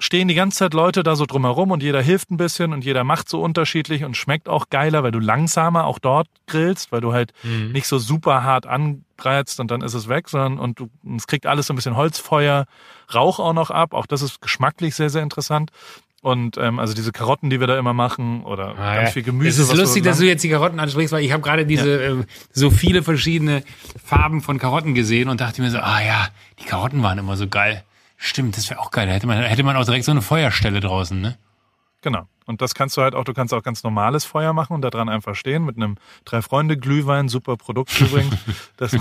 stehen 0.02 0.26
die 0.28 0.34
ganze 0.34 0.58
Zeit 0.58 0.74
Leute 0.74 1.02
da 1.02 1.14
so 1.16 1.26
drumherum 1.26 1.70
und 1.70 1.82
jeder 1.82 2.02
hilft 2.02 2.30
ein 2.30 2.36
bisschen 2.36 2.72
und 2.72 2.84
jeder 2.84 3.04
macht 3.04 3.28
so 3.28 3.40
unterschiedlich 3.40 4.04
und 4.04 4.16
schmeckt 4.16 4.48
auch 4.48 4.68
geiler, 4.68 5.02
weil 5.02 5.12
du 5.12 5.20
langsamer 5.20 5.84
auch 5.84 5.98
dort 5.98 6.28
grillst, 6.46 6.90
weil 6.92 7.00
du 7.00 7.12
halt 7.12 7.32
Mhm. 7.44 7.72
nicht 7.72 7.86
so 7.86 7.98
super 7.98 8.42
hart 8.42 8.66
anbreizt 8.66 9.60
und 9.60 9.70
dann 9.70 9.80
ist 9.80 9.94
es 9.94 10.08
weg, 10.08 10.28
sondern 10.28 10.58
und 10.58 10.78
du, 10.80 10.90
es 11.16 11.26
kriegt 11.26 11.46
alles 11.46 11.66
so 11.66 11.72
ein 11.72 11.76
bisschen 11.76 11.96
Holzfeuer, 11.96 12.66
Rauch 13.14 13.38
auch 13.38 13.52
noch 13.52 13.70
ab. 13.70 13.92
Auch 13.94 14.06
das 14.06 14.22
ist 14.22 14.40
geschmacklich 14.40 14.94
sehr, 14.94 15.10
sehr 15.10 15.22
interessant. 15.22 15.70
Und 16.22 16.56
ähm, 16.56 16.78
also 16.78 16.94
diese 16.94 17.10
Karotten, 17.12 17.50
die 17.50 17.58
wir 17.58 17.66
da 17.66 17.76
immer 17.78 17.92
machen 17.92 18.44
oder 18.44 18.76
Ah, 18.78 18.94
ganz 18.94 19.08
ja. 19.08 19.12
viel 19.12 19.22
Gemüse. 19.24 19.62
Es 19.62 19.68
ist 19.70 19.76
lustig, 19.76 20.04
so 20.04 20.10
dass 20.10 20.18
du 20.18 20.24
jetzt 20.26 20.42
die 20.44 20.48
Karotten 20.50 20.78
ansprichst, 20.80 21.12
weil 21.12 21.24
ich 21.24 21.32
habe 21.32 21.42
gerade 21.42 21.66
diese 21.66 22.00
äh, 22.02 22.24
so 22.52 22.70
viele 22.70 23.02
verschiedene 23.02 23.64
Farben 24.04 24.40
von 24.40 24.58
Karotten 24.58 24.94
gesehen 24.94 25.28
und 25.28 25.40
dachte 25.40 25.60
mir 25.62 25.70
so, 25.70 25.78
ah 25.78 26.00
ja, 26.00 26.28
die 26.60 26.64
Karotten 26.64 27.02
waren 27.02 27.18
immer 27.18 27.36
so 27.36 27.48
geil. 27.48 27.82
Stimmt, 28.24 28.56
das 28.56 28.70
wäre 28.70 28.78
auch 28.78 28.92
geil. 28.92 29.08
Da 29.08 29.14
hätte 29.14 29.26
man, 29.26 29.42
hätte 29.42 29.64
man 29.64 29.76
auch 29.76 29.84
direkt 29.84 30.04
so 30.04 30.12
eine 30.12 30.22
Feuerstelle 30.22 30.78
draußen, 30.78 31.20
ne? 31.20 31.38
Genau. 32.02 32.28
Und 32.46 32.62
das 32.62 32.76
kannst 32.76 32.96
du 32.96 33.02
halt 33.02 33.16
auch, 33.16 33.24
du 33.24 33.34
kannst 33.34 33.52
auch 33.52 33.64
ganz 33.64 33.82
normales 33.82 34.24
Feuer 34.24 34.52
machen 34.52 34.74
und 34.74 34.82
da 34.82 34.90
dran 34.90 35.08
einfach 35.08 35.34
stehen 35.34 35.64
mit 35.64 35.76
einem 35.76 35.96
Drei-Freunde-Glühwein, 36.24 37.28
super 37.28 37.56
Produkt 37.56 38.00
übrigens. 38.00 38.34
Das, 38.76 38.92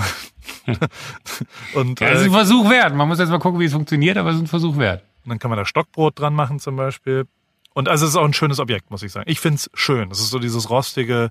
und 1.74 2.00
Ja, 2.00 2.10
das 2.10 2.20
ist 2.20 2.26
äh, 2.26 2.30
ein 2.30 2.32
Versuch 2.32 2.68
wert. 2.68 2.96
Man 2.96 3.06
muss 3.06 3.20
jetzt 3.20 3.28
mal 3.28 3.38
gucken, 3.38 3.60
wie 3.60 3.66
es 3.66 3.72
funktioniert, 3.72 4.16
aber 4.16 4.30
es 4.30 4.36
ist 4.36 4.42
ein 4.42 4.48
Versuch 4.48 4.76
wert. 4.76 5.04
Und 5.24 5.30
dann 5.30 5.38
kann 5.38 5.50
man 5.50 5.58
da 5.58 5.64
Stockbrot 5.64 6.18
dran 6.18 6.34
machen 6.34 6.58
zum 6.58 6.74
Beispiel. 6.74 7.26
Und 7.74 7.88
also 7.88 8.04
es 8.04 8.10
ist 8.10 8.16
auch 8.16 8.24
ein 8.24 8.34
schönes 8.34 8.58
Objekt, 8.58 8.90
muss 8.90 9.04
ich 9.04 9.12
sagen. 9.12 9.30
Ich 9.30 9.38
find's 9.38 9.70
schön. 9.72 10.10
Es 10.10 10.18
ist 10.18 10.30
so 10.30 10.40
dieses 10.40 10.68
rostige, 10.68 11.30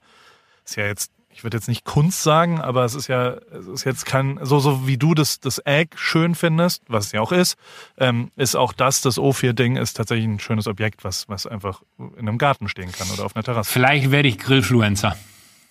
ist 0.64 0.78
ja 0.78 0.86
jetzt, 0.86 1.12
ich 1.34 1.44
würde 1.44 1.58
jetzt 1.58 1.68
nicht 1.68 1.86
Kunst 1.86 2.24
sagen, 2.24 2.60
aber 2.60 2.86
es 2.86 2.96
ist 2.96 3.08
ja, 3.08 3.36
es 3.52 3.68
ist 3.68 3.84
jetzt 3.84 4.06
kein, 4.06 4.40
so, 4.44 4.60
so 4.60 4.88
wie 4.88 4.98
du 4.98 5.14
das, 5.14 5.40
das 5.40 5.60
Egg 5.66 5.96
schön 5.96 6.36
findest, 6.36 6.84
was 6.88 7.08
es 7.08 7.12
ja 7.12 7.22
auch 7.22 7.32
ist, 7.32 7.58
ähm, 7.98 8.32
ist 8.36 8.56
auch 8.56 8.74
das, 8.74 9.02
das 9.02 9.18
O4-Ding 9.18 9.76
ist 9.76 9.94
tatsächlich 9.94 10.28
ein 10.28 10.40
schönes 10.40 10.68
Objekt, 10.68 11.04
was, 11.04 11.28
was 11.30 11.48
einfach 11.48 11.82
in 11.98 12.28
einem 12.28 12.38
Garten 12.38 12.68
stehen 12.68 12.92
kann 12.92 13.10
oder 13.12 13.26
auf 13.26 13.36
einer 13.36 13.44
Terrasse. 13.44 13.72
Vielleicht 13.72 14.12
werde 14.12 14.28
ich 14.28 14.38
Grillfluencer. 14.38 15.16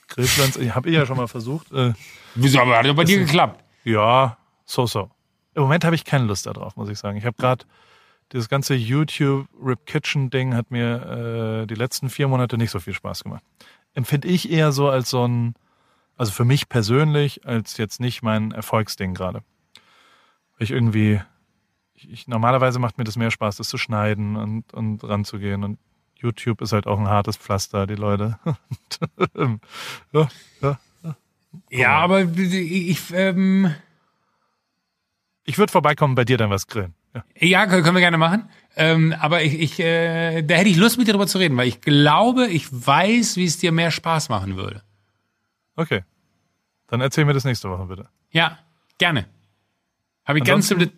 Grillpflanz, 0.08 0.56
ich 0.56 0.74
habe 0.74 0.88
ich 0.88 0.96
ja 0.96 1.06
schon 1.06 1.16
mal 1.16 1.28
versucht. 1.28 1.70
Äh, 1.72 1.92
Wieso, 2.34 2.60
aber 2.60 2.78
hat 2.78 2.86
doch 2.86 2.94
bei 2.94 3.04
dir 3.04 3.18
geklappt. 3.18 3.62
Ja, 3.84 4.36
so, 4.64 4.86
so. 4.86 5.10
Im 5.54 5.62
Moment 5.62 5.84
habe 5.84 5.94
ich 5.94 6.04
keine 6.04 6.24
Lust 6.24 6.46
darauf, 6.46 6.76
muss 6.76 6.88
ich 6.88 6.98
sagen. 6.98 7.16
Ich 7.16 7.24
habe 7.24 7.36
gerade 7.36 7.64
dieses 8.32 8.48
ganze 8.48 8.74
YouTube 8.74 9.48
Rip 9.60 9.86
Kitchen 9.86 10.30
Ding 10.30 10.54
hat 10.54 10.70
mir 10.70 11.62
äh, 11.62 11.66
die 11.66 11.74
letzten 11.74 12.08
vier 12.10 12.28
Monate 12.28 12.56
nicht 12.56 12.70
so 12.70 12.78
viel 12.78 12.94
Spaß 12.94 13.24
gemacht. 13.24 13.42
Empfinde 13.94 14.28
ich 14.28 14.50
eher 14.50 14.72
so 14.72 14.88
als 14.88 15.10
so 15.10 15.26
ein, 15.26 15.54
also 16.16 16.32
für 16.32 16.44
mich 16.44 16.68
persönlich, 16.68 17.46
als 17.46 17.76
jetzt 17.76 18.00
nicht 18.00 18.22
mein 18.22 18.52
Erfolgsding 18.52 19.14
gerade. 19.14 19.42
Ich 20.58 20.70
irgendwie, 20.70 21.20
ich, 21.94 22.28
normalerweise 22.28 22.78
macht 22.78 22.98
mir 22.98 23.04
das 23.04 23.16
mehr 23.16 23.30
Spaß, 23.30 23.56
das 23.56 23.68
zu 23.68 23.78
schneiden 23.78 24.36
und, 24.36 24.72
und 24.74 25.02
ranzugehen. 25.02 25.64
Und 25.64 25.78
YouTube 26.16 26.60
ist 26.60 26.72
halt 26.72 26.86
auch 26.86 26.98
ein 26.98 27.08
hartes 27.08 27.36
Pflaster, 27.36 27.86
die 27.86 27.94
Leute. 27.94 28.38
Und, 29.34 29.60
ja, 30.12 30.28
ja. 30.60 30.78
Ja, 31.70 31.98
aber 31.98 32.22
ich, 32.22 33.12
ähm, 33.12 33.74
Ich 35.44 35.58
würde 35.58 35.72
vorbeikommen, 35.72 36.14
bei 36.14 36.24
dir 36.24 36.36
dann 36.36 36.50
was 36.50 36.66
grillen. 36.66 36.94
Ja. 37.14 37.66
Können 37.66 37.94
wir 37.94 38.00
gerne 38.00 38.18
machen. 38.18 38.48
Ähm, 38.76 39.14
aber 39.18 39.42
ich, 39.42 39.58
ich 39.58 39.80
äh, 39.80 40.42
da 40.42 40.54
hätte 40.54 40.70
ich 40.70 40.76
Lust 40.76 40.96
mit 40.96 41.08
dir 41.08 41.12
drüber 41.12 41.26
zu 41.26 41.38
reden, 41.38 41.56
weil 41.56 41.66
ich 41.66 41.80
glaube, 41.80 42.46
ich 42.46 42.68
weiß, 42.70 43.36
wie 43.36 43.44
es 43.44 43.58
dir 43.58 43.72
mehr 43.72 43.90
Spaß 43.90 44.28
machen 44.28 44.56
würde. 44.56 44.82
Okay. 45.76 46.04
Dann 46.86 47.00
erzähl 47.00 47.24
mir 47.24 47.32
das 47.32 47.44
nächste 47.44 47.68
Woche 47.68 47.86
bitte. 47.86 48.08
Ja, 48.30 48.58
gerne. 48.98 49.26
Habe 50.24 50.38
ich 50.38 50.44
ganz 50.44 50.68
simple, 50.68 50.90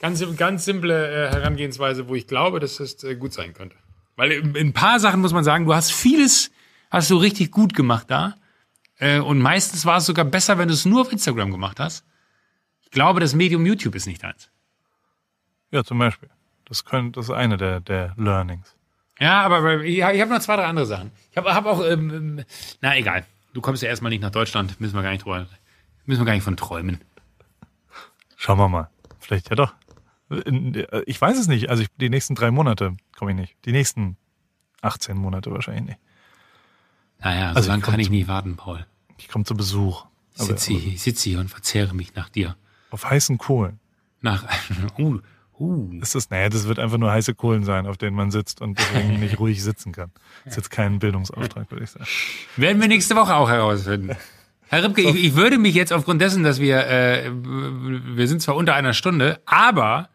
ganz, 0.00 0.22
ganz 0.36 0.64
simple 0.64 1.28
äh, 1.28 1.30
Herangehensweise, 1.30 2.08
wo 2.08 2.14
ich 2.14 2.26
glaube, 2.26 2.60
dass 2.60 2.76
das 2.76 3.02
äh, 3.04 3.16
gut 3.16 3.32
sein 3.32 3.54
könnte. 3.54 3.76
Weil 4.16 4.32
in, 4.32 4.54
in 4.54 4.68
ein 4.68 4.72
paar 4.72 5.00
Sachen 5.00 5.20
muss 5.20 5.32
man 5.32 5.44
sagen, 5.44 5.64
du 5.64 5.74
hast 5.74 5.92
vieles, 5.92 6.50
hast 6.90 7.10
du 7.10 7.16
richtig 7.16 7.50
gut 7.50 7.74
gemacht 7.74 8.10
da. 8.10 8.36
Äh, 8.98 9.20
und 9.20 9.40
meistens 9.40 9.86
war 9.86 9.98
es 9.98 10.06
sogar 10.06 10.24
besser, 10.24 10.58
wenn 10.58 10.68
du 10.68 10.74
es 10.74 10.84
nur 10.84 11.02
auf 11.02 11.12
Instagram 11.12 11.50
gemacht 11.50 11.80
hast. 11.80 12.04
Ich 12.82 12.90
glaube, 12.90 13.20
das 13.20 13.34
Medium 13.34 13.66
YouTube 13.66 13.94
ist 13.94 14.06
nicht 14.06 14.22
deins. 14.22 14.50
Ja, 15.74 15.82
zum 15.84 15.98
Beispiel. 15.98 16.30
Das, 16.66 16.84
könnte, 16.84 17.18
das 17.18 17.26
ist 17.26 17.34
eine 17.34 17.56
der, 17.56 17.80
der 17.80 18.14
Learnings. 18.16 18.74
Ja, 19.18 19.42
aber 19.42 19.82
ich 19.82 20.02
habe 20.02 20.28
noch 20.28 20.38
zwei, 20.40 20.56
drei 20.56 20.64
andere 20.66 20.86
Sachen. 20.86 21.10
Ich 21.30 21.36
habe 21.36 21.52
hab 21.54 21.66
auch, 21.66 21.84
ähm, 21.84 22.44
na 22.80 22.96
egal. 22.96 23.26
Du 23.52 23.60
kommst 23.60 23.82
ja 23.82 23.88
erstmal 23.88 24.10
nicht 24.10 24.22
nach 24.22 24.30
Deutschland, 24.30 24.80
müssen 24.80 24.94
wir 24.94 25.02
gar 25.02 25.10
nicht 25.10 25.24
drüber, 25.24 25.46
müssen 26.06 26.20
wir 26.20 26.26
gar 26.26 26.34
nicht 26.34 26.42
von 26.44 26.56
träumen. 26.56 27.00
Schauen 28.36 28.58
wir 28.58 28.68
mal. 28.68 28.88
Vielleicht 29.20 29.50
ja 29.50 29.56
doch. 29.56 29.72
Ich 31.06 31.20
weiß 31.20 31.38
es 31.38 31.46
nicht. 31.48 31.70
Also 31.70 31.82
ich, 31.82 31.88
die 31.96 32.08
nächsten 32.10 32.34
drei 32.34 32.50
Monate 32.50 32.96
komme 33.16 33.32
ich 33.32 33.36
nicht. 33.36 33.56
Die 33.64 33.72
nächsten 33.72 34.16
18 34.82 35.16
Monate 35.16 35.50
wahrscheinlich 35.50 35.84
nicht. 35.84 35.98
Naja, 37.20 37.50
so 37.52 37.56
Also 37.56 37.68
lange 37.68 37.78
ich 37.80 37.84
komm 37.84 37.92
kann 37.92 38.00
ich 38.00 38.06
zu- 38.06 38.12
nicht 38.12 38.28
warten, 38.28 38.56
Paul. 38.56 38.86
Ich 39.18 39.28
komme 39.28 39.44
zu 39.44 39.54
Besuch. 39.56 40.06
Ich 40.36 40.42
sitze 40.42 40.72
hier, 40.72 40.92
ich 40.94 41.02
sitze 41.02 41.30
hier 41.30 41.38
und 41.40 41.48
verzehre 41.48 41.94
mich 41.94 42.14
nach 42.14 42.28
dir. 42.28 42.56
auf 42.90 43.08
heißen 43.08 43.38
Kohlen. 43.38 43.78
Nach, 44.20 44.44
uh, 44.98 45.20
uh. 45.58 45.90
Ist 46.00 46.14
das, 46.14 46.30
naja, 46.30 46.48
das 46.48 46.66
wird 46.68 46.78
einfach 46.78 46.98
nur 46.98 47.10
heiße 47.10 47.34
Kohlen 47.34 47.64
sein, 47.64 47.86
auf 47.86 47.96
denen 47.96 48.16
man 48.16 48.30
sitzt 48.30 48.60
und 48.60 48.78
deswegen 48.78 49.20
nicht 49.20 49.38
ruhig 49.38 49.62
sitzen 49.62 49.92
kann. 49.92 50.10
Ist 50.44 50.56
jetzt 50.56 50.70
kein 50.70 50.98
Bildungsauftrag, 50.98 51.70
würde 51.70 51.84
ich 51.84 51.90
sagen. 51.90 52.06
Werden 52.56 52.80
wir 52.80 52.88
nächste 52.88 53.16
Woche 53.16 53.34
auch 53.34 53.48
herausfinden. 53.48 54.16
Herr 54.68 54.82
Ripke, 54.82 55.02
ich, 55.02 55.24
ich 55.24 55.36
würde 55.36 55.58
mich 55.58 55.74
jetzt 55.74 55.92
aufgrund 55.92 56.20
dessen, 56.20 56.42
dass 56.42 56.60
wir, 56.60 56.86
äh, 56.86 57.30
wir 57.30 58.26
sind 58.26 58.42
zwar 58.42 58.56
unter 58.56 58.74
einer 58.74 58.92
Stunde, 58.92 59.40
aber 59.46 60.08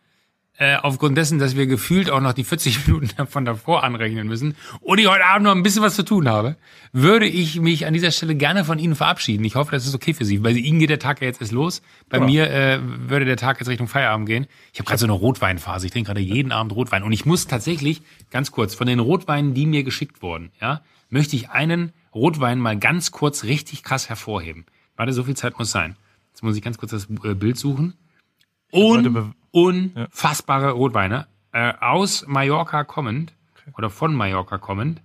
äh, 0.62 0.76
aufgrund 0.76 1.18
dessen, 1.18 1.39
dass 1.39 1.55
wir 1.55 1.68
gefühlt 1.68 2.10
auch 2.12 2.20
noch 2.20 2.34
die 2.34 2.43
40 2.43 2.86
Minuten 2.88 3.26
von 3.28 3.45
davor 3.45 3.84
anrechnen 3.86 4.28
müssen 4.28 4.55
und 4.82 4.99
ich 4.99 5.07
heute 5.07 5.26
Abend 5.26 5.45
noch 5.45 5.55
ein 5.55 5.64
bisschen 5.64 5.82
was 5.82 5.95
zu 5.95 6.03
tun 6.03 6.28
habe, 6.28 6.57
würde 6.91 7.26
ich 7.28 7.62
mich 7.62 7.86
an 7.86 7.93
dieser 7.93 8.12
Stelle 8.12 8.36
gerne 8.36 8.66
von 8.66 8.78
Ihnen 8.78 8.95
verabschieden. 8.95 9.45
Ich 9.45 9.55
hoffe, 9.55 9.72
das 9.72 9.88
ist 9.88 9.95
okay 9.95 10.14
für 10.14 10.26
Sie. 10.26 10.39
Bei 10.39 10.51
Ihnen 10.51 10.80
geht 10.80 10.89
der 10.89 10.99
Tag 10.99 11.22
ja 11.22 11.28
jetzt 11.28 11.39
erst 11.39 11.53
los. 11.53 11.82
Bei 12.10 12.18
Ja. 12.18 12.26
mir 12.26 12.49
äh, 12.51 12.80
würde 12.84 13.24
der 13.24 13.38
Tag 13.38 13.57
jetzt 13.60 13.70
Richtung 13.70 13.88
Feierabend 13.88 14.28
gehen. 14.28 14.47
Ich 14.74 14.80
habe 14.80 14.88
gerade 14.88 14.99
so 14.99 15.05
eine 15.05 15.14
Rotweinphase. 15.14 15.86
Ich 15.86 15.93
trinke 15.93 16.07
gerade 16.07 16.20
jeden 16.22 16.51
Abend 16.51 16.74
Rotwein. 16.76 17.03
Und 17.03 17.14
ich 17.14 17.26
muss 17.26 17.47
tatsächlich, 17.47 18.01
ganz 18.30 18.51
kurz, 18.51 18.76
von 18.76 18.86
den 18.86 18.99
Rotweinen, 18.99 19.53
die 19.53 19.66
mir 19.66 19.84
geschickt 19.84 20.22
wurden, 20.22 20.51
ja, 20.60 20.82
möchte 21.10 21.36
ich 21.38 21.49
einen 21.51 21.93
Rotwein 22.14 22.60
mal 22.60 22.78
ganz 22.78 23.12
kurz 23.12 23.43
richtig 23.45 23.84
krass 23.84 24.10
hervorheben. 24.10 24.66
Warte, 24.97 25.14
so 25.14 25.24
viel 25.24 25.36
Zeit 25.38 25.57
muss 25.57 25.72
sein. 25.72 25.95
Jetzt 26.34 26.43
muss 26.43 26.57
ich 26.57 26.62
ganz 26.62 26.78
kurz 26.78 26.91
das 26.91 27.07
äh, 27.24 27.34
Bild 27.34 27.57
suchen. 27.57 27.93
heute 28.74 29.32
unfassbare 29.51 30.71
Rotweine. 30.71 31.27
Äh, 31.51 31.73
aus 31.79 32.25
Mallorca 32.27 32.83
kommend 32.83 33.33
oder 33.77 33.89
von 33.89 34.13
Mallorca 34.13 34.57
kommend. 34.57 35.01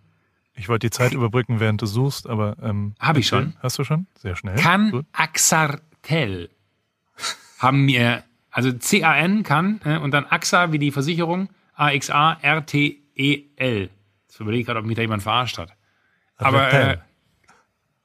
Ich 0.55 0.69
wollte 0.69 0.87
die 0.87 0.91
Zeit 0.91 1.13
überbrücken, 1.13 1.59
während 1.59 1.81
du 1.83 1.87
suchst, 1.87 2.29
aber 2.29 2.57
ähm, 2.63 2.95
Hab 3.01 3.17
ich 3.17 3.27
schon. 3.27 3.55
Hast 3.61 3.79
du 3.79 3.85
schon? 3.85 4.07
Sehr 4.19 4.37
schnell. 4.37 4.57
Can 4.57 4.91
Gut. 4.91 5.07
Axartel 5.13 6.51
haben 7.59 7.85
mir, 7.87 8.23
also 8.51 8.71
C-A-N 8.73 9.43
kann 9.43 9.81
äh, 9.85 9.99
und 9.99 10.11
dann 10.13 10.27
AXA 10.27 10.71
wie 10.73 10.79
die 10.79 10.91
Versicherung, 10.93 11.49
A-X-A-R-T-E-L. 12.55 13.91
Jetzt 14.27 14.41
überlege 14.41 14.61
ich 14.61 14.67
gerade, 14.67 14.81
ob 14.81 14.87
mich 14.87 14.97
da 14.97 15.03
jemand 15.03 15.23
verarscht 15.23 15.59
hat. 15.59 15.73
Aber 16.37 16.73
äh, 16.73 16.99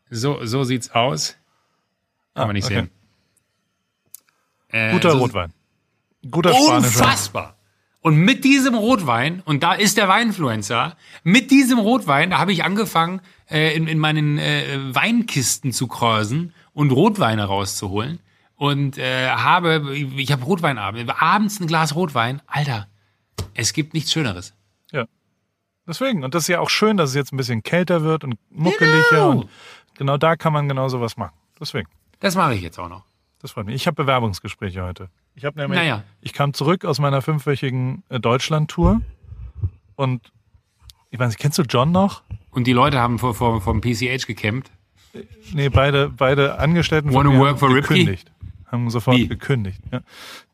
so, 0.09 0.43
so 0.45 0.63
sieht's 0.63 0.91
aus. 0.91 1.33
Kann 2.33 2.43
Ah, 2.43 2.45
man 2.47 2.53
nicht 2.55 2.65
okay. 2.65 2.75
sehen. 2.75 2.89
Äh, 4.69 4.91
Guter 4.93 5.11
so- 5.11 5.17
Rotwein. 5.19 5.53
Guter 6.30 6.53
spanischer. 6.53 6.99
Unfassbar. 6.99 7.55
Und 8.01 8.15
mit 8.15 8.45
diesem 8.45 8.76
Rotwein, 8.76 9.41
und 9.43 9.61
da 9.61 9.74
ist 9.74 9.97
der 9.97 10.07
Weinfluencer, 10.07 10.95
mit 11.24 11.51
diesem 11.51 11.80
Rotwein, 11.80 12.30
da 12.30 12.38
habe 12.38 12.53
ich 12.53 12.63
angefangen, 12.63 13.20
äh, 13.49 13.76
in, 13.76 13.88
in 13.88 13.99
meinen 13.99 14.38
äh, 14.38 14.95
Weinkisten 14.95 15.74
zu 15.74 15.88
kreusen 15.88 16.53
und 16.74 16.91
Rotweine 16.91 17.43
rauszuholen. 17.43 18.20
Und 18.55 18.97
äh, 18.97 19.30
habe, 19.30 19.95
ich 19.95 20.32
habe 20.32 20.43
Rotweinabend, 20.43 21.22
abends 21.22 21.59
ein 21.59 21.67
Glas 21.67 21.95
Rotwein. 21.95 22.41
Alter, 22.47 22.88
es 23.53 23.74
gibt 23.74 23.93
nichts 23.93 24.11
Schöneres. 24.11 24.53
Ja. 24.91 25.05
Deswegen. 25.88 26.24
Und 26.24 26.36
das 26.36 26.43
ist 26.43 26.47
ja 26.49 26.59
auch 26.59 26.70
schön, 26.70 26.97
dass 26.97 27.09
es 27.09 27.15
jetzt 27.15 27.34
ein 27.34 27.38
bisschen 27.38 27.63
kälter 27.63 28.03
wird 28.03 28.24
und 28.24 28.38
muckeliger. 28.49 29.03
Genau. 29.09 29.32
Und 29.32 29.49
genau 29.95 30.17
da 30.17 30.36
kann 30.36 30.53
man 30.53 30.67
genau 30.67 30.88
sowas 30.89 31.17
machen. 31.17 31.36
Deswegen. 31.59 31.88
Das 32.20 32.36
mache 32.36 32.53
ich 32.53 32.61
jetzt 32.61 32.80
auch 32.80 32.89
noch. 32.89 33.05
Das 33.41 33.51
freut 33.51 33.65
mich. 33.65 33.76
Ich 33.76 33.88
habe 33.88 33.95
Bewerbungsgespräche 33.95 34.84
heute. 34.84 35.09
Ich 35.39 35.45
habe 35.45 35.57
nämlich, 35.57 35.79
Naja. 35.79 36.03
ich 36.19 36.33
kam 36.33 36.53
zurück 36.53 36.83
aus 36.83 36.99
meiner 36.99 37.21
fünfwöchigen 37.21 38.03
äh, 38.09 38.19
Deutschland-Tour 38.19 38.99
und 39.95 40.33
ich 41.11 41.17
weiß 41.17 41.29
nicht, 41.29 41.39
kennst 41.39 41.57
du 41.57 41.61
John 41.61 41.93
noch? 41.93 42.23
Und 42.51 42.67
die 42.67 42.73
Leute 42.73 42.99
haben 42.99 43.19
vor, 43.19 43.33
vor, 43.33 43.61
vom 43.61 43.79
PCH 43.79 44.27
gecampt. 44.27 44.69
Nee, 45.53 45.69
beide, 45.69 46.09
beide 46.09 46.59
Angestellten 46.59 47.13
von 47.13 47.19
Wanna 47.25 47.29
mir 47.29 47.39
work 47.39 47.49
haben 47.51 47.57
for 47.57 47.69
Ripkey? 47.73 47.99
gekündigt. 47.99 48.31
Haben 48.65 48.89
sofort 48.89 49.15
Wie? 49.15 49.29
gekündigt. 49.29 49.79
Ja. 49.93 50.01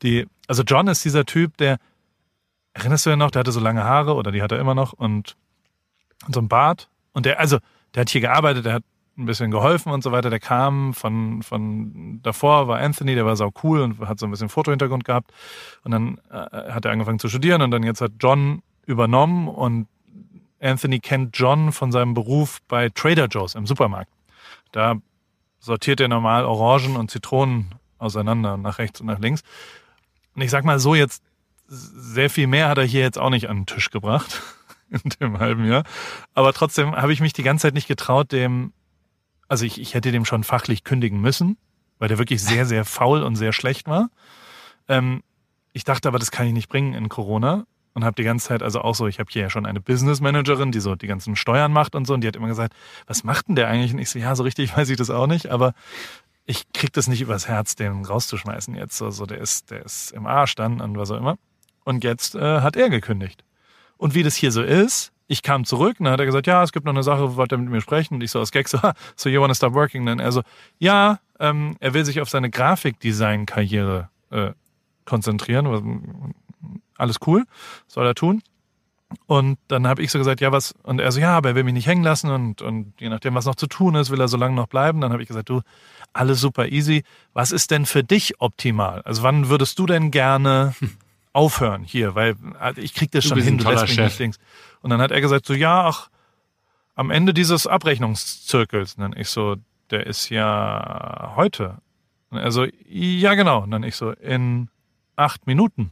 Die, 0.03 0.27
also 0.47 0.61
John 0.61 0.87
ist 0.87 1.03
dieser 1.03 1.25
Typ, 1.25 1.57
der, 1.57 1.79
erinnerst 2.75 3.07
du 3.07 3.09
dich 3.09 3.17
noch, 3.17 3.31
der 3.31 3.39
hatte 3.39 3.51
so 3.51 3.59
lange 3.59 3.83
Haare 3.83 4.13
oder 4.13 4.31
die 4.31 4.43
hat 4.43 4.51
er 4.51 4.59
immer 4.59 4.75
noch 4.75 4.93
und, 4.93 5.35
und 6.27 6.35
so 6.35 6.41
ein 6.41 6.47
Bart. 6.47 6.89
Und 7.11 7.25
der, 7.25 7.39
also, 7.39 7.57
der 7.95 8.01
hat 8.01 8.09
hier 8.11 8.21
gearbeitet, 8.21 8.65
der 8.65 8.73
hat 8.75 8.83
ein 9.17 9.25
bisschen 9.25 9.51
geholfen 9.51 9.91
und 9.91 10.03
so 10.03 10.11
weiter. 10.11 10.29
Der 10.29 10.39
kam 10.39 10.93
von, 10.93 11.41
von 11.41 12.19
davor, 12.21 12.67
war 12.67 12.79
Anthony, 12.79 13.15
der 13.15 13.25
war 13.25 13.35
sau 13.35 13.51
cool 13.63 13.81
und 13.81 13.99
hat 14.07 14.19
so 14.19 14.25
ein 14.25 14.31
bisschen 14.31 14.49
Fotohintergrund 14.49 15.05
gehabt. 15.05 15.31
Und 15.83 15.91
dann 15.91 16.19
äh, 16.29 16.71
hat 16.71 16.85
er 16.85 16.91
angefangen 16.91 17.19
zu 17.19 17.29
studieren 17.29 17.61
und 17.61 17.71
dann 17.71 17.83
jetzt 17.83 18.01
hat 18.01 18.11
John 18.19 18.61
übernommen 18.85 19.47
und 19.47 19.87
Anthony 20.59 20.99
kennt 20.99 21.37
John 21.37 21.71
von 21.71 21.91
seinem 21.91 22.13
Beruf 22.13 22.59
bei 22.67 22.89
Trader 22.89 23.27
Joe's 23.27 23.55
im 23.55 23.65
Supermarkt. 23.65 24.11
Da 24.71 24.95
sortiert 25.59 25.99
er 25.99 26.07
normal 26.07 26.45
Orangen 26.45 26.95
und 26.95 27.11
Zitronen 27.11 27.75
auseinander, 27.97 28.57
nach 28.57 28.77
rechts 28.77 29.01
und 29.01 29.07
nach 29.07 29.19
links. 29.19 29.41
Und 30.35 30.41
ich 30.41 30.51
sag 30.51 30.65
mal 30.65 30.79
so, 30.79 30.95
jetzt 30.95 31.23
sehr 31.67 32.29
viel 32.29 32.47
mehr 32.47 32.69
hat 32.69 32.77
er 32.77 32.83
hier 32.83 33.01
jetzt 33.01 33.17
auch 33.17 33.29
nicht 33.29 33.49
an 33.49 33.57
den 33.57 33.65
Tisch 33.65 33.89
gebracht 33.89 34.41
in 34.89 35.09
dem 35.19 35.39
halben 35.39 35.65
Jahr. 35.65 35.83
Aber 36.33 36.53
trotzdem 36.53 36.95
habe 36.95 37.13
ich 37.13 37.21
mich 37.21 37.33
die 37.33 37.43
ganze 37.43 37.63
Zeit 37.63 37.73
nicht 37.73 37.87
getraut, 37.87 38.31
dem, 38.31 38.73
also 39.47 39.65
ich, 39.65 39.79
ich 39.79 39.93
hätte 39.93 40.11
dem 40.11 40.25
schon 40.25 40.43
fachlich 40.43 40.83
kündigen 40.83 41.19
müssen, 41.19 41.57
weil 41.99 42.07
der 42.07 42.17
wirklich 42.17 42.41
sehr, 42.41 42.65
sehr 42.65 42.85
faul 42.85 43.23
und 43.23 43.35
sehr 43.35 43.53
schlecht 43.53 43.87
war. 43.87 44.09
Ähm, 44.87 45.23
ich 45.73 45.83
dachte 45.83 46.07
aber, 46.07 46.19
das 46.19 46.31
kann 46.31 46.47
ich 46.47 46.53
nicht 46.53 46.69
bringen 46.69 46.93
in 46.93 47.09
Corona 47.09 47.65
und 47.93 48.03
habe 48.03 48.15
die 48.15 48.23
ganze 48.23 48.47
Zeit 48.47 48.63
also 48.63 48.81
auch 48.81 48.95
so, 48.95 49.07
ich 49.07 49.19
habe 49.19 49.29
hier 49.31 49.43
ja 49.43 49.49
schon 49.49 49.65
eine 49.65 49.81
Business 49.81 50.21
Managerin, 50.21 50.71
die 50.71 50.79
so 50.79 50.95
die 50.95 51.07
ganzen 51.07 51.35
Steuern 51.35 51.71
macht 51.71 51.95
und 51.95 52.05
so 52.05 52.13
und 52.13 52.21
die 52.21 52.27
hat 52.27 52.35
immer 52.35 52.47
gesagt, 52.47 52.73
was 53.07 53.23
macht 53.23 53.47
denn 53.47 53.55
der 53.55 53.67
eigentlich? 53.67 53.93
Und 53.93 53.99
ich 53.99 54.09
so, 54.09 54.19
ja, 54.19 54.35
so 54.35 54.43
richtig 54.43 54.75
weiß 54.77 54.89
ich 54.89 54.97
das 54.97 55.09
auch 55.09 55.27
nicht, 55.27 55.47
aber 55.47 55.73
ich 56.45 56.71
krieg 56.73 56.93
das 56.93 57.07
nicht 57.07 57.21
übers 57.21 57.47
Herz, 57.47 57.75
den 57.75 58.05
rauszuschmeißen 58.05 58.75
jetzt. 58.75 59.01
Also 59.01 59.25
der 59.25 59.39
ist, 59.39 59.71
der 59.71 59.83
ist 59.83 60.11
im 60.11 60.27
Arsch 60.27 60.55
dann 60.55 60.79
und 60.79 60.97
was 60.97 61.09
auch 61.09 61.17
immer. 61.17 61.37
Und 61.83 62.03
jetzt 62.03 62.35
äh, 62.35 62.61
hat 62.61 62.75
er 62.75 62.89
gekündigt. 62.89 63.43
Und 63.97 64.13
wie 64.13 64.23
das 64.23 64.35
hier 64.35 64.51
so 64.51 64.61
ist, 64.61 65.11
ich 65.27 65.41
kam 65.41 65.65
zurück 65.65 65.99
und 65.99 66.05
dann 66.05 66.13
hat 66.13 66.19
er 66.19 66.25
gesagt, 66.25 66.47
ja, 66.47 66.61
es 66.63 66.71
gibt 66.71 66.85
noch 66.85 66.93
eine 66.93 67.03
Sache, 67.03 67.35
wollte 67.35 67.55
er 67.55 67.59
mit 67.59 67.69
mir 67.69 67.81
sprechen. 67.81 68.15
Und 68.15 68.21
ich 68.21 68.31
so 68.31 68.39
aus 68.39 68.51
Gag 68.51 68.67
so, 68.67 68.81
"Ha, 68.81 68.93
so 69.15 69.29
you 69.29 69.41
wanna 69.41 69.55
stop 69.55 69.73
working? 69.73 70.05
Dann 70.05 70.19
er 70.19 70.31
so, 70.31 70.41
ja, 70.77 71.19
ähm, 71.39 71.75
er 71.79 71.93
will 71.93 72.05
sich 72.05 72.21
auf 72.21 72.29
seine 72.29 72.49
Grafikdesign-Karriere 72.49 74.09
äh, 74.31 74.51
konzentrieren. 75.05 76.33
Alles 76.97 77.17
cool, 77.25 77.45
soll 77.87 78.05
er 78.05 78.15
tun. 78.15 78.41
Und 79.27 79.57
dann 79.67 79.87
habe 79.87 80.01
ich 80.01 80.11
so 80.11 80.17
gesagt, 80.17 80.41
ja, 80.41 80.51
was, 80.51 80.73
und 80.83 80.99
er 80.99 81.11
so, 81.11 81.19
ja, 81.19 81.37
aber 81.37 81.49
er 81.49 81.55
will 81.55 81.63
mich 81.63 81.73
nicht 81.73 81.87
hängen 81.87 82.03
lassen 82.03 82.29
und, 82.29 82.61
und 82.61 82.93
je 82.99 83.09
nachdem, 83.09 83.35
was 83.35 83.45
noch 83.45 83.55
zu 83.55 83.67
tun 83.67 83.95
ist, 83.95 84.09
will 84.09 84.19
er 84.19 84.27
so 84.27 84.37
lange 84.37 84.55
noch 84.55 84.67
bleiben. 84.67 85.01
Dann 85.01 85.11
habe 85.11 85.21
ich 85.21 85.27
gesagt, 85.27 85.49
du, 85.49 85.61
alles 86.13 86.41
super 86.41 86.67
easy. 86.67 87.03
Was 87.33 87.51
ist 87.51 87.71
denn 87.71 87.85
für 87.85 88.03
dich 88.03 88.39
optimal? 88.39 89.01
Also 89.03 89.23
wann 89.23 89.49
würdest 89.49 89.79
du 89.79 89.85
denn 89.85 90.11
gerne 90.11 90.73
aufhören 91.35 91.83
hier? 91.83 92.15
Weil 92.15 92.35
also 92.59 92.81
ich 92.81 92.93
krieg 92.93 93.11
das 93.11 93.23
Du 93.25 93.29
schon 93.29 93.41
hin, 93.41 93.57
du 93.57 93.69
lässt 93.69 93.87
mich 93.87 93.97
nicht 93.97 94.19
Dings. 94.19 94.37
Und 94.81 94.89
dann 94.89 95.01
hat 95.01 95.11
er 95.11 95.21
gesagt, 95.21 95.45
so, 95.45 95.53
ja, 95.53 95.85
ach, 95.85 96.09
am 96.95 97.11
Ende 97.11 97.33
dieses 97.33 97.67
Abrechnungszirkels. 97.67 98.95
Und 98.95 99.01
dann 99.01 99.15
ich 99.15 99.29
so, 99.29 99.57
der 99.91 100.07
ist 100.07 100.29
ja 100.29 101.33
heute. 101.35 101.77
Und 102.29 102.37
er 102.37 102.51
so, 102.51 102.65
ja, 102.87 103.35
genau. 103.35 103.63
Und 103.63 103.71
dann 103.71 103.83
ich 103.83 103.95
so, 103.95 104.11
in 104.11 104.69
acht 105.15 105.45
Minuten. 105.45 105.91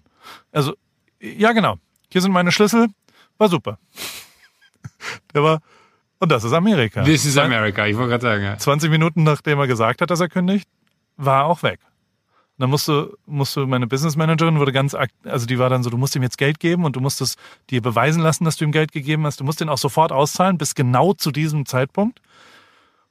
Also, 0.52 0.76
ja, 1.20 1.52
genau. 1.52 1.78
Hier 2.12 2.22
sind 2.22 2.32
meine 2.32 2.52
Schlüssel. 2.52 2.88
War 3.38 3.50
super. 3.50 3.80
Der 5.34 5.44
war, 5.44 5.60
und 6.20 6.32
das 6.32 6.44
ist 6.44 6.54
Amerika. 6.54 7.04
This 7.04 7.26
is 7.26 7.38
America, 7.38 7.86
ich 7.86 7.98
wollte 7.98 8.12
gerade 8.12 8.22
sagen. 8.22 8.44
Ja. 8.44 8.58
20 8.58 8.90
Minuten 8.90 9.24
nachdem 9.24 9.60
er 9.60 9.68
gesagt 9.68 10.02
hat, 10.02 10.10
dass 10.10 10.22
er 10.22 10.30
kündigt, 10.30 10.70
war 11.18 11.42
er 11.42 11.46
auch 11.46 11.64
weg. 11.64 11.80
Und 12.58 12.62
dann 12.62 12.70
musste, 12.70 13.18
musste 13.26 13.66
meine 13.66 13.88
Business 13.88 14.16
Managerin 14.16 14.60
wurde 14.60 14.72
ganz, 14.72 14.96
also 15.24 15.48
die 15.48 15.58
war 15.58 15.70
dann 15.70 15.82
so, 15.82 15.90
du 15.90 15.98
musst 15.98 16.16
ihm 16.16 16.22
jetzt 16.22 16.38
Geld 16.38 16.60
geben 16.60 16.86
und 16.86 16.96
du 16.96 17.00
musst 17.00 17.20
es 17.20 17.36
dir 17.72 17.82
beweisen 17.82 18.22
lassen, 18.22 18.46
dass 18.46 18.58
du 18.58 18.66
ihm 18.66 18.72
Geld 18.72 18.92
gegeben 18.92 19.26
hast. 19.26 19.40
Du 19.40 19.44
musst 19.44 19.60
ihn 19.60 19.70
auch 19.70 19.80
sofort 19.80 20.12
auszahlen, 20.12 20.60
bis 20.60 20.76
genau 20.76 21.14
zu 21.14 21.32
diesem 21.32 21.66
Zeitpunkt. 21.66 22.22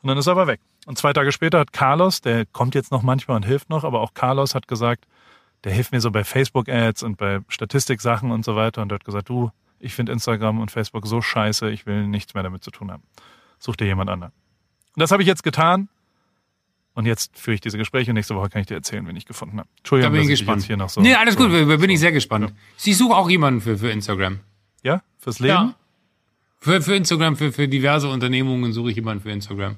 Und 0.00 0.08
dann 0.08 0.16
ist 0.16 0.28
er 0.28 0.32
aber 0.32 0.46
weg. 0.46 0.60
Und 0.86 0.96
zwei 0.96 1.12
Tage 1.12 1.32
später 1.32 1.58
hat 1.58 1.72
Carlos, 1.72 2.20
der 2.20 2.46
kommt 2.46 2.76
jetzt 2.76 2.92
noch 2.92 3.02
manchmal 3.02 3.36
und 3.36 3.44
hilft 3.44 3.68
noch, 3.68 3.82
aber 3.82 4.00
auch 4.00 4.14
Carlos 4.14 4.54
hat 4.54 4.68
gesagt, 4.68 5.06
der 5.64 5.72
hilft 5.72 5.92
mir 5.92 6.00
so 6.00 6.10
bei 6.10 6.24
Facebook-Ads 6.24 7.02
und 7.02 7.16
bei 7.16 7.40
Statistiksachen 7.48 8.30
und 8.30 8.44
so 8.44 8.56
weiter. 8.56 8.82
Und 8.82 8.90
der 8.90 8.96
hat 8.96 9.04
gesagt, 9.04 9.28
du, 9.28 9.50
ich 9.78 9.94
finde 9.94 10.12
Instagram 10.12 10.60
und 10.60 10.70
Facebook 10.70 11.06
so 11.06 11.20
scheiße, 11.20 11.70
ich 11.70 11.86
will 11.86 12.06
nichts 12.06 12.34
mehr 12.34 12.42
damit 12.42 12.62
zu 12.62 12.70
tun 12.70 12.90
haben. 12.90 13.02
Such 13.58 13.76
dir 13.76 13.86
jemand 13.86 14.10
anderen. 14.10 14.32
Und 14.94 15.00
das 15.00 15.10
habe 15.10 15.22
ich 15.22 15.28
jetzt 15.28 15.42
getan. 15.42 15.88
Und 16.94 17.06
jetzt 17.06 17.38
führe 17.38 17.54
ich 17.54 17.60
diese 17.62 17.78
Gespräche 17.78 18.10
und 18.10 18.16
nächste 18.16 18.34
Woche 18.34 18.50
kann 18.50 18.60
ich 18.60 18.66
dir 18.66 18.74
erzählen, 18.74 19.06
wen 19.06 19.16
ich 19.16 19.24
gefunden 19.24 19.58
habe. 19.58 19.68
Entschuldigung, 19.78 20.12
Da 20.12 20.18
bin 20.18 20.22
ich 20.24 20.28
gespannt. 20.28 20.60
jetzt 20.60 20.66
hier 20.66 20.76
noch 20.76 20.90
so. 20.90 21.00
nee, 21.00 21.14
alles 21.14 21.36
gut, 21.36 21.50
so, 21.50 21.66
bin 21.78 21.90
ich 21.90 22.00
sehr 22.00 22.12
gespannt. 22.12 22.52
Ich 22.84 22.96
suche 22.98 23.14
auch 23.16 23.30
jemanden 23.30 23.60
für, 23.62 23.78
für 23.78 23.90
Instagram. 23.90 24.40
Ja, 24.82 25.02
fürs 25.18 25.38
Leben. 25.38 25.48
Ja. 25.54 25.74
Für, 26.60 26.82
für 26.82 26.94
Instagram, 26.94 27.36
für, 27.36 27.50
für 27.52 27.66
diverse 27.66 28.08
Unternehmungen 28.08 28.72
suche 28.72 28.90
ich 28.90 28.96
jemanden 28.96 29.22
für 29.22 29.30
Instagram. 29.30 29.76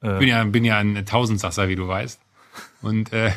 Äh, 0.00 0.18
Bin 0.18 0.28
ja, 0.28 0.44
bin 0.44 0.64
ja 0.64 0.78
ein 0.78 1.04
Tausendsasser, 1.04 1.68
wie 1.68 1.76
du 1.76 1.86
weißt. 1.88 2.20
Und 2.82 3.12
äh, 3.12 3.32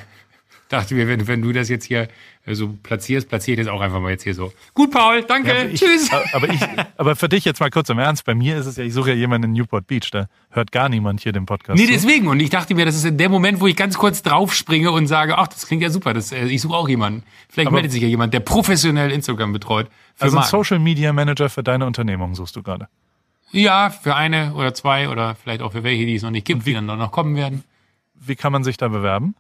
dachte 0.70 0.96
mir, 0.96 1.08
wenn, 1.08 1.28
wenn 1.28 1.42
du 1.42 1.52
das 1.52 1.70
jetzt 1.70 1.86
hier 1.86 2.08
äh, 2.46 2.54
so 2.56 2.76
platzierst, 2.84 3.30
platziere 3.30 3.60
ich 3.60 3.66
das 3.66 3.74
auch 3.74 3.82
einfach 3.82 4.00
mal 4.00 4.10
jetzt 4.12 4.24
hier 4.24 4.34
so. 4.34 4.52
Gut, 4.74 4.92
Paul, 4.92 5.24
danke, 5.24 5.50
Ja, 5.50 5.62
aber 5.62 5.70
ich, 5.70 5.80
tschüss. 5.80 6.10
Aber, 6.34 6.50
ich, 6.50 6.60
aber 6.98 7.16
für 7.16 7.30
dich 7.30 7.46
jetzt 7.46 7.60
mal 7.60 7.70
kurz 7.70 7.90
im 7.90 8.00
Ernst. 8.00 8.26
Bei 8.26 8.36
mir 8.36 8.58
ist 8.58 8.66
es 8.66 8.78
ja, 8.78 8.84
ich 8.84 8.94
suche 8.94 9.10
ja 9.12 9.16
jemanden 9.16 9.50
in 9.50 9.54
Newport 9.54 9.88
Beach. 9.88 10.10
Da 10.12 10.28
hört 10.52 10.72
gar 10.72 10.90
niemand 10.90 11.22
hier 11.22 11.32
den 11.32 11.46
Podcast. 11.46 11.80
Nee, 11.80 11.86
zu. 11.86 11.92
deswegen. 11.94 12.28
Und 12.28 12.40
ich 12.40 12.50
dachte 12.50 12.76
mir, 12.76 12.86
das 12.86 12.96
ist 12.96 13.06
in 13.06 13.18
der 13.18 13.30
Moment, 13.30 13.60
wo 13.60 13.68
ich 13.68 13.76
ganz 13.76 13.98
kurz 13.98 14.24
draufspringe 14.24 14.92
und 14.92 15.08
sage, 15.08 15.38
ach, 15.38 15.48
das 15.48 15.68
klingt 15.68 15.84
ja 15.84 15.90
super, 15.90 16.14
das, 16.14 16.32
äh, 16.32 16.46
ich 16.46 16.62
suche 16.62 16.76
auch 16.76 16.90
jemanden. 16.90 17.24
Vielleicht 17.50 17.68
Aber- 17.68 17.76
meldet 17.76 17.92
sich 17.92 18.02
ja 18.02 18.08
jemand, 18.08 18.34
der 18.34 18.40
professionell 18.42 19.12
Instagram 19.12 19.54
betreut. 19.54 19.88
Für 20.16 20.24
Also 20.24 20.36
ein 20.38 20.42
Marken. 20.42 20.50
Social 20.52 20.80
Media 20.80 21.14
Manager 21.14 21.50
für 21.50 21.64
deine 21.64 21.86
Unternehmung 21.86 22.36
suchst 22.36 22.56
du 22.56 22.64
gerade. 22.64 22.88
Ja, 23.52 23.90
für 23.90 24.16
eine 24.16 24.54
oder 24.56 24.74
zwei 24.74 25.08
oder 25.08 25.36
vielleicht 25.36 25.62
auch 25.62 25.72
für 25.72 25.84
welche, 25.84 26.06
die 26.06 26.16
es 26.16 26.24
noch 26.24 26.32
nicht 26.32 26.46
gibt, 26.46 26.66
die 26.66 26.74
dann 26.74 26.86
noch 26.86 27.12
kommen 27.12 27.36
werden. 27.38 27.64
Wie 28.16 28.36
kann 28.36 28.52
man 28.52 28.64
sich 28.64 28.76
da 28.78 28.90
bewerben? 28.90 29.36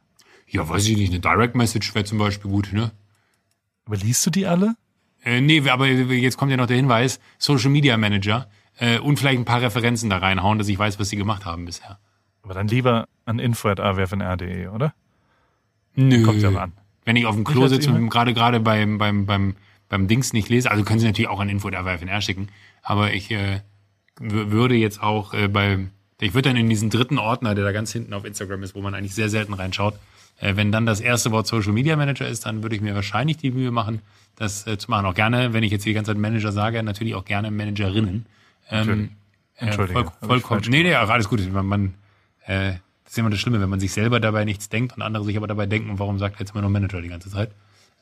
Ja, 0.47 0.67
weiß 0.67 0.87
ich 0.87 0.97
nicht, 0.97 1.11
eine 1.11 1.19
Direct 1.19 1.55
Message 1.55 1.93
wäre 1.93 2.05
zum 2.05 2.17
Beispiel 2.17 2.49
gut, 2.49 2.71
ne? 2.71 2.91
Aber 3.85 3.97
liest 3.97 4.25
du 4.25 4.29
die 4.29 4.45
alle? 4.45 4.75
Äh, 5.23 5.41
nee, 5.41 5.67
aber 5.69 5.87
jetzt 5.87 6.37
kommt 6.37 6.51
ja 6.51 6.57
noch 6.57 6.67
der 6.67 6.77
Hinweis, 6.77 7.19
Social 7.37 7.69
Media 7.69 7.97
Manager 7.97 8.49
äh, 8.79 8.99
und 8.99 9.17
vielleicht 9.19 9.39
ein 9.39 9.45
paar 9.45 9.61
Referenzen 9.61 10.09
da 10.09 10.17
reinhauen, 10.17 10.57
dass 10.57 10.67
ich 10.67 10.79
weiß, 10.79 10.99
was 10.99 11.09
sie 11.09 11.17
gemacht 11.17 11.45
haben 11.45 11.65
bisher. 11.65 11.99
Aber 12.43 12.53
dann 12.53 12.67
lieber 12.67 13.07
an 13.25 13.39
info.awfnr.de, 13.39 14.67
oder? 14.67 14.93
Nö. 15.95 16.23
Kommt 16.23 16.41
ja 16.41 16.49
an. 16.49 16.73
Wenn 17.03 17.15
ich 17.15 17.25
auf 17.25 17.35
dem 17.35 17.43
Klo 17.43 17.67
sitze 17.67 17.91
und 17.91 18.09
gerade 18.09 18.33
gerade 18.33 18.59
beim, 18.59 18.97
beim, 18.97 19.25
beim, 19.25 19.55
beim 19.89 20.07
Dings 20.07 20.33
nicht 20.33 20.49
lese, 20.49 20.69
also 20.69 20.83
können 20.83 20.99
Sie 20.99 21.05
natürlich 21.05 21.29
auch 21.29 21.39
an 21.39 21.49
Info 21.49 21.69
der 21.69 21.85
WFNR 21.85 22.21
schicken, 22.21 22.49
aber 22.83 23.13
ich 23.13 23.31
äh, 23.31 23.61
würde 24.19 24.75
jetzt 24.75 25.01
auch 25.01 25.33
äh, 25.33 25.47
bei, 25.47 25.87
ich 26.19 26.33
würde 26.33 26.49
dann 26.49 26.57
in 26.57 26.69
diesen 26.69 26.89
dritten 26.89 27.17
Ordner, 27.17 27.55
der 27.55 27.63
da 27.63 27.71
ganz 27.71 27.91
hinten 27.91 28.13
auf 28.13 28.25
Instagram 28.25 28.63
ist, 28.63 28.75
wo 28.75 28.81
man 28.81 28.93
eigentlich 28.93 29.15
sehr 29.15 29.29
selten 29.29 29.53
reinschaut, 29.53 29.97
wenn 30.39 30.71
dann 30.71 30.85
das 30.85 30.99
erste 30.99 31.31
Wort 31.31 31.47
Social 31.47 31.73
Media 31.73 31.95
Manager 31.95 32.27
ist, 32.27 32.45
dann 32.45 32.63
würde 32.63 32.75
ich 32.75 32.81
mir 32.81 32.95
wahrscheinlich 32.95 33.37
die 33.37 33.51
Mühe 33.51 33.71
machen, 33.71 34.01
das 34.35 34.67
äh, 34.67 34.77
zu 34.77 34.91
machen. 34.91 35.05
Auch 35.05 35.15
gerne, 35.15 35.53
wenn 35.53 35.63
ich 35.63 35.71
jetzt 35.71 35.85
die 35.85 35.93
ganze 35.93 36.11
Zeit 36.11 36.17
Manager 36.19 36.51
sage, 36.51 36.81
natürlich 36.83 37.15
auch 37.15 37.25
gerne 37.25 37.51
Managerinnen. 37.51 38.25
Natürlich. 38.69 39.09
Äh, 39.09 39.65
Entschuldige, 39.65 40.03
voll, 40.03 40.11
vollkommen. 40.27 40.61
Nee, 40.69 40.83
nee, 40.83 40.93
alles 40.93 41.27
gut. 41.27 41.51
Man, 41.51 41.65
man, 41.65 41.93
äh, 42.45 42.73
das 43.03 43.13
ist 43.13 43.17
immer 43.17 43.31
das 43.31 43.39
Schlimme, 43.39 43.59
wenn 43.59 43.69
man 43.69 43.79
sich 43.79 43.91
selber 43.91 44.19
dabei 44.19 44.45
nichts 44.45 44.69
denkt 44.69 44.95
und 44.95 45.01
andere 45.01 45.23
sich 45.23 45.35
aber 45.37 45.47
dabei 45.47 45.65
denken, 45.65 45.97
warum 45.97 46.19
sagt 46.19 46.35
er 46.35 46.41
jetzt 46.41 46.51
immer 46.51 46.61
nur 46.61 46.69
Manager 46.69 47.01
die 47.01 47.07
ganze 47.07 47.29
Zeit? 47.31 47.51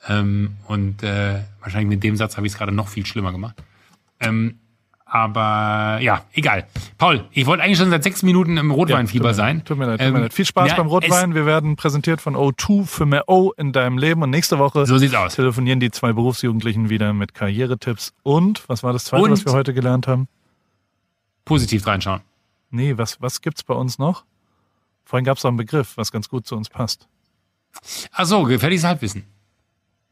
Ähm, 0.07 0.57
und 0.67 1.03
äh, 1.03 1.41
wahrscheinlich 1.61 1.89
mit 1.89 2.03
dem 2.03 2.17
Satz 2.17 2.35
habe 2.35 2.45
ich 2.45 2.53
es 2.53 2.57
gerade 2.57 2.73
noch 2.73 2.89
viel 2.89 3.05
schlimmer 3.05 3.31
gemacht. 3.31 3.63
Ähm, 4.19 4.59
aber 5.15 5.99
ja, 6.01 6.25
egal. 6.33 6.67
Paul, 6.97 7.25
ich 7.31 7.45
wollte 7.45 7.63
eigentlich 7.63 7.77
schon 7.77 7.89
seit 7.89 8.03
sechs 8.03 8.21
Minuten 8.21 8.57
im 8.57 8.69
Rotweinfieber 8.69 9.23
tut 9.23 9.31
mir, 9.31 9.33
sein. 9.33 9.63
Tut 9.63 9.77
mir 9.77 9.85
leid, 9.85 9.99
tut 9.99 10.07
Ähm, 10.07 10.13
mir 10.13 10.19
leid. 10.21 10.33
Viel 10.33 10.45
Spaß 10.45 10.69
ja, 10.71 10.75
beim 10.75 10.87
Rotwein. 10.87 11.33
Wir 11.33 11.45
werden 11.45 11.77
präsentiert 11.77 12.19
von 12.19 12.35
O2 12.35 12.85
für 12.85 13.05
mehr 13.05 13.29
O 13.29 13.53
in 13.55 13.71
deinem 13.71 13.97
Leben. 13.97 14.21
Und 14.23 14.29
nächste 14.29 14.59
Woche 14.59 14.85
so 14.85 14.97
sieht's 14.97 15.15
aus. 15.15 15.35
telefonieren 15.35 15.79
die 15.79 15.89
zwei 15.89 16.11
Berufsjugendlichen 16.11 16.89
wieder 16.89 17.13
mit 17.13 17.33
Karrieretipps. 17.33 18.13
Und, 18.23 18.67
was 18.67 18.83
war 18.83 18.91
das 18.91 19.05
zweite, 19.05 19.23
Und- 19.23 19.31
was 19.31 19.45
wir 19.45 19.53
heute 19.53 19.73
gelernt 19.73 20.07
haben? 20.07 20.27
Positiv 21.45 21.87
reinschauen. 21.87 22.21
Nee, 22.69 22.97
was, 22.97 23.21
was 23.21 23.39
gibt's 23.41 23.63
bei 23.63 23.73
uns 23.73 23.97
noch? 23.99 24.25
Vorhin 25.05 25.23
gab 25.23 25.37
es 25.37 25.45
auch 25.45 25.49
einen 25.49 25.57
Begriff, 25.57 25.95
was 25.95 26.11
ganz 26.11 26.27
gut 26.27 26.45
zu 26.47 26.55
uns 26.57 26.69
passt. 26.69 27.07
Ach 28.11 28.25
so, 28.25 28.43
gefährliches 28.43 28.83
Halbwissen. 28.83 29.23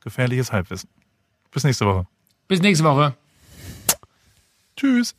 Gefährliches 0.02 0.52
Halbwissen. 0.52 0.90
Bis 1.52 1.64
nächste 1.64 1.86
Woche. 1.86 2.06
Bis 2.48 2.62
nächste 2.62 2.84
Woche. 2.86 3.16
Tschüss. 4.76 5.16